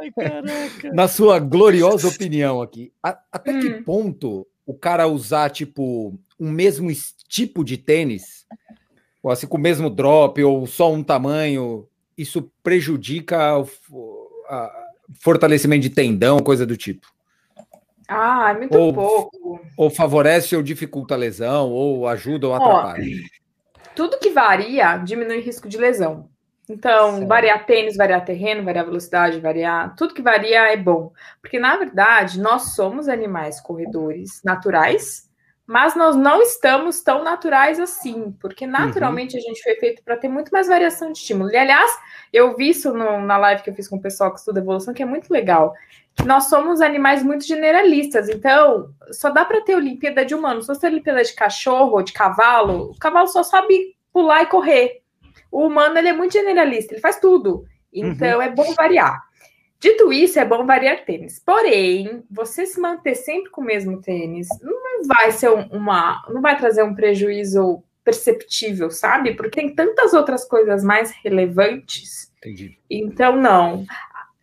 Ai, 0.00 0.10
caraca. 0.16 0.92
Na 0.94 1.08
sua 1.08 1.38
gloriosa 1.38 2.08
opinião 2.08 2.62
aqui, 2.62 2.90
a- 3.02 3.18
até 3.30 3.52
que 3.58 3.68
Hum. 3.68 3.82
ponto 3.82 4.46
o 4.64 4.72
cara 4.72 5.06
usar, 5.06 5.50
tipo, 5.50 6.18
um 6.38 6.50
mesmo 6.50 6.90
es- 6.90 7.14
tipo 7.28 7.62
de 7.62 7.76
tênis, 7.76 8.46
ou 9.22 9.30
assim, 9.30 9.46
com 9.46 9.58
o 9.58 9.60
mesmo 9.60 9.90
drop, 9.90 10.42
ou 10.42 10.66
só 10.66 10.90
um 10.90 11.02
tamanho, 11.02 11.86
isso 12.20 12.50
prejudica 12.62 13.56
o 13.58 13.68
a- 14.48 14.86
fortalecimento 15.20 15.82
de 15.82 15.90
tendão, 15.90 16.38
coisa 16.40 16.66
do 16.66 16.76
tipo? 16.76 17.06
Ah, 18.08 18.50
é 18.50 18.58
muito 18.58 18.76
Ou- 18.76 18.92
pouco. 18.92 19.60
Ou 19.76 19.88
favorece 19.90 20.56
ou 20.56 20.62
dificulta 20.62 21.14
a 21.14 21.18
lesão, 21.18 21.70
ou 21.70 22.06
ajuda 22.08 22.48
ou 22.48 22.54
atrapalha? 22.54 23.04
Tudo 23.94 24.18
que 24.18 24.30
varia 24.30 24.96
diminui 24.98 25.38
o 25.38 25.42
risco 25.42 25.68
de 25.68 25.78
lesão. 25.78 26.28
Então, 26.68 27.12
Certo. 27.16 27.28
variar 27.28 27.66
tênis, 27.66 27.96
variar 27.96 28.24
terreno, 28.24 28.64
variar 28.64 28.84
velocidade, 28.84 29.40
variar. 29.40 29.94
Tudo 29.96 30.14
que 30.14 30.22
varia 30.22 30.72
é 30.72 30.76
bom. 30.76 31.12
Porque, 31.40 31.58
na 31.58 31.76
verdade, 31.76 32.40
nós 32.40 32.74
somos 32.74 33.08
animais 33.08 33.60
corredores 33.60 34.40
naturais, 34.44 35.28
mas 35.72 35.94
nós 35.94 36.16
não 36.16 36.42
estamos 36.42 37.00
tão 37.00 37.22
naturais 37.22 37.78
assim. 37.78 38.34
Porque, 38.40 38.66
naturalmente, 38.66 39.36
a 39.36 39.40
gente 39.40 39.62
foi 39.62 39.76
feito 39.76 40.02
para 40.02 40.16
ter 40.16 40.28
muito 40.28 40.50
mais 40.50 40.66
variação 40.66 41.12
de 41.12 41.18
estímulo. 41.18 41.48
E, 41.52 41.56
aliás, 41.56 41.96
eu 42.32 42.56
vi 42.56 42.70
isso 42.70 42.92
no- 42.92 43.20
na 43.20 43.36
live 43.36 43.62
que 43.62 43.70
eu 43.70 43.74
fiz 43.74 43.86
com 43.86 43.94
o 43.94 44.00
pessoal 44.02 44.32
que 44.32 44.40
estuda 44.40 44.58
evolução, 44.58 44.92
que 44.92 45.00
é 45.00 45.06
muito 45.06 45.30
legal. 45.32 45.72
Nós 46.26 46.48
somos 46.48 46.80
animais 46.80 47.22
muito 47.22 47.44
generalistas. 47.46 48.28
Então, 48.28 48.90
só 49.12 49.30
dá 49.30 49.44
para 49.44 49.60
ter 49.60 49.76
Olimpíada 49.76 50.24
de 50.24 50.34
humano. 50.34 50.60
Se 50.60 50.66
você 50.66 50.80
tem 50.80 50.90
Olimpíada 50.90 51.22
de 51.22 51.32
cachorro 51.34 51.92
ou 51.92 52.02
de 52.02 52.12
cavalo, 52.12 52.90
o 52.90 52.98
cavalo 52.98 53.28
só 53.28 53.44
sabe 53.44 53.94
pular 54.12 54.42
e 54.42 54.46
correr. 54.46 55.02
O 55.52 55.66
humano 55.68 55.96
ele 55.98 56.08
é 56.08 56.12
muito 56.12 56.32
generalista, 56.32 56.94
ele 56.94 57.00
faz 57.00 57.20
tudo. 57.20 57.64
Então 57.92 58.42
é 58.42 58.48
bom 58.50 58.74
variar. 58.74 59.22
Dito 59.80 60.12
isso, 60.12 60.38
é 60.38 60.44
bom 60.44 60.66
variar 60.66 61.04
tênis. 61.06 61.38
Porém, 61.38 62.22
você 62.30 62.66
se 62.66 62.78
manter 62.78 63.14
sempre 63.14 63.50
com 63.50 63.62
o 63.62 63.64
mesmo 63.64 64.00
tênis 64.00 64.46
não 64.60 65.02
vai 65.04 65.32
ser 65.32 65.50
um- 65.50 65.66
uma, 65.72 66.22
não 66.28 66.42
vai 66.42 66.56
trazer 66.56 66.82
um 66.82 66.94
prejuízo 66.94 67.82
perceptível, 68.04 68.90
sabe? 68.90 69.34
Porque 69.34 69.60
tem 69.60 69.74
tantas 69.74 70.12
outras 70.12 70.44
coisas 70.44 70.84
mais 70.84 71.10
relevantes. 71.22 72.30
Entendi. 72.38 72.78
Então, 72.90 73.36
não. 73.36 73.84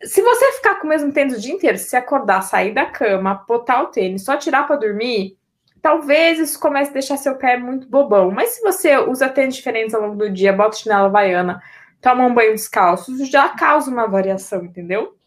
Se 0.02 0.22
você 0.22 0.52
ficar 0.52 0.76
com 0.76 0.86
o 0.86 0.90
mesmo 0.90 1.12
tênis 1.12 1.36
o 1.36 1.40
dia 1.40 1.54
inteiro, 1.54 1.78
se 1.78 1.96
acordar, 1.96 2.42
sair 2.42 2.72
da 2.72 2.86
cama, 2.86 3.44
botar 3.46 3.82
o 3.82 3.86
tênis, 3.88 4.24
só 4.24 4.36
tirar 4.36 4.66
para 4.66 4.76
dormir, 4.76 5.36
talvez 5.82 6.38
isso 6.38 6.58
comece 6.58 6.90
a 6.90 6.94
deixar 6.94 7.16
seu 7.16 7.36
pé 7.36 7.56
muito 7.56 7.88
bobão. 7.88 8.30
Mas 8.30 8.50
se 8.50 8.62
você 8.62 8.96
usa 8.96 9.28
tênis 9.28 9.56
diferentes 9.56 9.94
ao 9.94 10.02
longo 10.02 10.16
do 10.16 10.30
dia, 10.30 10.52
bota 10.52 10.76
chinela 10.76 11.06
havaiana, 11.06 11.62
toma 12.00 12.26
um 12.26 12.34
banho 12.34 12.54
descalço, 12.54 13.24
já 13.26 13.48
causa 13.50 13.90
uma 13.90 14.06
variação, 14.06 14.64
entendeu? 14.64 15.17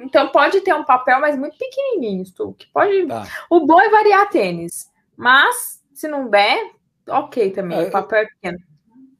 Então 0.00 0.28
pode 0.28 0.60
ter 0.60 0.74
um 0.74 0.84
papel, 0.84 1.20
mas 1.20 1.38
muito 1.38 1.56
pequenininho, 1.56 2.24
Stu, 2.24 2.54
que 2.54 2.66
pode. 2.72 3.06
Tá. 3.06 3.26
O 3.48 3.66
bom 3.66 3.80
é 3.80 3.90
variar 3.90 4.28
tênis, 4.28 4.90
mas 5.16 5.82
se 5.92 6.08
não 6.08 6.28
der, 6.28 6.72
ok 7.08 7.50
também. 7.50 7.78
É, 7.78 7.82
o 7.82 7.90
papel 7.90 8.20
é 8.20 8.26
pequeno. 8.26 8.58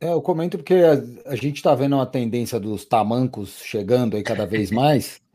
É, 0.01 0.13
eu 0.13 0.23
comento 0.23 0.57
porque 0.57 0.75
a, 0.75 1.31
a 1.31 1.37
gente 1.37 1.57
está 1.57 1.75
vendo 1.75 1.95
uma 1.95 2.07
tendência 2.07 2.59
dos 2.59 2.85
tamancos 2.85 3.61
chegando 3.63 4.17
aí 4.17 4.23
cada 4.23 4.47
vez 4.47 4.71
mais. 4.71 5.21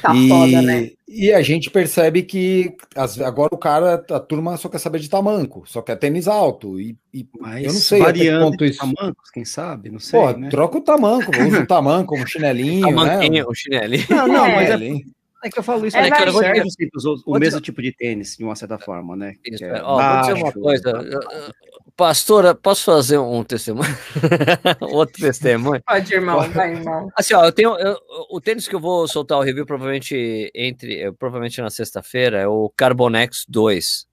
Tá 0.00 0.14
e, 0.14 0.28
foda, 0.28 0.62
né? 0.62 0.90
E 1.08 1.32
a 1.32 1.42
gente 1.42 1.70
percebe 1.70 2.22
que 2.22 2.74
as- 2.94 3.20
agora 3.20 3.54
o 3.54 3.58
cara, 3.58 3.94
a 4.10 4.20
turma 4.20 4.56
só 4.56 4.68
quer 4.68 4.78
saber 4.78 4.98
de 5.00 5.08
tamanco, 5.10 5.64
só 5.66 5.82
quer 5.82 5.96
tênis 5.96 6.28
alto. 6.28 6.78
E, 6.80 6.96
e 7.12 7.26
Mas 7.40 7.64
eu 7.66 7.72
não 7.72 7.80
sei 7.80 8.00
até 8.02 8.12
que 8.12 8.18
variando 8.18 8.50
ponto 8.50 8.64
isso. 8.64 8.78
tamancos, 8.78 9.30
quem 9.30 9.44
sabe? 9.44 9.90
Não 9.90 9.98
sei, 9.98 10.20
Pô, 10.20 10.32
né? 10.32 10.48
troca 10.48 10.78
o 10.78 10.80
tamanco, 10.80 11.30
usa 11.46 11.60
o 11.60 11.66
tamanco, 11.66 12.16
um 12.16 12.26
chinelinho, 12.26 12.86
né? 12.86 12.92
Tamanquinho, 12.94 13.46
o 13.48 13.54
chinelinho. 13.54 14.06
Não, 14.10 14.28
não, 14.28 14.46
É. 14.46 14.54
mas 14.56 14.70
é. 14.70 14.94
É 15.42 15.50
que 15.50 15.58
eu 15.58 15.62
falo 15.62 15.86
isso, 15.86 15.96
É, 15.96 16.06
é, 16.06 16.10
mas- 16.10 16.22
que 16.22 16.28
eu 16.60 16.70
sempre 16.70 16.90
uso 16.96 17.12
o 17.14 17.16
Vou 17.32 17.34
mesmo 17.34 17.50
dizer- 17.50 17.60
tipo 17.62 17.82
de 17.82 17.92
tênis, 17.92 18.36
de 18.36 18.44
uma 18.44 18.54
certa 18.56 18.78
forma, 18.78 19.16
né? 19.16 19.34
Isso, 19.44 19.58
Que 19.58 19.64
é 19.64 19.82
ó, 19.82 19.96
vou 20.12 20.20
dizer 20.20 20.32
uma 20.34 20.42
baixo, 20.44 20.60
coisa. 20.60 20.92
tá? 20.92 21.52
Pastora, 21.96 22.54
posso 22.54 22.84
fazer 22.84 23.18
um 23.18 23.44
testemunho? 23.44 23.88
Outro 24.80 25.20
testemunho? 25.20 25.82
Pode, 25.86 26.12
irmão, 26.14 26.40
vai, 26.50 26.72
irmão. 26.72 27.08
Assim, 27.16 27.34
ó, 27.34 27.44
eu 27.44 27.52
tenho. 27.52 27.76
eu- 27.78 27.98
o 28.30 28.40
tênis 28.40 28.66
que 28.66 28.74
eu 28.74 28.80
vou 28.80 29.06
soltar 29.06 29.38
o 29.38 29.42
review 29.42 29.66
provavelmente 29.66 30.50
entre. 30.54 31.12
Provavelmente 31.12 31.60
na 31.60 31.68
sexta-feira 31.70 32.38
é 32.40 32.46
o 32.48 32.72
Carbonex 32.76 33.44
2. 33.48 34.06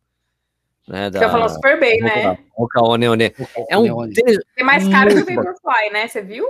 Né, 0.88 1.09
Você 1.11 1.19
tá 1.19 1.30
falando 1.30 1.49
super 1.49 1.80
bem, 1.80 1.99
né? 2.01 2.38
One. 2.57 3.32
É 3.69 3.77
um 3.77 4.09
tênis. 4.11 4.38
É 4.57 4.63
mais 4.63 4.88
caro 4.88 5.09
que 5.09 5.21
o 5.21 5.36
Vaporfly, 5.36 5.89
né? 5.93 6.07
Você 6.07 6.21
viu? 6.21 6.45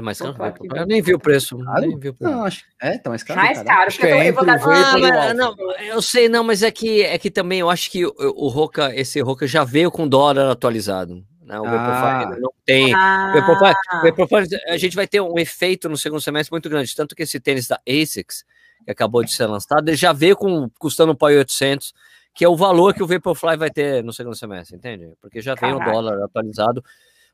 É 0.00 0.02
mais 0.02 0.18
caro? 0.18 0.30
o 0.32 0.34
Vaporfly? 0.36 0.80
Eu 0.80 0.86
nem 0.86 1.02
vi 1.02 1.14
o 1.14 1.18
preço. 1.18 1.58
Caro? 1.58 1.80
Nem 1.82 1.98
vi 1.98 2.08
o 2.08 2.14
preço. 2.14 2.32
Não, 2.34 2.44
acho 2.44 2.64
é, 2.80 2.98
tá 2.98 3.10
mais 3.10 3.22
caro. 3.22 3.40
mais 3.40 3.62
caro. 3.62 3.86
Acho 3.86 3.98
que 3.98 4.06
é 4.06 4.28
eu 4.28 4.34
vou 4.34 4.44
dar 4.46 4.58
o 4.58 4.70
Ah, 4.70 4.96
o 4.96 5.00
mas- 5.00 5.36
não, 5.36 5.54
eu 5.86 6.02
sei, 6.02 6.28
não, 6.28 6.42
mas 6.42 6.62
é 6.62 6.70
que, 6.70 7.02
é 7.02 7.18
que 7.18 7.30
também 7.30 7.60
eu 7.60 7.68
acho 7.70 7.90
que 7.90 8.04
o, 8.06 8.12
o 8.18 8.48
Roca, 8.48 8.94
esse 8.94 9.20
Roca 9.20 9.46
já 9.46 9.62
veio 9.64 9.90
com 9.90 10.08
dólar 10.08 10.50
atualizado. 10.50 11.24
Né? 11.44 11.58
O 11.60 11.64
Ah. 11.66 11.70
Vaporfly 11.70 12.40
não 12.40 12.52
tem. 12.64 12.94
Ah, 12.94 13.32
O 13.36 13.40
Vaporfly- 13.40 13.74
o 13.94 14.02
Vaporfly, 14.02 14.58
a 14.68 14.76
gente 14.76 14.96
vai 14.96 15.06
ter 15.06 15.20
um 15.20 15.38
efeito 15.38 15.88
no 15.88 15.96
segundo 15.96 16.20
semestre 16.20 16.52
muito 16.52 16.68
grande. 16.70 16.94
Tanto 16.94 17.14
que 17.14 17.22
esse 17.24 17.38
tênis 17.40 17.66
da 17.68 17.80
ASICS, 17.88 18.44
que 18.84 18.90
acabou 18.90 19.22
de 19.22 19.32
ser 19.32 19.46
lançado, 19.46 19.86
ele 19.88 19.96
já 19.96 20.12
veio 20.12 20.36
com, 20.36 20.70
custando 20.78 21.12
um 21.12 21.14
pau 21.16 21.30
e 21.30 21.36
800, 21.36 21.92
que 22.34 22.44
é 22.44 22.48
o 22.48 22.56
valor 22.56 22.94
que 22.94 23.02
o 23.02 23.06
Vaporfly 23.06 23.56
vai 23.56 23.70
ter 23.70 24.02
no 24.04 24.12
segundo 24.12 24.36
semestre, 24.36 24.76
entende? 24.76 25.10
Porque 25.20 25.40
já 25.42 25.54
vem 25.54 25.72
o 25.74 25.78
Caraca. 25.78 25.92
dólar 25.92 26.24
atualizado. 26.24 26.82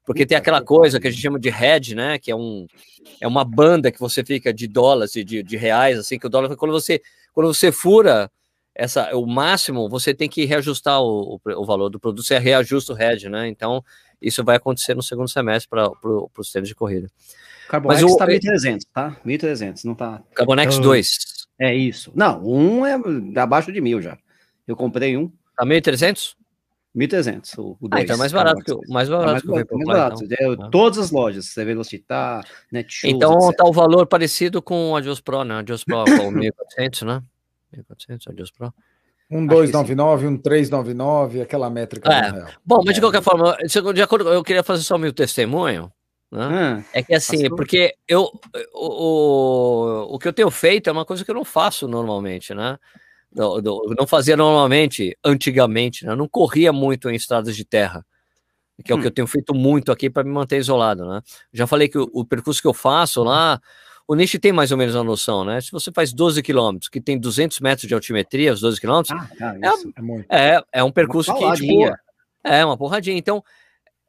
Porque 0.07 0.25
tem 0.25 0.39
aquela 0.39 0.63
coisa 0.63 1.01
que 1.01 1.09
a 1.09 1.11
gente 1.11 1.21
chama 1.21 1.39
de 1.39 1.49
hedge, 1.49 1.95
né? 1.97 2.17
Que 2.19 2.31
é, 2.31 2.37
um, 2.37 2.67
é 3.21 3.27
uma 3.27 3.45
banda 3.45 3.91
que 3.91 3.99
você 3.99 4.25
fica 4.25 4.55
de 4.55 4.69
dólares 4.69 5.17
e 5.17 5.25
de, 5.25 5.43
de 5.43 5.57
reais, 5.57 5.99
assim, 5.99 6.17
que 6.19 6.27
o 6.27 6.31
dólar, 6.31 6.55
quando 6.57 6.71
você, 6.71 7.03
quando 7.35 7.53
você 7.53 7.73
fura 7.73 8.31
essa, 8.73 9.15
o 9.17 9.27
máximo, 9.27 9.89
você 9.89 10.15
tem 10.15 10.29
que 10.29 10.45
reajustar 10.45 11.01
o, 11.03 11.35
o, 11.35 11.41
o 11.61 11.65
valor 11.65 11.89
do 11.89 11.99
produto, 11.99 12.25
você 12.25 12.39
reajusta 12.39 12.93
o 12.93 13.03
hedge, 13.03 13.29
né? 13.29 13.49
Então, 13.49 13.83
isso 14.23 14.45
vai 14.45 14.57
acontecer 14.57 14.95
no 14.95 15.03
segundo 15.03 15.29
semestre 15.29 15.69
para 15.69 15.91
pro, 15.91 16.31
os 16.39 16.53
tênis 16.53 16.69
de 16.69 16.75
corrida. 16.75 17.09
Carbonex 17.69 18.03
Mas 18.03 18.13
o- 18.13 18.17
tá 18.17 18.27
1.300, 18.27 18.87
tá? 18.93 19.17
1.300, 19.27 19.85
não 19.85 19.95
tá? 19.95 20.23
Carbonex 20.35 20.77
Ah. 20.79 20.81
2, 20.81 21.19
É 21.59 21.75
isso. 21.75 22.13
Não, 22.15 22.47
um 22.47 22.87
é 22.87 22.95
abaixo 23.41 23.73
de 23.73 23.81
mil 23.81 24.01
já. 24.01 24.17
Eu 24.69 24.77
comprei 24.77 25.17
um, 25.17 25.33
tá 25.57 25.65
1.300? 25.65 26.37
1.300. 26.97 27.59
O, 27.59 27.77
o 27.81 27.89
Ah, 27.91 28.01
então 28.01 28.17
é 28.17 28.19
mais 28.19 28.33
barato 28.33 28.63
que 28.65 28.73
o 28.73 28.81
mais 28.89 29.09
Tá 29.09 29.17
barato 29.19 29.33
mais 29.33 29.43
que 29.43 29.49
o 29.49 29.53
barato, 29.53 29.75
mais 29.77 29.87
Vaporfly, 29.87 30.29
barato. 30.33 30.55
então. 30.55 30.67
É. 30.67 30.71
Todas 30.71 30.99
as 30.99 31.11
lojas, 31.11 31.47
você 31.47 31.61
vê 31.65 31.73
Velocitar, 31.73 32.45
Netshoes, 32.73 33.15
Então 33.15 33.37
etc. 33.37 33.57
tá 33.57 33.65
o 33.65 33.73
valor 33.73 34.07
parecido 34.07 34.63
com 34.63 34.93
o 34.93 34.97
Adios 34.97 35.21
Pro, 35.21 35.45
né? 35.45 35.57
Adios 35.59 35.85
Pro 35.85 36.05
com 36.05 36.29
o 36.29 36.33
1.400, 36.33 37.03
né? 37.05 37.23
1.400, 37.77 38.31
Adios 38.31 38.51
Pro. 38.51 38.73
Um 39.29 39.39
Acho 39.41 39.49
que 39.49 39.55
299, 39.73 40.27
um 40.29 40.37
399, 40.39 41.41
aquela 41.43 41.69
métrica 41.69 42.09
É. 42.13 42.45
Bom, 42.65 42.81
mas 42.87 42.95
de 42.95 43.01
qualquer 43.01 43.23
forma, 43.23 43.57
de 43.93 44.01
acordo, 44.03 44.29
eu 44.33 44.43
queria 44.45 44.63
fazer 44.63 44.85
só 44.85 44.95
o 44.95 44.99
meu 44.99 45.13
testemunho, 45.13 45.93
né? 46.31 46.85
Ah, 46.85 46.85
É 46.93 47.03
que 47.03 47.13
assim, 47.13 47.49
porque 47.51 47.95
eu 48.07 48.31
o, 48.73 48.87
o, 50.11 50.15
o 50.15 50.19
que 50.19 50.29
eu 50.29 50.33
tenho 50.33 50.51
feito 50.51 50.89
é 50.89 50.93
uma 50.93 51.05
coisa 51.05 51.25
que 51.25 51.31
eu 51.31 51.35
não 51.35 51.45
faço 51.45 51.89
normalmente, 51.89 52.55
né? 52.55 52.79
Não, 53.37 53.59
não, 53.61 53.85
eu 53.85 53.95
não 53.99 54.07
fazia 54.07 54.37
normalmente, 54.37 55.17
antigamente, 55.23 56.07
né? 56.07 56.15
Não 56.17 56.27
corria 56.27 56.73
muito 56.73 57.11
em 57.11 57.15
estradas 57.15 57.55
de 57.55 57.65
terra, 57.65 58.05
que 58.85 58.91
é 58.91 58.95
o 58.95 58.99
que 58.99 59.05
Hum. 59.05 59.07
eu 59.09 59.11
tenho 59.11 59.27
feito 59.27 59.55
muito 59.55 59.93
aqui 59.93 60.09
para 60.09 60.25
me 60.25 60.31
manter 60.31 60.57
isolado, 60.59 61.07
né? 61.07 61.21
Já 61.53 61.67
falei 61.67 61.87
que 61.89 61.99
o, 61.99 62.09
o 62.13 62.25
percurso 62.25 62.63
que 62.63 62.67
eu 62.69 62.73
faço 62.75 63.23
lá, 63.23 63.61
o 64.09 64.15
Nish 64.15 64.39
tem 64.41 64.53
mais 64.53 64.73
ou 64.73 64.79
menos 64.79 64.95
uma 64.95 65.05
noção, 65.05 65.45
né? 65.45 65.61
Se 65.61 65.71
você 65.71 65.93
faz 65.93 66.13
12 66.15 66.43
quilômetros, 66.43 66.89
que 66.89 67.01
tem 67.01 67.19
200 67.19 67.61
metros 67.61 67.87
de 67.87 67.93
altimetria, 67.95 68.53
os 68.55 68.61
12 68.61 68.81
quilômetros, 68.81 69.19
ah, 69.21 69.29
cara, 69.37 69.59
É. 69.63 69.69
É 69.99 70.03
muito. 70.03 70.27
é, 70.33 70.63
é 70.73 70.83
um 70.85 70.91
percurso 70.91 71.35
que, 71.35 71.53
tipo, 71.55 71.95
é 72.43 72.65
uma 72.65 72.77
porradinha. 72.79 73.19
Então, 73.19 73.43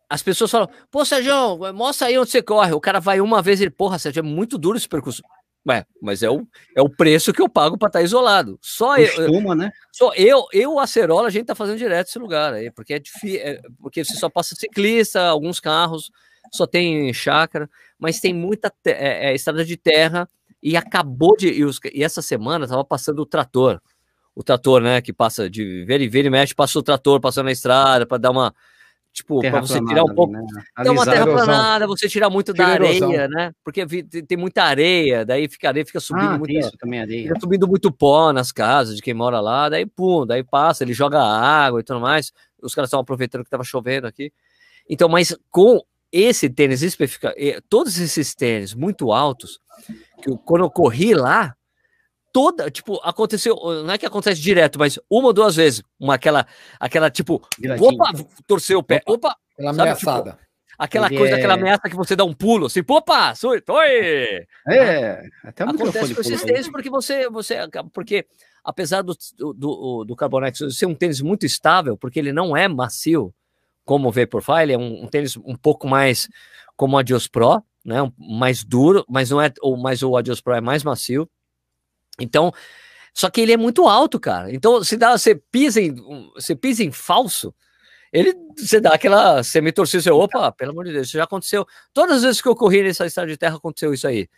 as 0.10 0.24
pessoas 0.24 0.50
falam, 0.52 0.70
pô, 0.90 1.04
Sérgio, 1.04 1.34
mostra 1.74 2.08
aí 2.08 2.18
onde 2.18 2.30
você 2.30 2.42
corre. 2.42 2.72
O 2.72 2.80
cara 2.80 3.00
vai 3.02 3.20
uma 3.20 3.42
vez 3.42 3.60
e 3.60 3.64
ele, 3.64 3.72
porra, 3.72 4.00
Sérgio, 4.00 4.22
é 4.22 4.24
muito 4.24 4.58
duro 4.58 4.78
esse 4.78 4.88
percurso. 4.88 5.22
Ué, 5.68 5.86
mas 6.02 6.24
é 6.24 6.30
o, 6.30 6.48
é 6.76 6.82
o 6.82 6.90
preço 6.90 7.34
que 7.34 7.42
eu 7.42 7.50
pago 7.50 7.78
para 7.78 7.88
estar 7.88 8.02
isolado. 8.02 8.58
Só 8.62 8.98
eu, 8.98 9.14
Costuma, 9.14 9.54
né? 9.54 9.70
só 9.92 10.14
eu, 10.14 10.46
eu, 10.54 10.74
o 10.76 10.80
Acerola, 10.80 11.28
a 11.28 11.32
gente 11.32 11.46
tá 11.46 11.56
fazendo 11.56 11.78
direto 11.78 12.08
esse 12.08 12.18
lugar 12.20 12.54
aí, 12.54 12.72
porque 12.72 12.94
é 12.94 13.00
difícil, 13.00 13.42
porque 13.80 14.04
você 14.06 14.16
só 14.16 14.30
passa 14.30 14.56
ciclista, 14.56 15.22
alguns 15.24 15.60
carros, 15.60 16.10
só 16.54 16.66
tem 16.66 17.12
chácara, 17.14 17.70
mas 18.00 18.20
tem 18.22 18.34
muita 18.34 18.72
é, 18.86 19.32
é, 19.32 19.36
estrada 19.36 19.66
de 19.66 19.76
terra 19.76 20.28
e 20.64 20.78
acabou 20.78 21.36
de. 21.36 21.50
E, 21.50 21.66
os- 21.66 21.80
e 21.94 22.04
essa 22.04 22.22
semana 22.22 22.68
tava 22.68 22.86
passando 22.86 23.20
o 23.20 23.26
trator. 23.26 23.82
O 24.34 24.44
trator, 24.44 24.82
né? 24.82 25.02
Que 25.02 25.12
passa 25.12 25.50
de 25.50 25.84
ver 25.86 26.00
e 26.00 26.08
ver 26.08 26.26
e 26.26 26.30
mexe, 26.30 26.56
passa 26.56 26.80
o 26.80 26.84
trator 26.84 27.20
passando 27.20 27.46
na 27.46 27.52
estrada 27.52 28.06
para 28.06 28.18
dar 28.18 28.32
uma. 28.32 28.54
Tipo, 29.18 29.40
para 29.42 29.62
você 29.62 29.84
tirar 29.84 30.04
um 30.04 30.14
pouco. 30.14 30.36
ali, 30.36 30.46
né? 30.46 30.64
Dá 30.84 30.92
uma 30.92 31.04
terra 31.04 31.26
planada, 31.26 31.88
você 31.88 32.08
tira 32.08 32.30
muito 32.30 32.54
da 32.54 32.74
Tira 32.74 32.86
erosão. 32.86 33.10
areia, 33.10 33.28
né? 33.28 33.52
Porque 33.64 33.84
tem 34.28 34.38
muita 34.38 34.62
areia, 34.64 35.26
daí 35.26 35.50
fica 35.50 35.70
areia, 35.70 35.84
fica 35.84 36.00
subindo 36.00 36.34
Ah, 36.34 36.38
muito. 36.38 36.52
isso 36.52 36.72
também 36.78 37.00
areia. 37.00 37.24
Fica 37.30 37.40
subindo 37.40 37.68
muito 37.68 37.92
pó 37.92 38.32
nas 38.32 38.52
casas 38.52 38.96
de 38.96 39.02
quem 39.02 39.16
mora 39.16 39.40
lá, 39.40 39.70
daí 39.70 39.88
pum, 39.88 40.24
daí 40.24 40.44
passa, 40.44 40.84
ele 40.84 40.94
joga 40.94 41.20
água 41.20 41.80
e 41.80 41.84
tudo 41.84 42.00
mais. 42.00 42.32
os 42.62 42.76
caras 42.76 42.90
estavam 42.90 43.02
aproveitando 43.02 43.42
que 43.42 43.48
estava 43.48 43.64
chovendo 43.64 44.06
aqui. 44.06 44.32
Então, 44.88 45.10
mas 45.10 45.36
com 45.50 45.82
esse 46.12 46.48
tênis 46.48 46.84
específico, 46.84 47.26
todos 47.68 47.98
esses 48.00 48.36
tênis 48.36 48.76
muito 48.76 49.12
altos, 49.12 49.60
que 50.22 50.30
eu, 50.30 50.38
quando 50.38 50.64
eu 50.64 50.70
corri 50.70 51.16
lá, 51.16 51.56
toda, 52.32 52.70
tipo, 52.70 53.00
aconteceu, 53.04 53.56
não 53.84 53.92
é 53.92 53.98
que 53.98 54.06
acontece 54.06 54.40
direto, 54.40 54.78
mas 54.78 55.00
uma 55.10 55.28
ou 55.28 55.34
duas 55.34 55.56
vezes, 55.56 55.82
uma 56.00 56.16
aquela, 56.16 56.46
aquela 56.80 57.10
tipo, 57.10 57.42
opa, 57.80 58.12
torceu 58.46 58.80
o 58.80 58.84
pé, 58.84 59.02
opa, 59.06 59.36
aquela 59.54 59.74
sabe, 59.74 59.82
ameaçada. 59.82 60.32
Tipo, 60.32 60.48
aquela 60.78 61.08
Ele 61.08 61.18
coisa, 61.18 61.34
é... 61.34 61.38
aquela 61.38 61.54
ameaça 61.56 61.90
que 61.90 61.96
você 61.96 62.16
dá 62.16 62.24
um 62.24 62.34
pulo, 62.34 62.68
assim, 62.68 62.82
opa, 62.88 63.34
surto, 63.36 63.74
oi! 63.74 64.46
É, 64.70 65.24
até 65.44 65.66
o 65.66 65.70
Acontece 65.70 66.14
com 66.14 66.22
esses 66.22 66.44
tênis 66.44 66.70
porque 66.70 66.90
você, 66.90 67.30
você, 67.30 67.58
porque 67.94 68.26
apesar 68.64 69.02
do, 69.02 69.16
do, 69.56 70.04
do 70.06 70.16
Carbonex 70.16 70.60
ser 70.72 70.86
um 70.86 70.96
tênis 70.96 71.22
muito 71.22 71.46
estável, 71.46 71.98
porque 71.98 72.20
ele 72.20 72.34
não 72.34 72.56
é 72.56 72.68
macio, 72.68 73.34
como 73.84 74.10
o 74.10 74.12
Vaporfly, 74.12 74.74
é 74.74 74.78
um, 74.78 75.06
um 75.06 75.08
tênis 75.08 75.38
um 75.38 75.56
pouco 75.56 75.88
mais 75.88 76.28
como 76.76 76.96
o 76.96 77.00
Adios 77.00 77.28
Pro, 77.28 77.64
né, 77.84 78.04
um, 78.04 78.12
mais 78.18 78.64
duro, 78.64 79.06
mas 79.10 79.32
não 79.32 79.42
é, 79.42 79.52
ou, 79.62 79.78
mas 79.78 80.04
o 80.04 80.16
Adios 80.16 80.42
Pro 80.42 80.54
é 80.54 80.62
mais 80.62 80.84
macio, 80.84 81.28
então, 82.20 82.52
só 83.14 83.30
que 83.30 83.42
ele 83.42 83.52
é 83.52 83.58
muito 83.58 83.88
alto, 83.88 84.20
cara. 84.20 84.54
Então, 84.54 84.84
se 84.84 84.96
dá, 84.98 85.18
você 85.18 85.36
pisa 85.36 85.82
em, 85.82 85.96
você 86.36 86.56
pisa 86.56 86.84
em 86.84 86.92
falso, 86.92 87.54
ele, 88.12 88.34
você 88.56 88.80
dá 88.80 88.94
aquela, 88.94 89.44
você, 89.44 90.12
opa, 90.12 90.52
pelo 90.52 90.72
amor 90.72 90.86
de 90.86 90.94
Deus, 90.94 91.08
isso 91.08 91.18
já 91.18 91.24
aconteceu. 91.24 91.66
Todas 91.94 92.18
as 92.18 92.24
vezes 92.24 92.42
que 92.42 92.48
eu 92.48 92.56
corri 92.56 92.84
nessa 92.84 93.06
estrada 93.06 93.30
de 93.30 93.38
terra 93.38 93.58
aconteceu 93.58 93.94
isso 93.94 94.08
aí. 94.08 94.30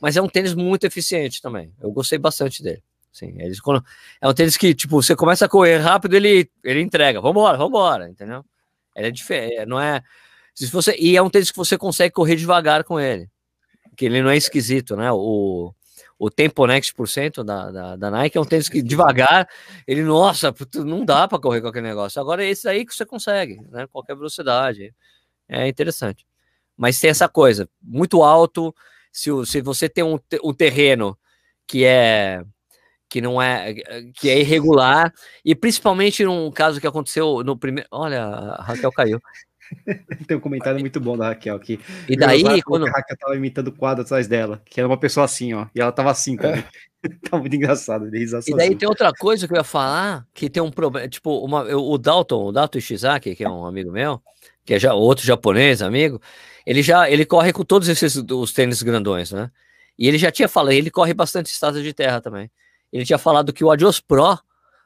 Mas 0.00 0.16
é 0.16 0.22
um 0.22 0.28
tênis 0.28 0.54
muito 0.54 0.84
eficiente 0.84 1.40
também. 1.40 1.72
Eu 1.80 1.90
gostei 1.90 2.18
bastante 2.18 2.62
dele. 2.62 2.82
Sim, 3.12 3.34
eles, 3.40 3.60
quando, 3.60 3.84
é 4.20 4.28
um 4.28 4.34
tênis 4.34 4.56
que, 4.56 4.74
tipo, 4.74 5.02
você 5.02 5.16
começa 5.16 5.46
a 5.46 5.48
correr 5.48 5.78
rápido, 5.78 6.14
ele, 6.14 6.50
ele 6.62 6.80
entrega. 6.80 7.20
Vambora, 7.20 7.56
vambora, 7.56 8.08
entendeu? 8.08 8.44
Ele 8.94 9.08
é 9.08 9.10
diferente, 9.10 9.56
é, 9.56 9.66
não 9.66 9.80
é. 9.80 10.02
Se 10.54 10.66
você, 10.66 10.94
e 10.98 11.16
é 11.16 11.22
um 11.22 11.30
tênis 11.30 11.50
que 11.50 11.56
você 11.56 11.76
consegue 11.78 12.12
correr 12.12 12.36
devagar 12.36 12.84
com 12.84 13.00
ele. 13.00 13.28
Que 13.96 14.06
ele 14.06 14.22
não 14.22 14.30
é 14.30 14.36
esquisito, 14.36 14.96
né? 14.96 15.10
O, 15.12 15.72
o 16.18 16.30
Tempo 16.30 16.66
Next 16.66 16.92
por 16.94 17.08
cento 17.08 17.44
da, 17.44 17.70
da, 17.70 17.96
da, 17.96 18.10
Nike 18.10 18.36
é 18.36 18.40
um 18.40 18.44
tênis 18.44 18.68
que 18.68 18.82
devagar, 18.82 19.48
ele, 19.86 20.02
nossa, 20.02 20.52
não 20.84 21.04
dá 21.04 21.28
para 21.28 21.38
correr 21.38 21.64
aquele 21.64 21.86
negócio. 21.86 22.20
Agora 22.20 22.44
esse 22.44 22.68
aí 22.68 22.84
que 22.84 22.94
você 22.94 23.06
consegue, 23.06 23.60
né? 23.70 23.86
Qualquer 23.86 24.16
velocidade. 24.16 24.92
É 25.48 25.68
interessante. 25.68 26.26
Mas 26.76 27.00
tem 27.00 27.10
essa 27.10 27.28
coisa, 27.28 27.68
muito 27.80 28.22
alto. 28.22 28.74
Se, 29.12 29.30
se 29.46 29.60
você 29.60 29.88
tem 29.88 30.04
um, 30.04 30.18
um 30.42 30.52
terreno 30.52 31.16
que 31.66 31.84
é 31.84 32.42
que 33.08 33.22
não 33.22 33.40
é 33.40 33.74
que 34.14 34.28
é 34.28 34.38
irregular 34.40 35.12
e 35.42 35.54
principalmente 35.54 36.24
num 36.24 36.50
caso 36.50 36.78
que 36.78 36.86
aconteceu 36.86 37.42
no 37.42 37.56
primeiro 37.56 37.88
olha 37.90 38.22
a 38.22 38.62
Raquel 38.62 38.92
caiu 38.92 39.18
Tem 40.26 40.36
um 40.36 40.40
comentário 40.40 40.80
muito 40.80 41.00
bom 41.00 41.16
da 41.16 41.28
Raquel 41.28 41.56
aqui. 41.56 41.80
E 42.08 42.16
daí, 42.16 42.62
quando. 42.62 42.86
A 42.86 42.90
Raquel 42.90 43.16
tava 43.16 43.36
imitando 43.36 43.68
o 43.68 43.72
quadro 43.72 44.02
atrás 44.02 44.26
dela, 44.26 44.60
que 44.64 44.80
era 44.80 44.88
uma 44.88 44.98
pessoa 44.98 45.24
assim, 45.24 45.52
ó. 45.54 45.66
E 45.74 45.80
ela 45.80 45.92
tava 45.92 46.10
assim 46.10 46.36
também. 46.36 46.64
tá 47.30 47.38
muito 47.38 47.54
engraçado. 47.54 48.08
E 48.14 48.54
daí 48.54 48.74
tem 48.74 48.88
outra 48.88 49.12
coisa 49.12 49.46
que 49.46 49.52
eu 49.52 49.58
ia 49.58 49.64
falar, 49.64 50.26
que 50.34 50.50
tem 50.50 50.62
um 50.62 50.70
problema. 50.70 51.08
Tipo, 51.08 51.44
uma, 51.44 51.62
o 51.64 51.96
Dalton, 51.98 52.46
o 52.46 52.52
Dalton 52.52 52.78
Ishizaki, 52.78 53.34
que 53.36 53.44
é 53.44 53.50
um 53.50 53.64
amigo 53.64 53.90
meu, 53.90 54.20
que 54.64 54.74
é 54.74 54.78
já 54.78 54.94
outro 54.94 55.24
japonês, 55.24 55.82
amigo, 55.82 56.20
ele 56.66 56.82
já 56.82 57.10
ele 57.10 57.24
corre 57.24 57.52
com 57.52 57.64
todos 57.64 57.88
esses 57.88 58.16
os 58.16 58.52
tênis 58.52 58.82
grandões, 58.82 59.32
né? 59.32 59.50
E 59.98 60.06
ele 60.06 60.18
já 60.18 60.30
tinha 60.30 60.48
falado, 60.48 60.72
ele 60.72 60.90
corre 60.90 61.12
bastante 61.12 61.46
estrada 61.46 61.82
de 61.82 61.92
terra 61.92 62.20
também. 62.20 62.50
Ele 62.92 63.04
tinha 63.04 63.18
falado 63.18 63.52
que 63.52 63.64
o 63.64 63.70
Adios 63.70 64.00
Pro 64.00 64.38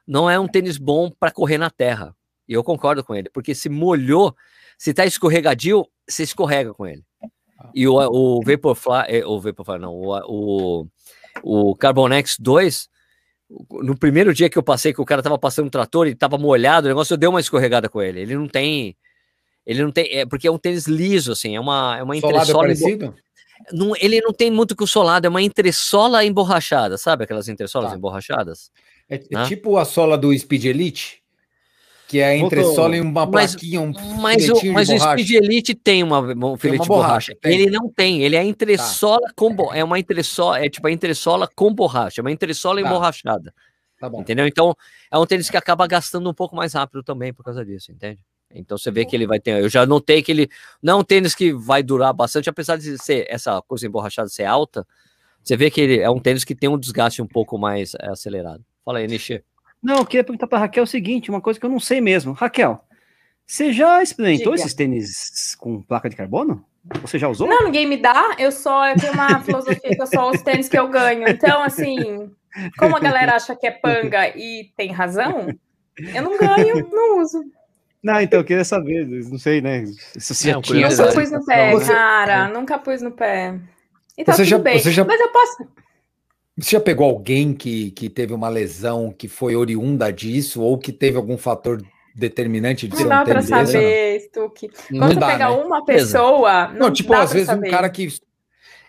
não 0.07 0.29
é 0.29 0.39
um 0.39 0.49
tênis 0.49 0.79
bom 0.79 1.11
para 1.11 1.31
correr 1.31 1.59
na 1.59 1.71
terra. 1.71 2.15
E 2.49 2.53
eu 2.53 2.65
concordo 2.65 3.05
com 3.05 3.15
ele, 3.15 3.31
porque 3.31 3.55
se 3.55 3.69
molhou, 3.69 4.35
se 4.77 4.93
tá 4.93 5.07
escorregadio, 5.07 5.87
você 6.09 6.23
escorrega 6.23 6.75
com 6.75 6.87
ele. 6.87 7.05
Ah. 7.61 7.71
E 7.75 7.87
o, 7.87 7.95
o 7.95 8.43
Vaporfly, 8.43 9.05
é, 9.09 9.27
o 9.27 9.41
Vaporfly 9.41 9.79
não, 9.79 9.95
o, 9.95 10.87
o, 11.43 11.71
o 11.71 11.77
Carbonex 11.77 12.37
2, 12.39 12.89
no 13.71 13.97
primeiro 13.97 14.33
dia 14.33 14.49
que 14.49 14.59
eu 14.59 14.63
passei, 14.63 14.93
que 14.93 15.01
o 15.01 15.05
cara 15.05 15.23
tava 15.23 15.39
passando 15.39 15.67
um 15.67 15.71
trator 15.71 16.07
e 16.07 16.15
tava 16.15 16.39
molhado, 16.39 16.87
o 16.87 16.91
negócio 16.91 17.15
eu 17.15 17.19
dei 17.19 17.29
uma 17.29 17.41
escorregada 17.41 17.89
com 17.89 18.01
ele. 18.01 18.21
Ele 18.21 18.35
não 18.35 18.49
tem. 18.49 18.97
Ele 19.65 19.83
não 19.83 19.93
tem. 19.93 20.07
É 20.11 20.27
porque 20.27 20.49
é 20.49 20.51
um 20.51 20.59
tênis 20.59 20.87
liso, 20.87 21.33
assim, 21.33 21.55
é 21.55 21.61
uma, 21.61 21.97
é 21.99 22.03
uma 22.03 22.17
entressola. 22.17 22.61
parecido? 22.61 23.15
Não, 23.71 23.95
ele 24.01 24.21
não 24.21 24.33
tem 24.33 24.51
muito 24.51 24.75
que 24.75 24.83
o 24.83 24.89
solado, 24.89 25.27
é 25.27 25.29
uma 25.29 25.43
entressola 25.43 26.25
emborrachada, 26.25 26.99
sabe 26.99 27.25
aquelas 27.25 27.49
entressolas 27.49 27.91
tá. 27.91 27.97
emborrachadas? 27.97 28.73
É, 29.09 29.17
é 29.17 29.21
né? 29.31 29.47
tipo 29.47 29.77
a 29.77 29.85
sola 29.85 30.19
do 30.19 30.37
Speed 30.37 30.65
Elite? 30.65 31.22
Que 32.13 32.21
é 32.21 32.37
entre 32.37 32.63
solo 32.63 32.95
e 32.95 33.01
uma 33.01 33.27
plaquinha, 33.27 33.81
um 33.81 33.91
Mas, 34.21 34.47
o, 34.47 34.71
mas 34.71 34.91
o 34.91 34.99
Speed 34.99 35.31
Elite 35.31 35.75
tem 35.75 36.03
uma, 36.03 36.21
um 36.21 36.59
filete 36.59 36.83
de 36.83 36.87
borracha. 36.87 37.33
borracha. 37.33 37.39
Ele 37.43 37.71
não 37.71 37.89
tem, 37.89 38.23
ele 38.23 38.37
é 38.37 38.45
entressola 38.45 39.29
tá. 39.29 39.33
com 39.35 39.73
é 39.73 39.83
uma 39.83 39.99
entressola, 39.99 40.63
é 40.63 40.69
tipo 40.69 40.87
a 40.87 40.93
entressola 40.93 41.49
com 41.57 41.73
borracha, 41.73 42.21
é 42.21 42.23
uma 42.23 42.31
entressola 42.31 42.83
tá. 42.83 42.87
emborrachada. 42.87 43.55
Tá 43.99 44.11
bom. 44.11 44.21
Entendeu? 44.21 44.47
Então, 44.47 44.77
é 45.11 45.17
um 45.17 45.25
tênis 45.25 45.49
que 45.49 45.57
acaba 45.57 45.87
gastando 45.87 46.29
um 46.29 46.35
pouco 46.35 46.55
mais 46.55 46.75
rápido 46.75 47.03
também 47.03 47.33
por 47.33 47.43
causa 47.43 47.65
disso, 47.65 47.91
entende? 47.91 48.21
Então 48.55 48.77
você 48.77 48.91
vê 48.91 49.07
que 49.07 49.17
ele 49.17 49.27
vai 49.27 49.41
ter. 49.41 49.63
Eu 49.63 49.71
já 49.71 49.87
notei 49.87 50.23
que 50.23 50.31
ele 50.31 50.51
não 50.83 50.99
é 50.99 51.01
um 51.01 51.05
tênis 51.05 51.35
que 51.35 51.55
vai 51.55 51.83
durar 51.83 52.13
bastante, 52.13 52.51
apesar 52.51 52.77
de 52.77 52.99
ser 52.99 53.25
essa 53.31 53.63
coisa 53.63 53.87
emborrachada 53.87 54.29
ser 54.29 54.45
alta. 54.45 54.87
Você 55.43 55.57
vê 55.57 55.71
que 55.71 55.81
ele 55.81 56.01
é 56.01 56.11
um 56.11 56.19
tênis 56.21 56.45
que 56.45 56.55
tem 56.55 56.69
um 56.69 56.79
desgaste 56.79 57.23
um 57.23 57.27
pouco 57.27 57.57
mais 57.57 57.95
é, 57.95 58.11
acelerado. 58.11 58.63
Fala 58.85 58.99
aí, 58.99 59.07
Nishi. 59.07 59.43
Não, 59.83 59.99
eu 59.99 60.07
queria 60.07 60.23
perguntar 60.23 60.47
para 60.47 60.59
Raquel 60.59 60.85
o 60.85 60.87
seguinte, 60.87 61.31
uma 61.31 61.41
coisa 61.41 61.59
que 61.59 61.67
eu 61.67 61.71
não 61.71 61.81
sei 61.81 62.01
mesmo. 62.01 62.33
Raquel, 62.33 62.81
você 63.45 63.73
já 63.73 64.03
experimentou 64.03 64.53
Diga. 64.53 64.63
esses 64.63 64.75
tênis 64.75 65.55
com 65.57 65.83
placa 65.83 66.09
de 66.09 66.17
carbono? 66.17 66.65
Você 67.01 67.19
já 67.19 67.29
usou? 67.29 67.49
Não, 67.49 67.65
ninguém 67.65 67.87
me 67.87 67.97
dá. 67.97 68.35
Eu 68.39 68.51
só 68.51 68.89
eu 68.89 68.97
tenho 68.97 69.13
uma 69.13 69.41
filosofia 69.41 69.95
que 69.95 70.03
eu 70.03 70.07
só 70.07 70.31
os 70.31 70.43
tênis 70.43 70.69
que 70.69 70.79
eu 70.79 70.89
ganho. 70.89 71.29
Então, 71.29 71.63
assim, 71.63 72.31
como 72.79 72.97
a 72.97 73.01
galera 73.01 73.37
acha 73.37 73.55
que 73.55 73.67
é 73.67 73.71
panga 73.71 74.29
e 74.37 74.71
tem 74.77 74.91
razão, 74.91 75.49
eu 75.97 76.23
não 76.23 76.39
ganho, 76.39 76.89
não 76.91 77.21
uso. 77.21 77.43
Não, 78.03 78.21
então 78.21 78.41
eu 78.41 78.45
queria 78.45 78.65
saber, 78.65 79.07
não 79.07 79.39
sei, 79.39 79.61
né? 79.61 79.85
Se 80.17 80.35
você 80.35 80.53
não, 80.53 80.61
tinha. 80.61 80.89
Nunca 80.89 81.13
pus 81.13 81.31
no 81.31 81.45
pé, 81.45 81.81
cara. 81.87 82.49
Nunca 82.49 82.79
pus 82.79 83.03
no 83.03 83.11
pé. 83.13 83.61
Então, 84.19 84.35
você 84.35 84.43
tudo 84.43 84.51
já, 84.51 84.59
bem. 84.59 84.79
Você 84.79 84.91
já... 84.91 85.05
Mas 85.05 85.21
eu 85.21 85.29
posso. 85.29 85.69
Você 86.59 86.77
já 86.77 86.81
pegou 86.81 87.07
alguém 87.07 87.55
que, 87.55 87.91
que 87.93 88.11
teve 88.11 88.35
uma 88.35 88.49
lesão 88.49 89.11
que 89.17 89.27
foi 89.27 89.57
oriunda 89.57 90.13
disso 90.13 90.61
ou 90.63 90.79
que 90.79 90.93
teve 90.93 91.17
algum 91.17 91.39
fator 91.39 91.83
determinante 92.15 92.87
de 92.87 92.95
não 92.95 93.03
ser 93.03 93.09
dá 93.09 93.23
um 93.23 93.25
para 93.25 93.43
saber, 93.43 94.21
Stuque. 94.21 94.71
Quando 94.89 95.15
você 95.15 95.21
dá, 95.21 95.27
pega 95.29 95.49
né? 95.49 95.57
uma 95.57 95.85
pessoa, 95.85 96.69
não, 96.69 96.79
não 96.79 96.93
tipo, 96.93 97.15
às 97.15 97.33
vezes 97.33 97.47
saber. 97.47 97.69
um 97.69 97.71
cara 97.71 97.89
que 97.89 98.09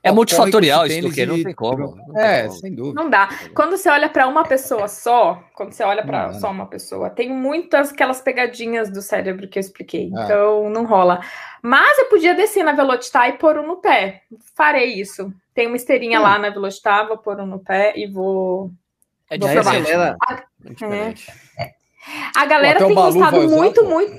é 0.04 0.12
multifatorial 0.12 0.86
isso, 0.86 0.98
Stuque, 0.98 1.26
não 1.26 1.42
tem 1.42 1.54
como. 1.54 1.96
Não 2.08 2.20
é, 2.20 2.42
tem 2.42 2.48
como. 2.50 2.60
sem 2.60 2.76
dúvida. 2.76 3.02
Não 3.02 3.10
dá. 3.10 3.30
Quando 3.56 3.78
você 3.78 3.90
olha 3.90 4.10
para 4.10 4.28
uma 4.28 4.44
pessoa 4.44 4.90
só, 4.90 5.42
quando 5.56 5.72
você 5.72 5.84
olha 5.84 6.06
para 6.06 6.34
só 6.34 6.52
uma 6.52 6.66
pessoa, 6.66 7.10
tem 7.10 7.30
muitas 7.30 7.92
aquelas 7.94 8.20
pegadinhas 8.20 8.90
do 8.90 9.02
cérebro 9.02 9.48
que 9.48 9.58
eu 9.58 9.62
expliquei. 9.62 10.12
É. 10.14 10.24
Então 10.24 10.70
não 10.70 10.86
rola. 10.86 11.22
Mas 11.66 11.98
eu 11.98 12.06
podia 12.10 12.36
descer 12.36 12.62
na 12.62 12.74
Velocitar 12.74 13.30
e 13.30 13.38
pôr 13.38 13.58
um 13.58 13.66
no 13.66 13.78
pé. 13.78 14.24
Farei 14.54 14.96
isso. 14.96 15.34
Tem 15.56 15.66
uma 15.66 15.78
esteirinha 15.78 16.20
hum. 16.20 16.24
lá 16.24 16.38
na 16.38 16.50
Velocitar, 16.50 17.08
vou 17.08 17.18
pôr 17.18 17.40
um 17.40 17.46
no 17.46 17.58
pé 17.58 17.94
e 17.96 18.06
vou. 18.06 18.70
É 19.30 19.38
vou. 19.38 19.48
É. 20.92 21.14
é. 21.64 21.74
A 22.36 22.46
galera 22.46 22.86
tem 22.86 22.94
gostado 22.94 23.50
muito, 23.50 23.86
muito. 23.86 24.14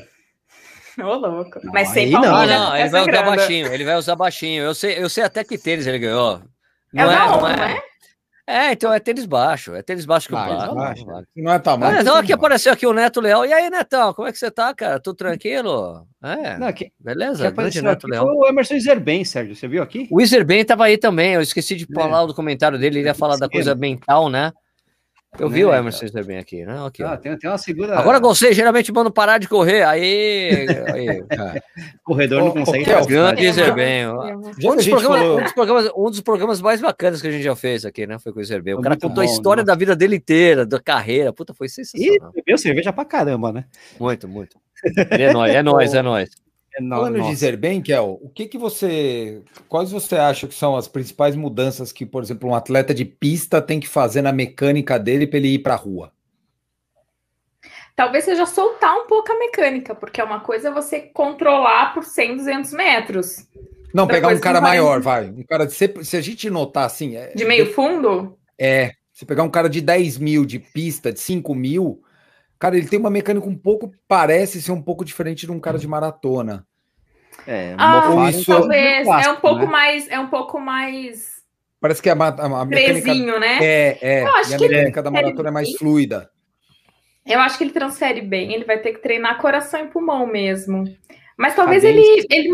Ô, 0.98 1.14
louco. 1.16 1.60
Mas 1.64 1.88
sem 1.88 2.08
não, 2.08 2.22
não, 2.22 2.46
não 2.46 2.76
ele 2.76 2.88
vai 2.88 3.02
usar 3.02 3.22
baixinho, 3.22 3.74
ele 3.74 3.84
vai 3.84 3.96
usar 3.96 4.16
baixinho. 4.16 4.62
Eu 4.62 4.74
sei, 4.74 5.02
eu 5.02 5.10
sei 5.10 5.24
até 5.24 5.44
que 5.44 5.58
tênis 5.58 5.86
ele 5.86 5.98
ganhou. 5.98 6.40
Não 6.92 7.10
é, 7.10 7.14
é, 7.14 7.18
não, 7.18 7.40
não 7.40 7.48
é? 7.48 7.82
É, 8.46 8.72
então 8.72 8.92
é 8.92 9.00
tênis 9.00 9.24
baixo, 9.24 9.74
é 9.74 9.82
tênis 9.82 10.04
baixo 10.04 10.28
que 10.28 10.34
eu 10.34 10.38
falo. 10.38 10.74
Não 11.34 11.52
é 11.52 11.58
tamanho. 11.58 12.00
então 12.00 12.16
aqui 12.16 12.32
apareceu 12.32 12.72
aqui 12.72 12.86
o 12.86 12.92
Neto 12.92 13.20
Leão. 13.20 13.44
E 13.44 13.52
aí, 13.52 13.70
Netão, 13.70 14.12
como 14.12 14.28
é 14.28 14.32
que 14.32 14.38
você 14.38 14.50
tá, 14.50 14.74
cara? 14.74 15.00
Tudo 15.00 15.16
tranquilo? 15.16 16.06
É, 16.22 16.58
não, 16.58 16.66
aqui, 16.66 16.92
beleza, 17.00 17.48
aqui 17.48 17.56
grande 17.56 17.80
Neto 17.80 18.06
Leão. 18.06 18.26
o 18.26 18.46
Emerson 18.46 18.78
Zerben, 18.78 19.24
Sérgio, 19.24 19.56
você 19.56 19.66
viu 19.66 19.82
aqui? 19.82 20.08
O 20.10 20.24
Zerben 20.24 20.62
tava 20.64 20.84
aí 20.84 20.98
também, 20.98 21.32
eu 21.32 21.40
esqueci 21.40 21.74
de 21.74 21.86
falar 21.92 22.24
é. 22.24 22.26
do 22.26 22.34
comentário 22.34 22.78
dele, 22.78 22.98
ele 22.98 23.08
ia 23.08 23.14
falar 23.14 23.36
da 23.36 23.48
coisa 23.48 23.74
mental, 23.74 24.28
né? 24.28 24.52
Eu 25.38 25.48
vi 25.48 25.62
é, 25.62 25.66
o 25.66 25.74
Emerson 25.74 26.06
bem 26.24 26.38
aqui, 26.38 26.64
né? 26.64 26.86
Aqui, 26.86 27.02
ah, 27.02 27.16
tem, 27.16 27.36
tem 27.36 27.50
uma 27.50 27.58
segura. 27.58 27.98
Agora 27.98 28.20
você 28.20 28.52
geralmente 28.52 28.92
manda 28.92 29.10
parar 29.10 29.38
de 29.38 29.48
correr. 29.48 29.82
Aí. 29.82 30.66
aí 30.92 31.24
Corredor 32.04 32.44
não 32.44 32.52
consegue. 32.52 32.88
É 32.90 33.04
grande 33.04 33.72
bem. 33.72 34.06
Um 34.08 34.76
dos, 34.76 34.86
programas, 34.86 35.20
falou... 35.20 35.38
um, 35.38 35.42
dos 35.42 35.52
programas, 35.52 35.90
um 35.96 36.10
dos 36.10 36.20
programas 36.20 36.60
mais 36.60 36.80
bacanas 36.80 37.20
que 37.20 37.26
a 37.26 37.30
gente 37.30 37.42
já 37.42 37.56
fez 37.56 37.84
aqui, 37.84 38.06
né? 38.06 38.18
Foi 38.18 38.32
com 38.32 38.40
o 38.40 38.44
Zerben. 38.44 38.74
O 38.74 38.80
cara 38.80 38.94
contou 38.94 39.16
bom, 39.16 39.20
a 39.22 39.24
história 39.24 39.62
né? 39.62 39.66
da 39.66 39.74
vida 39.74 39.96
dele 39.96 40.16
inteira, 40.16 40.64
da 40.64 40.80
carreira. 40.80 41.32
Puta, 41.32 41.52
foi 41.52 41.68
sensacional. 41.68 42.30
E 42.30 42.36
bebeu 42.36 42.56
cerveja 42.56 42.92
pra 42.92 43.04
caramba, 43.04 43.52
né? 43.52 43.64
Muito, 43.98 44.28
muito. 44.28 44.56
Ele 45.10 45.22
é 45.22 45.32
nóis, 45.32 45.54
é 45.54 45.62
nóis, 45.64 45.94
é 45.94 46.02
nóis. 46.02 46.43
Falando 46.76 47.22
de 47.22 47.28
dizer 47.28 47.56
bem, 47.56 47.80
Kel, 47.80 48.18
o 48.20 48.28
que 48.28 48.46
que 48.46 48.58
você, 48.58 49.42
quais 49.68 49.90
você 49.90 50.16
acha 50.16 50.46
que 50.46 50.54
são 50.54 50.76
as 50.76 50.88
principais 50.88 51.36
mudanças 51.36 51.92
que, 51.92 52.04
por 52.04 52.22
exemplo, 52.22 52.48
um 52.48 52.54
atleta 52.54 52.92
de 52.92 53.04
pista 53.04 53.62
tem 53.62 53.78
que 53.78 53.88
fazer 53.88 54.22
na 54.22 54.32
mecânica 54.32 54.98
dele 54.98 55.26
para 55.26 55.38
ele 55.38 55.54
ir 55.54 55.58
para 55.60 55.74
a 55.74 55.78
rua? 55.78 56.12
talvez 57.96 58.24
seja 58.24 58.46
soltar 58.46 58.94
um 58.96 59.06
pouco 59.06 59.32
a 59.32 59.38
mecânica, 59.38 59.94
porque 59.94 60.20
é 60.20 60.24
uma 60.24 60.40
coisa 60.40 60.70
você 60.70 61.00
controlar 61.00 61.94
por 61.94 62.04
100, 62.04 62.36
200 62.36 62.72
metros. 62.72 63.46
Não, 63.92 64.06
pegar 64.06 64.28
um 64.28 64.40
cara 64.40 64.60
maior, 64.60 65.00
vai. 65.00 65.28
Um 65.28 65.44
cara 65.44 65.66
de, 65.66 65.72
se, 65.72 65.92
se 66.02 66.16
a 66.16 66.20
gente 66.20 66.50
notar 66.50 66.84
assim. 66.84 67.16
É, 67.16 67.32
De 67.34 67.44
meio 67.44 67.72
fundo? 67.72 68.36
É. 68.58 68.92
Se 69.12 69.24
pegar 69.24 69.44
um 69.44 69.50
cara 69.50 69.68
de 69.68 69.80
10 69.80 70.18
mil 70.18 70.44
de 70.44 70.58
pista, 70.58 71.12
de 71.12 71.20
5 71.20 71.54
mil, 71.54 72.02
cara, 72.58 72.76
ele 72.76 72.88
tem 72.88 72.98
uma 72.98 73.10
mecânica 73.10 73.46
um 73.48 73.56
pouco. 73.56 73.92
Parece 74.08 74.60
ser 74.62 74.72
um 74.72 74.82
pouco 74.82 75.04
diferente 75.04 75.46
de 75.46 75.52
um 75.52 75.60
cara 75.60 75.78
de 75.78 75.88
maratona. 75.88 76.66
É, 77.46 77.74
Ah, 77.78 78.30
isso- 78.30 78.46
talvez. 78.46 79.00
é 79.00 79.04
clássico, 79.04 79.34
um 79.34 79.40
pouco 79.40 79.60
né? 79.64 79.66
mais. 79.66 80.08
É 80.08 80.18
um 80.18 80.28
pouco 80.28 80.60
mais. 80.60 81.34
Parece 81.80 82.00
que 82.00 82.08
a, 82.08 82.14
a, 82.14 82.16
a 82.62 82.64
mecânica. 82.64 83.02
Presinho, 83.02 83.38
né? 83.38 83.58
É, 83.60 83.98
é. 84.00 84.22
Eu 84.22 84.34
acho 84.36 84.52
e 84.52 84.54
a 84.54 84.58
mecânica 84.58 85.02
da 85.02 85.10
maratona 85.10 85.48
é 85.48 85.52
mais 85.52 85.72
fluida. 85.76 86.30
Eu 87.26 87.40
acho 87.40 87.58
que 87.58 87.64
ele 87.64 87.72
transfere 87.72 88.20
bem. 88.22 88.52
Ele 88.52 88.64
vai 88.64 88.78
ter 88.78 88.92
que 88.92 89.02
treinar 89.02 89.38
coração 89.38 89.80
e 89.80 89.88
pulmão 89.88 90.26
mesmo. 90.26 90.84
Mas 91.36 91.54
talvez 91.54 91.82
ele, 91.84 92.02
ele. 92.30 92.50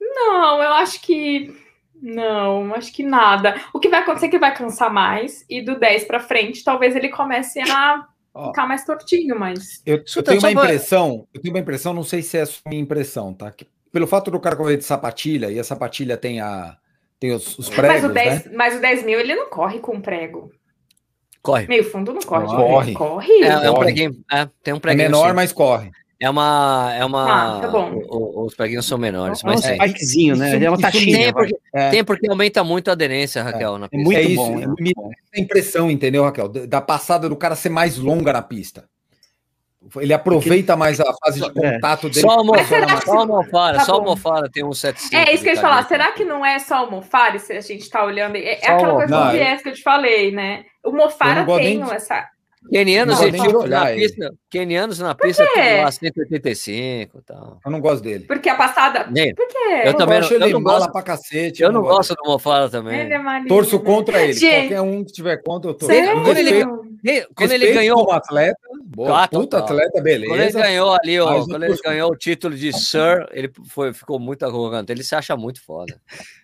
Não, 0.00 0.62
eu 0.62 0.72
acho 0.74 1.00
que. 1.02 1.54
Não, 2.02 2.74
acho 2.74 2.92
que 2.92 3.02
nada. 3.02 3.60
O 3.74 3.78
que 3.78 3.88
vai 3.88 4.00
acontecer 4.00 4.26
é 4.26 4.28
que 4.30 4.36
ele 4.36 4.40
vai 4.40 4.54
cansar 4.56 4.90
mais. 4.92 5.44
E 5.50 5.60
do 5.60 5.78
10 5.78 6.04
pra 6.04 6.18
frente, 6.18 6.64
talvez 6.64 6.96
ele 6.96 7.08
comece 7.10 7.60
a. 7.60 8.06
ficar 8.34 8.66
mais 8.66 8.84
tortinho, 8.84 9.38
mas. 9.38 9.82
Eu, 9.84 10.02
eu 10.16 10.22
tenho 10.22 10.38
uma 10.40 10.52
impressão, 10.52 11.26
eu 11.34 11.40
tenho 11.40 11.54
uma 11.54 11.60
impressão, 11.60 11.92
não 11.92 12.04
sei 12.04 12.22
se 12.22 12.38
é 12.38 12.42
a 12.42 12.46
sua 12.46 12.74
impressão, 12.74 13.32
tá? 13.34 13.50
Que 13.50 13.66
pelo 13.92 14.06
fato 14.06 14.30
do 14.30 14.40
cara 14.40 14.56
correr 14.56 14.76
de 14.76 14.84
sapatilha, 14.84 15.50
e 15.50 15.58
a 15.58 15.64
sapatilha 15.64 16.16
tem 16.16 16.40
a 16.40 16.76
tem 17.18 17.32
os, 17.32 17.58
os 17.58 17.68
mas, 17.68 17.76
pregos, 17.76 18.10
o 18.10 18.14
10, 18.14 18.44
né? 18.46 18.52
mas 18.54 18.76
o 18.76 18.80
10 18.80 19.04
mil 19.04 19.20
ele 19.20 19.34
não 19.34 19.50
corre 19.50 19.78
com 19.78 20.00
prego. 20.00 20.50
Corre. 21.42 21.66
Meio 21.66 21.84
fundo 21.84 22.12
não 22.12 22.20
corre. 22.20 22.46
Corre. 22.46 22.92
Corre. 22.94 23.32
É, 23.42 23.46
é 23.48 23.70
um 23.70 23.74
Corre. 23.74 23.84
preguinho. 23.84 24.24
É, 24.30 24.48
tem 24.62 24.74
um 24.74 24.78
É 24.78 24.80
preguinho. 24.80 25.10
menor, 25.10 25.28
sim. 25.28 25.34
mas 25.34 25.52
corre. 25.52 25.90
É 26.22 26.28
uma. 26.28 26.92
É 26.94 27.02
uma. 27.04 27.56
Ah, 27.56 27.60
tá 27.60 27.68
bom. 27.68 27.92
o- 27.94 28.40
o- 28.42 28.44
os 28.44 28.54
preguinhos 28.54 28.84
são 28.86 28.98
menores, 28.98 29.42
É 29.42 29.46
um 29.46 29.50
mas 29.50 29.60
sim. 29.62 29.72
spikezinho, 29.74 30.36
né? 30.36 30.48
Isso- 30.48 30.56
Ele 30.56 30.64
é 30.66 30.68
uma 30.70 30.74
isso 30.74 30.82
taxinha. 30.82 31.16
Tem 31.16 31.32
vai. 31.32 31.32
porque, 31.32 31.60
É. 31.74 31.90
tem 31.90 32.04
porque 32.04 32.28
aumenta 32.30 32.62
muito 32.62 32.88
a 32.88 32.92
aderência, 32.92 33.42
Raquel, 33.42 33.78
na 33.78 33.86
É 33.86 33.88
pista. 33.88 34.04
muito 34.04 34.18
É 34.18 34.22
isso, 34.22 34.36
bom. 34.36 34.60
é 34.60 34.66
muito 34.66 34.92
bom. 34.94 35.10
a 35.34 35.40
impressão, 35.40 35.90
entendeu, 35.90 36.22
Raquel? 36.24 36.48
Da 36.48 36.66
da 36.66 36.80
passada 36.82 37.26
do 37.28 37.36
cara 37.36 37.56
ser 37.56 37.70
mais 37.70 37.96
longa 37.96 38.32
na 38.34 38.42
pista. 38.42 38.84
Ele 39.96 40.12
aproveita 40.12 40.76
mais 40.76 41.00
a 41.00 41.10
fase 41.24 41.40
de 41.40 41.46
É. 41.46 41.72
contato 41.72 42.10
dele. 42.10 42.20
Só 42.20 42.26
com 42.28 42.32
a 42.34 42.36
almofara, 42.36 42.66
será 42.66 42.86
pessoa 42.86 43.00
que- 43.00 43.06
só 43.06 43.16
almofara, 43.18 43.78
Tá 43.78 43.84
só 43.86 44.48
tem 44.52 44.62
um 44.64 44.72
75. 44.74 45.16
É 45.30 45.32
isso 45.34 45.42
que 45.42 45.48
eu 45.48 45.54
ia 45.54 45.60
falar. 45.60 45.88
Será 45.88 46.12
que 46.12 46.22
não 46.22 46.44
é 46.44 46.58
só 46.58 46.86
o 46.86 46.90
Mofara 46.90 47.38
se 47.38 47.50
a 47.54 47.60
gente 47.62 47.88
tá 47.88 48.04
olhando? 48.04 48.36
É, 48.36 48.60
é 48.60 48.70
aquela 48.70 48.92
o- 48.92 48.96
coisa 48.96 49.16
do 49.24 49.30
viés 49.30 49.62
que 49.62 49.70
eu 49.70 49.72
te 49.72 49.82
falei, 49.82 50.32
né? 50.32 50.64
O 50.84 50.92
Mofara 50.92 51.46
tem 51.46 51.80
essa. 51.92 52.28
Kenianos, 52.68 53.18
Não, 53.18 53.30
tipo, 53.32 53.58
olhar 53.58 53.84
na 53.84 53.92
ele. 53.92 54.02
pista, 54.02 54.34
kenianos 54.50 54.98
na 54.98 55.14
pista 55.14 55.42
lá 55.82 55.90
185 55.90 57.18
e 57.18 57.22
tal. 57.22 57.58
Eu 57.64 57.70
não 57.72 57.80
gosto 57.80 58.02
dele. 58.02 58.24
Porque 58.26 58.48
a 58.50 58.54
passada. 58.54 59.06
Nem- 59.10 59.34
Por 59.34 59.48
quê? 59.48 59.82
Eu 59.84 59.94
também 59.94 60.18
acho 60.18 60.30
não- 60.30 60.36
ele 60.36 60.44
eu 60.44 60.50
não 60.58 60.60
mala 60.60 60.78
gosto- 60.80 60.92
pra 60.92 61.02
cacete. 61.02 61.62
Eu 61.62 61.72
não 61.72 61.80
gosto 61.82 62.14
do 62.14 62.22
Mofara 62.28 62.68
também. 62.68 63.00
Ele 63.00 63.14
é 63.14 63.44
Torço 63.48 63.78
né? 63.78 63.84
contra 63.84 64.22
ele. 64.22 64.34
Gente. 64.34 64.68
Qualquer 64.68 64.80
um 64.82 65.02
que 65.04 65.12
tiver 65.12 65.36
contra, 65.42 65.70
eu 65.70 65.74
torço. 65.74 65.94
Quando 66.22 66.36
ele- 66.38 66.64
Quando 67.34 67.52
ele 67.52 67.72
ganhou, 67.72 68.04
como 68.04 68.12
atleta, 68.12 68.58
boa, 68.92 69.22
Ah, 69.24 69.28
puta 69.28 69.58
total. 69.60 69.76
atleta, 69.76 70.02
beleza. 70.02 70.30
quando 70.32 70.40
ele 70.40 70.52
ganhou 70.52 70.92
ali, 70.94 71.20
ó, 71.20 71.44
quando 71.46 71.64
ele 71.64 71.76
ganhou 71.82 72.10
o 72.10 72.16
título 72.16 72.56
de 72.56 72.72
Sir, 72.72 73.26
ele 73.30 73.50
foi, 73.68 73.92
ficou 73.94 74.18
muito 74.18 74.44
arrogante. 74.44 74.90
Ele 74.90 75.02
se 75.04 75.14
acha 75.14 75.36
muito 75.36 75.62
foda. 75.62 75.98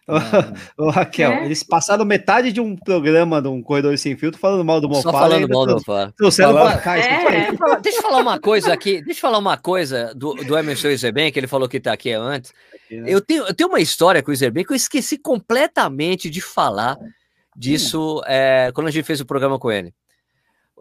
Ô, 0.78 0.88
Raquel, 0.90 1.32
É? 1.32 1.44
eles 1.44 1.62
passaram 1.62 2.04
metade 2.04 2.52
de 2.52 2.60
um 2.60 2.76
programa 2.76 3.42
de 3.42 3.48
um 3.48 3.60
Corredor 3.60 3.96
Sem 3.98 4.16
Filtro 4.16 4.38
falando 4.40 4.64
mal 4.64 4.80
do 4.80 4.86
Só 4.94 5.10
Mofara. 5.10 5.18
falando 5.34 5.48
mal 5.48 5.66
do. 5.66 6.12
Trouxeram 6.16 6.52
pra 6.54 6.78
cá. 6.78 6.98
isso 6.98 7.08
É. 7.08 7.26
aí. 7.26 7.40
Deixa 7.40 7.50
eu 7.52 7.56
falar- 7.58 7.80
Deixa 7.82 7.98
eu 7.98 8.02
falar 8.02 8.18
uma 8.20 8.38
coisa 8.40 8.72
aqui. 8.72 9.02
Deixa 9.02 9.18
eu 9.18 9.22
falar 9.22 9.38
uma 9.38 9.56
coisa 9.56 10.14
do, 10.14 10.34
do 10.34 10.56
Emerson 10.56 10.88
Iserben, 10.88 11.32
que 11.32 11.38
ele 11.40 11.46
falou 11.48 11.68
que 11.68 11.80
tá 11.80 11.92
aqui 11.92 12.12
antes. 12.12 12.52
Eu 12.88 13.20
tenho, 13.20 13.44
eu 13.44 13.52
tenho 13.54 13.68
uma 13.68 13.80
história 13.80 14.22
com 14.22 14.30
o 14.30 14.34
Iserben 14.34 14.64
que 14.64 14.72
eu 14.72 14.76
esqueci 14.76 15.18
completamente 15.18 16.30
de 16.30 16.40
falar 16.40 16.96
disso 17.56 18.22
é, 18.26 18.70
quando 18.74 18.86
a 18.86 18.90
gente 18.90 19.04
fez 19.04 19.20
o 19.20 19.26
programa 19.26 19.58
com 19.58 19.72
ele. 19.72 19.92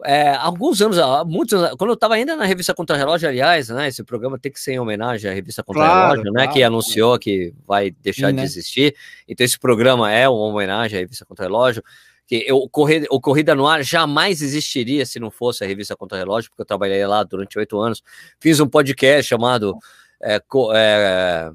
É, 0.04 0.34
alguns 0.34 0.80
anos, 0.82 0.98
há 0.98 1.24
muitos 1.24 1.54
anos, 1.54 1.74
quando 1.78 1.90
eu 1.90 1.94
estava 1.94 2.14
ainda 2.14 2.36
na 2.36 2.44
revista 2.44 2.74
Contra 2.74 2.96
Relógio, 2.96 3.28
aliás, 3.28 3.70
né? 3.70 3.88
Esse 3.88 4.04
programa 4.04 4.38
tem 4.38 4.52
que 4.52 4.60
ser 4.60 4.72
em 4.72 4.78
homenagem 4.78 5.30
à 5.30 5.32
revista 5.34 5.62
Contra 5.62 5.82
Claro, 5.84 6.10
Relógio, 6.10 6.32
né? 6.32 6.40
claro. 6.42 6.52
Que 6.52 6.62
anunciou 6.62 7.18
que 7.18 7.54
vai 7.66 7.90
deixar 7.90 8.26
Sim, 8.28 8.34
de 8.34 8.40
né? 8.40 8.44
existir. 8.44 8.94
Então, 9.26 9.44
esse 9.44 9.58
programa 9.58 10.12
é 10.12 10.28
uma 10.28 10.44
homenagem 10.44 10.98
à 10.98 11.00
revista 11.00 11.24
Contra 11.24 11.46
Relógio. 11.46 11.82
Que 12.26 12.44
eu, 12.46 12.56
o, 12.58 12.68
Corrida, 12.68 13.06
o 13.10 13.20
Corrida 13.20 13.54
no 13.54 13.66
Ar 13.66 13.82
jamais 13.82 14.42
existiria 14.42 15.06
se 15.06 15.18
não 15.20 15.30
fosse 15.30 15.64
a 15.64 15.66
revista 15.66 15.96
Contra 15.96 16.18
Relógio, 16.18 16.50
porque 16.50 16.62
eu 16.62 16.66
trabalhei 16.66 17.06
lá 17.06 17.22
durante 17.22 17.58
oito 17.58 17.78
anos. 17.80 18.02
Fiz 18.38 18.60
um 18.60 18.66
podcast 18.68 19.22
chamado 19.28 19.78
é, 20.20 20.38
co- 20.40 20.72
é, 20.74 21.50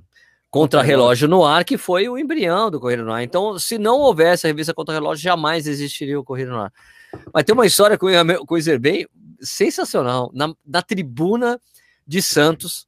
Contra 0.49 0.81
Relógio 0.81 1.27
no 1.27 1.45
Ar, 1.45 1.63
que 1.63 1.77
foi 1.77 2.09
o 2.09 2.17
embrião 2.17 2.71
do 2.71 2.79
Corrida 2.79 3.03
no 3.03 3.11
Ar. 3.11 3.21
Então, 3.21 3.59
se 3.59 3.77
não 3.77 3.99
houvesse 3.99 4.47
a 4.47 4.49
revista 4.49 4.73
Contra 4.73 4.93
Relógio, 4.95 5.21
jamais 5.23 5.67
existiria 5.67 6.19
o 6.19 6.23
Corrida 6.23 6.49
no 6.51 6.59
Ar. 6.61 6.73
Mas 7.33 7.43
tem 7.43 7.53
uma 7.53 7.65
história 7.65 7.97
com, 7.97 8.07
com 8.45 8.55
o 8.55 8.57
Iserben 8.57 9.07
sensacional. 9.41 10.31
Na, 10.33 10.53
na 10.65 10.81
tribuna 10.81 11.59
de 12.07 12.21
Santos, 12.21 12.87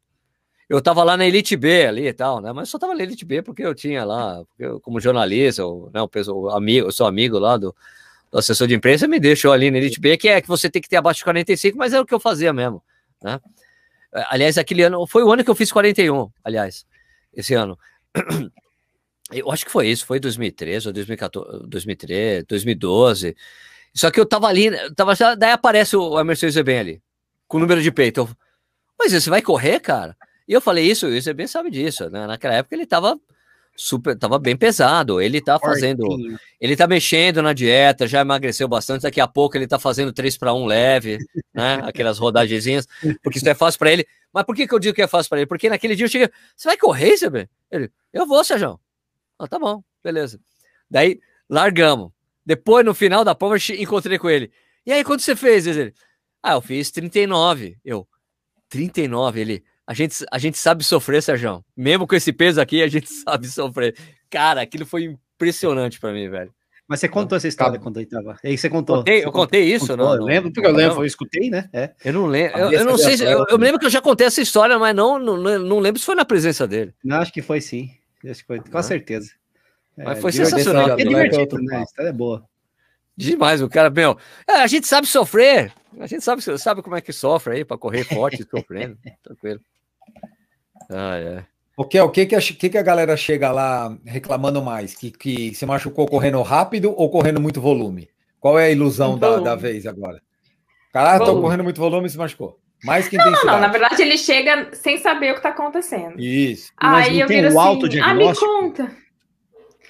eu 0.69 0.81
tava 0.81 1.03
lá 1.03 1.17
na 1.17 1.25
Elite 1.25 1.55
B 1.55 1.85
ali 1.85 2.07
e 2.07 2.13
tal, 2.13 2.41
né? 2.41 2.51
Mas 2.51 2.69
só 2.69 2.79
tava 2.79 2.93
na 2.93 3.03
Elite 3.03 3.25
B 3.25 3.41
porque 3.41 3.63
eu 3.63 3.75
tinha 3.75 4.03
lá, 4.03 4.43
eu, 4.57 4.79
como 4.79 4.99
jornalista, 4.99 5.65
o, 5.65 5.89
né, 5.93 5.99
amigo, 6.51 6.87
eu 6.87 6.91
sou 6.91 7.05
amigo 7.05 7.37
lá 7.37 7.57
do, 7.57 7.75
do 8.31 8.37
assessor 8.37 8.67
de 8.67 8.75
imprensa, 8.75 9.07
me 9.07 9.19
deixou 9.19 9.51
ali 9.51 9.69
na 9.69 9.77
Elite 9.77 9.99
B, 9.99 10.17
que 10.17 10.27
é 10.27 10.41
que 10.41 10.47
você 10.47 10.69
tem 10.69 10.81
que 10.81 10.89
ter 10.89 10.97
abaixo 10.97 11.19
de 11.19 11.25
45, 11.25 11.77
mas 11.77 11.93
é 11.93 11.99
o 11.99 12.05
que 12.05 12.13
eu 12.13 12.19
fazia 12.19 12.53
mesmo, 12.53 12.81
né? 13.21 13.39
Aliás, 14.29 14.57
aquele 14.57 14.83
ano, 14.83 15.07
foi 15.07 15.23
o 15.23 15.31
ano 15.31 15.43
que 15.43 15.49
eu 15.49 15.55
fiz 15.55 15.71
41, 15.71 16.29
aliás, 16.43 16.85
esse 17.33 17.53
ano. 17.53 17.77
Eu 19.31 19.49
acho 19.49 19.65
que 19.65 19.71
foi 19.71 19.87
isso, 19.87 20.05
foi 20.05 20.19
2013 20.19 20.87
ou 20.87 20.93
2014, 20.93 21.67
2013, 21.67 22.45
2012. 22.45 23.35
Só 23.93 24.09
que 24.09 24.19
eu 24.19 24.25
tava 24.25 24.47
ali, 24.47 24.67
eu 24.67 24.93
tava, 24.95 25.13
daí 25.35 25.51
aparece 25.51 25.95
o 25.95 26.19
Emerson 26.19 26.49
Zeben 26.49 26.79
ali, 26.79 27.01
com 27.47 27.57
o 27.57 27.59
número 27.59 27.81
de 27.81 27.91
peito. 27.91 28.21
Eu, 28.21 28.29
mas 28.97 29.11
você 29.11 29.29
vai 29.29 29.41
correr, 29.41 29.79
cara? 29.79 30.17
E 30.47 30.53
eu 30.53 30.59
falei 30.59 30.89
isso, 30.89 31.07
o 31.07 31.21
Zeben 31.21 31.47
sabe 31.47 31.69
disso, 31.69 32.09
né? 32.09 32.25
Naquela 32.25 32.55
época 32.55 32.75
ele 32.75 32.85
tava 32.85 33.19
super, 33.75 34.17
tava 34.17 34.37
bem 34.39 34.55
pesado, 34.55 35.21
ele 35.21 35.41
tá 35.41 35.59
fazendo, 35.59 36.05
Fortinho. 36.05 36.39
ele 36.59 36.75
tá 36.75 36.87
mexendo 36.87 37.41
na 37.41 37.53
dieta, 37.53 38.07
já 38.07 38.21
emagreceu 38.21 38.67
bastante, 38.67 39.03
daqui 39.03 39.21
a 39.21 39.27
pouco 39.27 39.57
ele 39.57 39.67
tá 39.67 39.79
fazendo 39.79 40.11
3 40.11 40.37
para 40.37 40.53
1 40.53 40.65
leve, 40.65 41.17
né? 41.53 41.81
Aquelas 41.83 42.17
rodagenzinhas, 42.17 42.87
porque 43.23 43.37
isso 43.37 43.49
é 43.49 43.55
fácil 43.55 43.79
para 43.79 43.91
ele. 43.91 44.05
Mas 44.31 44.43
por 44.43 44.55
que, 44.55 44.67
que 44.67 44.73
eu 44.73 44.79
digo 44.79 44.95
que 44.95 45.01
é 45.01 45.07
fácil 45.07 45.29
para 45.29 45.39
ele? 45.39 45.47
Porque 45.47 45.69
naquele 45.69 45.95
dia 45.95 46.05
eu 46.05 46.09
cheguei, 46.09 46.29
você 46.55 46.67
vai 46.67 46.77
correr, 46.77 47.15
Zeben? 47.15 47.47
Ele, 47.71 47.91
eu 48.11 48.25
vou, 48.25 48.43
Sérgio. 48.43 48.79
Ah, 49.37 49.47
tá 49.47 49.59
bom, 49.59 49.83
beleza. 50.03 50.39
Daí 50.89 51.19
largamos. 51.49 52.11
Depois, 52.45 52.85
no 52.85 52.93
final 52.93 53.23
da 53.23 53.33
prova, 53.35 53.55
eu 53.55 53.75
encontrei 53.77 54.17
com 54.17 54.29
ele. 54.29 54.51
E 54.85 54.91
aí, 54.91 55.03
quanto 55.03 55.21
você 55.23 55.35
fez? 55.35 55.65
Ele, 55.67 55.93
ah, 56.41 56.53
eu 56.53 56.61
fiz 56.61 56.91
39. 56.91 57.77
Eu, 57.85 58.07
39? 58.69 59.39
Ele, 59.39 59.63
a 59.87 59.93
gente, 59.93 60.25
a 60.31 60.37
gente 60.37 60.57
sabe 60.57 60.83
sofrer, 60.83 61.21
Sérgio. 61.21 61.63
Mesmo 61.75 62.07
com 62.07 62.15
esse 62.15 62.33
peso 62.33 62.59
aqui, 62.59 62.81
a 62.81 62.87
gente 62.87 63.07
sabe 63.23 63.47
sofrer. 63.47 63.95
Cara, 64.29 64.61
aquilo 64.61 64.85
foi 64.85 65.03
impressionante 65.05 65.99
pra 65.99 66.11
mim, 66.11 66.29
velho. 66.29 66.53
Mas 66.85 66.99
você 66.99 67.07
contou 67.07 67.37
essa 67.37 67.47
história 67.47 67.79
quando 67.79 67.97
ele 67.97 68.05
tava. 68.07 68.37
É 68.43 68.49
isso 68.51 68.55
que 68.63 68.67
você 68.67 68.69
contou. 68.69 68.97
Contei- 68.97 69.21
Você 69.21 69.27
eu 69.27 69.31
contei 69.31 69.63
isso, 69.73 69.87
contou, 69.87 69.97
não? 70.05 70.13
Eu 70.13 70.19
não- 70.19 70.25
lembro, 70.25 70.51
porque 70.51 70.67
eu 70.67 70.73
lembro, 70.73 70.97
eu 71.01 71.05
escutei, 71.05 71.49
né? 71.49 71.69
É. 71.71 71.91
Eu 72.03 72.11
não 72.13 72.25
lembro. 72.25 72.57
Eu, 72.59 72.71
eu 72.73 72.85
não 72.85 72.97
sei 72.97 73.15
se. 73.15 73.23
Eu, 73.23 73.45
eu 73.49 73.57
lembro 73.57 73.79
que 73.79 73.85
eu 73.85 73.89
já 73.89 74.01
contei 74.01 74.27
essa 74.27 74.41
história, 74.41 74.77
mas 74.77 74.93
não, 74.93 75.17
não, 75.17 75.37
não 75.59 75.79
lembro 75.79 75.97
se 75.99 76.05
foi 76.05 76.13
na 76.15 76.25
presença 76.25 76.67
dele. 76.67 76.93
Não, 77.03 77.17
acho 77.21 77.31
que 77.31 77.41
foi 77.41 77.61
sim. 77.61 77.89
Acho 78.29 78.41
que 78.41 78.47
foi, 78.47 78.59
com 78.59 78.77
Ah. 78.77 78.83
certeza. 78.83 79.31
É, 79.97 80.03
Mas 80.03 80.19
foi 80.19 80.31
divertido. 80.31 80.57
sensacional. 80.59 80.89
É 80.89 80.91
Atleta 80.93 81.09
divertido, 81.09 81.61
né? 81.63 81.77
A 81.77 81.83
história 81.83 82.09
é 82.09 82.13
boa. 82.13 82.43
Demais, 83.15 83.61
o 83.61 83.69
cara, 83.69 83.89
meu. 83.89 84.17
é, 84.47 84.53
a 84.53 84.67
gente 84.67 84.87
sabe 84.87 85.05
sofrer. 85.07 85.71
A 85.99 86.07
gente 86.07 86.23
sabe, 86.23 86.41
sabe 86.57 86.81
como 86.81 86.95
é 86.95 87.01
que 87.01 87.13
sofre 87.13 87.57
aí 87.57 87.65
para 87.65 87.77
correr 87.77 88.03
forte, 88.03 88.43
sofrendo. 88.49 88.97
Tranquilo. 89.21 89.59
Ah, 90.89 91.17
é. 91.17 91.45
O 91.77 91.85
que, 91.85 91.99
o 91.99 92.09
que, 92.09 92.25
que, 92.25 92.35
a, 92.35 92.39
que, 92.39 92.69
que 92.69 92.77
a 92.77 92.81
galera 92.83 93.15
chega 93.17 93.51
lá 93.51 93.95
reclamando 94.05 94.61
mais? 94.61 94.93
Que, 94.95 95.11
que 95.11 95.53
se 95.55 95.65
machucou 95.65 96.07
correndo 96.07 96.41
rápido 96.41 96.93
ou 96.95 97.09
correndo 97.09 97.39
muito 97.41 97.61
volume? 97.61 98.09
Qual 98.39 98.59
é 98.59 98.65
a 98.65 98.71
ilusão 98.71 99.17
da, 99.17 99.27
Volume. 99.29 99.45
da 99.45 99.55
vez 99.55 99.85
agora? 99.87 100.21
Cara, 100.91 101.17
tô 101.19 101.25
Volume. 101.25 101.41
correndo 101.43 101.63
muito 101.63 101.79
volume 101.79 102.07
e 102.07 102.09
se 102.09 102.17
machucou. 102.17 102.59
Mais 102.83 103.07
que 103.07 103.17
Não, 103.17 103.25
intensidade. 103.27 103.53
não, 103.55 103.61
na 103.61 103.67
verdade 103.69 104.01
ele 104.01 104.17
chega 104.17 104.69
sem 104.73 104.97
saber 104.97 105.31
o 105.31 105.35
que 105.35 105.41
tá 105.41 105.49
acontecendo. 105.49 106.19
Isso. 106.19 106.71
Mas 106.81 107.07
Aí 107.07 107.19
eu 107.21 107.27
viro 107.27 107.53
o 107.53 107.59
assim, 107.59 107.99
ah, 108.01 108.13
me 108.13 108.35
conta. 108.35 108.91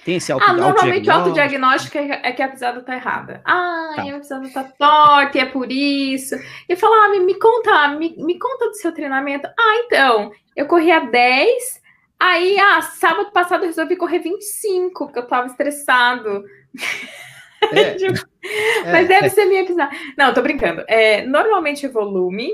Tem 0.04 0.16
esse 0.16 0.30
auto 0.30 0.44
Ah, 0.46 0.52
normalmente 0.52 1.08
o 1.08 1.12
autodiagnóstico? 1.12 1.96
é 1.98 2.20
é 2.24 2.32
que 2.32 2.42
a 2.42 2.48
pisada 2.48 2.82
tá 2.82 2.94
errada. 2.94 3.40
Ah, 3.44 3.92
Tá. 3.96 4.02
a 4.02 4.18
pisada 4.18 4.48
tá 4.52 4.64
torta 4.64 5.38
e 5.38 5.40
é 5.40 5.46
por 5.46 5.70
isso. 5.72 6.34
E 6.68 6.76
falar, 6.76 7.06
ah, 7.06 7.08
me, 7.10 7.20
me 7.20 7.34
conta, 7.38 7.88
me, 7.88 8.14
me 8.18 8.38
conta 8.38 8.66
do 8.68 8.74
seu 8.74 8.92
treinamento. 8.92 9.46
Ah, 9.48 9.76
então, 9.86 10.30
eu 10.54 10.66
corria 10.66 11.00
10, 11.00 11.80
aí, 12.20 12.58
ah, 12.58 12.82
sábado 12.82 13.30
passado 13.32 13.62
eu 13.64 13.68
resolvi 13.68 13.96
correr 13.96 14.18
25, 14.18 15.06
porque 15.06 15.18
eu 15.20 15.26
tava 15.26 15.46
estressado. 15.46 16.44
É, 17.72 17.94
Tipo, 17.96 18.18
é, 18.84 18.92
Mas 18.92 19.08
deve 19.08 19.30
ser 19.30 19.46
minha 19.46 19.64
pisada. 19.64 19.90
Não, 20.18 20.34
tô 20.34 20.42
brincando. 20.42 20.84
É, 20.86 21.24
normalmente 21.26 21.86
é 21.86 21.88
volume. 21.88 22.50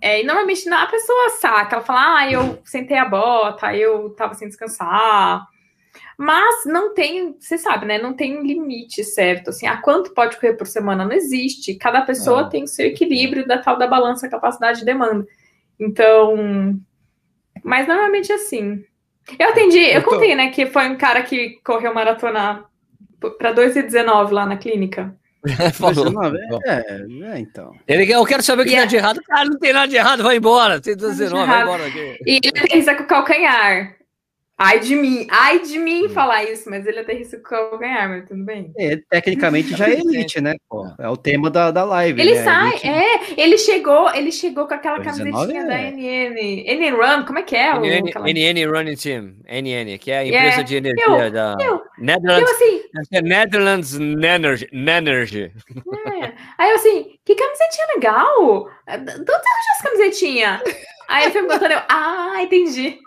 É, 0.00 0.22
e 0.22 0.24
normalmente 0.24 0.66
a 0.68 0.86
pessoa 0.86 1.30
saca, 1.30 1.76
ela 1.76 1.84
fala, 1.84 2.18
ah, 2.20 2.30
eu 2.32 2.58
sentei 2.64 2.96
a 2.96 3.04
bota, 3.04 3.74
eu 3.74 4.10
tava 4.14 4.32
sem 4.34 4.48
descansar. 4.48 5.44
Mas 6.20 6.64
não 6.66 6.92
tem, 6.94 7.36
você 7.38 7.56
sabe, 7.56 7.86
né? 7.86 7.96
Não 7.96 8.12
tem 8.12 8.36
um 8.36 8.42
limite 8.42 9.04
certo. 9.04 9.50
Assim, 9.50 9.68
a 9.68 9.76
quanto 9.76 10.12
pode 10.12 10.36
correr 10.36 10.54
por 10.54 10.66
semana? 10.66 11.04
Não 11.04 11.12
existe. 11.12 11.76
Cada 11.76 12.02
pessoa 12.02 12.42
Não. 12.42 12.48
tem 12.48 12.64
o 12.64 12.68
seu 12.68 12.86
equilíbrio 12.86 13.46
da 13.46 13.58
tal 13.58 13.78
da 13.78 13.86
balança 13.86 14.28
capacidade 14.28 14.82
e 14.82 14.84
demanda. 14.84 15.24
Então, 15.78 16.76
mas 17.62 17.86
normalmente 17.86 18.32
é 18.32 18.34
assim. 18.34 18.82
Eu 19.38 19.50
atendi, 19.50 19.78
eu 19.78 19.92
Eu 19.94 20.02
tô- 20.02 20.10
contei, 20.10 20.34
né, 20.34 20.50
que 20.50 20.66
foi 20.66 20.88
um 20.88 20.96
cara 20.96 21.22
que 21.22 21.60
correu 21.64 21.94
maratona 21.94 22.64
para 23.38 23.52
2,19 23.52 24.32
lá 24.32 24.44
na 24.44 24.56
clínica. 24.56 25.14
Falou. 25.74 26.04
19, 26.06 26.36
é, 26.66 27.04
é, 27.34 27.38
então. 27.38 27.72
Ele, 27.86 28.04
quer- 28.06 28.14
eu 28.16 28.24
quero 28.24 28.42
saber 28.42 28.62
o 28.62 28.64
que 28.64 28.72
tem 28.72 28.80
é- 28.80 28.86
de 28.86 28.96
errado. 28.96 29.20
Cara, 29.22 29.44
não 29.44 29.58
tem 29.58 29.72
nada 29.72 29.86
de 29.86 29.94
errado, 29.96 30.24
vai 30.24 30.36
embora. 30.36 30.80
Tem 30.80 30.96
Nada 30.96 31.10
de 31.12 31.16
19, 31.18 31.46
vai 31.46 31.62
embora 31.62 31.86
aqui. 31.86 32.18
E 32.26 32.40
ele 32.42 32.48
aterrissa 32.48 32.94
com 32.96 33.04
o 33.04 33.06
calcanhar. 33.06 33.97
Ai 34.60 34.80
de 34.80 34.96
mim, 34.96 35.24
ai 35.30 35.60
de 35.60 35.78
mim 35.78 36.06
Hum. 36.06 36.08
falar 36.08 36.42
isso, 36.42 36.68
mas 36.68 36.84
ele 36.84 36.98
aterrissa 36.98 37.36
com 37.38 37.42
o 37.44 37.48
calcanhar, 37.70 38.08
mas 38.08 38.26
tudo 38.26 38.44
bem. 38.44 38.72
É, 38.76 38.96
tecnicamente 39.08 39.68
já 39.76 39.88
é 39.88 39.92
elite, 40.00 40.40
né? 40.40 40.56
Pô, 40.68 40.84
é 40.98 41.08
o 41.08 41.16
tema 41.16 41.48
da, 41.48 41.70
da 41.70 41.84
live. 41.84 42.20
Ele 42.20 42.34
né? 42.34 42.42
sai, 42.42 42.70
Elite. 42.70 42.88
é, 42.88 43.40
ele 43.40 43.56
chegou, 43.56 44.12
ele 44.12 44.32
chegou 44.32 44.66
com 44.66 44.74
aquela 44.74 44.98
19 44.98 45.30
camisetinha 45.30 45.62
é. 45.62 45.66
da 45.66 45.78
NN, 45.78 46.64
NN 46.66 46.90
Run, 46.96 47.24
como 47.24 47.38
é 47.38 47.42
que 47.42 47.54
é? 47.54 47.72
o- 47.72 47.84
NN, 47.84 48.08
aquela- 48.10 48.28
NN 48.28 48.66
Running 48.66 48.96
Team, 48.96 49.36
NN, 49.46 49.96
que 49.98 50.10
é 50.10 50.18
a 50.18 50.20
Yeah. 50.22 50.48
empresa 50.48 50.64
de 50.64 50.76
energia 50.76 51.04
Eu- 51.06 51.30
da 51.30 51.56
eu- 51.60 51.68
Eu 51.68 51.82
Netherlands, 51.98 52.50
assim, 52.50 52.82
é 53.12 53.22
Netherlands 53.22 53.94
Energy. 53.94 54.68
Energy. 54.72 55.52
é. 56.22 56.32
aí 56.58 56.70
eu 56.70 56.74
assim, 56.76 57.16
que 57.24 57.34
camisetinha 57.36 57.86
legal, 57.94 58.68
de 58.88 59.12
onde 59.12 59.24
você 59.24 59.32
arranjou 59.32 59.72
essa 59.76 59.82
camisetinha? 59.84 60.62
Aí 61.08 61.24
ele 61.24 61.32
foi 61.32 61.42
me 61.42 61.48
contando, 61.48 61.72
eu, 61.72 61.80
ah, 61.88 62.36
entendi. 62.42 62.98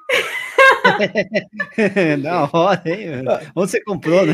da 2.21 2.49
hora, 2.51 2.81
hein? 2.85 3.23
Onde 3.55 3.71
você 3.71 3.81
comprou, 3.83 4.25
né? 4.25 4.33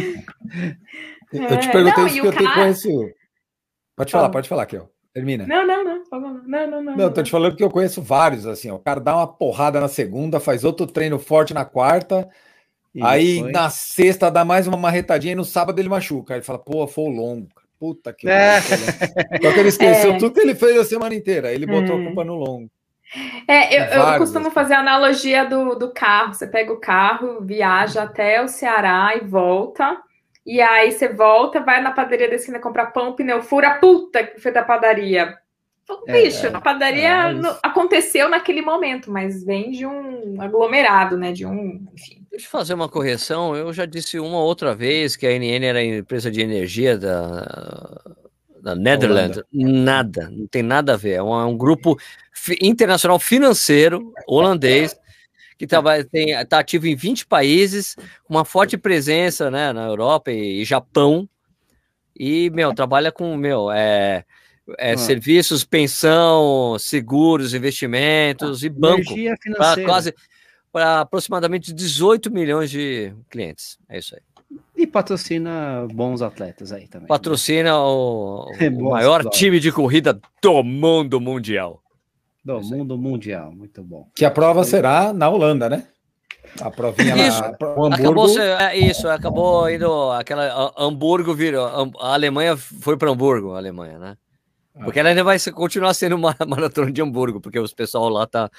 Eu 1.33 1.59
te 1.59 1.69
perguntei 1.69 2.03
não, 2.03 2.07
isso 2.07 2.15
porque 2.15 2.27
eu 2.27 2.31
tenho 2.31 2.49
cara- 2.49 2.61
conheço. 2.61 2.89
Pode 3.95 4.11
falar, 4.11 4.23
Fala. 4.23 4.31
pode 4.33 4.49
falar 4.49 4.63
aqui, 4.63 4.77
ó. 4.77 4.83
Termina. 5.13 5.47
Não, 5.47 5.65
não, 5.65 5.83
não, 5.83 6.03
não, 6.11 6.67
não, 6.67 6.83
não. 6.83 6.95
Não, 6.95 7.03
eu 7.05 7.11
tô 7.13 7.23
te 7.23 7.31
falando 7.31 7.51
porque 7.51 7.63
eu 7.63 7.71
conheço 7.71 8.01
vários, 8.01 8.45
assim, 8.45 8.69
ó. 8.69 8.75
O 8.75 8.79
cara 8.79 8.99
dá 8.99 9.15
uma 9.15 9.27
porrada 9.27 9.81
na 9.81 9.87
segunda, 9.87 10.39
faz 10.39 10.63
outro 10.63 10.85
treino 10.85 11.17
forte 11.17 11.53
na 11.53 11.65
quarta, 11.65 12.29
E 12.93 13.03
aí 13.03 13.39
foi. 13.39 13.51
na 13.51 13.69
sexta 13.69 14.29
dá 14.29 14.45
mais 14.45 14.67
uma 14.67 14.77
marretadinha 14.77 15.33
e 15.33 15.35
no 15.35 15.43
sábado 15.43 15.79
ele 15.79 15.89
machuca. 15.89 16.33
Aí 16.35 16.37
ele 16.39 16.45
fala, 16.45 16.59
pô, 16.59 16.85
foi 16.87 17.05
o 17.05 17.09
longo. 17.09 17.47
Puta 17.79 18.13
que 18.13 18.29
É. 18.29 18.61
Só 19.41 19.51
que 19.51 19.59
ele 19.59 19.69
esqueceu 19.69 20.13
É. 20.13 20.17
tudo 20.17 20.33
que 20.33 20.39
ele 20.39 20.55
fez 20.55 20.77
a 20.77 20.85
semana 20.85 21.13
inteira. 21.15 21.47
Aí 21.49 21.55
ele 21.55 21.65
botou 21.65 21.97
É. 21.97 22.01
a 22.01 22.05
culpa 22.05 22.23
no 22.23 22.35
longo. 22.35 22.69
É, 23.47 23.79
eu, 23.79 24.03
eu 24.03 24.17
costumo 24.17 24.47
assim. 24.47 24.53
fazer 24.53 24.73
a 24.73 24.79
analogia 24.79 25.45
do, 25.45 25.75
do 25.75 25.91
carro. 25.93 26.33
Você 26.33 26.45
pega 26.47 26.71
o 26.73 26.79
carro, 26.79 27.41
viaja 27.41 28.03
até 28.03 28.41
o 28.41 28.47
Ceará 28.47 29.13
e 29.15 29.21
volta. 29.25 29.97
E 30.45 30.61
aí 30.61 30.91
você 30.91 31.09
volta, 31.09 31.59
vai 31.59 31.81
na 31.81 31.91
padaria 31.91 32.29
da 32.29 32.35
esquina 32.35 32.59
comprar 32.59 32.87
pão, 32.87 33.13
pneu 33.13 33.41
fura, 33.41 33.75
puta 33.79 34.23
que 34.23 34.39
foi 34.39 34.51
da 34.51 34.63
padaria. 34.63 35.37
É, 36.05 36.11
Bicho, 36.23 36.47
a 36.47 36.59
padaria 36.59 37.29
é, 37.29 37.33
no- 37.33 37.47
isso. 37.47 37.59
aconteceu 37.63 38.27
naquele 38.27 38.61
momento, 38.61 39.09
mas 39.09 39.43
vem 39.43 39.71
de 39.71 39.85
um 39.85 40.41
aglomerado, 40.41 41.17
né? 41.17 41.31
De 41.31 41.45
um, 41.45 41.87
enfim. 41.93 42.25
Deixa 42.29 42.45
eu 42.45 42.49
fazer 42.51 42.73
uma 42.73 42.89
correção. 42.89 43.55
Eu 43.55 43.71
já 43.71 43.85
disse 43.85 44.19
uma 44.19 44.39
outra 44.39 44.75
vez 44.75 45.15
que 45.15 45.25
a 45.25 45.31
NN 45.31 45.65
era 45.65 45.79
a 45.79 45.83
empresa 45.83 46.29
de 46.29 46.41
energia 46.41 46.97
da 46.97 48.01
Netherlands. 48.75 49.41
Nada, 49.51 50.29
não 50.29 50.47
tem 50.47 50.63
nada 50.63 50.93
a 50.93 50.97
ver. 50.97 51.13
É 51.13 51.23
um, 51.23 51.39
é 51.39 51.45
um 51.45 51.57
grupo 51.57 51.97
internacional 52.61 53.19
financeiro 53.19 54.13
holandês 54.27 54.95
que 55.57 55.65
está 55.65 56.59
ativo 56.59 56.85
em 56.87 56.95
20 56.95 57.25
países, 57.25 57.95
com 58.23 58.35
uma 58.35 58.45
forte 58.45 58.77
presença 58.77 59.49
né, 59.49 59.73
na 59.73 59.85
Europa 59.87 60.31
e, 60.31 60.61
e 60.61 60.65
Japão. 60.65 61.27
E, 62.15 62.49
meu, 62.51 62.73
trabalha 62.73 63.11
com, 63.11 63.35
meu, 63.35 63.71
é, 63.71 64.23
é, 64.77 64.93
Ah. 64.93 64.97
serviços, 64.97 65.63
pensão, 65.63 66.77
seguros, 66.79 67.53
investimentos 67.53 68.63
e 68.63 68.69
banco 68.69 69.11
Energia 69.11 69.35
financeira. 69.41 69.83
quase 69.89 70.15
para 70.71 71.01
aproximadamente 71.01 71.73
18 71.73 72.29
milhões 72.31 72.69
de 72.69 73.13
clientes. 73.29 73.77
É 73.89 73.97
isso 73.97 74.15
aí. 74.15 74.21
E 74.75 74.87
patrocina 74.87 75.85
bons 75.91 76.21
atletas 76.21 76.71
aí 76.71 76.87
também. 76.87 77.07
Patrocina 77.07 77.77
o, 77.77 78.49
É 78.59 78.67
o 78.67 78.71
bom, 78.71 78.91
maior 78.91 79.27
time 79.29 79.59
de 79.59 79.71
corrida 79.71 80.19
do 80.41 80.63
mundo 80.63 81.19
mundial. 81.19 81.81
Do 82.45 82.61
mundo 82.61 82.97
mundial, 82.97 83.51
muito 83.51 83.83
bom. 83.83 84.07
Que 84.15 84.23
a 84.23 84.31
prova 84.31 84.63
será 84.63 85.11
na 85.11 85.27
Holanda, 85.29 85.67
né? 85.69 85.87
A 86.61 86.71
provinha 86.71 87.15
Isso. 87.27 87.41
lá. 87.41 87.51
O 87.75 87.85
Hamburgo. 87.85 87.93
Acabou 87.95 88.39
é, 88.39 88.77
isso, 88.77 89.07
acabou 89.09 89.69
indo 89.69 90.11
aquela 90.11 90.45
a- 90.47 90.73
Hamburgo 90.85 91.33
virou 91.33 91.65
a 91.99 92.13
Alemanha 92.13 92.55
foi 92.55 92.95
para 92.97 93.11
Hamburgo, 93.11 93.51
a 93.53 93.57
Alemanha, 93.57 93.99
né? 93.99 94.17
Ah. 94.73 94.83
Porque 94.85 94.99
ela 94.99 95.09
ainda 95.09 95.23
vai 95.25 95.37
continuar 95.53 95.93
sendo 95.93 96.15
uma 96.15 96.33
maratona 96.47 96.89
de 96.91 97.01
Hamburgo, 97.01 97.41
porque 97.41 97.59
os 97.59 97.73
pessoal 97.73 98.07
lá 98.07 98.25
tá 98.25 98.49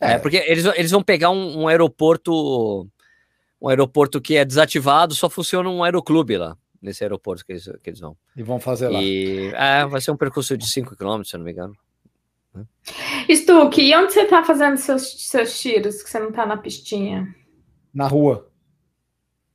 é, 0.00 0.14
É. 0.14 0.18
porque 0.18 0.36
eles, 0.48 0.64
eles 0.74 0.90
vão 0.90 1.02
pegar 1.02 1.30
um, 1.30 1.60
um 1.62 1.68
aeroporto 1.68 2.88
um 3.60 3.68
aeroporto 3.68 4.20
que 4.20 4.36
é 4.36 4.44
desativado, 4.44 5.14
só 5.14 5.28
funciona 5.28 5.68
um 5.68 5.82
aeroclube 5.82 6.36
lá, 6.36 6.56
nesse 6.80 7.02
aeroporto 7.04 7.44
que 7.44 7.52
eles, 7.52 7.64
que 7.82 7.90
eles 7.90 8.00
vão. 8.00 8.16
E 8.36 8.42
vão 8.42 8.60
fazer 8.60 8.88
lá. 8.88 9.00
E 9.02 9.52
é, 9.54 9.84
vai 9.86 10.00
ser 10.00 10.10
um 10.10 10.16
percurso 10.16 10.56
de 10.56 10.66
5 10.66 10.96
km, 10.96 11.22
se 11.24 11.34
eu 11.34 11.38
não 11.38 11.44
me 11.44 11.52
engano. 11.52 11.74
Stuque, 13.30 13.82
e 13.82 13.94
onde 13.96 14.12
você 14.12 14.24
tá 14.24 14.42
fazendo 14.42 14.76
seus, 14.78 15.28
seus 15.28 15.58
tiros, 15.60 16.02
que 16.02 16.10
você 16.10 16.18
não 16.18 16.32
tá 16.32 16.46
na 16.46 16.56
pistinha? 16.56 17.28
Na 17.94 18.06
rua. 18.06 18.48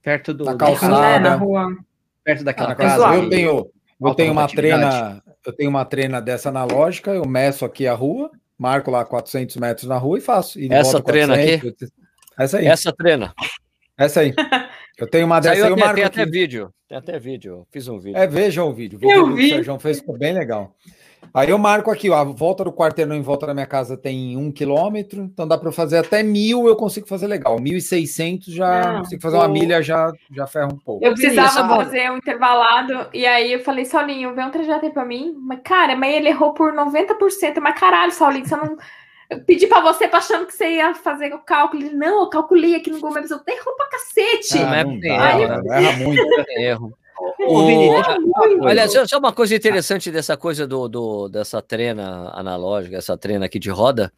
Perto 0.02 0.34
do 0.34 0.46
Na 0.46 0.52
da 0.54 0.58
calçada. 0.58 1.02
Né, 1.02 1.20
na 1.20 1.36
rua. 1.36 1.76
perto 2.24 2.44
daquela 2.44 2.72
Ah, 2.72 2.76
casa. 2.76 3.16
eu 3.16 3.30
tenho, 3.30 3.72
eu 4.02 4.16
tenho 4.16 4.32
uma 4.32 4.48
treina, 4.48 5.24
eu 5.46 5.54
tenho 5.54 5.70
uma 5.70 5.86
treina 5.86 6.22
dessa 6.22 6.50
analógica, 6.50 7.12
eu 7.12 7.26
meço 7.28 7.66
aqui 7.66 7.88
a 7.88 7.94
rua, 7.94 8.30
marco 8.58 8.92
lá 8.92 9.04
400 9.06 9.56
metros 9.58 9.88
na 9.88 9.98
rua 9.98 10.18
e 10.18 10.22
faço. 10.22 10.60
E 10.60 10.72
Essa 10.72 11.02
treina 11.02 11.36
400, 11.36 11.90
Essa 12.38 12.58
aí, 12.58 12.66
Essa 12.68 12.94
treina. 12.94 13.34
Essa 13.98 14.22
aí. 14.22 14.34
Eu 14.98 15.08
tenho 15.10 15.26
uma 15.26 15.40
dessa 15.40 15.56
aí, 15.56 15.60
eu 15.60 15.74
até, 15.74 15.76
marco 15.84 15.96
tem 15.96 16.04
aqui. 16.04 16.22
até 16.22 16.30
vídeo. 16.30 16.70
Tem 16.88 16.98
até 16.98 17.18
vídeo. 17.18 17.66
Fiz 17.72 17.88
um 17.88 17.98
vídeo. 17.98 18.16
É, 18.16 18.28
vejam 18.28 18.70
o 18.70 18.74
vídeo. 18.74 19.00
O 19.02 19.12
Eu 19.12 19.34
vi. 19.34 19.42
que 19.42 19.46
o 19.46 19.56
Sérgio 19.56 19.80
fez 19.80 20.00
ficou 20.00 20.16
bem 20.20 20.34
legal. 20.34 20.76
Aí 21.34 21.50
eu 21.50 21.58
marco 21.58 21.90
aqui, 21.90 22.12
ó, 22.12 22.16
a 22.16 22.24
volta 22.24 22.64
do 22.64 22.72
quarteirão 22.72 23.16
em 23.16 23.22
volta 23.22 23.48
da 23.48 23.56
minha 23.56 23.66
casa 23.66 23.98
tem 23.98 24.38
um 24.38 24.52
quilômetro, 24.52 25.24
então 25.24 25.48
dá 25.48 25.58
para 25.58 25.72
fazer 25.72 25.98
até 25.98 26.22
mil, 26.22 26.68
eu 26.68 26.76
consigo 26.76 27.08
fazer 27.08 27.26
legal. 27.26 27.58
1.600 27.60 28.44
já 28.54 28.94
Não, 28.94 29.00
consigo 29.00 29.22
fazer 29.22 29.38
uma 29.38 29.48
milha, 29.48 29.82
já, 29.82 30.12
já 30.32 30.46
ferra 30.46 30.68
um 30.68 30.78
pouco. 30.78 31.04
Eu 31.04 31.14
precisava 31.14 31.64
bola. 31.64 31.86
fazer 31.86 32.12
um 32.12 32.18
intervalado, 32.18 33.08
e 33.14 33.26
aí 33.26 33.54
eu 33.54 33.62
falei, 33.62 33.86
Saulinho, 33.86 34.36
vê 34.36 34.44
um 34.44 34.52
trajeto 34.52 34.86
aí 34.86 34.92
pra 34.92 35.06
mim. 35.06 35.34
Mas, 35.40 35.62
cara, 35.64 35.96
mas 35.96 36.14
ele 36.14 36.30
errou 36.30 36.54
por 36.54 36.72
90%. 36.72 37.60
Mas 37.60 37.80
caralho, 37.80 38.12
Saulinho, 38.12 38.46
você 38.46 38.56
não. 38.56 38.78
Eu 39.34 39.44
pedi 39.44 39.68
pra 39.68 39.82
você, 39.82 40.06
achando 40.06 40.46
que 40.46 40.54
você 40.54 40.76
ia 40.76 40.94
fazer 40.96 41.34
o 41.34 41.40
cálculo. 41.40 41.84
Ele, 41.84 41.96
não, 41.96 42.22
eu 42.24 42.30
calculei 42.30 42.76
aqui 42.76 42.90
no 42.90 42.98
Google 43.00 43.16
Maps, 43.16 43.32
eu 43.32 43.40
errou 43.48 43.76
pra 43.76 43.88
cacete. 43.88 44.58
Ah, 44.60 44.84
não 44.84 45.00
dá, 45.00 45.40
erro, 45.42 45.64
né? 45.64 45.84
erra 45.84 45.98
muito. 45.98 46.46
Tem 46.46 46.64
erro. 46.64 46.94
O-. 47.46 48.66
Olha, 48.66 48.88
só, 48.90 49.06
só 49.06 49.18
uma 49.20 49.32
coisa 49.32 49.56
interessante 49.56 50.12
dessa 50.12 50.36
coisa 50.36 50.66
do, 50.68 50.88
do- 50.90 51.30
dessa 51.30 51.62
trena 51.62 52.32
analógica, 52.34 52.98
essa 52.98 53.18
trena 53.18 53.46
aqui 53.46 53.60
de 53.60 53.70
roda, 53.70 54.12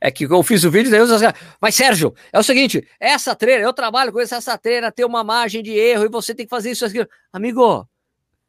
é 0.00 0.10
que 0.10 0.24
eu 0.24 0.42
fiz 0.42 0.64
o 0.64 0.70
vídeo, 0.70 0.90
daí 0.90 1.00
os 1.00 1.10
caras, 1.20 1.38
mas 1.60 1.74
Sérgio, 1.74 2.14
é 2.32 2.38
o 2.38 2.42
seguinte, 2.42 2.86
essa 3.00 3.34
trena, 3.34 3.64
eu 3.64 3.72
trabalho 3.72 4.12
com 4.12 4.20
essa, 4.20 4.36
essa 4.36 4.56
trena, 4.56 4.92
tem 4.92 5.04
uma 5.04 5.24
margem 5.24 5.62
de 5.62 5.72
erro 5.72 6.04
e 6.04 6.08
você 6.08 6.34
tem 6.34 6.46
que 6.46 6.50
fazer 6.50 6.70
isso, 6.70 6.84
isso, 6.86 6.96
aquilo. 6.96 7.08
Amigo, 7.32 7.86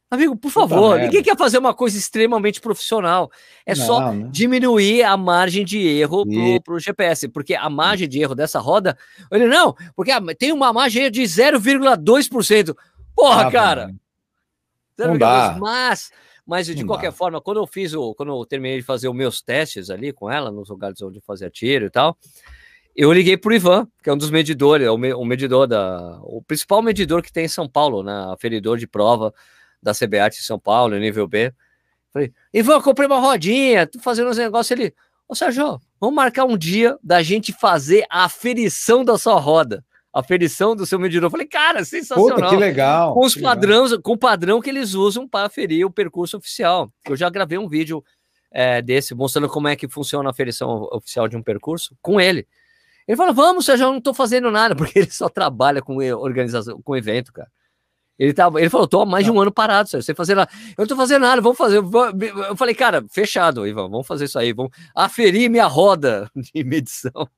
amigo, 0.10 0.36
por 0.36 0.52
Puta 0.52 0.68
favor, 0.68 0.90
merda. 0.96 1.06
ninguém 1.06 1.22
quer 1.24 1.38
fazer 1.38 1.58
uma 1.58 1.74
coisa 1.74 1.98
extremamente 1.98 2.60
profissional, 2.60 3.32
é 3.66 3.76
só 3.76 4.00
Não, 4.00 4.14
né? 4.14 4.30
diminuir 4.32 5.04
a 5.04 5.16
margem 5.16 5.64
de 5.64 5.78
erro 5.80 6.24
E- 6.28 6.60
pro 6.62 6.80
GPS, 6.80 7.28
porque 7.28 7.54
a 7.56 7.70
margem 7.70 8.08
de 8.08 8.20
erro 8.20 8.34
dessa 8.36 8.60
roda, 8.60 8.98
ele 9.32 9.48
não, 9.48 9.76
porque 9.96 10.12
tem 10.38 10.52
uma 10.52 10.74
margem 10.74 11.10
de 11.12 11.22
0,2%. 11.24 12.76
Porra, 13.16 13.48
Ah, 13.48 13.52
cara! 13.52 13.86
velho. 13.88 14.00
0,2, 14.98 15.08
Não 15.12 15.18
dá. 15.18 15.58
Mas, 15.60 16.12
mas 16.46 16.66
de 16.68 16.76
Não 16.76 16.88
qualquer 16.88 17.12
dá. 17.12 17.18
forma, 17.18 17.40
quando 17.42 17.58
eu 17.58 17.68
fiz 17.68 17.94
o, 17.94 18.14
quando 18.16 18.32
eu 18.38 18.46
terminei 18.46 18.78
de 18.80 18.84
fazer 18.84 19.08
os 19.08 19.16
meus 19.16 19.42
testes 19.42 19.90
ali 19.90 20.12
com 20.12 20.30
ela, 20.30 20.52
nos 20.52 20.70
lugares 20.70 21.02
onde 21.02 21.18
eu 21.20 21.24
fazia 21.26 21.50
tiro 21.50 21.86
e 21.86 21.90
tal, 21.90 22.18
eu 22.96 23.14
liguei 23.14 23.38
pro 23.38 23.54
Ivan, 23.54 23.88
que 24.04 24.10
é 24.10 24.14
um 24.14 24.18
dos 24.18 24.30
medidores, 24.30 24.86
é 24.86 24.92
o, 24.92 24.96
o 24.96 25.26
medidor 25.26 25.68
da, 25.68 26.20
o 26.24 26.42
principal 26.42 26.82
medidor 26.82 27.22
que 27.22 27.32
tem 27.32 27.46
em 27.46 27.50
São 27.50 27.68
Paulo, 27.70 28.04
né, 28.04 28.26
aferidor 28.34 28.78
de 28.78 28.88
prova 28.88 29.34
da 29.82 29.94
CBAT 29.94 30.38
em 30.38 30.44
São 30.44 30.60
Paulo, 30.60 30.98
nível 30.98 31.28
B. 31.28 31.54
Falei, 32.12 32.34
Ivan, 32.54 32.74
eu 32.74 32.82
comprei 32.82 33.08
uma 33.08 33.20
rodinha, 33.20 33.86
tô 33.86 34.00
fazendo 34.00 34.30
uns 34.30 34.38
negócios 34.38 34.78
ali. 34.78 34.94
Ô, 35.28 35.36
Sérgio, 35.36 35.80
vamos 36.00 36.16
marcar 36.16 36.46
um 36.46 36.58
dia 36.58 36.98
da 37.04 37.22
gente 37.22 37.54
fazer 37.54 38.04
a 38.10 38.26
aferição 38.26 39.06
da 39.06 39.18
sua 39.18 39.40
roda, 39.40 39.86
a 40.12 40.22
aferição 40.22 40.76
do 40.76 40.88
seu 40.88 40.98
medidor. 40.98 41.30
Falei, 41.30 41.46
cara, 41.46 41.86
sensacional 41.86 42.36
Puta, 42.36 42.50
que 42.50 42.56
legal. 42.56 43.14
com 43.14 43.26
os 43.26 43.36
legal. 43.36 43.54
padrões, 43.54 43.98
com 43.98 44.14
o 44.14 44.18
padrão 44.18 44.60
que 44.60 44.70
eles 44.70 44.96
usam 44.96 45.28
para 45.28 45.46
aferir 45.46 45.86
o 45.86 45.92
percurso 45.92 46.38
oficial. 46.38 46.92
Eu 47.08 47.16
já 47.16 47.30
gravei 47.30 47.60
um 47.60 47.70
vídeo 47.70 48.04
é, 48.52 48.82
desse, 48.82 49.14
mostrando 49.14 49.48
como 49.48 49.68
é 49.68 49.76
que 49.76 49.88
funciona 49.88 50.28
a 50.28 50.32
aferição 50.32 50.90
oficial 50.92 51.28
de 51.28 51.38
um 51.38 51.44
percurso, 51.44 51.96
com 52.02 52.20
ele. 52.20 52.48
Ele 53.08 53.16
fala, 53.16 53.32
vamos, 53.32 53.66
Sérgio, 53.66 53.86
eu 53.86 53.94
não 53.94 54.02
tô 54.02 54.14
fazendo 54.16 54.50
nada, 54.50 54.74
porque 54.78 54.98
ele 54.98 55.12
só 55.12 55.30
trabalha 55.30 55.82
com 55.82 55.98
organização, 55.98 56.82
com 56.82 56.96
evento, 56.96 57.32
cara. 57.32 57.50
Ele, 58.20 58.34
tava, 58.34 58.60
ele 58.60 58.70
falou, 58.70 58.86
tô 58.86 59.02
há 59.02 59.06
mais 59.06 59.24
de 59.24 59.32
um 59.32 59.40
ano 59.40 59.52
parado, 59.52 59.88
Sérgio, 59.88 60.06
sem 60.06 60.14
fazer 60.14 60.36
nada. 60.36 60.52
Eu 60.78 60.82
não 60.82 60.88
tô 60.88 60.96
fazendo 60.98 61.22
nada, 61.22 61.42
vamos 61.42 61.58
fazer. 61.58 61.78
Eu 61.78 62.56
falei, 62.58 62.76
cara, 62.76 63.06
fechado, 63.10 63.66
Ivan, 63.66 63.90
vamos 63.90 64.06
fazer 64.06 64.26
isso 64.26 64.38
aí, 64.38 64.52
vamos 64.52 64.74
aferir 64.94 65.50
minha 65.50 65.66
roda 65.66 66.30
de 66.36 66.64
medição. 66.66 67.30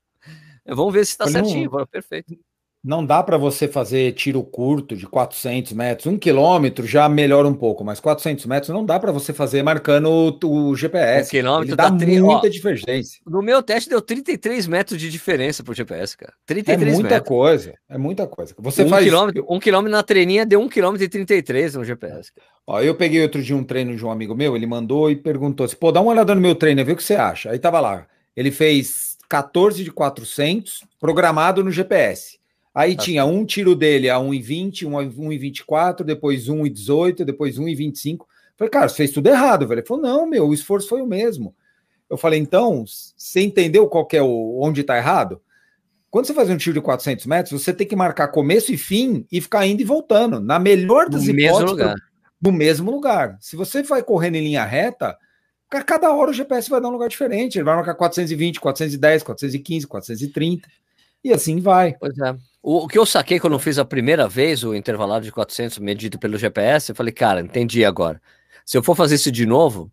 Vamos 0.65 0.93
ver 0.93 1.05
se 1.05 1.17
tá 1.17 1.27
certinho. 1.27 1.69
Não, 1.71 1.85
perfeito. 1.85 2.35
Não 2.83 3.05
dá 3.05 3.21
para 3.21 3.37
você 3.37 3.67
fazer 3.67 4.13
tiro 4.13 4.41
curto 4.43 4.95
de 4.95 5.05
400 5.05 5.73
metros. 5.73 6.07
Um 6.07 6.17
quilômetro 6.17 6.87
já 6.87 7.07
melhora 7.07 7.47
um 7.47 7.53
pouco, 7.53 7.83
mas 7.83 7.99
400 7.99 8.45
metros 8.47 8.69
não 8.69 8.83
dá 8.83 8.99
para 8.99 9.11
você 9.11 9.31
fazer 9.31 9.61
marcando 9.61 10.07
o, 10.43 10.69
o 10.69 10.75
GPS. 10.75 11.27
Um 11.27 11.29
quilômetro 11.29 11.75
dá 11.75 11.91
tri... 11.91 12.19
muita 12.19 12.47
Ó, 12.47 12.49
divergência. 12.49 13.21
No 13.27 13.43
meu 13.43 13.61
teste 13.61 13.87
deu 13.87 14.01
33 14.01 14.65
metros 14.65 14.99
de 14.99 15.11
diferença 15.11 15.63
pro 15.63 15.75
GPS, 15.75 16.17
cara. 16.17 16.33
33 16.47 16.81
é 16.81 16.93
muita 16.93 17.09
metros. 17.09 17.27
coisa, 17.27 17.73
é 17.87 17.97
muita 17.99 18.25
coisa. 18.25 18.55
Você 18.57 18.83
um 18.83 18.89
faz... 18.89 19.05
quilômetro, 19.05 19.45
um 19.47 19.59
quilômetro 19.59 19.91
na 19.91 20.01
treininha 20.01 20.43
deu 20.43 20.59
um 20.59 20.67
quilômetro 20.67 21.05
e 21.05 21.09
33 21.09 21.75
no 21.75 21.85
GPS. 21.85 22.33
Cara. 22.33 22.47
Ó, 22.65 22.81
eu 22.81 22.95
peguei 22.95 23.21
outro 23.21 23.43
dia 23.43 23.55
um 23.55 23.63
treino 23.63 23.95
de 23.95 24.03
um 24.03 24.09
amigo 24.09 24.33
meu, 24.33 24.55
ele 24.55 24.65
mandou 24.65 25.11
e 25.11 25.15
perguntou 25.15 25.65
assim, 25.67 25.75
pô, 25.75 25.91
dá 25.91 26.01
uma 26.01 26.11
olhada 26.11 26.33
no 26.33 26.41
meu 26.41 26.55
treino, 26.55 26.83
vê 26.83 26.93
o 26.93 26.95
que 26.95 27.03
você 27.03 27.15
acha. 27.15 27.51
Aí 27.51 27.59
tava 27.59 27.79
lá, 27.79 28.07
ele 28.35 28.49
fez 28.49 29.17
14 29.29 29.83
de 29.83 29.91
400 29.91 30.83
programado 30.99 31.63
no 31.63 31.69
GPS. 31.69 32.40
Aí 32.73 32.95
tá. 32.95 33.03
tinha 33.03 33.25
um 33.25 33.45
tiro 33.45 33.75
dele 33.75 34.09
a 34.09 34.15
1,20, 34.15 34.87
um 34.87 34.97
a 34.97 35.03
1,24, 35.03 36.03
depois 36.03 36.47
1,18, 36.47 37.25
depois 37.25 37.59
1,25. 37.59 38.25
Falei, 38.57 38.69
cara, 38.69 38.87
você 38.87 38.95
fez 38.95 39.11
tudo 39.11 39.27
errado, 39.27 39.67
velho. 39.67 39.79
Ele 39.79 39.87
falou, 39.87 40.03
não, 40.03 40.25
meu, 40.25 40.47
o 40.47 40.53
esforço 40.53 40.87
foi 40.87 41.01
o 41.01 41.07
mesmo. 41.07 41.53
Eu 42.09 42.17
falei, 42.17 42.39
então, 42.39 42.85
você 42.85 43.41
entendeu 43.41 43.87
qual 43.87 44.07
é 44.13 44.21
o, 44.21 44.59
onde 44.61 44.81
está 44.81 44.97
errado? 44.97 45.41
Quando 46.09 46.27
você 46.27 46.33
faz 46.33 46.49
um 46.49 46.57
tiro 46.57 46.75
de 46.75 46.81
400 46.81 47.25
metros, 47.25 47.61
você 47.61 47.73
tem 47.73 47.87
que 47.87 47.95
marcar 47.95 48.27
começo 48.29 48.73
e 48.73 48.77
fim 48.77 49.25
e 49.31 49.39
ficar 49.39 49.65
indo 49.65 49.81
e 49.81 49.85
voltando. 49.85 50.39
Na 50.39 50.59
melhor 50.59 51.09
das 51.09 51.23
no 51.23 51.31
hipóteses, 51.31 51.59
mesmo 51.59 51.71
lugar. 51.71 51.95
no 52.41 52.51
mesmo 52.51 52.91
lugar. 52.91 53.37
Se 53.39 53.55
você 53.55 53.81
vai 53.81 54.03
correndo 54.03 54.35
em 54.35 54.43
linha 54.43 54.65
reta, 54.65 55.17
cada 55.85 56.13
hora 56.13 56.31
o 56.31 56.33
GPS 56.33 56.69
vai 56.69 56.81
dar 56.81 56.89
um 56.89 56.91
lugar 56.91 57.07
diferente. 57.07 57.57
Ele 57.57 57.63
vai 57.63 57.75
marcar 57.75 57.95
420, 57.95 58.59
410, 58.59 59.23
415, 59.23 59.87
430 59.87 60.69
e 61.23 61.33
assim 61.33 61.59
vai. 61.59 61.95
Pois 61.99 62.17
é. 62.17 62.35
O, 62.63 62.87
que 62.87 62.97
eu 62.97 63.05
saquei 63.05 63.39
quando 63.39 63.53
eu 63.53 63.59
fiz 63.59 63.79
a 63.79 63.85
primeira 63.85 64.27
vez 64.27 64.63
o 64.63 64.75
intervalado 64.75 65.25
de 65.25 65.31
400 65.31 65.79
medido 65.79 66.19
pelo 66.19 66.37
GPS, 66.37 66.91
eu 66.91 66.95
falei, 66.95 67.11
cara, 67.11 67.41
entendi 67.41 67.83
agora. 67.83 68.21
Se 68.65 68.77
eu 68.77 68.83
for 68.83 68.95
fazer 68.95 69.15
isso 69.15 69.31
de 69.31 69.45
novo, 69.45 69.91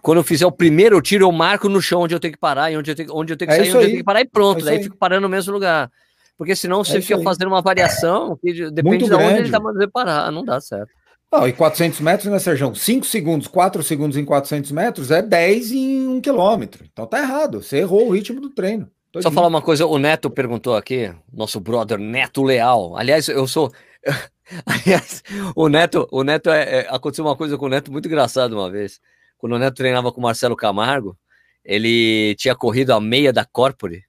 quando 0.00 0.18
eu 0.18 0.24
fizer 0.24 0.46
o 0.46 0.52
primeiro 0.52 1.00
tiro, 1.00 1.24
eu 1.24 1.32
marco 1.32 1.68
no 1.68 1.82
chão 1.82 2.02
onde 2.02 2.14
eu 2.14 2.20
tenho 2.20 2.32
que 2.32 2.38
parar 2.38 2.70
e 2.70 2.76
onde 2.76 2.90
eu 2.90 2.94
tenho, 2.94 3.08
onde 3.12 3.32
eu 3.32 3.36
tenho 3.36 3.50
que 3.50 3.56
é 3.56 3.58
sair, 3.58 3.70
onde 3.70 3.78
aí. 3.78 3.84
eu 3.84 3.88
tenho 3.88 3.98
que 3.98 4.04
parar 4.04 4.20
e 4.20 4.28
pronto. 4.28 4.60
É 4.60 4.64
daí 4.64 4.82
fico 4.82 4.96
parando 4.96 5.22
no 5.22 5.28
mesmo 5.28 5.52
lugar. 5.52 5.90
Porque 6.36 6.54
senão 6.54 6.84
você 6.84 6.98
é 6.98 7.00
fica 7.00 7.16
aí. 7.16 7.24
fazendo 7.24 7.48
uma 7.48 7.62
variação 7.62 8.36
que 8.36 8.52
depende 8.52 8.82
Muito 8.82 9.04
de 9.04 9.10
grande. 9.10 9.24
onde 9.24 9.38
ele 9.38 9.46
está 9.46 9.60
mandando 9.60 9.90
parar. 9.90 10.30
Não 10.30 10.44
dá 10.44 10.60
certo. 10.60 10.90
Não, 11.32 11.48
e 11.48 11.52
400 11.52 12.00
metros, 12.00 12.30
né, 12.30 12.38
Sérgio? 12.38 12.74
5 12.74 13.06
segundos, 13.06 13.48
4 13.48 13.82
segundos 13.82 14.16
em 14.16 14.24
400 14.24 14.70
metros 14.70 15.10
é 15.10 15.20
10 15.20 15.72
em 15.72 16.06
1 16.06 16.20
quilômetro. 16.20 16.84
Então 16.92 17.06
tá 17.06 17.18
errado. 17.18 17.60
Você 17.62 17.78
errou 17.78 18.06
o 18.06 18.12
ritmo 18.12 18.40
do 18.40 18.50
treino. 18.50 18.88
Só 19.22 19.30
falar 19.30 19.46
uma 19.46 19.62
coisa, 19.62 19.86
o 19.86 19.98
Neto 19.98 20.28
perguntou 20.28 20.74
aqui, 20.76 21.12
nosso 21.32 21.60
brother 21.60 21.98
Neto 21.98 22.42
Leal. 22.42 22.96
Aliás, 22.96 23.28
eu 23.28 23.46
sou. 23.46 23.72
Aliás, 24.66 25.22
o 25.54 25.68
Neto, 25.68 26.08
o 26.10 26.22
Neto 26.24 26.50
é, 26.50 26.80
é, 26.80 26.86
aconteceu 26.90 27.24
uma 27.24 27.36
coisa 27.36 27.56
com 27.56 27.66
o 27.66 27.68
Neto 27.68 27.92
muito 27.92 28.06
engraçada 28.06 28.54
uma 28.54 28.70
vez. 28.70 29.00
Quando 29.38 29.54
o 29.54 29.58
Neto 29.58 29.76
treinava 29.76 30.12
com 30.12 30.20
o 30.20 30.22
Marcelo 30.22 30.56
Camargo, 30.56 31.16
ele 31.64 32.34
tinha 32.36 32.54
corrido 32.54 32.92
a 32.92 33.00
meia 33.00 33.32
da 33.32 33.44
Corpore, 33.44 34.04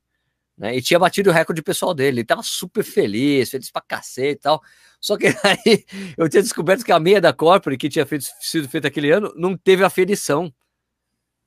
né? 0.58 0.76
E 0.76 0.82
tinha 0.82 1.00
batido 1.00 1.30
o 1.30 1.34
recorde 1.34 1.62
pessoal 1.62 1.94
dele. 1.94 2.22
Ele 2.22 2.26
tava 2.26 2.42
super 2.44 2.84
feliz, 2.84 3.50
feliz 3.50 3.72
pra 3.72 3.82
cacete 3.88 4.32
e 4.32 4.36
tal. 4.36 4.62
Só 5.00 5.18
que 5.18 5.28
aí 5.44 5.86
eu 6.18 6.28
tinha 6.28 6.42
descoberto 6.42 6.84
que 6.84 6.92
a 6.92 7.00
meia 7.00 7.22
da 7.22 7.32
Corpore, 7.32 7.78
que 7.78 7.90
tinha 7.90 8.06
feito, 8.06 8.26
sido 8.42 8.68
feita 8.68 8.88
aquele 8.88 9.12
ano, 9.12 9.32
não 9.36 9.56
teve 9.56 9.84
aferição 9.84 10.52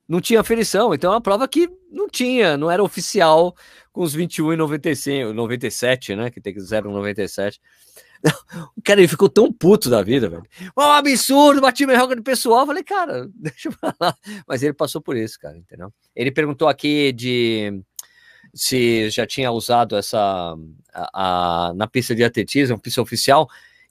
não 0.08 0.20
tinha 0.20 0.40
aferição. 0.40 0.94
Então 0.94 1.12
é 1.12 1.14
uma 1.14 1.20
prova 1.20 1.46
que 1.46 1.68
não 1.90 2.08
tinha, 2.08 2.56
não 2.56 2.70
era 2.70 2.82
oficial 2.82 3.54
com 3.92 4.02
os 4.02 4.14
21 4.14 4.54
e 4.54 4.56
95, 4.56 5.32
97, 5.32 6.16
né? 6.16 6.30
Que 6.30 6.40
tem 6.40 6.54
que 6.54 6.60
0,97. 6.60 7.58
O 8.76 8.82
cara 8.82 9.00
ele 9.00 9.08
ficou 9.08 9.28
tão 9.28 9.52
puto 9.52 9.90
da 9.90 10.02
vida, 10.02 10.28
velho. 10.28 10.42
Um 10.76 10.82
absurdo, 10.82 11.60
bati 11.60 11.86
meu 11.86 11.96
recorde 11.96 12.22
pessoal. 12.22 12.66
falei, 12.66 12.82
cara, 12.82 13.28
deixa 13.34 13.68
eu 13.68 13.72
falar. 13.72 14.16
Mas 14.46 14.62
ele 14.62 14.72
passou 14.72 15.00
por 15.00 15.16
isso, 15.16 15.38
cara, 15.38 15.56
entendeu? 15.56 15.92
Ele 16.16 16.30
perguntou 16.30 16.68
aqui 16.68 17.12
de 17.12 17.82
se 18.54 19.10
já 19.10 19.26
tinha 19.26 19.52
usado 19.52 19.94
essa 19.96 20.56
a, 20.92 21.68
a, 21.68 21.74
na 21.74 21.86
pista 21.86 22.14
de 22.14 22.24
atletismo, 22.24 22.80
pista 22.80 23.02
oficial. 23.02 23.48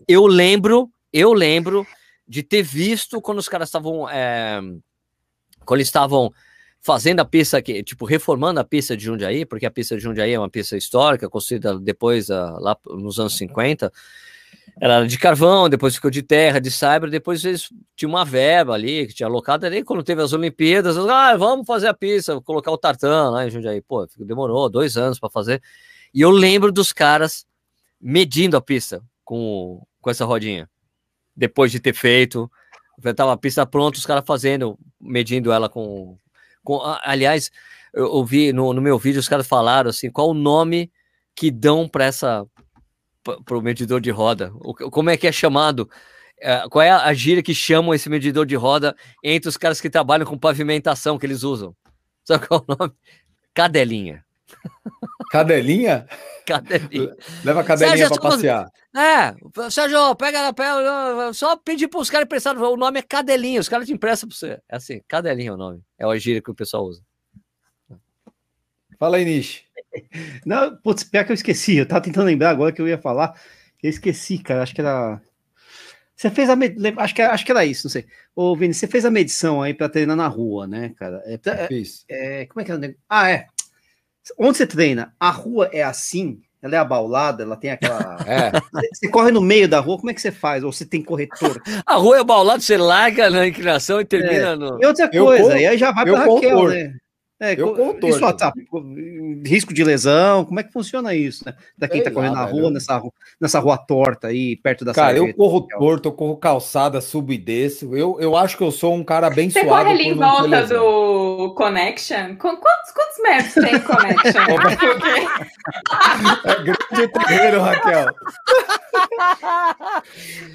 Eu 0.07 0.25
lembro, 0.25 0.89
eu 1.13 1.31
lembro 1.31 1.85
de 2.27 2.43
ter 2.43 2.63
visto 2.63 3.21
quando 3.21 3.37
os 3.37 3.47
caras 3.47 3.69
estavam 3.69 4.09
é, 4.09 4.59
quando 5.67 5.79
eles 5.79 5.89
estavam 5.89 6.33
fazendo 6.79 7.19
a 7.19 7.25
pista, 7.25 7.61
que, 7.61 7.83
tipo, 7.83 8.05
reformando 8.05 8.59
a 8.59 8.63
pista 8.63 8.95
de 8.95 9.03
Jundiaí, 9.03 9.45
porque 9.45 9.65
a 9.65 9.71
pista 9.71 9.95
de 9.95 10.01
Jundiaí 10.01 10.33
é 10.33 10.39
uma 10.39 10.49
pista 10.49 10.77
histórica, 10.77 11.29
construída 11.29 11.77
depois, 11.77 12.29
uh, 12.29 12.57
lá 12.59 12.77
nos 12.85 13.19
anos 13.19 13.37
50, 13.37 13.91
era 14.79 15.05
de 15.05 15.17
carvão, 15.17 15.67
depois 15.67 15.95
ficou 15.95 16.09
de 16.09 16.21
terra, 16.21 16.59
de 16.59 16.71
cyber, 16.71 17.09
depois 17.09 17.43
eles 17.43 17.69
tinham 17.95 18.11
uma 18.11 18.23
verba 18.23 18.73
ali, 18.73 19.07
que 19.07 19.13
tinha 19.13 19.27
alocado 19.27 19.65
ali, 19.65 19.83
quando 19.83 20.03
teve 20.03 20.21
as 20.21 20.33
Olimpíadas, 20.33 20.97
ah, 20.97 21.35
vamos 21.35 21.65
fazer 21.65 21.87
a 21.87 21.93
pista, 21.93 22.39
colocar 22.41 22.71
o 22.71 22.77
tartan 22.77 23.31
lá 23.31 23.45
em 23.45 23.49
Jundiaí. 23.49 23.81
Pô, 23.81 24.07
demorou 24.19 24.69
dois 24.69 24.95
anos 24.95 25.19
para 25.19 25.29
fazer. 25.29 25.61
E 26.13 26.21
eu 26.21 26.29
lembro 26.29 26.71
dos 26.71 26.93
caras 26.93 27.45
medindo 27.99 28.55
a 28.55 28.61
pista 28.61 29.03
com, 29.25 29.83
com 29.99 30.09
essa 30.09 30.25
rodinha, 30.25 30.69
depois 31.35 31.71
de 31.71 31.79
ter 31.79 31.93
feito, 31.93 32.49
Tava 33.15 33.33
a 33.33 33.37
pista 33.37 33.65
pronta, 33.65 33.97
os 33.97 34.05
caras 34.05 34.23
fazendo, 34.25 34.77
medindo 34.99 35.51
ela 35.51 35.69
com. 35.69 36.17
com 36.63 36.81
aliás, 37.03 37.51
eu 37.93 38.05
ouvi 38.11 38.51
no, 38.51 38.73
no 38.73 38.81
meu 38.81 38.97
vídeo, 38.97 39.19
os 39.19 39.29
caras 39.29 39.47
falaram 39.47 39.89
assim: 39.89 40.09
qual 40.09 40.29
o 40.29 40.33
nome 40.33 40.91
que 41.35 41.51
dão 41.51 41.87
para 41.87 42.05
essa. 42.05 42.45
para 43.23 43.57
o 43.57 43.61
medidor 43.61 44.01
de 44.01 44.09
roda? 44.09 44.51
Como 44.91 45.09
é 45.09 45.17
que 45.17 45.27
é 45.27 45.31
chamado? 45.31 45.89
É, 46.39 46.67
qual 46.69 46.83
é 46.83 46.91
a, 46.91 47.05
a 47.05 47.13
gíria 47.13 47.41
que 47.41 47.53
chamam 47.53 47.93
esse 47.93 48.09
medidor 48.09 48.45
de 48.45 48.55
roda 48.55 48.95
entre 49.23 49.49
os 49.49 49.57
caras 49.57 49.81
que 49.81 49.89
trabalham 49.89 50.25
com 50.25 50.37
pavimentação 50.37 51.17
que 51.17 51.25
eles 51.25 51.43
usam? 51.43 51.75
Sabe 52.23 52.47
qual 52.47 52.65
é 52.67 52.71
o 52.71 52.75
nome? 52.77 52.93
Cadelinha. 53.53 54.26
Cadelinha? 55.31 56.07
Cadelinha. 56.45 57.15
Leva 57.43 57.61
a 57.61 57.63
cadelinha 57.63 58.07
para 58.09 58.21
passear. 58.21 58.71
É, 58.95 59.35
Sérgio, 59.69 60.15
pega, 60.15 60.53
pega 60.53 61.33
só 61.33 61.57
pedir 61.57 61.87
para 61.87 61.99
os 61.99 62.09
caras 62.09 62.25
emprestarem. 62.25 62.61
O 62.61 62.77
nome 62.77 62.99
é 62.99 63.01
Cadelinha, 63.01 63.59
os 63.59 63.67
caras 63.67 63.87
te 63.87 63.93
emprestam 63.93 64.29
para 64.29 64.37
você. 64.37 64.61
É 64.69 64.75
assim, 64.77 65.01
Cadelinha 65.07 65.49
é 65.49 65.53
o 65.53 65.57
nome. 65.57 65.81
É 65.99 66.05
a 66.05 66.17
gíria 66.17 66.41
que 66.41 66.49
o 66.49 66.55
pessoal 66.55 66.85
usa. 66.85 67.01
Fala 68.97 69.17
aí, 69.17 69.25
Nish. 69.25 69.63
Não, 70.45 70.75
putz, 70.77 71.03
pior 71.03 71.25
que 71.25 71.31
eu 71.31 71.35
esqueci. 71.35 71.75
Eu 71.77 71.87
tava 71.87 72.01
tentando 72.01 72.25
lembrar 72.25 72.49
agora 72.49 72.71
que 72.71 72.81
eu 72.81 72.87
ia 72.87 72.97
falar. 72.97 73.39
Eu 73.81 73.89
esqueci, 73.89 74.37
cara. 74.39 74.63
Acho 74.63 74.73
que 74.73 74.81
era. 74.81 75.21
Você 76.15 76.31
fez 76.31 76.49
a 76.49 76.55
med... 76.55 76.75
acho 76.97 77.13
que 77.13 77.21
acho 77.21 77.45
que 77.45 77.51
era 77.51 77.63
isso, 77.63 77.85
não 77.85 77.91
sei. 77.91 78.07
Ô, 78.35 78.55
Vini, 78.55 78.73
você 78.73 78.87
fez 78.87 79.05
a 79.05 79.11
medição 79.11 79.61
aí 79.61 79.73
para 79.73 79.87
treinar 79.87 80.15
na 80.15 80.27
rua, 80.27 80.65
né, 80.65 80.89
cara? 80.97 81.21
É, 81.25 81.39
é, 82.09 82.41
é, 82.41 82.45
como 82.47 82.61
é 82.61 82.65
que 82.65 82.71
é 82.71 82.75
o 82.75 82.79
negócio? 82.79 83.01
Ah, 83.07 83.29
é. 83.29 83.47
Onde 84.37 84.57
você 84.57 84.67
treina, 84.67 85.13
a 85.19 85.29
rua 85.29 85.69
é 85.71 85.83
assim, 85.83 86.41
ela 86.61 86.75
é 86.75 86.79
abaulada, 86.79 87.43
ela 87.43 87.55
tem 87.55 87.71
aquela. 87.71 88.17
É. 88.27 88.51
Você 88.93 89.07
corre 89.07 89.31
no 89.31 89.41
meio 89.41 89.67
da 89.67 89.79
rua, 89.79 89.97
como 89.97 90.09
é 90.09 90.13
que 90.13 90.21
você 90.21 90.31
faz? 90.31 90.63
Ou 90.63 90.71
você 90.71 90.85
tem 90.85 91.01
corretor? 91.01 91.61
A 91.85 91.95
rua 91.95 92.17
é 92.17 92.19
abaulada, 92.19 92.59
você 92.59 92.77
larga 92.77 93.29
na 93.29 93.47
inclinação 93.47 94.01
e 94.01 94.05
termina 94.05 94.49
é. 94.49 94.55
no. 94.55 94.81
E 94.81 94.85
outra 94.85 95.09
coisa, 95.09 95.57
e 95.57 95.65
aí 95.65 95.77
já 95.77 95.91
vai 95.91 96.05
para 96.05 96.19
Raquel, 96.19 96.67
né? 96.67 96.93
É, 97.39 97.53
eu 97.53 97.99
isso, 98.03 98.33
tá, 98.33 98.51
risco 99.45 99.71
de 99.71 99.83
lesão, 99.83 100.43
como 100.43 100.59
é 100.59 100.63
que 100.63 100.73
funciona 100.73 101.13
isso, 101.13 101.45
né? 101.45 101.53
Da 101.77 101.87
quem 101.87 102.01
tá 102.01 102.09
correndo 102.09 102.33
lá, 102.33 102.39
na 102.39 102.45
rua, 102.51 102.71
nessa, 102.71 102.99
nessa 103.39 103.59
rua 103.59 103.77
torta 103.77 104.29
aí, 104.29 104.55
perto 104.55 104.83
da 104.83 104.91
Cara, 104.91 105.17
eu 105.17 105.31
corro 105.35 105.61
torto, 105.61 106.09
eu 106.09 106.13
corro 106.13 106.35
calçada, 106.37 106.99
subo 106.99 107.31
e 107.31 107.37
desço. 107.37 107.95
Eu, 107.95 108.19
eu 108.19 108.35
acho 108.35 108.57
que 108.57 108.63
eu 108.63 108.71
sou 108.71 108.95
um 108.95 109.03
cara 109.03 109.29
bem 109.29 109.51
Você 109.51 109.63
corre 109.63 109.91
ali 109.91 110.07
em 110.07 110.15
volta 110.15 110.65
do 110.65 111.53
Connection? 111.55 112.35
Quantos, 112.37 112.91
quantos 112.91 113.19
metros 113.21 113.53
tem 113.53 113.79
Connection? 113.81 114.41
é 116.43 116.55
grande 116.63 117.07
terreno, 117.13 117.61
Raquel. 117.61 118.07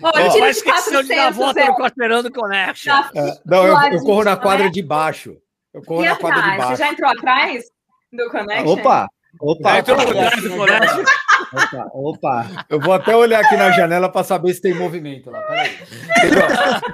Olha, 0.02 0.52
de 0.52 0.64
400, 0.64 1.06
de 1.06 1.14
dar 1.14 1.32
volta 1.32 1.64
no 1.64 1.76
quarteirão 1.76 2.24
do 2.24 2.32
Connection. 2.32 2.92
É, 3.14 3.38
não, 3.46 3.64
eu, 3.64 3.76
eu 3.92 4.00
corro 4.00 4.24
na 4.24 4.36
quadra 4.36 4.68
de 4.68 4.82
baixo. 4.82 5.36
Eu 5.74 5.82
corro 5.82 6.04
e 6.04 6.08
na 6.08 6.16
quadra 6.16 6.42
de 6.42 6.56
baixo. 6.56 6.68
Você 6.68 6.76
já 6.76 6.92
entrou 6.92 7.10
atrás 7.10 7.64
do 8.12 8.30
Connection? 8.30 8.72
Opa! 8.72 9.08
Opa, 9.40 9.78
entrou 9.78 9.98
atrás 9.98 10.42
do 10.42 10.50
Connection. 10.50 11.04
Opa, 11.52 11.90
opa. 11.94 12.66
Eu 12.68 12.80
vou 12.80 12.92
até 12.92 13.16
olhar 13.16 13.44
aqui 13.44 13.56
na 13.56 13.70
janela 13.70 14.08
para 14.10 14.24
saber 14.24 14.52
se 14.52 14.60
tem 14.60 14.74
movimento 14.74 15.30
lá. 15.30 15.40
Peraí. 15.42 15.78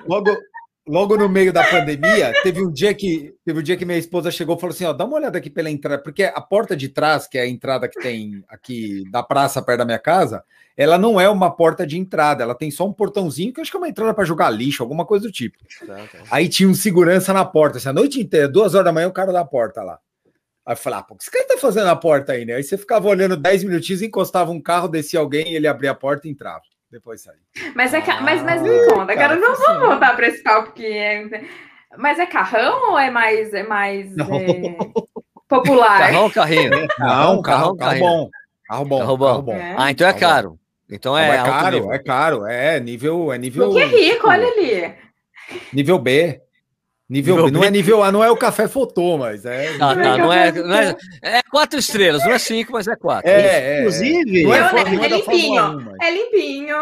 Logo, 0.07 0.37
logo 0.89 1.17
no 1.17 1.29
meio 1.29 1.53
da 1.53 1.63
pandemia, 1.63 2.33
teve 2.43 2.65
um 2.65 2.73
dia 2.73 2.95
que 2.95 3.35
teve 3.45 3.61
um 3.61 3.63
dia 3.63 3.77
que 3.77 3.85
minha 3.85 3.99
esposa 3.99 4.31
chegou 4.31 4.57
e 4.57 4.61
falou 4.61 4.75
assim: 4.75 4.85
ó, 4.85 4.93
dá 4.93 5.05
uma 5.05 5.17
olhada 5.17 5.39
aqui 5.39 5.51
pela 5.51 5.71
entrada, 5.71 6.03
porque 6.03 6.25
a 6.25 6.41
porta 6.41 6.77
de 6.77 6.89
trás, 6.89 7.27
que 7.27 7.39
é 7.39 7.43
a 7.43 7.49
entrada 7.49 7.89
que 7.89 8.01
tem 8.01 8.43
aqui 8.49 9.05
da 9.11 9.23
praça 9.23 9.63
perto 9.63 9.79
da 9.79 9.85
minha 9.85 9.99
casa, 9.99 10.43
ela 10.77 10.97
não 10.97 11.21
é 11.21 11.29
uma 11.29 11.51
porta 11.51 11.87
de 11.87 11.99
entrada, 11.99 12.43
ela 12.43 12.55
tem 12.55 12.71
só 12.71 12.87
um 12.87 12.93
portãozinho 12.93 13.53
que 13.53 13.61
eu 13.61 13.63
acho 13.63 13.71
que 13.71 13.77
é 13.77 13.81
uma 13.81 13.89
entrada 13.89 14.15
para 14.15 14.25
jogar 14.25 14.51
lixo, 14.51 14.83
alguma 14.83 15.05
coisa 15.05 15.27
do 15.27 15.33
tipo. 15.33 15.59
Aí 16.31 16.49
tinha 16.49 16.69
um 16.69 16.75
segurança 16.75 17.33
na 17.33 17.45
porta, 17.45 17.79
assim, 17.79 17.89
a 17.89 17.93
noite 17.93 18.21
inteira, 18.21 18.49
duas 18.49 18.75
horas 18.75 18.87
da 18.87 18.93
manhã, 18.93 19.09
o 19.09 19.13
cara 19.13 19.33
da 19.33 19.45
porta 19.45 19.83
lá. 19.83 19.99
Aí 20.65 20.75
eu 20.75 20.77
falei, 20.77 20.99
ah, 20.99 21.03
pô, 21.03 21.15
o 21.15 21.17
que 21.17 21.25
esse 21.25 21.31
cara 21.31 21.47
tá 21.47 21.57
fazendo 21.59 21.87
na 21.87 21.97
porta 21.97 22.33
aí, 22.33 22.45
né? 22.45 22.55
Aí 22.55 22.63
você 22.63 22.77
ficava 22.77 23.09
olhando 23.09 23.37
10 23.37 23.65
minutinhos, 23.65 24.03
encostava 24.03 24.51
um 24.51 24.61
carro, 24.61 24.87
descia 24.87 25.19
alguém, 25.19 25.55
ele 25.55 25.67
abria 25.67 25.93
a 25.93 25.95
porta 25.95 26.29
e 26.29 26.31
entrava. 26.31 26.63
Depois 26.91 27.21
saía. 27.21 27.39
Mas 27.75 27.93
é 27.93 28.01
ca... 28.01 28.21
mas, 28.21 28.43
mas 28.43 28.63
me 28.63 28.71
Ah, 28.71 28.87
conta, 28.89 29.15
cara, 29.15 29.17
cara, 29.17 29.37
não 29.37 29.55
vamos 29.57 29.89
voltar 29.89 30.17
para 30.17 30.29
esse 30.29 30.43
papo 30.43 30.73
que 30.73 30.87
é. 30.87 31.43
Mas 31.97 32.19
é 32.19 32.27
carrão 32.27 32.93
ou 32.93 32.99
é 32.99 33.11
mais, 33.11 33.53
é 33.53 33.63
mais 33.63 34.15
Não. 34.17 34.27
é, 34.35 34.77
popular? 35.49 35.99
Carrão 35.99 36.25
ou 36.25 36.31
carrinho? 36.31 36.71
Não, 36.71 36.87
Carrão, 37.43 37.43
carrão, 37.43 37.77
carro 37.77 37.99
bom. 37.99 38.31
Carro 38.69 38.85
bom. 38.85 38.99
Carro 39.01 39.17
bom. 39.17 39.27
Carro 39.29 39.43
bom. 39.43 39.53
É. 39.55 39.75
Ah, 39.77 39.91
então 39.91 40.09
é 40.09 40.13
caro. 40.15 40.59
Então 40.91 41.17
É, 41.19 41.37
é, 41.37 41.43
caro, 41.43 41.77
nível. 41.77 41.93
é 41.93 41.99
caro, 41.99 42.47
é 42.47 42.81
nível, 42.81 43.33
é 43.33 43.39
nível, 43.39 43.67
Porque 43.69 43.83
é 43.83 43.87
rico, 43.87 44.27
olha 44.29 44.47
ali. 44.47 44.95
nível 45.73 45.99
B. 45.99 46.41
Nível, 47.11 47.37
Nível 47.37 47.47
B. 47.47 47.51
Não 47.53 47.65
é 47.65 47.71
nível 47.71 48.03
A, 48.03 48.13
não 48.13 48.23
é 48.23 48.31
o 48.31 48.37
café 48.37 48.69
fotô, 48.69 49.17
mas 49.17 49.47
é. 49.47 49.79
Tá, 49.79 49.95
Não 49.95 50.03
é 50.03 50.05
tá, 50.05 50.19
não 50.19 50.33
é, 50.33 50.53
não 50.53 50.75
é, 50.75 50.97
é 51.23 51.41
quatro 51.51 51.79
estrelas, 51.79 52.23
não 52.23 52.33
é 52.33 52.39
cinco, 52.39 52.73
mas 52.73 52.87
é 52.87 52.95
quatro. 52.97 53.31
É, 53.31 53.77
é, 53.77 53.79
Inclusive, 53.81 54.45
é, 54.45 54.57
É, 54.57 55.05
é 55.05 55.09
limpinho. 55.09 55.23
Fórmula 55.23 55.71
1, 55.71 55.81
mas 55.85 55.97
É 56.03 56.11
limpinho, 56.11 56.77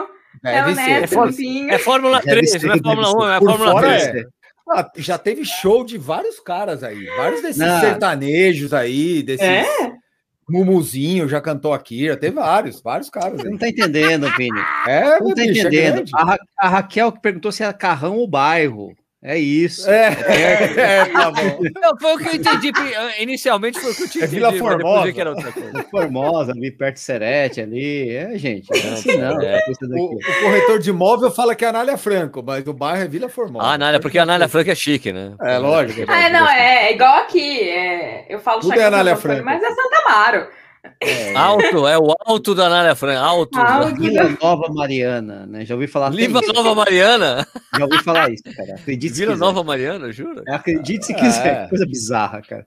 é 0.44 0.62
honesto, 0.64 1.08
ser. 1.08 1.14
for- 1.14 1.28
limpinho. 1.28 1.70
É 1.72 1.78
Fórmula 1.78 2.18
Deve 2.20 2.30
3, 2.40 2.50
ser, 2.50 2.62
não 2.66 2.74
é 2.74 2.78
Fórmula 2.78 3.06
ser. 3.06 3.16
1, 3.16 3.28
é 3.30 3.38
Fórmula 3.38 3.70
fora 3.72 3.86
3. 3.88 4.06
é. 4.16 4.24
Ah, 4.68 4.90
já 4.96 5.16
teve 5.16 5.44
show 5.44 5.84
de 5.84 5.96
vários 5.96 6.40
caras 6.40 6.82
aí, 6.82 7.04
vários 7.16 7.40
desses 7.40 7.58
Não. 7.58 7.78
sertanejos 7.80 8.74
aí, 8.74 9.22
desses 9.22 9.46
É? 9.46 9.64
Mumuzinho 10.48 11.28
já 11.28 11.40
cantou 11.40 11.72
aqui, 11.72 12.06
já 12.06 12.16
teve 12.16 12.34
vários, 12.36 12.80
vários 12.80 13.10
caras 13.10 13.40
Você 13.40 13.46
aí. 13.46 13.50
não 13.52 13.58
tá 13.58 13.68
entendendo, 13.68 14.28
Vini. 14.36 14.60
É, 14.88 15.18
Não 15.20 15.28
tá 15.28 15.34
bicho, 15.34 15.40
é 15.40 15.44
entendendo. 15.68 15.94
grande. 15.94 16.12
A, 16.14 16.24
Ra- 16.24 16.38
a 16.58 16.68
Raquel 16.68 17.12
que 17.12 17.20
perguntou 17.20 17.50
se 17.52 17.62
era 17.62 17.72
carrão 17.72 18.16
ou 18.16 18.28
bairro. 18.28 18.92
É 19.22 19.38
isso. 19.38 19.90
É, 19.90 20.08
é, 20.08 21.04
tá 21.06 21.30
bom. 21.30 21.58
Não, 21.80 21.98
foi 21.98 22.14
o 22.14 22.18
que 22.18 22.28
eu 22.28 22.34
entendi. 22.34 22.70
Inicialmente 23.18 23.80
foi 23.80 23.90
o 23.90 23.94
que 23.94 24.02
eu 24.04 24.08
tinha 24.08 24.24
É 24.24 24.26
Vila 24.26 24.48
entendido, 24.48 24.64
mas 24.64 24.76
depois 24.76 24.92
Formosa. 24.92 25.12
que 25.12 25.20
era 25.20 25.30
outra 25.30 25.52
coisa. 25.52 25.82
Formosa, 25.90 26.52
ali 26.52 26.70
perto 26.70 26.94
de 26.94 27.00
Serete, 27.00 27.60
ali. 27.60 28.10
É, 28.14 28.38
gente. 28.38 28.68
Não 28.70 28.90
é 28.90 28.92
assim 28.92 29.16
não. 29.16 29.40
É. 29.40 29.58
O, 29.66 29.88
daqui. 29.88 30.02
o 30.02 30.40
corretor 30.42 30.78
de 30.78 30.90
imóvel 30.90 31.30
fala 31.30 31.54
que 31.54 31.64
é 31.64 31.68
Anália 31.68 31.96
Franco, 31.96 32.42
mas 32.46 32.66
o 32.66 32.72
bairro 32.72 33.02
é 33.02 33.08
Vila 33.08 33.28
Formosa. 33.28 33.66
Ah, 33.66 33.72
Anália, 33.72 33.98
porque 33.98 34.18
a 34.18 34.22
Anália 34.22 34.48
Franca 34.48 34.72
é 34.72 34.74
chique, 34.76 35.12
né? 35.12 35.34
É, 35.40 35.58
lógico. 35.58 36.08
Ah, 36.08 36.28
não, 36.28 36.48
é, 36.48 36.88
é 36.88 36.94
igual 36.94 37.16
aqui. 37.22 37.60
é, 37.68 38.26
eu 38.28 38.38
falo 38.38 38.60
Tudo 38.60 38.74
é 38.74 38.84
Anália 38.84 39.16
Franco. 39.16 39.44
mas 39.44 39.62
é 39.62 39.68
Santa 39.68 39.96
Amaro. 40.06 40.46
Alto, 41.34 41.86
é 41.86 41.98
o 41.98 42.14
alto 42.26 42.54
da 42.54 42.66
Anália 42.66 42.94
Franca. 42.94 43.20
Alto. 43.20 43.58
Alto. 43.58 43.94
Vila 44.00 44.36
Nova 44.42 44.72
Mariana, 44.72 45.46
né? 45.46 45.64
Já 45.64 45.74
ouvi 45.74 45.86
falar. 45.86 46.12
Isso. 46.14 46.52
Nova 46.52 46.74
Mariana. 46.74 47.46
Já 47.78 47.84
ouvi 47.84 48.02
falar 48.02 48.30
isso, 48.30 48.42
cara. 48.56 48.74
Acredite 48.74 49.14
Vila 49.14 49.32
quiser. 49.32 49.44
Nova 49.44 49.62
Mariana, 49.64 50.12
jura? 50.12 50.42
Acredite 50.48 51.06
se 51.06 51.12
É. 51.12 51.16
quiser. 51.16 51.68
Coisa 51.68 51.86
bizarra, 51.86 52.42
cara. 52.42 52.66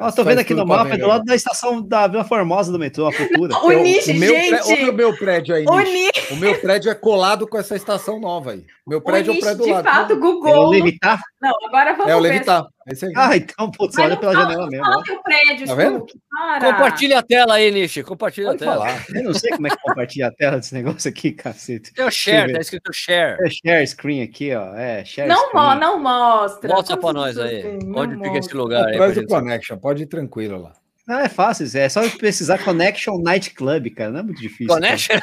Ó, 0.00 0.10
tô 0.10 0.24
vendo 0.24 0.40
aqui 0.40 0.52
no 0.54 0.66
mapa, 0.66 0.94
é 0.94 0.96
do 0.98 1.06
lado 1.06 1.20
né? 1.20 1.26
da 1.26 1.34
estação 1.36 1.80
da 1.80 2.08
Vila 2.08 2.24
Formosa 2.24 2.72
do 2.72 2.80
metrô, 2.80 3.06
a 3.06 3.12
futura. 3.12 3.54
O 3.62 3.70
Nishi, 3.70 4.10
o 4.10 4.14
meu 4.16 4.34
pré- 4.34 4.62
gente! 4.64 4.72
olha 4.82 4.90
o 4.90 4.94
meu 4.94 5.16
prédio 5.16 5.54
aí, 5.54 5.64
O 5.64 6.34
O 6.34 6.36
meu 6.36 6.60
prédio 6.60 6.90
é 6.90 6.94
colado 6.96 7.46
com 7.46 7.56
essa 7.56 7.76
estação 7.76 8.18
nova 8.18 8.50
aí. 8.50 8.64
Meu 8.84 8.98
o 8.98 9.00
prédio 9.00 9.32
é 9.32 9.36
o 9.36 9.40
prédio 9.40 9.58
do 9.58 9.64
de 9.66 9.70
lado. 9.70 9.84
fato, 9.84 10.12
É 10.12 10.16
o 10.16 10.18
Google. 10.18 10.70
Levitar? 10.70 11.20
Não, 11.44 11.68
agora 11.68 11.92
vamos 11.94 12.10
É 12.12 12.16
o. 12.16 12.18
Levitar. 12.20 12.64
Esse 12.90 13.06
aí. 13.06 13.12
Ah, 13.16 13.36
então, 13.36 13.70
putz, 13.70 13.96
olha 13.98 14.16
pela 14.16 14.32
fala- 14.32 14.44
janela 14.44 14.66
mesmo. 14.68 14.84
Fala 14.84 15.02
teu 15.04 15.22
prédio, 15.22 15.66
Tá 15.66 15.74
vendo? 15.74 16.06
Para. 16.30 16.72
Compartilha 16.72 17.18
a 17.18 17.22
tela 17.22 17.54
aí, 17.54 17.70
Nishi. 17.70 18.02
Compartilha 18.02 18.48
Pode 18.48 18.64
a 18.64 18.66
tela. 18.66 18.86
falar. 18.86 19.04
Eu 19.14 19.22
não 19.24 19.34
sei 19.34 19.50
como 19.52 19.66
é 19.66 19.70
que 19.70 19.76
compartilha 19.82 20.26
a 20.28 20.32
tela 20.32 20.56
desse 20.58 20.74
negócio 20.74 21.08
aqui, 21.10 21.32
cacete. 21.32 21.92
Tem 21.94 22.04
o 22.04 22.10
share, 22.10 22.52
tá 22.52 22.60
escrito 22.60 22.92
share. 22.92 23.38
É 23.40 23.48
share 23.50 23.86
screen 23.86 24.22
aqui, 24.22 24.54
ó. 24.54 24.74
É, 24.74 25.04
share 25.04 25.28
Não, 25.28 25.46
screen. 25.48 25.62
mo- 25.64 25.74
não 25.76 25.98
mostra. 26.02 26.68
Mostra 26.74 26.96
pra 26.96 27.12
nós 27.12 27.38
aí. 27.38 27.78
não 27.84 28.02
Onde 28.02 28.16
fica 28.16 28.38
esse 28.38 28.54
lugar 28.56 28.86
aí? 28.86 28.94
Atrás 28.94 29.14
do? 29.14 29.26
Connection, 29.26 29.78
pode 29.78 30.02
ir 30.02 30.06
tranquilo 30.06 30.60
lá. 30.60 30.72
Não, 31.06 31.18
é 31.20 31.28
fácil, 31.28 31.66
é 31.78 31.88
só 31.88 32.00
pesquisar 32.18 32.58
Connection 32.64 33.18
Night 33.22 33.50
Club, 33.50 33.88
cara. 33.94 34.10
Não 34.10 34.20
é 34.20 34.22
muito 34.22 34.40
difícil. 34.40 34.68
cara. 34.68 34.80
Connection 34.80 35.20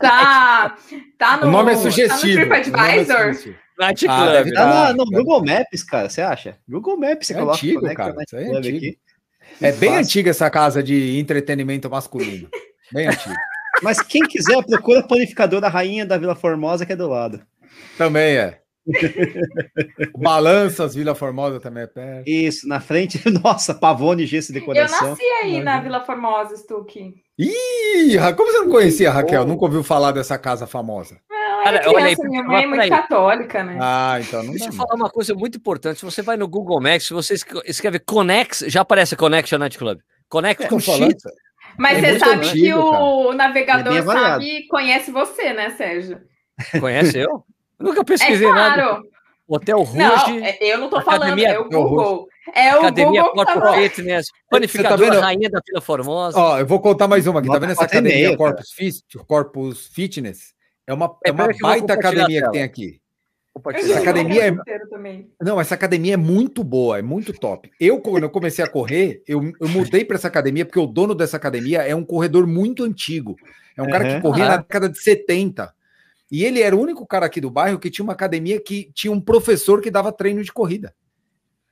Tá, 0.00 0.76
tá 1.18 1.36
no, 1.38 1.46
o 1.46 1.50
nome 1.50 1.72
é 1.72 1.74
Tá 1.74 1.80
sugestivo. 1.82 2.38
no 2.40 2.46
o 2.46 2.48
nome 2.48 2.56
é 2.56 2.62
TripAdvisor. 2.62 3.54
Night 3.80 4.06
Ah, 4.08 4.16
Club. 4.16 4.32
deve 4.32 4.52
Tá 4.52 4.66
na- 4.66 4.92
no 4.94 5.04
Google 5.06 5.44
Maps, 5.44 5.82
cara, 5.82 6.08
você 6.08 6.20
acha? 6.20 6.56
Google 6.68 6.96
Maps, 6.96 7.26
você 7.26 7.32
É 7.32 7.36
coloca 7.36 7.56
antigo, 7.56 7.80
Connection 7.80 7.96
cara, 8.04 8.14
Night 8.14 8.26
isso 8.28 8.36
aí 8.36 8.44
é 8.44 8.56
antigo. 8.56 8.76
aqui. 8.76 8.98
É 9.60 9.72
bem 9.72 9.88
Fácil. 9.90 10.04
antiga 10.04 10.30
essa 10.30 10.50
casa 10.50 10.82
de 10.82 11.18
entretenimento 11.18 11.90
masculino. 11.90 12.48
Bem 12.92 13.08
antiga. 13.08 13.34
Mas 13.82 14.00
quem 14.02 14.22
quiser, 14.22 14.62
procura 14.64 15.00
a 15.00 15.06
panificadora 15.06 15.68
Rainha 15.68 16.04
da 16.04 16.18
Vila 16.18 16.34
Formosa, 16.34 16.84
que 16.84 16.92
é 16.92 16.96
do 16.96 17.08
lado. 17.08 17.40
Também 17.96 18.36
é. 18.36 18.60
Balanças, 20.18 20.94
Vila 20.94 21.14
Formosa 21.14 21.60
também 21.60 21.84
é 21.84 21.86
perto. 21.86 22.28
Isso, 22.28 22.66
na 22.68 22.80
frente, 22.80 23.20
nossa, 23.42 23.74
Pavone 23.74 24.26
gesso 24.26 24.52
de 24.52 24.58
Eu 24.58 24.60
decoração. 24.60 25.10
nasci 25.10 25.22
aí 25.42 25.62
na 25.62 25.80
Vila 25.80 26.04
Formosa, 26.04 26.56
Stuck. 26.56 27.14
Ih, 27.38 28.16
como 28.36 28.50
você 28.52 28.58
não 28.58 28.68
conhecia, 28.70 29.10
Raquel? 29.10 29.46
Nunca 29.46 29.64
ouviu 29.64 29.82
falar 29.82 30.12
dessa 30.12 30.36
casa 30.38 30.66
famosa? 30.66 31.18
Não, 31.60 31.64
Cara, 31.64 31.76
era 31.78 31.90
olha 31.90 32.04
aí, 32.06 32.14
criança, 32.16 32.28
minha 32.30 32.42
mãe 32.42 32.62
é 32.62 32.66
muito 32.66 32.80
peraí. 32.82 32.90
católica, 32.90 33.64
né? 33.64 33.78
Ah, 33.80 34.18
então 34.20 34.42
não 34.42 34.50
Deixa 34.50 34.66
eu 34.66 34.70
não. 34.70 34.76
falar 34.76 34.94
uma 34.94 35.10
coisa 35.10 35.34
muito 35.34 35.56
importante. 35.58 35.98
Se 35.98 36.04
você 36.04 36.22
vai 36.22 36.36
no 36.36 36.48
Google 36.48 36.80
Maps, 36.80 37.06
se 37.06 37.12
você 37.12 37.34
escre- 37.34 37.62
escreve 37.64 37.98
Connex, 37.98 38.64
já 38.66 38.80
aparece 38.80 39.14
Connection 39.16 39.58
Night 39.58 39.76
Club. 39.78 39.98
Connex 40.28 40.64
com 40.66 40.76
Tô 40.78 40.80
falando, 40.80 41.10
X. 41.12 41.22
Mas 41.78 42.02
É 42.02 42.12
você 42.14 42.18
sabe 42.18 42.40
que 42.40 42.48
antigo, 42.70 42.80
o 42.80 43.32
É 43.32 43.34
navegador 43.36 43.96
avaliado. 43.96 44.42
sabe, 44.42 44.66
conhece 44.68 45.10
você, 45.10 45.52
né, 45.52 45.70
Sérgio? 45.70 46.20
Conhece 46.80 47.18
eu? 47.18 47.44
Eu 47.78 47.86
Nunca 47.86 48.00
É 48.00 48.04
pesquisei 48.04 48.48
nada. 48.50 48.82
claro. 48.82 49.02
Hotel 49.48 49.78
Não, 49.94 50.16
Ruge, 50.16 50.42
é- 50.44 50.58
eu 50.72 50.78
não 50.78 50.88
tô 50.88 50.96
Academia- 50.98 51.48
falando, 51.54 51.56
é 51.56 51.58
o 51.58 51.68
Google. 51.68 52.28
É 52.54 52.74
o 52.74 52.78
Academia 52.78 53.22
Google 53.24 53.44
que 53.46 53.52
Corpo 53.52 53.68
tá... 53.68 53.74
Fitness, 53.74 54.26
Panificadora 54.48 55.10
vendo? 55.10 55.20
Rainha 55.20 55.50
da 55.50 55.60
Vila 55.66 55.80
Formosa. 55.80 56.38
Ó, 56.38 56.58
eu 56.58 56.66
vou 56.66 56.78
contar 56.80 57.08
mais 57.08 57.26
uma 57.26 57.40
aqui. 57.40 57.48
Tá 57.48 57.58
vendo 57.58 57.72
essa 57.72 57.84
academia 57.84 58.26
cara. 58.26 58.36
Corpus, 58.36 58.72
Fit- 58.72 59.04
Corpus 59.26 59.86
Fitness? 59.88 60.52
É 60.90 60.94
uma, 60.94 61.16
É, 61.24 61.28
é 61.28 61.32
uma 61.32 61.48
baita 61.62 61.92
academia 61.92 62.42
que 62.42 62.50
tem 62.50 62.62
aqui. 62.64 63.00
Essa 63.74 63.98
academia 64.00 64.48
é-. 64.48 64.56
Não, 65.40 65.60
essa 65.60 65.74
academia 65.74 66.14
é 66.14 66.16
muito 66.16 66.64
boa, 66.64 66.98
é 66.98 67.02
muito 67.02 67.32
top. 67.32 67.70
Eu, 67.78 68.00
quando 68.00 68.24
eu 68.24 68.30
comecei 68.30 68.64
a 68.64 68.68
correr, 68.68 69.22
eu, 69.26 69.52
eu 69.60 69.68
mudei 69.68 70.04
para 70.04 70.16
essa 70.16 70.26
academia 70.28 70.64
porque 70.64 70.78
o 70.78 70.86
dono 70.86 71.14
dessa 71.14 71.36
academia 71.36 71.82
é 71.82 71.94
um 71.94 72.04
corredor 72.04 72.46
muito 72.46 72.82
antigo. 72.84 73.36
É 73.76 73.82
um 73.82 73.88
cara 73.88 74.04
que 74.04 74.14
Uhum. 74.14 74.20
corria 74.20 74.44
Ah. 74.46 74.48
na 74.48 74.56
década 74.58 74.88
de 74.88 74.98
70. 75.00 75.72
E 76.30 76.44
ele 76.44 76.60
era 76.60 76.74
o 76.74 76.80
único 76.80 77.06
cara 77.06 77.26
aqui 77.26 77.40
do 77.40 77.50
bairro 77.50 77.78
que 77.78 77.90
tinha 77.90 78.02
uma 78.04 78.12
academia 78.14 78.60
que 78.60 78.90
tinha 78.94 79.12
um 79.12 79.20
professor 79.20 79.80
que 79.80 79.90
dava 79.90 80.10
treino 80.12 80.42
de 80.42 80.52
corrida. 80.52 80.92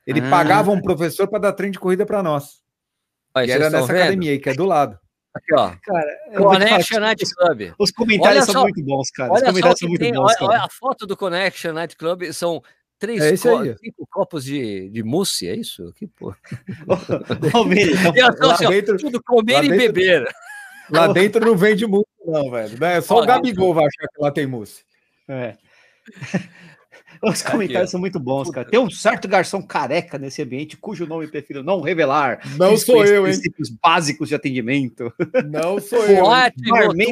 Ele 0.07 0.21
Ah. 0.21 0.29
pagava 0.29 0.71
um 0.71 0.81
professor 0.81 1.27
para 1.27 1.39
dar 1.39 1.53
treino 1.53 1.73
de 1.73 1.79
corrida 1.79 2.05
para 2.05 2.21
nós. 2.23 2.61
Aí, 3.33 3.47
e 3.47 3.51
era 3.51 3.69
nessa 3.69 3.87
vendo? 3.87 3.97
academia 4.01 4.31
aí, 4.31 4.39
que 4.39 4.49
é 4.49 4.53
do 4.53 4.65
lado. 4.65 4.97
Aqui, 5.35 5.53
ó. 5.55 5.71
Cara, 5.83 6.17
Connection 6.37 6.99
Night 6.99 7.23
os, 7.23 7.33
Club. 7.33 7.61
os 7.77 7.91
comentários 7.91 8.43
Olha 8.45 8.51
são 8.51 8.63
muito 8.63 8.83
bons, 8.83 9.09
cara. 9.11 9.31
Os 9.31 9.37
Olha 9.37 9.45
comentários 9.47 9.79
são 9.79 9.89
muito 9.89 10.01
tem. 10.01 10.13
bons, 10.13 10.23
Olha, 10.25 10.35
cara. 10.37 10.51
olha 10.51 10.61
a 10.63 10.69
foto 10.69 11.05
do 11.05 11.15
Connection 11.15 11.71
Night 11.73 11.95
Club. 11.95 12.23
São 12.33 12.61
três, 12.97 13.21
É 13.21 13.37
co- 13.37 13.57
aí. 13.59 13.75
cinco 13.77 14.07
copos 14.11 14.43
de, 14.43 14.89
de 14.89 15.03
mousse, 15.03 15.47
é 15.47 15.55
isso? 15.55 15.93
Que 15.95 16.07
porra. 16.07 16.35
Então, 18.35 18.51
assim, 18.51 18.67
dentro- 18.69 18.97
tudo 18.97 19.21
comer 19.23 19.63
e 19.65 19.69
dentro- 19.69 19.77
beber. 19.93 20.27
Lá 20.91 21.07
dentro 21.13 21.45
não 21.45 21.55
vende 21.55 21.85
mousse, 21.85 22.07
não, 22.25 22.49
velho. 22.49 22.79
né? 22.79 22.99
Só 23.01 23.17
Ó, 23.17 23.23
o 23.23 23.25
Gabigol 23.27 23.73
vai 23.73 23.85
achar 23.85 24.07
que 24.07 24.21
lá 24.21 24.31
tem 24.31 24.47
mousse. 24.47 24.83
É. 25.27 25.55
Os 27.23 27.41
Aqui, 27.41 27.51
comentários 27.51 27.89
ó. 27.89 27.91
são 27.91 27.99
muito 27.99 28.19
bons, 28.19 28.49
cara. 28.49 28.69
Tem 28.69 28.79
um 28.79 28.89
certo 28.89 29.27
garçom 29.27 29.61
careca 29.61 30.17
nesse 30.17 30.41
ambiente, 30.41 30.77
cujo 30.77 31.05
nome 31.05 31.27
prefiro 31.27 31.61
não 31.63 31.81
revelar. 31.81 32.39
Não 32.57 32.69
Eles 32.69 32.83
sou 32.85 33.03
eu, 33.05 33.25
hein? 33.27 33.33
princípios 33.33 33.69
básicos 33.69 34.29
de 34.29 34.35
atendimento. 34.35 35.11
Não 35.49 35.79
sou 35.79 36.05
eu. 36.05 36.25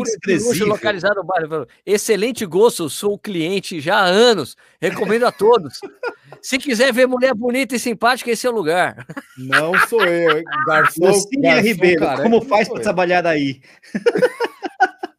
desprezível. 0.03 0.67
localizado 0.67 1.15
no 1.15 1.23
bairro. 1.23 1.67
Excelente 1.85 2.45
gosto, 2.45 2.89
sou 2.89 3.17
cliente 3.17 3.79
já 3.81 3.97
há 3.97 4.05
anos. 4.05 4.55
Recomendo 4.81 5.25
a 5.25 5.31
todos. 5.31 5.79
Se 6.41 6.57
quiser 6.57 6.93
ver 6.93 7.07
mulher 7.07 7.33
bonita 7.33 7.75
e 7.75 7.79
simpática, 7.79 8.31
esse 8.31 8.45
é 8.45 8.49
o 8.49 8.53
lugar. 8.53 9.05
Não 9.37 9.73
sou 9.87 10.03
eu, 10.05 10.37
hein? 10.37 10.43
Garçom. 10.67 11.07
Lucília 11.07 11.49
garçom 11.51 11.67
Ribeiro, 11.67 11.99
careca, 12.01 12.23
como 12.23 12.39
não 12.39 12.45
faz 12.45 12.67
sou 12.67 12.75
para 12.75 12.81
eu. 12.81 12.83
trabalhar 12.83 13.25
aí? 13.25 13.61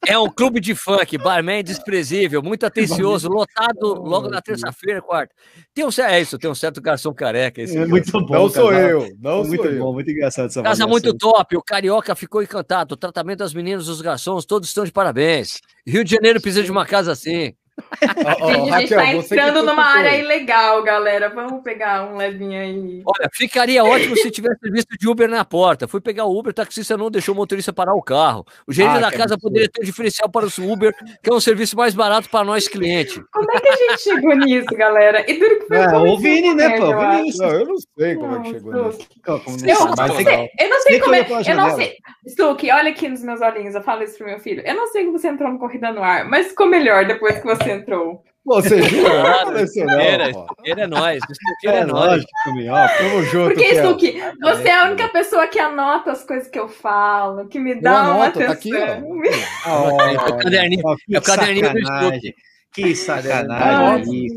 É 0.08 0.18
um 0.18 0.30
clube 0.30 0.58
de 0.58 0.74
funk, 0.74 1.18
barman 1.18 1.62
desprezível, 1.62 2.42
muito 2.42 2.64
atencioso, 2.64 3.28
lotado 3.28 3.92
logo 4.02 4.30
na 4.30 4.40
terça-feira, 4.40 5.02
quarta. 5.02 5.34
Tem 5.74 5.84
um, 5.84 5.90
é 6.02 6.18
isso, 6.18 6.38
tem 6.38 6.50
um 6.50 6.54
certo 6.54 6.80
garçom 6.80 7.12
careca. 7.12 7.60
Esse 7.60 7.76
É 7.76 7.86
muito 7.86 8.10
bom. 8.24 8.32
Não 8.32 8.48
sou 8.48 8.72
eu, 8.72 9.14
não 9.20 9.40
sou 9.42 9.48
muito 9.48 9.66
eu. 9.66 9.78
bom, 9.78 9.92
muito 9.92 10.10
engraçado 10.10 10.46
essa 10.46 10.62
Casa 10.62 10.82
avaliação. 10.84 10.88
muito 10.88 11.18
top, 11.18 11.58
o 11.58 11.62
Carioca 11.62 12.14
ficou 12.14 12.42
encantado. 12.42 12.94
O 12.94 12.96
tratamento 12.96 13.40
das 13.40 13.52
meninas, 13.52 13.84
dos 13.84 14.00
garçons, 14.00 14.46
todos 14.46 14.70
estão 14.70 14.82
de 14.82 14.90
parabéns. 14.90 15.60
Rio 15.86 16.02
de 16.02 16.10
Janeiro 16.12 16.40
precisa 16.40 16.64
de 16.64 16.70
uma 16.70 16.86
casa 16.86 17.12
assim. 17.12 17.52
A 18.00 18.80
gente 18.80 18.92
está 18.92 19.12
entrando 19.12 19.62
numa 19.64 19.84
área 19.84 20.16
ilegal, 20.16 20.82
galera. 20.82 21.28
Vamos 21.28 21.62
pegar 21.62 22.10
um 22.10 22.16
levinho 22.16 22.60
aí. 22.60 23.02
Olha, 23.04 23.28
ficaria 23.32 23.84
ótimo 23.84 24.16
se 24.16 24.30
tivesse 24.30 24.70
visto 24.70 24.96
de 24.98 25.08
Uber 25.08 25.28
na 25.28 25.44
porta. 25.44 25.88
Fui 25.88 26.00
pegar 26.00 26.24
o 26.24 26.38
Uber, 26.38 26.50
o 26.50 26.54
taxista 26.54 26.96
não 26.96 27.10
deixou 27.10 27.34
o 27.34 27.36
motorista 27.36 27.72
parar 27.72 27.94
o 27.94 28.02
carro. 28.02 28.44
O 28.66 28.72
gerente 28.72 28.96
ah, 28.96 29.00
da 29.00 29.10
casa 29.10 29.34
absurdo. 29.34 29.40
poderia 29.42 29.68
ter 29.68 29.82
um 29.82 29.84
diferencial 29.84 30.28
para 30.28 30.46
o 30.46 30.72
Uber, 30.72 30.94
que 31.22 31.30
é 31.30 31.32
um 31.32 31.40
serviço 31.40 31.76
mais 31.76 31.94
barato 31.94 32.28
para 32.28 32.44
nós 32.44 32.68
clientes. 32.68 33.20
Como 33.32 33.50
é 33.50 33.60
que 33.60 33.68
a 33.68 33.76
gente 33.76 34.00
chegou 34.00 34.36
nisso, 34.36 34.74
galera? 34.76 35.24
E 35.30 35.38
duro 35.38 35.60
que 35.60 35.66
foi 35.66 35.76
é, 35.76 35.96
o 35.96 36.18
Vini, 36.18 36.54
né, 36.54 36.78
pô? 36.78 36.86
Eu, 36.86 37.10
Vini, 37.10 37.38
não, 37.38 37.48
eu 37.48 37.66
não 37.66 37.76
sei 37.76 38.14
como 38.14 38.28
não, 38.28 38.40
é 38.40 38.42
que 38.42 38.50
chegou 38.50 38.72
nisso. 38.72 39.08
Eu, 39.26 39.32
não 39.32 39.40
sei, 39.40 40.50
eu 40.58 40.68
não 40.68 40.80
sei 40.82 41.00
como 41.00 41.14
é. 41.14 41.26
Eu 41.46 41.56
não 41.56 41.70
sei. 41.76 41.96
Stuck, 42.26 42.70
olha 42.70 42.90
aqui 42.90 43.08
nos 43.08 43.22
meus 43.22 43.40
olhinhos, 43.40 43.74
eu 43.74 43.82
falo 43.82 44.02
isso 44.02 44.18
pro 44.18 44.26
meu 44.26 44.38
filho. 44.38 44.62
Eu 44.64 44.74
não 44.74 44.86
sei 44.88 45.04
como 45.04 45.18
você 45.18 45.28
entrou 45.28 45.50
no 45.50 45.58
Corrida 45.58 45.92
no 45.92 46.02
Ar, 46.02 46.28
mas 46.28 46.48
ficou 46.48 46.66
melhor 46.66 47.06
depois 47.06 47.38
que 47.38 47.44
você 47.44 47.67
entrou. 47.70 48.24
Você 48.44 48.80
jura? 48.82 49.10
Claro, 49.10 49.60
Estuqueira, 49.60 50.30
é 50.64 50.86
nóis. 50.86 51.20
Estuqueira 51.30 51.76
é, 51.76 51.80
é 51.80 51.84
nóis. 51.84 52.24
Tamo 52.44 53.22
junto. 53.24 53.54
Porque, 53.54 53.74
Stuque, 53.76 54.22
você 54.40 54.68
é 54.68 54.80
a 54.80 54.84
única 54.86 55.08
pessoa 55.08 55.46
que 55.46 55.58
anota 55.58 56.12
as 56.12 56.24
coisas 56.24 56.48
que 56.48 56.58
eu 56.58 56.68
falo, 56.68 57.46
que 57.48 57.58
me 57.58 57.74
dá 57.74 58.02
uma 58.02 58.24
anoto, 58.24 58.42
atenção. 58.42 58.48
Tá 58.48 58.52
aqui, 58.52 58.70
ó. 59.66 60.00
é 60.00 60.30
o 60.30 60.38
caderninho, 60.38 60.82
é 61.12 61.18
o 61.18 61.22
caderninho 61.22 61.72
do 61.72 61.80
Stuque. 61.80 62.34
Que 62.78 62.94
sacanagem. 63.02 64.28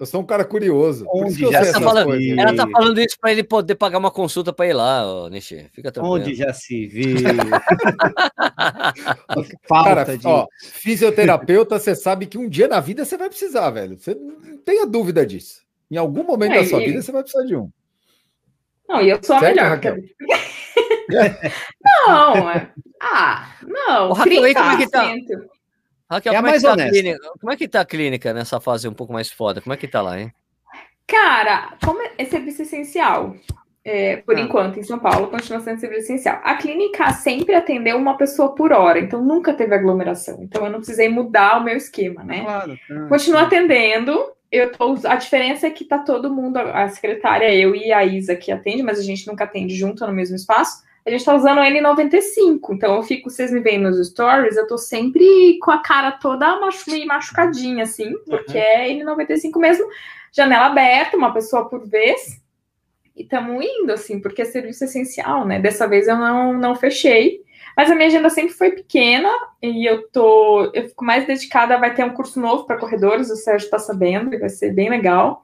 Eu 0.00 0.06
sou 0.06 0.22
um 0.22 0.24
cara 0.24 0.42
curioso. 0.44 1.04
Onde 1.12 1.42
já 1.50 1.72
tá 1.72 1.80
falando, 1.80 2.14
ela 2.14 2.54
tá 2.54 2.68
falando 2.68 2.98
isso 2.98 3.16
para 3.20 3.32
ele 3.32 3.44
poder 3.44 3.74
pagar 3.74 3.98
uma 3.98 4.10
consulta 4.10 4.50
para 4.52 4.66
ir 4.66 4.72
lá, 4.72 5.06
ó, 5.06 5.28
Nishi. 5.28 5.68
Fica 5.72 5.92
tranquilo. 5.92 6.16
Onde 6.16 6.34
já 6.34 6.54
se 6.54 6.86
viu. 6.86 7.18
Falta 9.68 10.04
cara, 10.04 10.16
de... 10.16 10.26
ó, 10.26 10.46
fisioterapeuta, 10.62 11.78
você 11.78 11.94
sabe 11.94 12.24
que 12.26 12.38
um 12.38 12.48
dia 12.48 12.68
na 12.68 12.80
vida 12.80 13.04
você 13.04 13.18
vai 13.18 13.28
precisar, 13.28 13.68
velho. 13.70 13.98
Você 13.98 14.14
não 14.14 14.56
tenha 14.58 14.86
dúvida 14.86 15.26
disso. 15.26 15.62
Em 15.90 15.96
algum 15.96 16.22
momento 16.24 16.52
é, 16.52 16.60
da 16.60 16.66
sua 16.66 16.80
e... 16.82 16.86
vida 16.86 17.02
você 17.02 17.12
vai 17.12 17.22
precisar 17.22 17.44
de 17.44 17.56
um. 17.56 17.70
Não, 18.88 19.02
e 19.02 19.10
eu 19.10 19.22
sou 19.22 19.36
a 19.36 19.40
certo, 19.40 19.56
melhor. 19.56 19.68
Raquel? 19.70 19.96
não, 22.06 22.50
é... 22.50 22.72
ah, 23.00 23.54
não. 23.66 24.10
O 24.10 24.14
Raquel, 24.14 24.54
como 24.54 24.72
é 24.72 24.76
que 24.78 24.90
tá? 24.90 25.14
Raquel, 26.10 26.32
é 26.32 26.36
como, 26.36 26.48
é 26.48 26.52
que 26.52 26.60
tá 26.62 26.76
clínica, 26.76 27.18
como 27.40 27.52
é 27.52 27.56
que 27.56 27.68
tá 27.68 27.80
a 27.80 27.84
clínica 27.84 28.34
nessa 28.34 28.60
fase 28.60 28.86
um 28.86 28.92
pouco 28.92 29.12
mais 29.12 29.30
foda? 29.30 29.60
Como 29.60 29.72
é 29.72 29.76
que 29.76 29.88
tá 29.88 30.02
lá, 30.02 30.20
hein? 30.20 30.32
Cara, 31.06 31.76
como 31.82 32.00
é 32.16 32.24
serviço 32.24 32.62
essencial, 32.62 33.34
é, 33.84 34.16
por 34.16 34.36
ah. 34.36 34.40
enquanto, 34.40 34.78
em 34.78 34.82
São 34.82 34.98
Paulo, 34.98 35.28
continua 35.28 35.60
sendo 35.60 35.78
serviço 35.78 36.04
essencial. 36.04 36.40
A 36.42 36.54
clínica 36.54 37.12
sempre 37.12 37.54
atendeu 37.54 37.96
uma 37.98 38.16
pessoa 38.16 38.54
por 38.54 38.72
hora, 38.72 38.98
então 38.98 39.22
nunca 39.22 39.52
teve 39.52 39.74
aglomeração. 39.74 40.42
Então 40.42 40.64
eu 40.64 40.70
não 40.70 40.78
precisei 40.78 41.08
mudar 41.08 41.60
o 41.60 41.64
meu 41.64 41.76
esquema, 41.76 42.24
né? 42.24 42.42
Claro, 42.42 42.78
claro. 42.86 43.08
Continua 43.08 43.42
atendendo. 43.42 44.32
Eu 44.50 44.72
tô, 44.72 44.96
a 45.06 45.16
diferença 45.16 45.66
é 45.66 45.70
que 45.70 45.84
tá 45.84 45.98
todo 45.98 46.32
mundo, 46.32 46.58
a 46.58 46.88
secretária, 46.88 47.52
eu 47.54 47.74
e 47.74 47.92
a 47.92 48.04
Isa 48.04 48.36
que 48.36 48.52
atende, 48.52 48.82
mas 48.82 48.98
a 48.98 49.02
gente 49.02 49.26
nunca 49.26 49.44
atende 49.44 49.74
junto 49.74 50.06
no 50.06 50.12
mesmo 50.12 50.36
espaço 50.36 50.84
a 51.06 51.10
gente 51.10 51.24
tá 51.24 51.34
usando 51.34 51.60
N95. 51.60 52.58
Então 52.70 52.96
eu 52.96 53.02
fico, 53.02 53.28
vocês 53.28 53.52
me 53.52 53.60
veem 53.60 53.78
nos 53.78 54.04
stories, 54.08 54.56
eu 54.56 54.66
tô 54.66 54.78
sempre 54.78 55.58
com 55.60 55.70
a 55.70 55.82
cara 55.82 56.12
toda 56.12 56.58
meio 56.88 57.06
machucadinha, 57.06 57.84
assim, 57.84 58.12
porque 58.24 58.56
uhum. 58.56 58.64
é 58.64 58.88
N95 58.88 59.58
mesmo, 59.58 59.86
janela 60.32 60.66
aberta, 60.66 61.16
uma 61.16 61.32
pessoa 61.32 61.68
por 61.68 61.86
vez. 61.86 62.42
E 63.14 63.22
estamos 63.22 63.64
indo, 63.64 63.92
assim, 63.92 64.20
porque 64.20 64.42
é 64.42 64.44
serviço 64.44 64.84
essencial, 64.84 65.46
né? 65.46 65.60
Dessa 65.60 65.86
vez 65.86 66.08
eu 66.08 66.16
não, 66.16 66.52
não 66.54 66.74
fechei. 66.74 67.44
Mas 67.76 67.90
a 67.90 67.94
minha 67.94 68.06
agenda 68.06 68.30
sempre 68.30 68.54
foi 68.54 68.70
pequena 68.70 69.30
e 69.60 69.88
eu 69.88 70.08
tô. 70.08 70.70
Eu 70.72 70.88
fico 70.88 71.04
mais 71.04 71.26
dedicada. 71.26 71.78
Vai 71.78 71.94
ter 71.94 72.04
um 72.04 72.14
curso 72.14 72.40
novo 72.40 72.64
para 72.64 72.78
corredores, 72.78 73.30
o 73.30 73.36
Sérgio 73.36 73.66
está 73.66 73.78
sabendo, 73.78 74.34
e 74.34 74.38
vai 74.38 74.48
ser 74.48 74.72
bem 74.72 74.88
legal. 74.88 75.43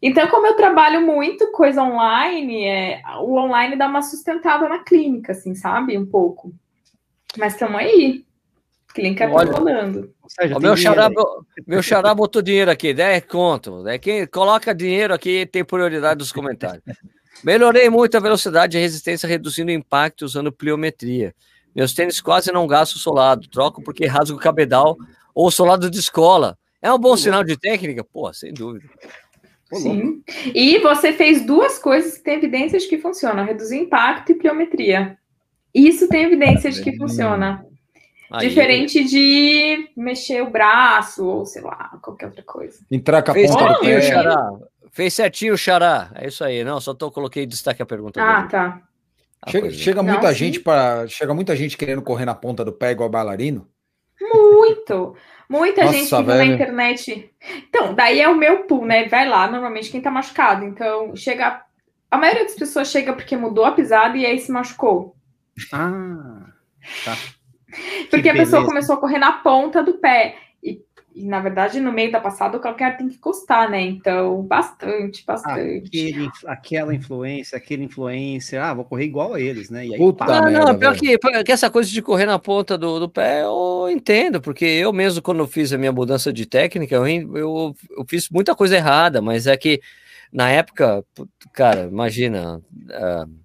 Então, 0.00 0.28
como 0.28 0.46
eu 0.46 0.54
trabalho 0.54 1.00
muito 1.00 1.50
coisa 1.52 1.82
online, 1.82 2.64
é, 2.64 3.02
o 3.20 3.36
online 3.36 3.76
dá 3.76 3.86
uma 3.88 4.02
sustentada 4.02 4.68
na 4.68 4.80
clínica, 4.80 5.32
assim, 5.32 5.54
sabe? 5.54 5.98
Um 5.98 6.06
pouco. 6.06 6.52
Mas 7.36 7.54
estamos 7.54 7.76
aí. 7.76 8.24
Clínica 8.94 9.28
tá 9.28 9.32
rolando. 9.32 10.14
O 10.56 10.60
meu 10.60 10.76
xará, 10.76 11.10
meu 11.66 11.82
xará 11.82 12.14
botou 12.14 12.40
dinheiro 12.40 12.70
aqui, 12.70 12.94
10 12.94 13.24
conto. 13.26 13.86
É 13.88 13.98
quem 13.98 14.24
coloca 14.24 14.72
dinheiro 14.72 15.12
aqui 15.12 15.44
tem 15.46 15.64
prioridade 15.64 16.18
dos 16.18 16.30
comentários. 16.30 16.84
Melhorei 17.42 17.90
muito 17.90 18.16
a 18.16 18.20
velocidade 18.20 18.78
e 18.78 18.80
resistência, 18.80 19.28
reduzindo 19.28 19.70
o 19.70 19.74
impacto 19.74 20.24
usando 20.24 20.52
pliometria. 20.52 21.34
Meus 21.74 21.92
tênis 21.92 22.20
quase 22.20 22.52
não 22.52 22.68
gastam 22.68 23.00
solado. 23.00 23.48
Troco 23.48 23.82
porque 23.82 24.06
rasgo 24.06 24.36
o 24.36 24.40
cabedal 24.40 24.96
ou 25.34 25.50
solado 25.50 25.90
de 25.90 25.98
escola. 25.98 26.56
É 26.80 26.92
um 26.92 26.98
bom 26.98 27.16
sinal 27.16 27.42
de 27.42 27.56
técnica? 27.56 28.04
Pô, 28.04 28.32
sem 28.32 28.52
dúvida. 28.52 28.86
Sim. 29.82 30.22
E 30.54 30.78
você 30.78 31.12
fez 31.12 31.44
duas 31.44 31.78
coisas 31.78 32.16
que 32.16 32.24
tem 32.24 32.34
evidências 32.34 32.82
de 32.82 32.88
que 32.88 32.98
funcionam: 32.98 33.44
reduzir 33.44 33.78
impacto 33.78 34.32
e 34.32 34.34
pliometria. 34.34 35.18
Isso 35.74 36.08
tem 36.08 36.24
evidência 36.24 36.70
de 36.70 36.80
que 36.82 36.96
funciona. 36.96 37.66
Aí. 38.30 38.48
Diferente 38.48 39.04
de 39.04 39.90
mexer 39.96 40.42
o 40.42 40.50
braço 40.50 41.24
ou 41.24 41.44
sei 41.46 41.62
lá, 41.62 41.98
qualquer 42.02 42.26
outra 42.26 42.42
coisa. 42.42 42.78
Entrar 42.90 43.22
com 43.22 43.30
a 43.30 43.34
Fez 43.34 43.50
ponta 43.50 43.64
certinho, 43.64 44.02
Xará. 44.02 44.52
Fez 44.90 45.14
certinho, 45.14 45.58
Xará. 45.58 46.10
É 46.14 46.28
isso 46.28 46.42
aí. 46.42 46.64
Não, 46.64 46.80
só 46.80 46.94
tô, 46.94 47.10
coloquei 47.10 47.46
destaque 47.46 47.82
a 47.82 47.86
pergunta. 47.86 48.20
Ah, 48.22 48.38
dele. 48.38 48.48
tá. 48.48 48.82
chega, 49.48 49.70
chega 49.70 50.02
muita 50.02 50.32
gente 50.32 50.60
para 50.60 51.06
chega 51.06 51.34
muita 51.34 51.54
gente 51.54 51.76
querendo 51.76 52.02
correr 52.02 52.24
na 52.24 52.34
ponta 52.34 52.64
do 52.64 52.72
pé 52.72 52.92
igual 52.92 53.08
bailarino. 53.08 53.68
Muito. 54.32 55.16
Muita 55.48 55.84
Nossa, 55.84 55.96
gente 55.96 56.04
fica 56.08 56.22
na 56.22 56.44
internet. 56.44 57.30
Então, 57.68 57.94
daí 57.94 58.20
é 58.20 58.28
o 58.28 58.36
meu 58.36 58.64
pool, 58.64 58.84
né? 58.84 59.08
Vai 59.08 59.28
lá, 59.28 59.50
normalmente 59.50 59.90
quem 59.90 60.00
tá 60.00 60.10
machucado. 60.10 60.64
Então, 60.64 61.14
chega. 61.14 61.62
A 62.10 62.16
maioria 62.16 62.44
das 62.44 62.54
pessoas 62.54 62.88
chega 62.88 63.12
porque 63.12 63.36
mudou 63.36 63.64
a 63.64 63.72
pisada 63.72 64.16
e 64.16 64.24
aí 64.24 64.38
se 64.38 64.50
machucou. 64.50 65.16
Ah, 65.72 66.46
tá. 67.04 67.16
Porque 68.10 68.22
que 68.22 68.28
a 68.28 68.34
pessoa 68.34 68.64
começou 68.64 68.94
a 68.94 69.00
correr 69.00 69.18
na 69.18 69.32
ponta 69.32 69.82
do 69.82 69.94
pé. 69.94 70.36
E, 71.14 71.24
na 71.24 71.38
verdade, 71.38 71.78
no 71.78 71.92
meio 71.92 72.10
da 72.10 72.18
passada, 72.18 72.56
o 72.56 72.60
calcanhar 72.60 72.96
tem 72.96 73.08
que 73.08 73.18
custar, 73.18 73.70
né? 73.70 73.80
Então, 73.80 74.42
bastante, 74.42 75.24
bastante. 75.24 75.86
Aquele, 75.86 76.28
aquela 76.44 76.94
influência, 76.94 77.56
aquele 77.56 77.84
influência, 77.84 78.64
ah, 78.64 78.74
vou 78.74 78.84
correr 78.84 79.04
igual 79.04 79.34
a 79.34 79.40
eles, 79.40 79.70
né? 79.70 79.86
E 79.86 79.94
aí, 79.94 79.98
Puta 79.98 80.24
não, 80.26 80.44
merda, 80.44 80.72
não, 80.72 80.78
pior 80.78 80.96
que, 80.96 81.16
que, 81.44 81.52
essa 81.52 81.70
coisa 81.70 81.88
de 81.88 82.02
correr 82.02 82.26
na 82.26 82.36
ponta 82.36 82.76
do, 82.76 82.98
do 82.98 83.08
pé, 83.08 83.42
eu 83.42 83.88
entendo, 83.88 84.40
porque 84.40 84.64
eu 84.64 84.92
mesmo, 84.92 85.22
quando 85.22 85.46
fiz 85.46 85.72
a 85.72 85.78
minha 85.78 85.92
mudança 85.92 86.32
de 86.32 86.46
técnica, 86.46 86.96
eu, 86.96 87.06
eu, 87.06 87.76
eu 87.96 88.04
fiz 88.08 88.28
muita 88.28 88.52
coisa 88.52 88.74
errada, 88.76 89.22
mas 89.22 89.46
é 89.46 89.56
que 89.56 89.80
na 90.32 90.50
época, 90.50 91.04
cara, 91.52 91.82
imagina, 91.84 92.56
uh, 92.56 93.44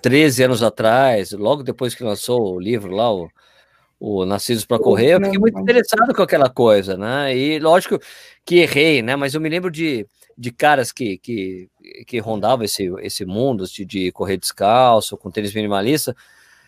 13 0.00 0.44
anos 0.44 0.62
atrás, 0.62 1.32
logo 1.32 1.62
depois 1.62 1.94
que 1.94 2.02
lançou 2.02 2.56
o 2.56 2.60
livro 2.60 2.90
lá, 2.90 3.12
o 3.12 3.28
o 4.04 4.26
Nascidos 4.26 4.64
para 4.64 4.80
Correr, 4.80 5.12
eu 5.12 5.20
fiquei 5.24 5.38
muito 5.38 5.60
interessado 5.60 6.12
com 6.12 6.22
aquela 6.22 6.50
coisa, 6.50 6.96
né? 6.96 7.36
E 7.36 7.60
lógico 7.60 8.00
que 8.44 8.56
errei, 8.56 9.00
né? 9.00 9.14
Mas 9.14 9.32
eu 9.32 9.40
me 9.40 9.48
lembro 9.48 9.70
de, 9.70 10.04
de 10.36 10.50
caras 10.50 10.90
que, 10.90 11.18
que, 11.18 11.70
que 12.04 12.18
rondavam 12.18 12.64
esse, 12.64 12.92
esse 12.98 13.24
mundo 13.24 13.64
de, 13.64 13.84
de 13.84 14.10
correr 14.10 14.38
descalço, 14.38 15.16
com 15.16 15.30
tênis 15.30 15.54
minimalista. 15.54 16.16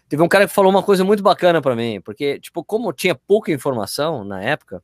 Teve 0.09 0.23
um 0.23 0.29
cara 0.29 0.47
que 0.47 0.55
falou 0.55 0.71
uma 0.71 0.83
coisa 0.83 1.03
muito 1.03 1.25
bacana 1.25 1.61
para 1.61 1.75
mim, 1.75 2.01
porque, 2.01 2.39
tipo, 2.39 2.63
como 2.63 2.93
tinha 2.93 3.17
pouca 3.17 3.51
informação 3.51 4.23
na 4.23 4.41
época 4.41 4.81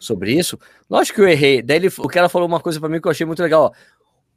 sobre 0.00 0.32
isso, 0.32 0.58
lógico 0.88 1.16
que 1.16 1.20
eu 1.20 1.28
errei. 1.28 1.60
Daí 1.60 1.76
ele, 1.76 1.92
o 1.98 2.08
cara 2.08 2.30
falou 2.30 2.48
uma 2.48 2.60
coisa 2.60 2.80
para 2.80 2.88
mim 2.88 3.02
que 3.02 3.06
eu 3.06 3.12
achei 3.12 3.26
muito 3.26 3.42
legal, 3.42 3.64
ó. 3.64 3.72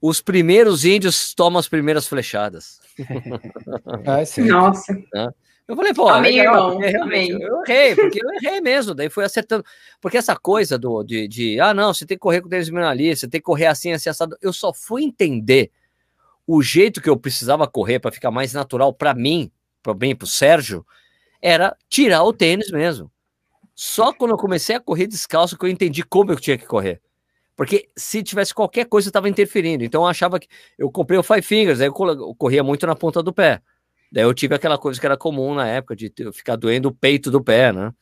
Os 0.02 0.20
primeiros 0.20 0.84
índios 0.84 1.34
tomam 1.34 1.58
as 1.58 1.70
primeiras 1.70 2.06
flechadas. 2.06 2.82
Ah, 4.06 4.26
sim. 4.26 4.42
Nossa. 4.42 4.94
Né? 5.14 5.30
Eu 5.70 5.76
falei, 5.76 5.94
pô, 5.94 6.10
amém, 6.10 6.38
legal, 6.40 6.82
irmão, 6.82 7.04
amém. 7.04 7.30
eu 7.30 7.64
errei, 7.64 7.96
porque 7.96 8.20
eu 8.20 8.34
errei 8.34 8.60
mesmo, 8.60 8.96
daí 8.96 9.08
foi 9.08 9.24
acertando. 9.24 9.64
Porque 10.02 10.18
essa 10.18 10.36
coisa 10.36 10.80
do, 10.80 11.04
de, 11.04 11.28
de 11.28 11.60
ah, 11.60 11.76
não, 11.76 11.94
você 11.94 12.08
tem 12.08 12.18
que 12.18 12.22
correr 12.22 12.42
com 12.42 12.50
tênis 12.50 12.72
minimalista, 12.72 13.28
você 13.28 13.30
tem 13.30 13.40
que 13.40 13.46
correr 13.46 13.68
assim, 13.68 13.92
assim, 13.92 14.10
assado. 14.10 14.36
Eu 14.42 14.52
só 14.52 14.74
fui 14.74 15.04
entender 15.04 15.70
o 16.48 16.64
jeito 16.64 17.00
que 17.00 17.08
eu 17.08 17.16
precisava 17.16 17.68
correr 17.68 18.00
para 18.00 18.12
ficar 18.12 18.32
mais 18.32 18.52
natural 18.52 18.92
para 18.92 19.14
mim, 19.14 19.52
para 19.84 19.94
mim, 19.94 20.16
para 20.16 20.26
o 20.26 20.28
Sérgio, 20.28 20.84
era 21.40 21.78
tirar 21.88 22.24
o 22.24 22.34
tênis 22.34 22.72
mesmo. 22.72 23.12
Só 23.76 24.12
quando 24.12 24.32
eu 24.32 24.38
comecei 24.38 24.76
a 24.76 24.80
correr 24.80 25.06
descalço 25.06 25.56
que 25.56 25.66
eu 25.66 25.70
entendi 25.70 26.02
como 26.02 26.32
eu 26.32 26.40
tinha 26.40 26.58
que 26.58 26.66
correr. 26.66 27.00
Porque 27.56 27.90
se 27.96 28.24
tivesse 28.24 28.56
qualquer 28.56 28.86
coisa, 28.86 29.10
estava 29.10 29.30
interferindo. 29.30 29.84
Então 29.84 30.02
eu 30.02 30.08
achava 30.08 30.40
que. 30.40 30.48
Eu 30.80 30.90
comprei 30.90 31.20
o 31.20 31.24
Five 31.24 31.44
Fingers, 31.44 31.80
aí 31.80 31.88
eu 31.88 31.94
corria 31.94 32.64
muito 32.64 32.88
na 32.88 32.96
ponta 32.96 33.22
do 33.22 33.32
pé. 33.32 33.62
Daí 34.12 34.24
eu 34.24 34.34
tive 34.34 34.56
aquela 34.56 34.78
coisa 34.78 35.00
que 35.00 35.06
era 35.06 35.18
comum 35.18 35.54
na 35.54 35.68
época 35.68 35.96
de 35.96 36.12
ficar 36.34 36.56
doendo 36.56 36.90
o 36.90 36.94
peito 36.94 37.30
do 37.30 37.44
pé, 37.44 37.72
né? 37.72 37.94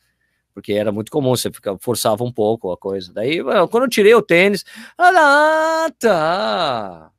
Porque 0.54 0.72
era 0.72 0.90
muito 0.90 1.10
comum, 1.12 1.36
você 1.36 1.52
fica, 1.52 1.76
forçava 1.80 2.24
um 2.24 2.32
pouco 2.32 2.72
a 2.72 2.76
coisa. 2.76 3.12
Daí, 3.12 3.38
quando 3.70 3.84
eu 3.84 3.88
tirei 3.88 4.14
o 4.14 4.22
tênis, 4.22 4.64
ah, 4.98 5.88
tá. 5.98 7.10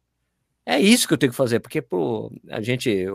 É 0.65 0.79
isso 0.79 1.07
que 1.07 1.13
eu 1.13 1.17
tenho 1.17 1.31
que 1.31 1.37
fazer, 1.37 1.59
porque 1.59 1.81
pro, 1.81 2.31
a 2.49 2.61
gente, 2.61 3.05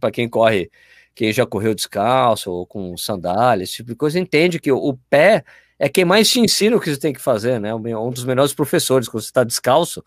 para 0.00 0.10
quem 0.10 0.28
corre, 0.28 0.70
quem 1.14 1.32
já 1.32 1.46
correu 1.46 1.74
descalço 1.74 2.50
ou 2.50 2.66
com 2.66 2.96
sandália, 2.96 3.64
esse 3.64 3.74
tipo 3.74 3.90
de 3.90 3.96
coisa, 3.96 4.18
entende 4.18 4.58
que 4.58 4.72
o, 4.72 4.76
o 4.76 4.96
pé 5.08 5.44
é 5.78 5.88
quem 5.88 6.04
mais 6.04 6.28
te 6.28 6.40
ensina 6.40 6.76
o 6.76 6.80
que 6.80 6.90
você 6.90 7.00
tem 7.00 7.12
que 7.12 7.20
fazer, 7.20 7.60
né? 7.60 7.74
Um 7.74 8.10
dos 8.10 8.24
melhores 8.24 8.52
professores, 8.52 9.08
quando 9.08 9.22
você 9.22 9.28
está 9.28 9.44
descalço, 9.44 10.04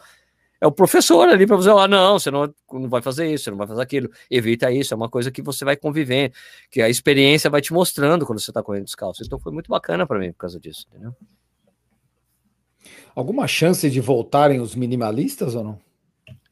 é 0.60 0.68
o 0.68 0.72
professor 0.72 1.28
ali 1.28 1.46
para 1.46 1.56
você 1.56 1.70
falar, 1.70 1.88
não, 1.88 2.18
você 2.18 2.32
não, 2.32 2.54
não 2.72 2.90
vai 2.90 3.02
fazer 3.02 3.32
isso, 3.32 3.46
você 3.46 3.52
não 3.52 3.58
vai 3.58 3.68
fazer 3.68 3.82
aquilo, 3.82 4.10
evita 4.30 4.72
isso, 4.72 4.94
é 4.94 4.98
uma 4.98 5.10
coisa 5.10 5.32
que 5.32 5.42
você 5.42 5.66
vai 5.66 5.76
conviver, 5.76 6.32
que 6.72 6.82
a 6.82 6.90
experiência 6.90 7.50
vai 7.50 7.62
te 7.62 7.74
mostrando 7.74 8.26
quando 8.26 8.40
você 8.40 8.52
está 8.52 8.64
correndo 8.64 8.86
descalço. 8.86 9.24
Então 9.24 9.40
foi 9.40 9.52
muito 9.52 9.70
bacana 9.70 10.08
para 10.08 10.20
mim 10.20 10.32
por 10.32 10.40
causa 10.40 10.60
disso, 10.60 10.86
entendeu? 10.90 11.14
Alguma 13.16 13.48
chance 13.48 13.90
de 13.90 14.02
voltarem 14.02 14.60
os 14.60 14.76
minimalistas 14.76 15.56
ou 15.56 15.64
não? 15.64 15.80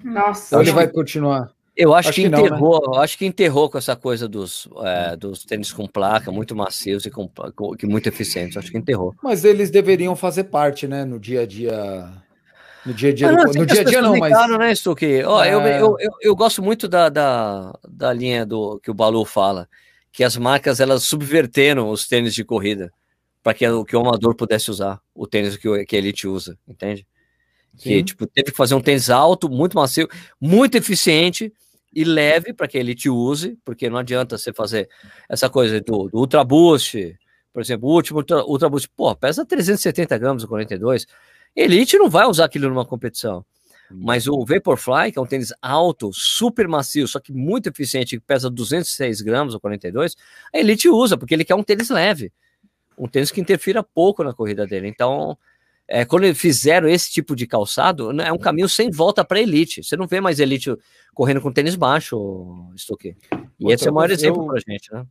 Nossa. 0.04 0.56
Ou 0.56 0.62
ele 0.62 0.72
vai 0.72 0.88
continuar? 0.88 1.52
Eu 1.76 1.94
acho, 1.94 2.10
acho 2.10 2.16
que, 2.16 2.22
que, 2.22 2.28
enterrou, 2.28 2.82
não, 2.86 2.94
né? 2.94 3.00
acho 3.00 3.18
que 3.18 3.26
enterrou 3.26 3.70
com 3.70 3.80
essa 3.80 3.96
coisa 3.96 4.28
dos, 4.28 4.70
é, 4.84 5.16
dos 5.16 5.44
tênis 5.44 5.74
com 5.74 5.88
placa, 5.88 6.32
muito 6.32 6.56
macios 6.56 7.04
e 7.06 7.10
com, 7.10 7.28
com, 7.28 7.76
muito 7.86 8.08
eficientes. 8.08 8.56
Acho 8.56 8.72
que 8.72 8.78
enterrou. 8.78 9.16
Mas 9.24 9.44
eles 9.44 9.72
deveriam 9.72 10.16
fazer 10.16 10.46
parte, 10.46 10.88
né, 10.88 11.04
no 11.04 11.20
dia 11.20 11.42
a 11.42 11.46
dia. 11.48 12.23
No 12.86 12.94
dia 12.94 13.10
a 13.10 13.14
dia, 13.14 13.30
ah, 13.30 13.32
não, 13.32 13.46
do, 13.46 13.60
no 13.60 13.66
dia 13.66 13.82
a 13.82 13.84
dia 13.84 14.02
não, 14.02 14.18
mas. 14.18 14.50
Né, 14.58 14.76
Stuque? 14.76 15.24
Ó, 15.24 15.44
é... 15.44 15.54
eu, 15.54 15.62
eu, 15.62 15.98
eu, 16.00 16.12
eu, 16.22 16.36
gosto 16.36 16.62
muito 16.62 16.88
da, 16.88 17.10
da, 17.10 17.74
da 17.88 18.12
linha 18.12 18.46
do 18.46 18.80
que 18.80 18.92
o 18.92 18.94
Balu 18.94 19.24
fala, 19.24 19.70
que 20.12 20.24
as 20.24 20.36
marcas 20.36 20.80
elas 20.80 21.04
subverteram 21.04 21.90
os 21.90 22.08
tênis 22.08 22.34
de 22.34 22.44
corrida 22.44 22.92
para 23.42 23.54
que, 23.54 23.66
que 23.86 23.96
o 23.96 24.00
amador 24.00 24.36
pudesse 24.36 24.72
usar 24.72 25.02
o 25.14 25.28
tênis 25.28 25.58
que, 25.58 25.86
que 25.86 25.96
a 25.96 26.00
Elite 26.00 26.28
usa, 26.28 26.58
entende? 26.68 27.06
Sim. 27.76 27.90
Que 27.90 28.04
tipo, 28.04 28.28
teve 28.28 28.52
que 28.52 28.58
fazer 28.58 28.76
um 28.76 28.82
tênis 28.82 29.10
alto, 29.10 29.50
muito 29.50 29.76
macio, 29.76 30.08
muito 30.40 30.76
eficiente 30.76 31.52
e 31.94 32.04
leve 32.04 32.54
para 32.54 32.68
que 32.68 32.78
ele 32.78 32.96
te 32.96 33.10
use, 33.10 33.58
porque 33.66 33.90
não 33.90 33.98
adianta 33.98 34.38
você 34.38 34.54
fazer 34.54 34.90
essa 35.30 35.50
coisa 35.50 35.80
do, 35.82 36.10
do 36.10 36.18
Ultra 36.18 36.44
Boost, 36.44 37.18
por 37.52 37.62
exemplo, 37.62 37.88
o 37.88 37.94
último 37.94 38.20
Ultra, 38.20 38.44
Ultra 38.46 38.70
Boost, 38.70 38.90
pô, 38.96 39.16
pesa 39.16 39.46
370 39.46 40.18
gramas 40.18 40.44
o 40.44 40.48
42. 40.48 41.06
Elite 41.56 41.98
não 41.98 42.10
vai 42.10 42.26
usar 42.26 42.46
aquilo 42.46 42.70
numa 42.70 42.86
competição. 42.86 43.46
Mas 43.92 44.28
o 44.28 44.44
Vaporfly, 44.44 45.12
que 45.12 45.20
é 45.20 45.22
um 45.22 45.26
tênis 45.26 45.54
alto, 45.62 46.12
super 46.14 46.68
macio, 46.68 47.08
só 47.08 47.20
que 47.20 47.32
muito 47.32 47.70
eficiente, 47.70 48.18
que 48.18 48.26
pesa 48.26 48.50
206 48.50 49.22
gramas 49.22 49.54
ou 49.54 49.60
42, 49.60 50.16
a 50.54 50.58
Elite 50.58 50.90
usa, 50.90 51.18
porque 51.18 51.34
ele 51.34 51.46
quer 51.46 51.56
um 51.56 51.64
tênis 51.64 51.90
leve. 51.90 52.32
Um 52.98 53.08
tênis 53.08 53.32
que 53.32 53.42
interfira 53.42 53.84
pouco 53.84 54.24
na 54.24 54.34
corrida 54.34 54.66
dele. 54.66 54.88
Então, 54.88 55.38
é, 55.88 56.06
quando 56.06 56.34
fizeram 56.34 56.88
esse 56.88 57.12
tipo 57.12 57.36
de 57.36 57.46
calçado, 57.46 58.14
né, 58.14 58.28
é 58.28 58.34
um 58.34 58.38
caminho 58.38 58.70
sem 58.70 58.90
volta 58.90 59.24
para 59.24 59.40
elite. 59.40 59.84
Você 59.84 59.96
não 59.96 60.08
vê 60.08 60.22
mais 60.22 60.40
elite 60.40 60.76
correndo 61.14 61.42
com 61.42 61.52
tênis 61.52 61.76
baixo, 61.76 62.72
Stuque. 62.78 63.16
E 63.60 63.72
esse 63.72 63.88
é 63.88 63.92
o 63.92 63.94
maior 63.94 64.10
eu, 64.10 64.16
exemplo 64.16 64.48
para 64.48 64.60
gente, 64.60 64.92
né? 64.92 65.06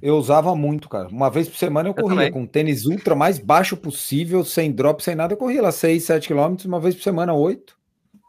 Eu 0.00 0.16
usava 0.16 0.54
muito, 0.54 0.88
cara. 0.88 1.08
Uma 1.08 1.28
vez 1.28 1.48
por 1.48 1.56
semana 1.56 1.88
eu, 1.88 1.94
eu 1.96 2.02
corria 2.02 2.16
também. 2.16 2.32
com 2.32 2.46
tênis 2.46 2.86
ultra 2.86 3.14
mais 3.14 3.38
baixo 3.38 3.76
possível, 3.76 4.44
sem 4.44 4.70
drop, 4.70 5.02
sem 5.02 5.14
nada. 5.14 5.32
Eu 5.32 5.36
corria 5.36 5.62
lá 5.62 5.72
6, 5.72 6.04
7 6.04 6.28
quilômetros, 6.28 6.66
uma 6.66 6.80
vez 6.80 6.94
por 6.94 7.02
semana, 7.02 7.34
8. 7.34 7.76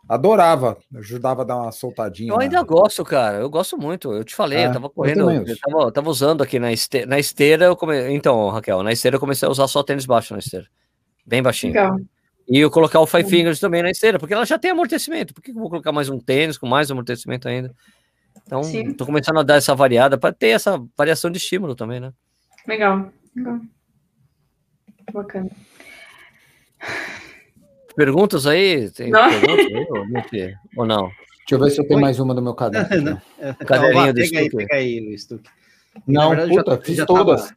Adorava, 0.07 0.75
ajudava 0.95 1.43
a 1.43 1.45
dar 1.45 1.57
uma 1.57 1.71
soltadinha. 1.71 2.31
Eu 2.31 2.39
ainda 2.39 2.63
gosto, 2.63 3.03
cara. 3.05 3.37
Eu 3.37 3.49
gosto 3.49 3.77
muito. 3.77 4.11
Eu 4.11 4.23
te 4.23 4.33
falei, 4.33 4.57
é, 4.57 4.65
eu 4.65 4.73
tava 4.73 4.89
correndo, 4.89 5.29
eu, 5.29 5.45
eu, 5.45 5.57
tava, 5.59 5.83
eu 5.83 5.91
tava, 5.91 6.09
usando 6.09 6.41
aqui 6.41 6.57
na 6.57 6.73
esteira. 6.73 7.05
Na 7.05 7.19
esteira 7.19 7.65
eu 7.65 7.75
come... 7.75 8.11
Então, 8.11 8.49
Raquel, 8.49 8.81
na 8.81 8.91
esteira 8.91 9.17
eu 9.17 9.19
comecei 9.19 9.47
a 9.47 9.51
usar 9.51 9.67
só 9.67 9.83
tênis 9.83 10.07
baixo 10.07 10.33
na 10.33 10.39
esteira. 10.39 10.65
Bem 11.23 11.43
baixinho. 11.43 11.73
Legal. 11.73 11.99
E 12.49 12.57
eu 12.57 12.71
colocar 12.71 12.99
o 12.99 13.05
Five. 13.05 13.29
Fingers 13.29 13.59
também 13.59 13.83
na 13.83 13.91
esteira, 13.91 14.17
porque 14.17 14.33
ela 14.33 14.45
já 14.45 14.57
tem 14.57 14.71
amortecimento. 14.71 15.31
Por 15.31 15.43
que 15.43 15.51
eu 15.51 15.55
vou 15.55 15.69
colocar 15.69 15.91
mais 15.91 16.09
um 16.09 16.19
tênis 16.19 16.57
com 16.57 16.65
mais 16.65 16.89
amortecimento 16.89 17.47
ainda? 17.47 17.71
Então, 18.49 18.63
Sim. 18.63 18.93
tô 18.95 19.05
começando 19.05 19.37
a 19.37 19.43
dar 19.43 19.57
essa 19.57 19.75
variada 19.75 20.17
para 20.17 20.33
ter 20.33 20.47
essa 20.47 20.83
variação 20.97 21.29
de 21.29 21.37
estímulo 21.37 21.75
também, 21.75 21.99
né? 21.99 22.11
Legal. 22.67 23.13
Legal. 23.35 23.59
Bacana. 25.13 25.51
Perguntas 27.95 28.47
aí? 28.47 28.89
Tem 28.89 29.11
não. 29.11 29.29
perguntas 29.29 29.67
aí, 30.33 30.55
ou, 30.75 30.83
não? 30.83 31.03
Deixa 31.03 31.51
eu 31.51 31.59
ver 31.59 31.69
se 31.69 31.79
eu 31.79 31.87
tenho 31.87 32.01
mais 32.01 32.19
uma 32.19 32.33
do 32.33 32.41
meu 32.41 32.55
caderno. 32.55 33.21
Caderninho 33.67 34.13
do 34.15 34.19
pega 34.19 34.39
aí, 34.39 34.49
pega 34.49 34.75
aí, 34.77 35.17
Stuque. 35.19 35.47
Não, 36.07 36.29
verdade, 36.29 36.55
puta, 36.55 36.71
já, 36.71 36.81
fiz 36.81 36.95
já 36.97 37.05
todas. 37.05 37.49
Tava... 37.49 37.55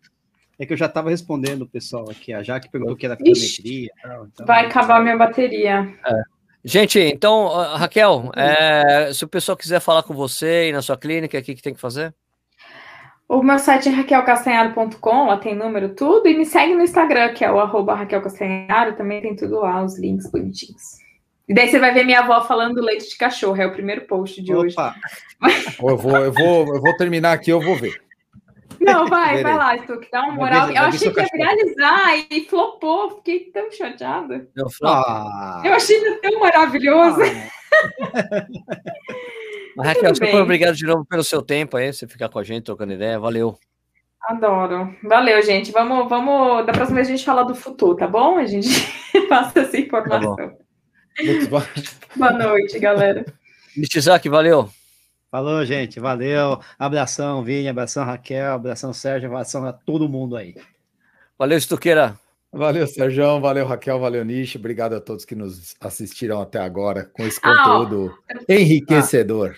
É 0.59 0.67
que 0.67 0.75
eu 0.75 0.77
já 0.77 0.87
estava 0.87 1.09
respondendo 1.09 1.63
o 1.63 1.67
pessoal 1.67 2.11
aqui. 2.11 2.35
A 2.35 2.43
Jaque 2.43 2.71
perguntou 2.71 2.97
que 2.97 3.07
era 3.07 3.17
fisiometria. 3.17 3.91
Então... 4.31 4.45
Vai 4.45 4.67
acabar 4.67 5.01
minha 5.01 5.17
bateria. 5.17 5.91
É. 6.07 6.23
Gente, 6.65 7.01
então, 7.01 7.49
Raquel, 7.77 8.31
é, 8.37 9.13
se 9.13 9.25
o 9.25 9.29
pessoal 9.29 9.57
quiser 9.57 9.81
falar 9.81 10.05
com 10.05 10.15
você 10.15 10.69
e 10.69 10.73
na 10.73 10.81
sua 10.81 10.97
clínica, 10.97 11.39
o 11.39 11.43
que, 11.43 11.57
que 11.57 11.63
tem 11.63 11.75
que 11.75 11.81
fazer? 11.81 12.15
O 13.29 13.43
meu 13.43 13.59
site 13.59 13.89
é 13.89 13.93
raquelcastanharo.com, 13.93 15.27
lá 15.27 15.39
tem 15.39 15.55
número, 15.55 15.95
tudo, 15.95 16.29
e 16.29 16.37
me 16.37 16.45
segue 16.45 16.75
no 16.75 16.83
Instagram, 16.83 17.33
que 17.33 17.45
é 17.45 17.51
o 17.51 17.59
arroba 17.59 17.95
Raquel 17.95 18.21
Castanharo, 18.21 18.95
também 18.95 19.23
tem 19.23 19.35
tudo 19.35 19.61
lá, 19.61 19.83
os 19.83 19.99
links 19.99 20.31
bonitinhos. 20.31 20.99
E 21.49 21.55
daí 21.55 21.69
você 21.69 21.79
vai 21.79 21.93
ver 21.93 22.05
minha 22.05 22.21
avó 22.21 22.43
falando 22.43 22.81
leite 22.81 23.09
de 23.09 23.17
cachorro, 23.17 23.61
é 23.61 23.67
o 23.67 23.73
primeiro 23.73 24.03
post 24.03 24.41
de 24.41 24.53
Opa. 24.53 24.63
hoje. 24.63 24.77
eu, 25.83 25.97
vou, 25.97 26.17
eu, 26.17 26.33
vou, 26.33 26.75
eu 26.75 26.81
vou 26.81 26.97
terminar 26.97 27.33
aqui, 27.33 27.51
eu 27.51 27.61
vou 27.61 27.75
ver. 27.75 28.01
Não, 28.85 29.07
vai, 29.09 29.43
vai 29.43 29.57
lá, 29.57 29.79
Stuck, 29.79 30.09
dá 30.11 30.23
uma 30.23 30.33
moral. 30.33 30.71
eu 30.71 30.83
achei 30.83 31.11
que 31.11 31.21
ia 31.21 31.29
viralizar 31.33 32.17
e 32.31 32.45
flopou, 32.45 33.17
fiquei 33.17 33.51
tão 33.53 33.71
chateada. 33.71 34.49
Eu, 34.57 34.67
ah. 34.85 35.63
eu 35.65 35.73
achei 35.73 36.19
tão 36.19 36.41
maravilhoso. 36.41 37.21
Ah. 37.23 38.47
Mas, 39.75 39.89
Raquel, 39.89 40.15
super 40.15 40.43
obrigado 40.43 40.75
de 40.75 40.85
novo 40.85 41.05
pelo 41.07 41.25
seu 41.25 41.41
tempo 41.41 41.79
aí, 41.79 41.93
você 41.93 42.07
ficar 42.07 42.29
com 42.29 42.39
a 42.39 42.45
gente, 42.45 42.65
trocando 42.65 42.93
ideia, 42.93 43.19
valeu. 43.19 43.59
Adoro. 44.23 44.95
Valeu, 45.03 45.43
gente. 45.43 45.73
Vamos, 45.73 46.09
vamos. 46.09 46.65
Da 46.67 46.73
próxima 46.73 46.97
vez 46.97 47.09
a 47.09 47.11
gente 47.11 47.25
fala 47.25 47.43
do 47.43 47.55
futuro, 47.55 47.97
tá 47.97 48.07
bom? 48.07 48.39
A 48.39 48.45
gente 48.45 48.69
passa 49.29 49.61
essa 49.61 49.77
informação. 49.79 50.37
Tá 50.37 51.67
Boa 52.17 52.33
noite, 52.33 52.79
galera. 52.79 53.25
Mistizak, 53.77 54.29
valeu. 54.29 54.69
Falou, 55.33 55.65
gente. 55.65 55.99
Valeu. 55.99 56.61
Abração, 56.79 57.43
Vini. 57.43 57.67
Abração, 57.67 58.05
Raquel. 58.05 58.53
Abração, 58.53 58.93
Sérgio. 58.93 59.31
Abração 59.31 59.65
a 59.65 59.73
todo 59.73 60.07
mundo 60.07 60.37
aí. 60.37 60.55
Valeu, 61.39 61.57
Estuqueira. 61.57 62.21
Valeu, 62.53 62.87
Sérgio. 62.87 63.41
Valeu, 63.41 63.65
Raquel. 63.67 63.99
Valeu, 63.99 64.27
Nish. 64.27 64.57
Obrigado 64.57 64.93
a 64.95 65.01
todos 65.01 65.25
que 65.25 65.35
nos 65.35 65.75
assistiram 65.81 66.43
até 66.43 66.59
agora 66.59 67.11
com 67.15 67.23
esse 67.23 67.41
conteúdo 67.41 68.15
ah, 68.31 68.35
enriquecedor. 68.47 69.57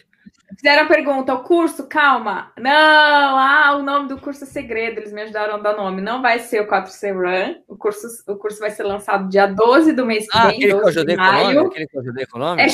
Fizeram 0.57 0.85
a 0.85 0.87
pergunta, 0.87 1.35
o 1.35 1.43
curso, 1.43 1.89
calma. 1.89 2.53
Não, 2.57 2.71
ah, 2.73 3.77
o 3.77 3.83
nome 3.83 4.09
do 4.09 4.19
curso 4.19 4.45
é 4.45 4.47
segredo, 4.47 5.01
eles 5.01 5.13
me 5.13 5.23
ajudaram 5.23 5.57
a 5.57 5.59
dar 5.59 5.77
nome. 5.77 6.01
Não 6.01 6.23
vai 6.23 6.39
ser 6.39 6.61
o 6.61 6.69
4C 6.69 7.13
Run, 7.13 7.57
o 7.67 7.77
curso, 7.77 8.07
o 8.29 8.37
curso 8.37 8.61
vai 8.61 8.71
ser 8.71 8.85
lançado 8.85 9.29
dia 9.29 9.49
12 9.49 9.93
do 9.93 10.07
mês 10.07 10.29
que 10.31 10.39
ah, 10.39 10.47
vem, 10.47 10.69
12 10.69 11.05
de 11.05 11.17
maio. 11.17 11.67
Aquele 11.67 11.89
que 11.89 11.97
eu 11.97 12.01
ajudei 12.01 12.27
com 12.27 12.39
o 12.39 12.41
nome? 12.41 12.63
É, 12.63 12.67
é, 12.67 12.69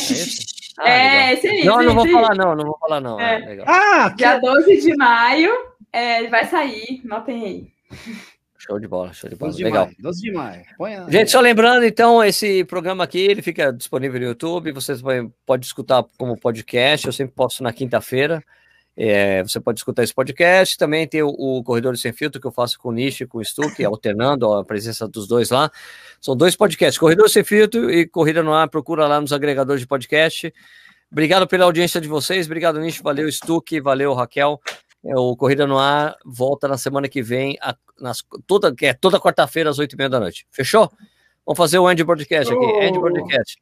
ah, 0.78 0.88
é 0.88 1.32
esse 1.34 1.48
aí. 1.48 1.64
Não, 1.64 1.82
não 1.82 1.94
vou 1.94 2.08
falar 2.08 2.34
não, 2.34 2.54
não 2.54 2.64
vou 2.64 2.78
falar 2.78 3.00
não. 3.00 3.20
É. 3.20 3.56
É, 3.56 3.64
ah, 3.66 4.12
dia 4.16 4.38
12 4.38 4.80
de 4.80 4.96
maio 4.96 5.52
é, 5.92 6.28
vai 6.28 6.44
sair, 6.46 7.00
notem 7.04 7.44
aí. 7.44 7.66
Show 8.58 8.78
de 8.78 8.86
bola, 8.86 9.12
show 9.12 9.28
de 9.30 9.36
bola. 9.36 9.50
12 9.50 9.58
de 9.58 9.64
Legal. 9.64 9.84
Maio, 9.86 9.96
12 9.98 10.20
de 10.20 10.32
maio. 10.32 10.64
A... 11.06 11.10
Gente, 11.10 11.30
só 11.30 11.40
lembrando, 11.40 11.84
então, 11.84 12.22
esse 12.22 12.62
programa 12.64 13.04
aqui, 13.04 13.18
ele 13.18 13.40
fica 13.40 13.72
disponível 13.72 14.20
no 14.20 14.26
YouTube, 14.26 14.72
vocês 14.72 15.00
podem 15.00 15.32
escutar 15.62 16.04
como 16.18 16.38
podcast, 16.38 17.06
eu 17.06 17.12
sempre 17.12 17.34
posto 17.34 17.62
na 17.62 17.72
quinta-feira. 17.72 18.44
É, 19.02 19.42
você 19.42 19.58
pode 19.58 19.80
escutar 19.80 20.02
esse 20.02 20.12
podcast. 20.12 20.76
Também 20.76 21.08
tem 21.08 21.22
o, 21.22 21.28
o 21.28 21.64
Corredor 21.64 21.96
Sem 21.96 22.12
Filtro, 22.12 22.38
que 22.38 22.46
eu 22.46 22.52
faço 22.52 22.78
com 22.78 22.90
o 22.90 22.92
Nish 22.92 23.22
e 23.22 23.26
com 23.26 23.38
o 23.38 23.42
Stuck, 23.44 23.72
alternando 23.82 24.52
a 24.52 24.62
presença 24.62 25.08
dos 25.08 25.26
dois 25.26 25.48
lá. 25.48 25.70
São 26.20 26.36
dois 26.36 26.54
podcasts, 26.54 26.98
Corredor 26.98 27.30
Sem 27.30 27.42
Filtro 27.42 27.90
e 27.90 28.06
Corrida 28.06 28.42
no 28.42 28.52
Ar. 28.52 28.68
Procura 28.68 29.06
lá 29.06 29.18
nos 29.18 29.32
agregadores 29.32 29.80
de 29.80 29.86
podcast. 29.86 30.52
Obrigado 31.10 31.48
pela 31.48 31.64
audiência 31.64 31.98
de 31.98 32.08
vocês. 32.08 32.44
Obrigado, 32.44 32.78
Nish. 32.78 33.00
Valeu, 33.00 33.26
Stuck. 33.32 33.80
Valeu, 33.80 34.12
Raquel. 34.12 34.60
É, 35.02 35.16
o 35.16 35.34
Corrida 35.34 35.66
no 35.66 35.78
Ar 35.78 36.14
volta 36.22 36.68
na 36.68 36.76
semana 36.76 37.08
que 37.08 37.22
vem, 37.22 37.56
a, 37.62 37.74
nas, 37.98 38.22
toda, 38.46 38.70
é, 38.82 38.92
toda 38.92 39.18
quarta-feira, 39.18 39.70
às 39.70 39.78
oito 39.78 39.94
e 39.94 39.96
meia 39.96 40.10
da 40.10 40.20
noite. 40.20 40.46
Fechou? 40.50 40.92
Vamos 41.46 41.56
fazer 41.56 41.78
o 41.78 41.90
End 41.90 42.04
Podcast 42.04 42.52
aqui. 42.52 42.64
End 42.64 43.00
Podcast. 43.00 43.58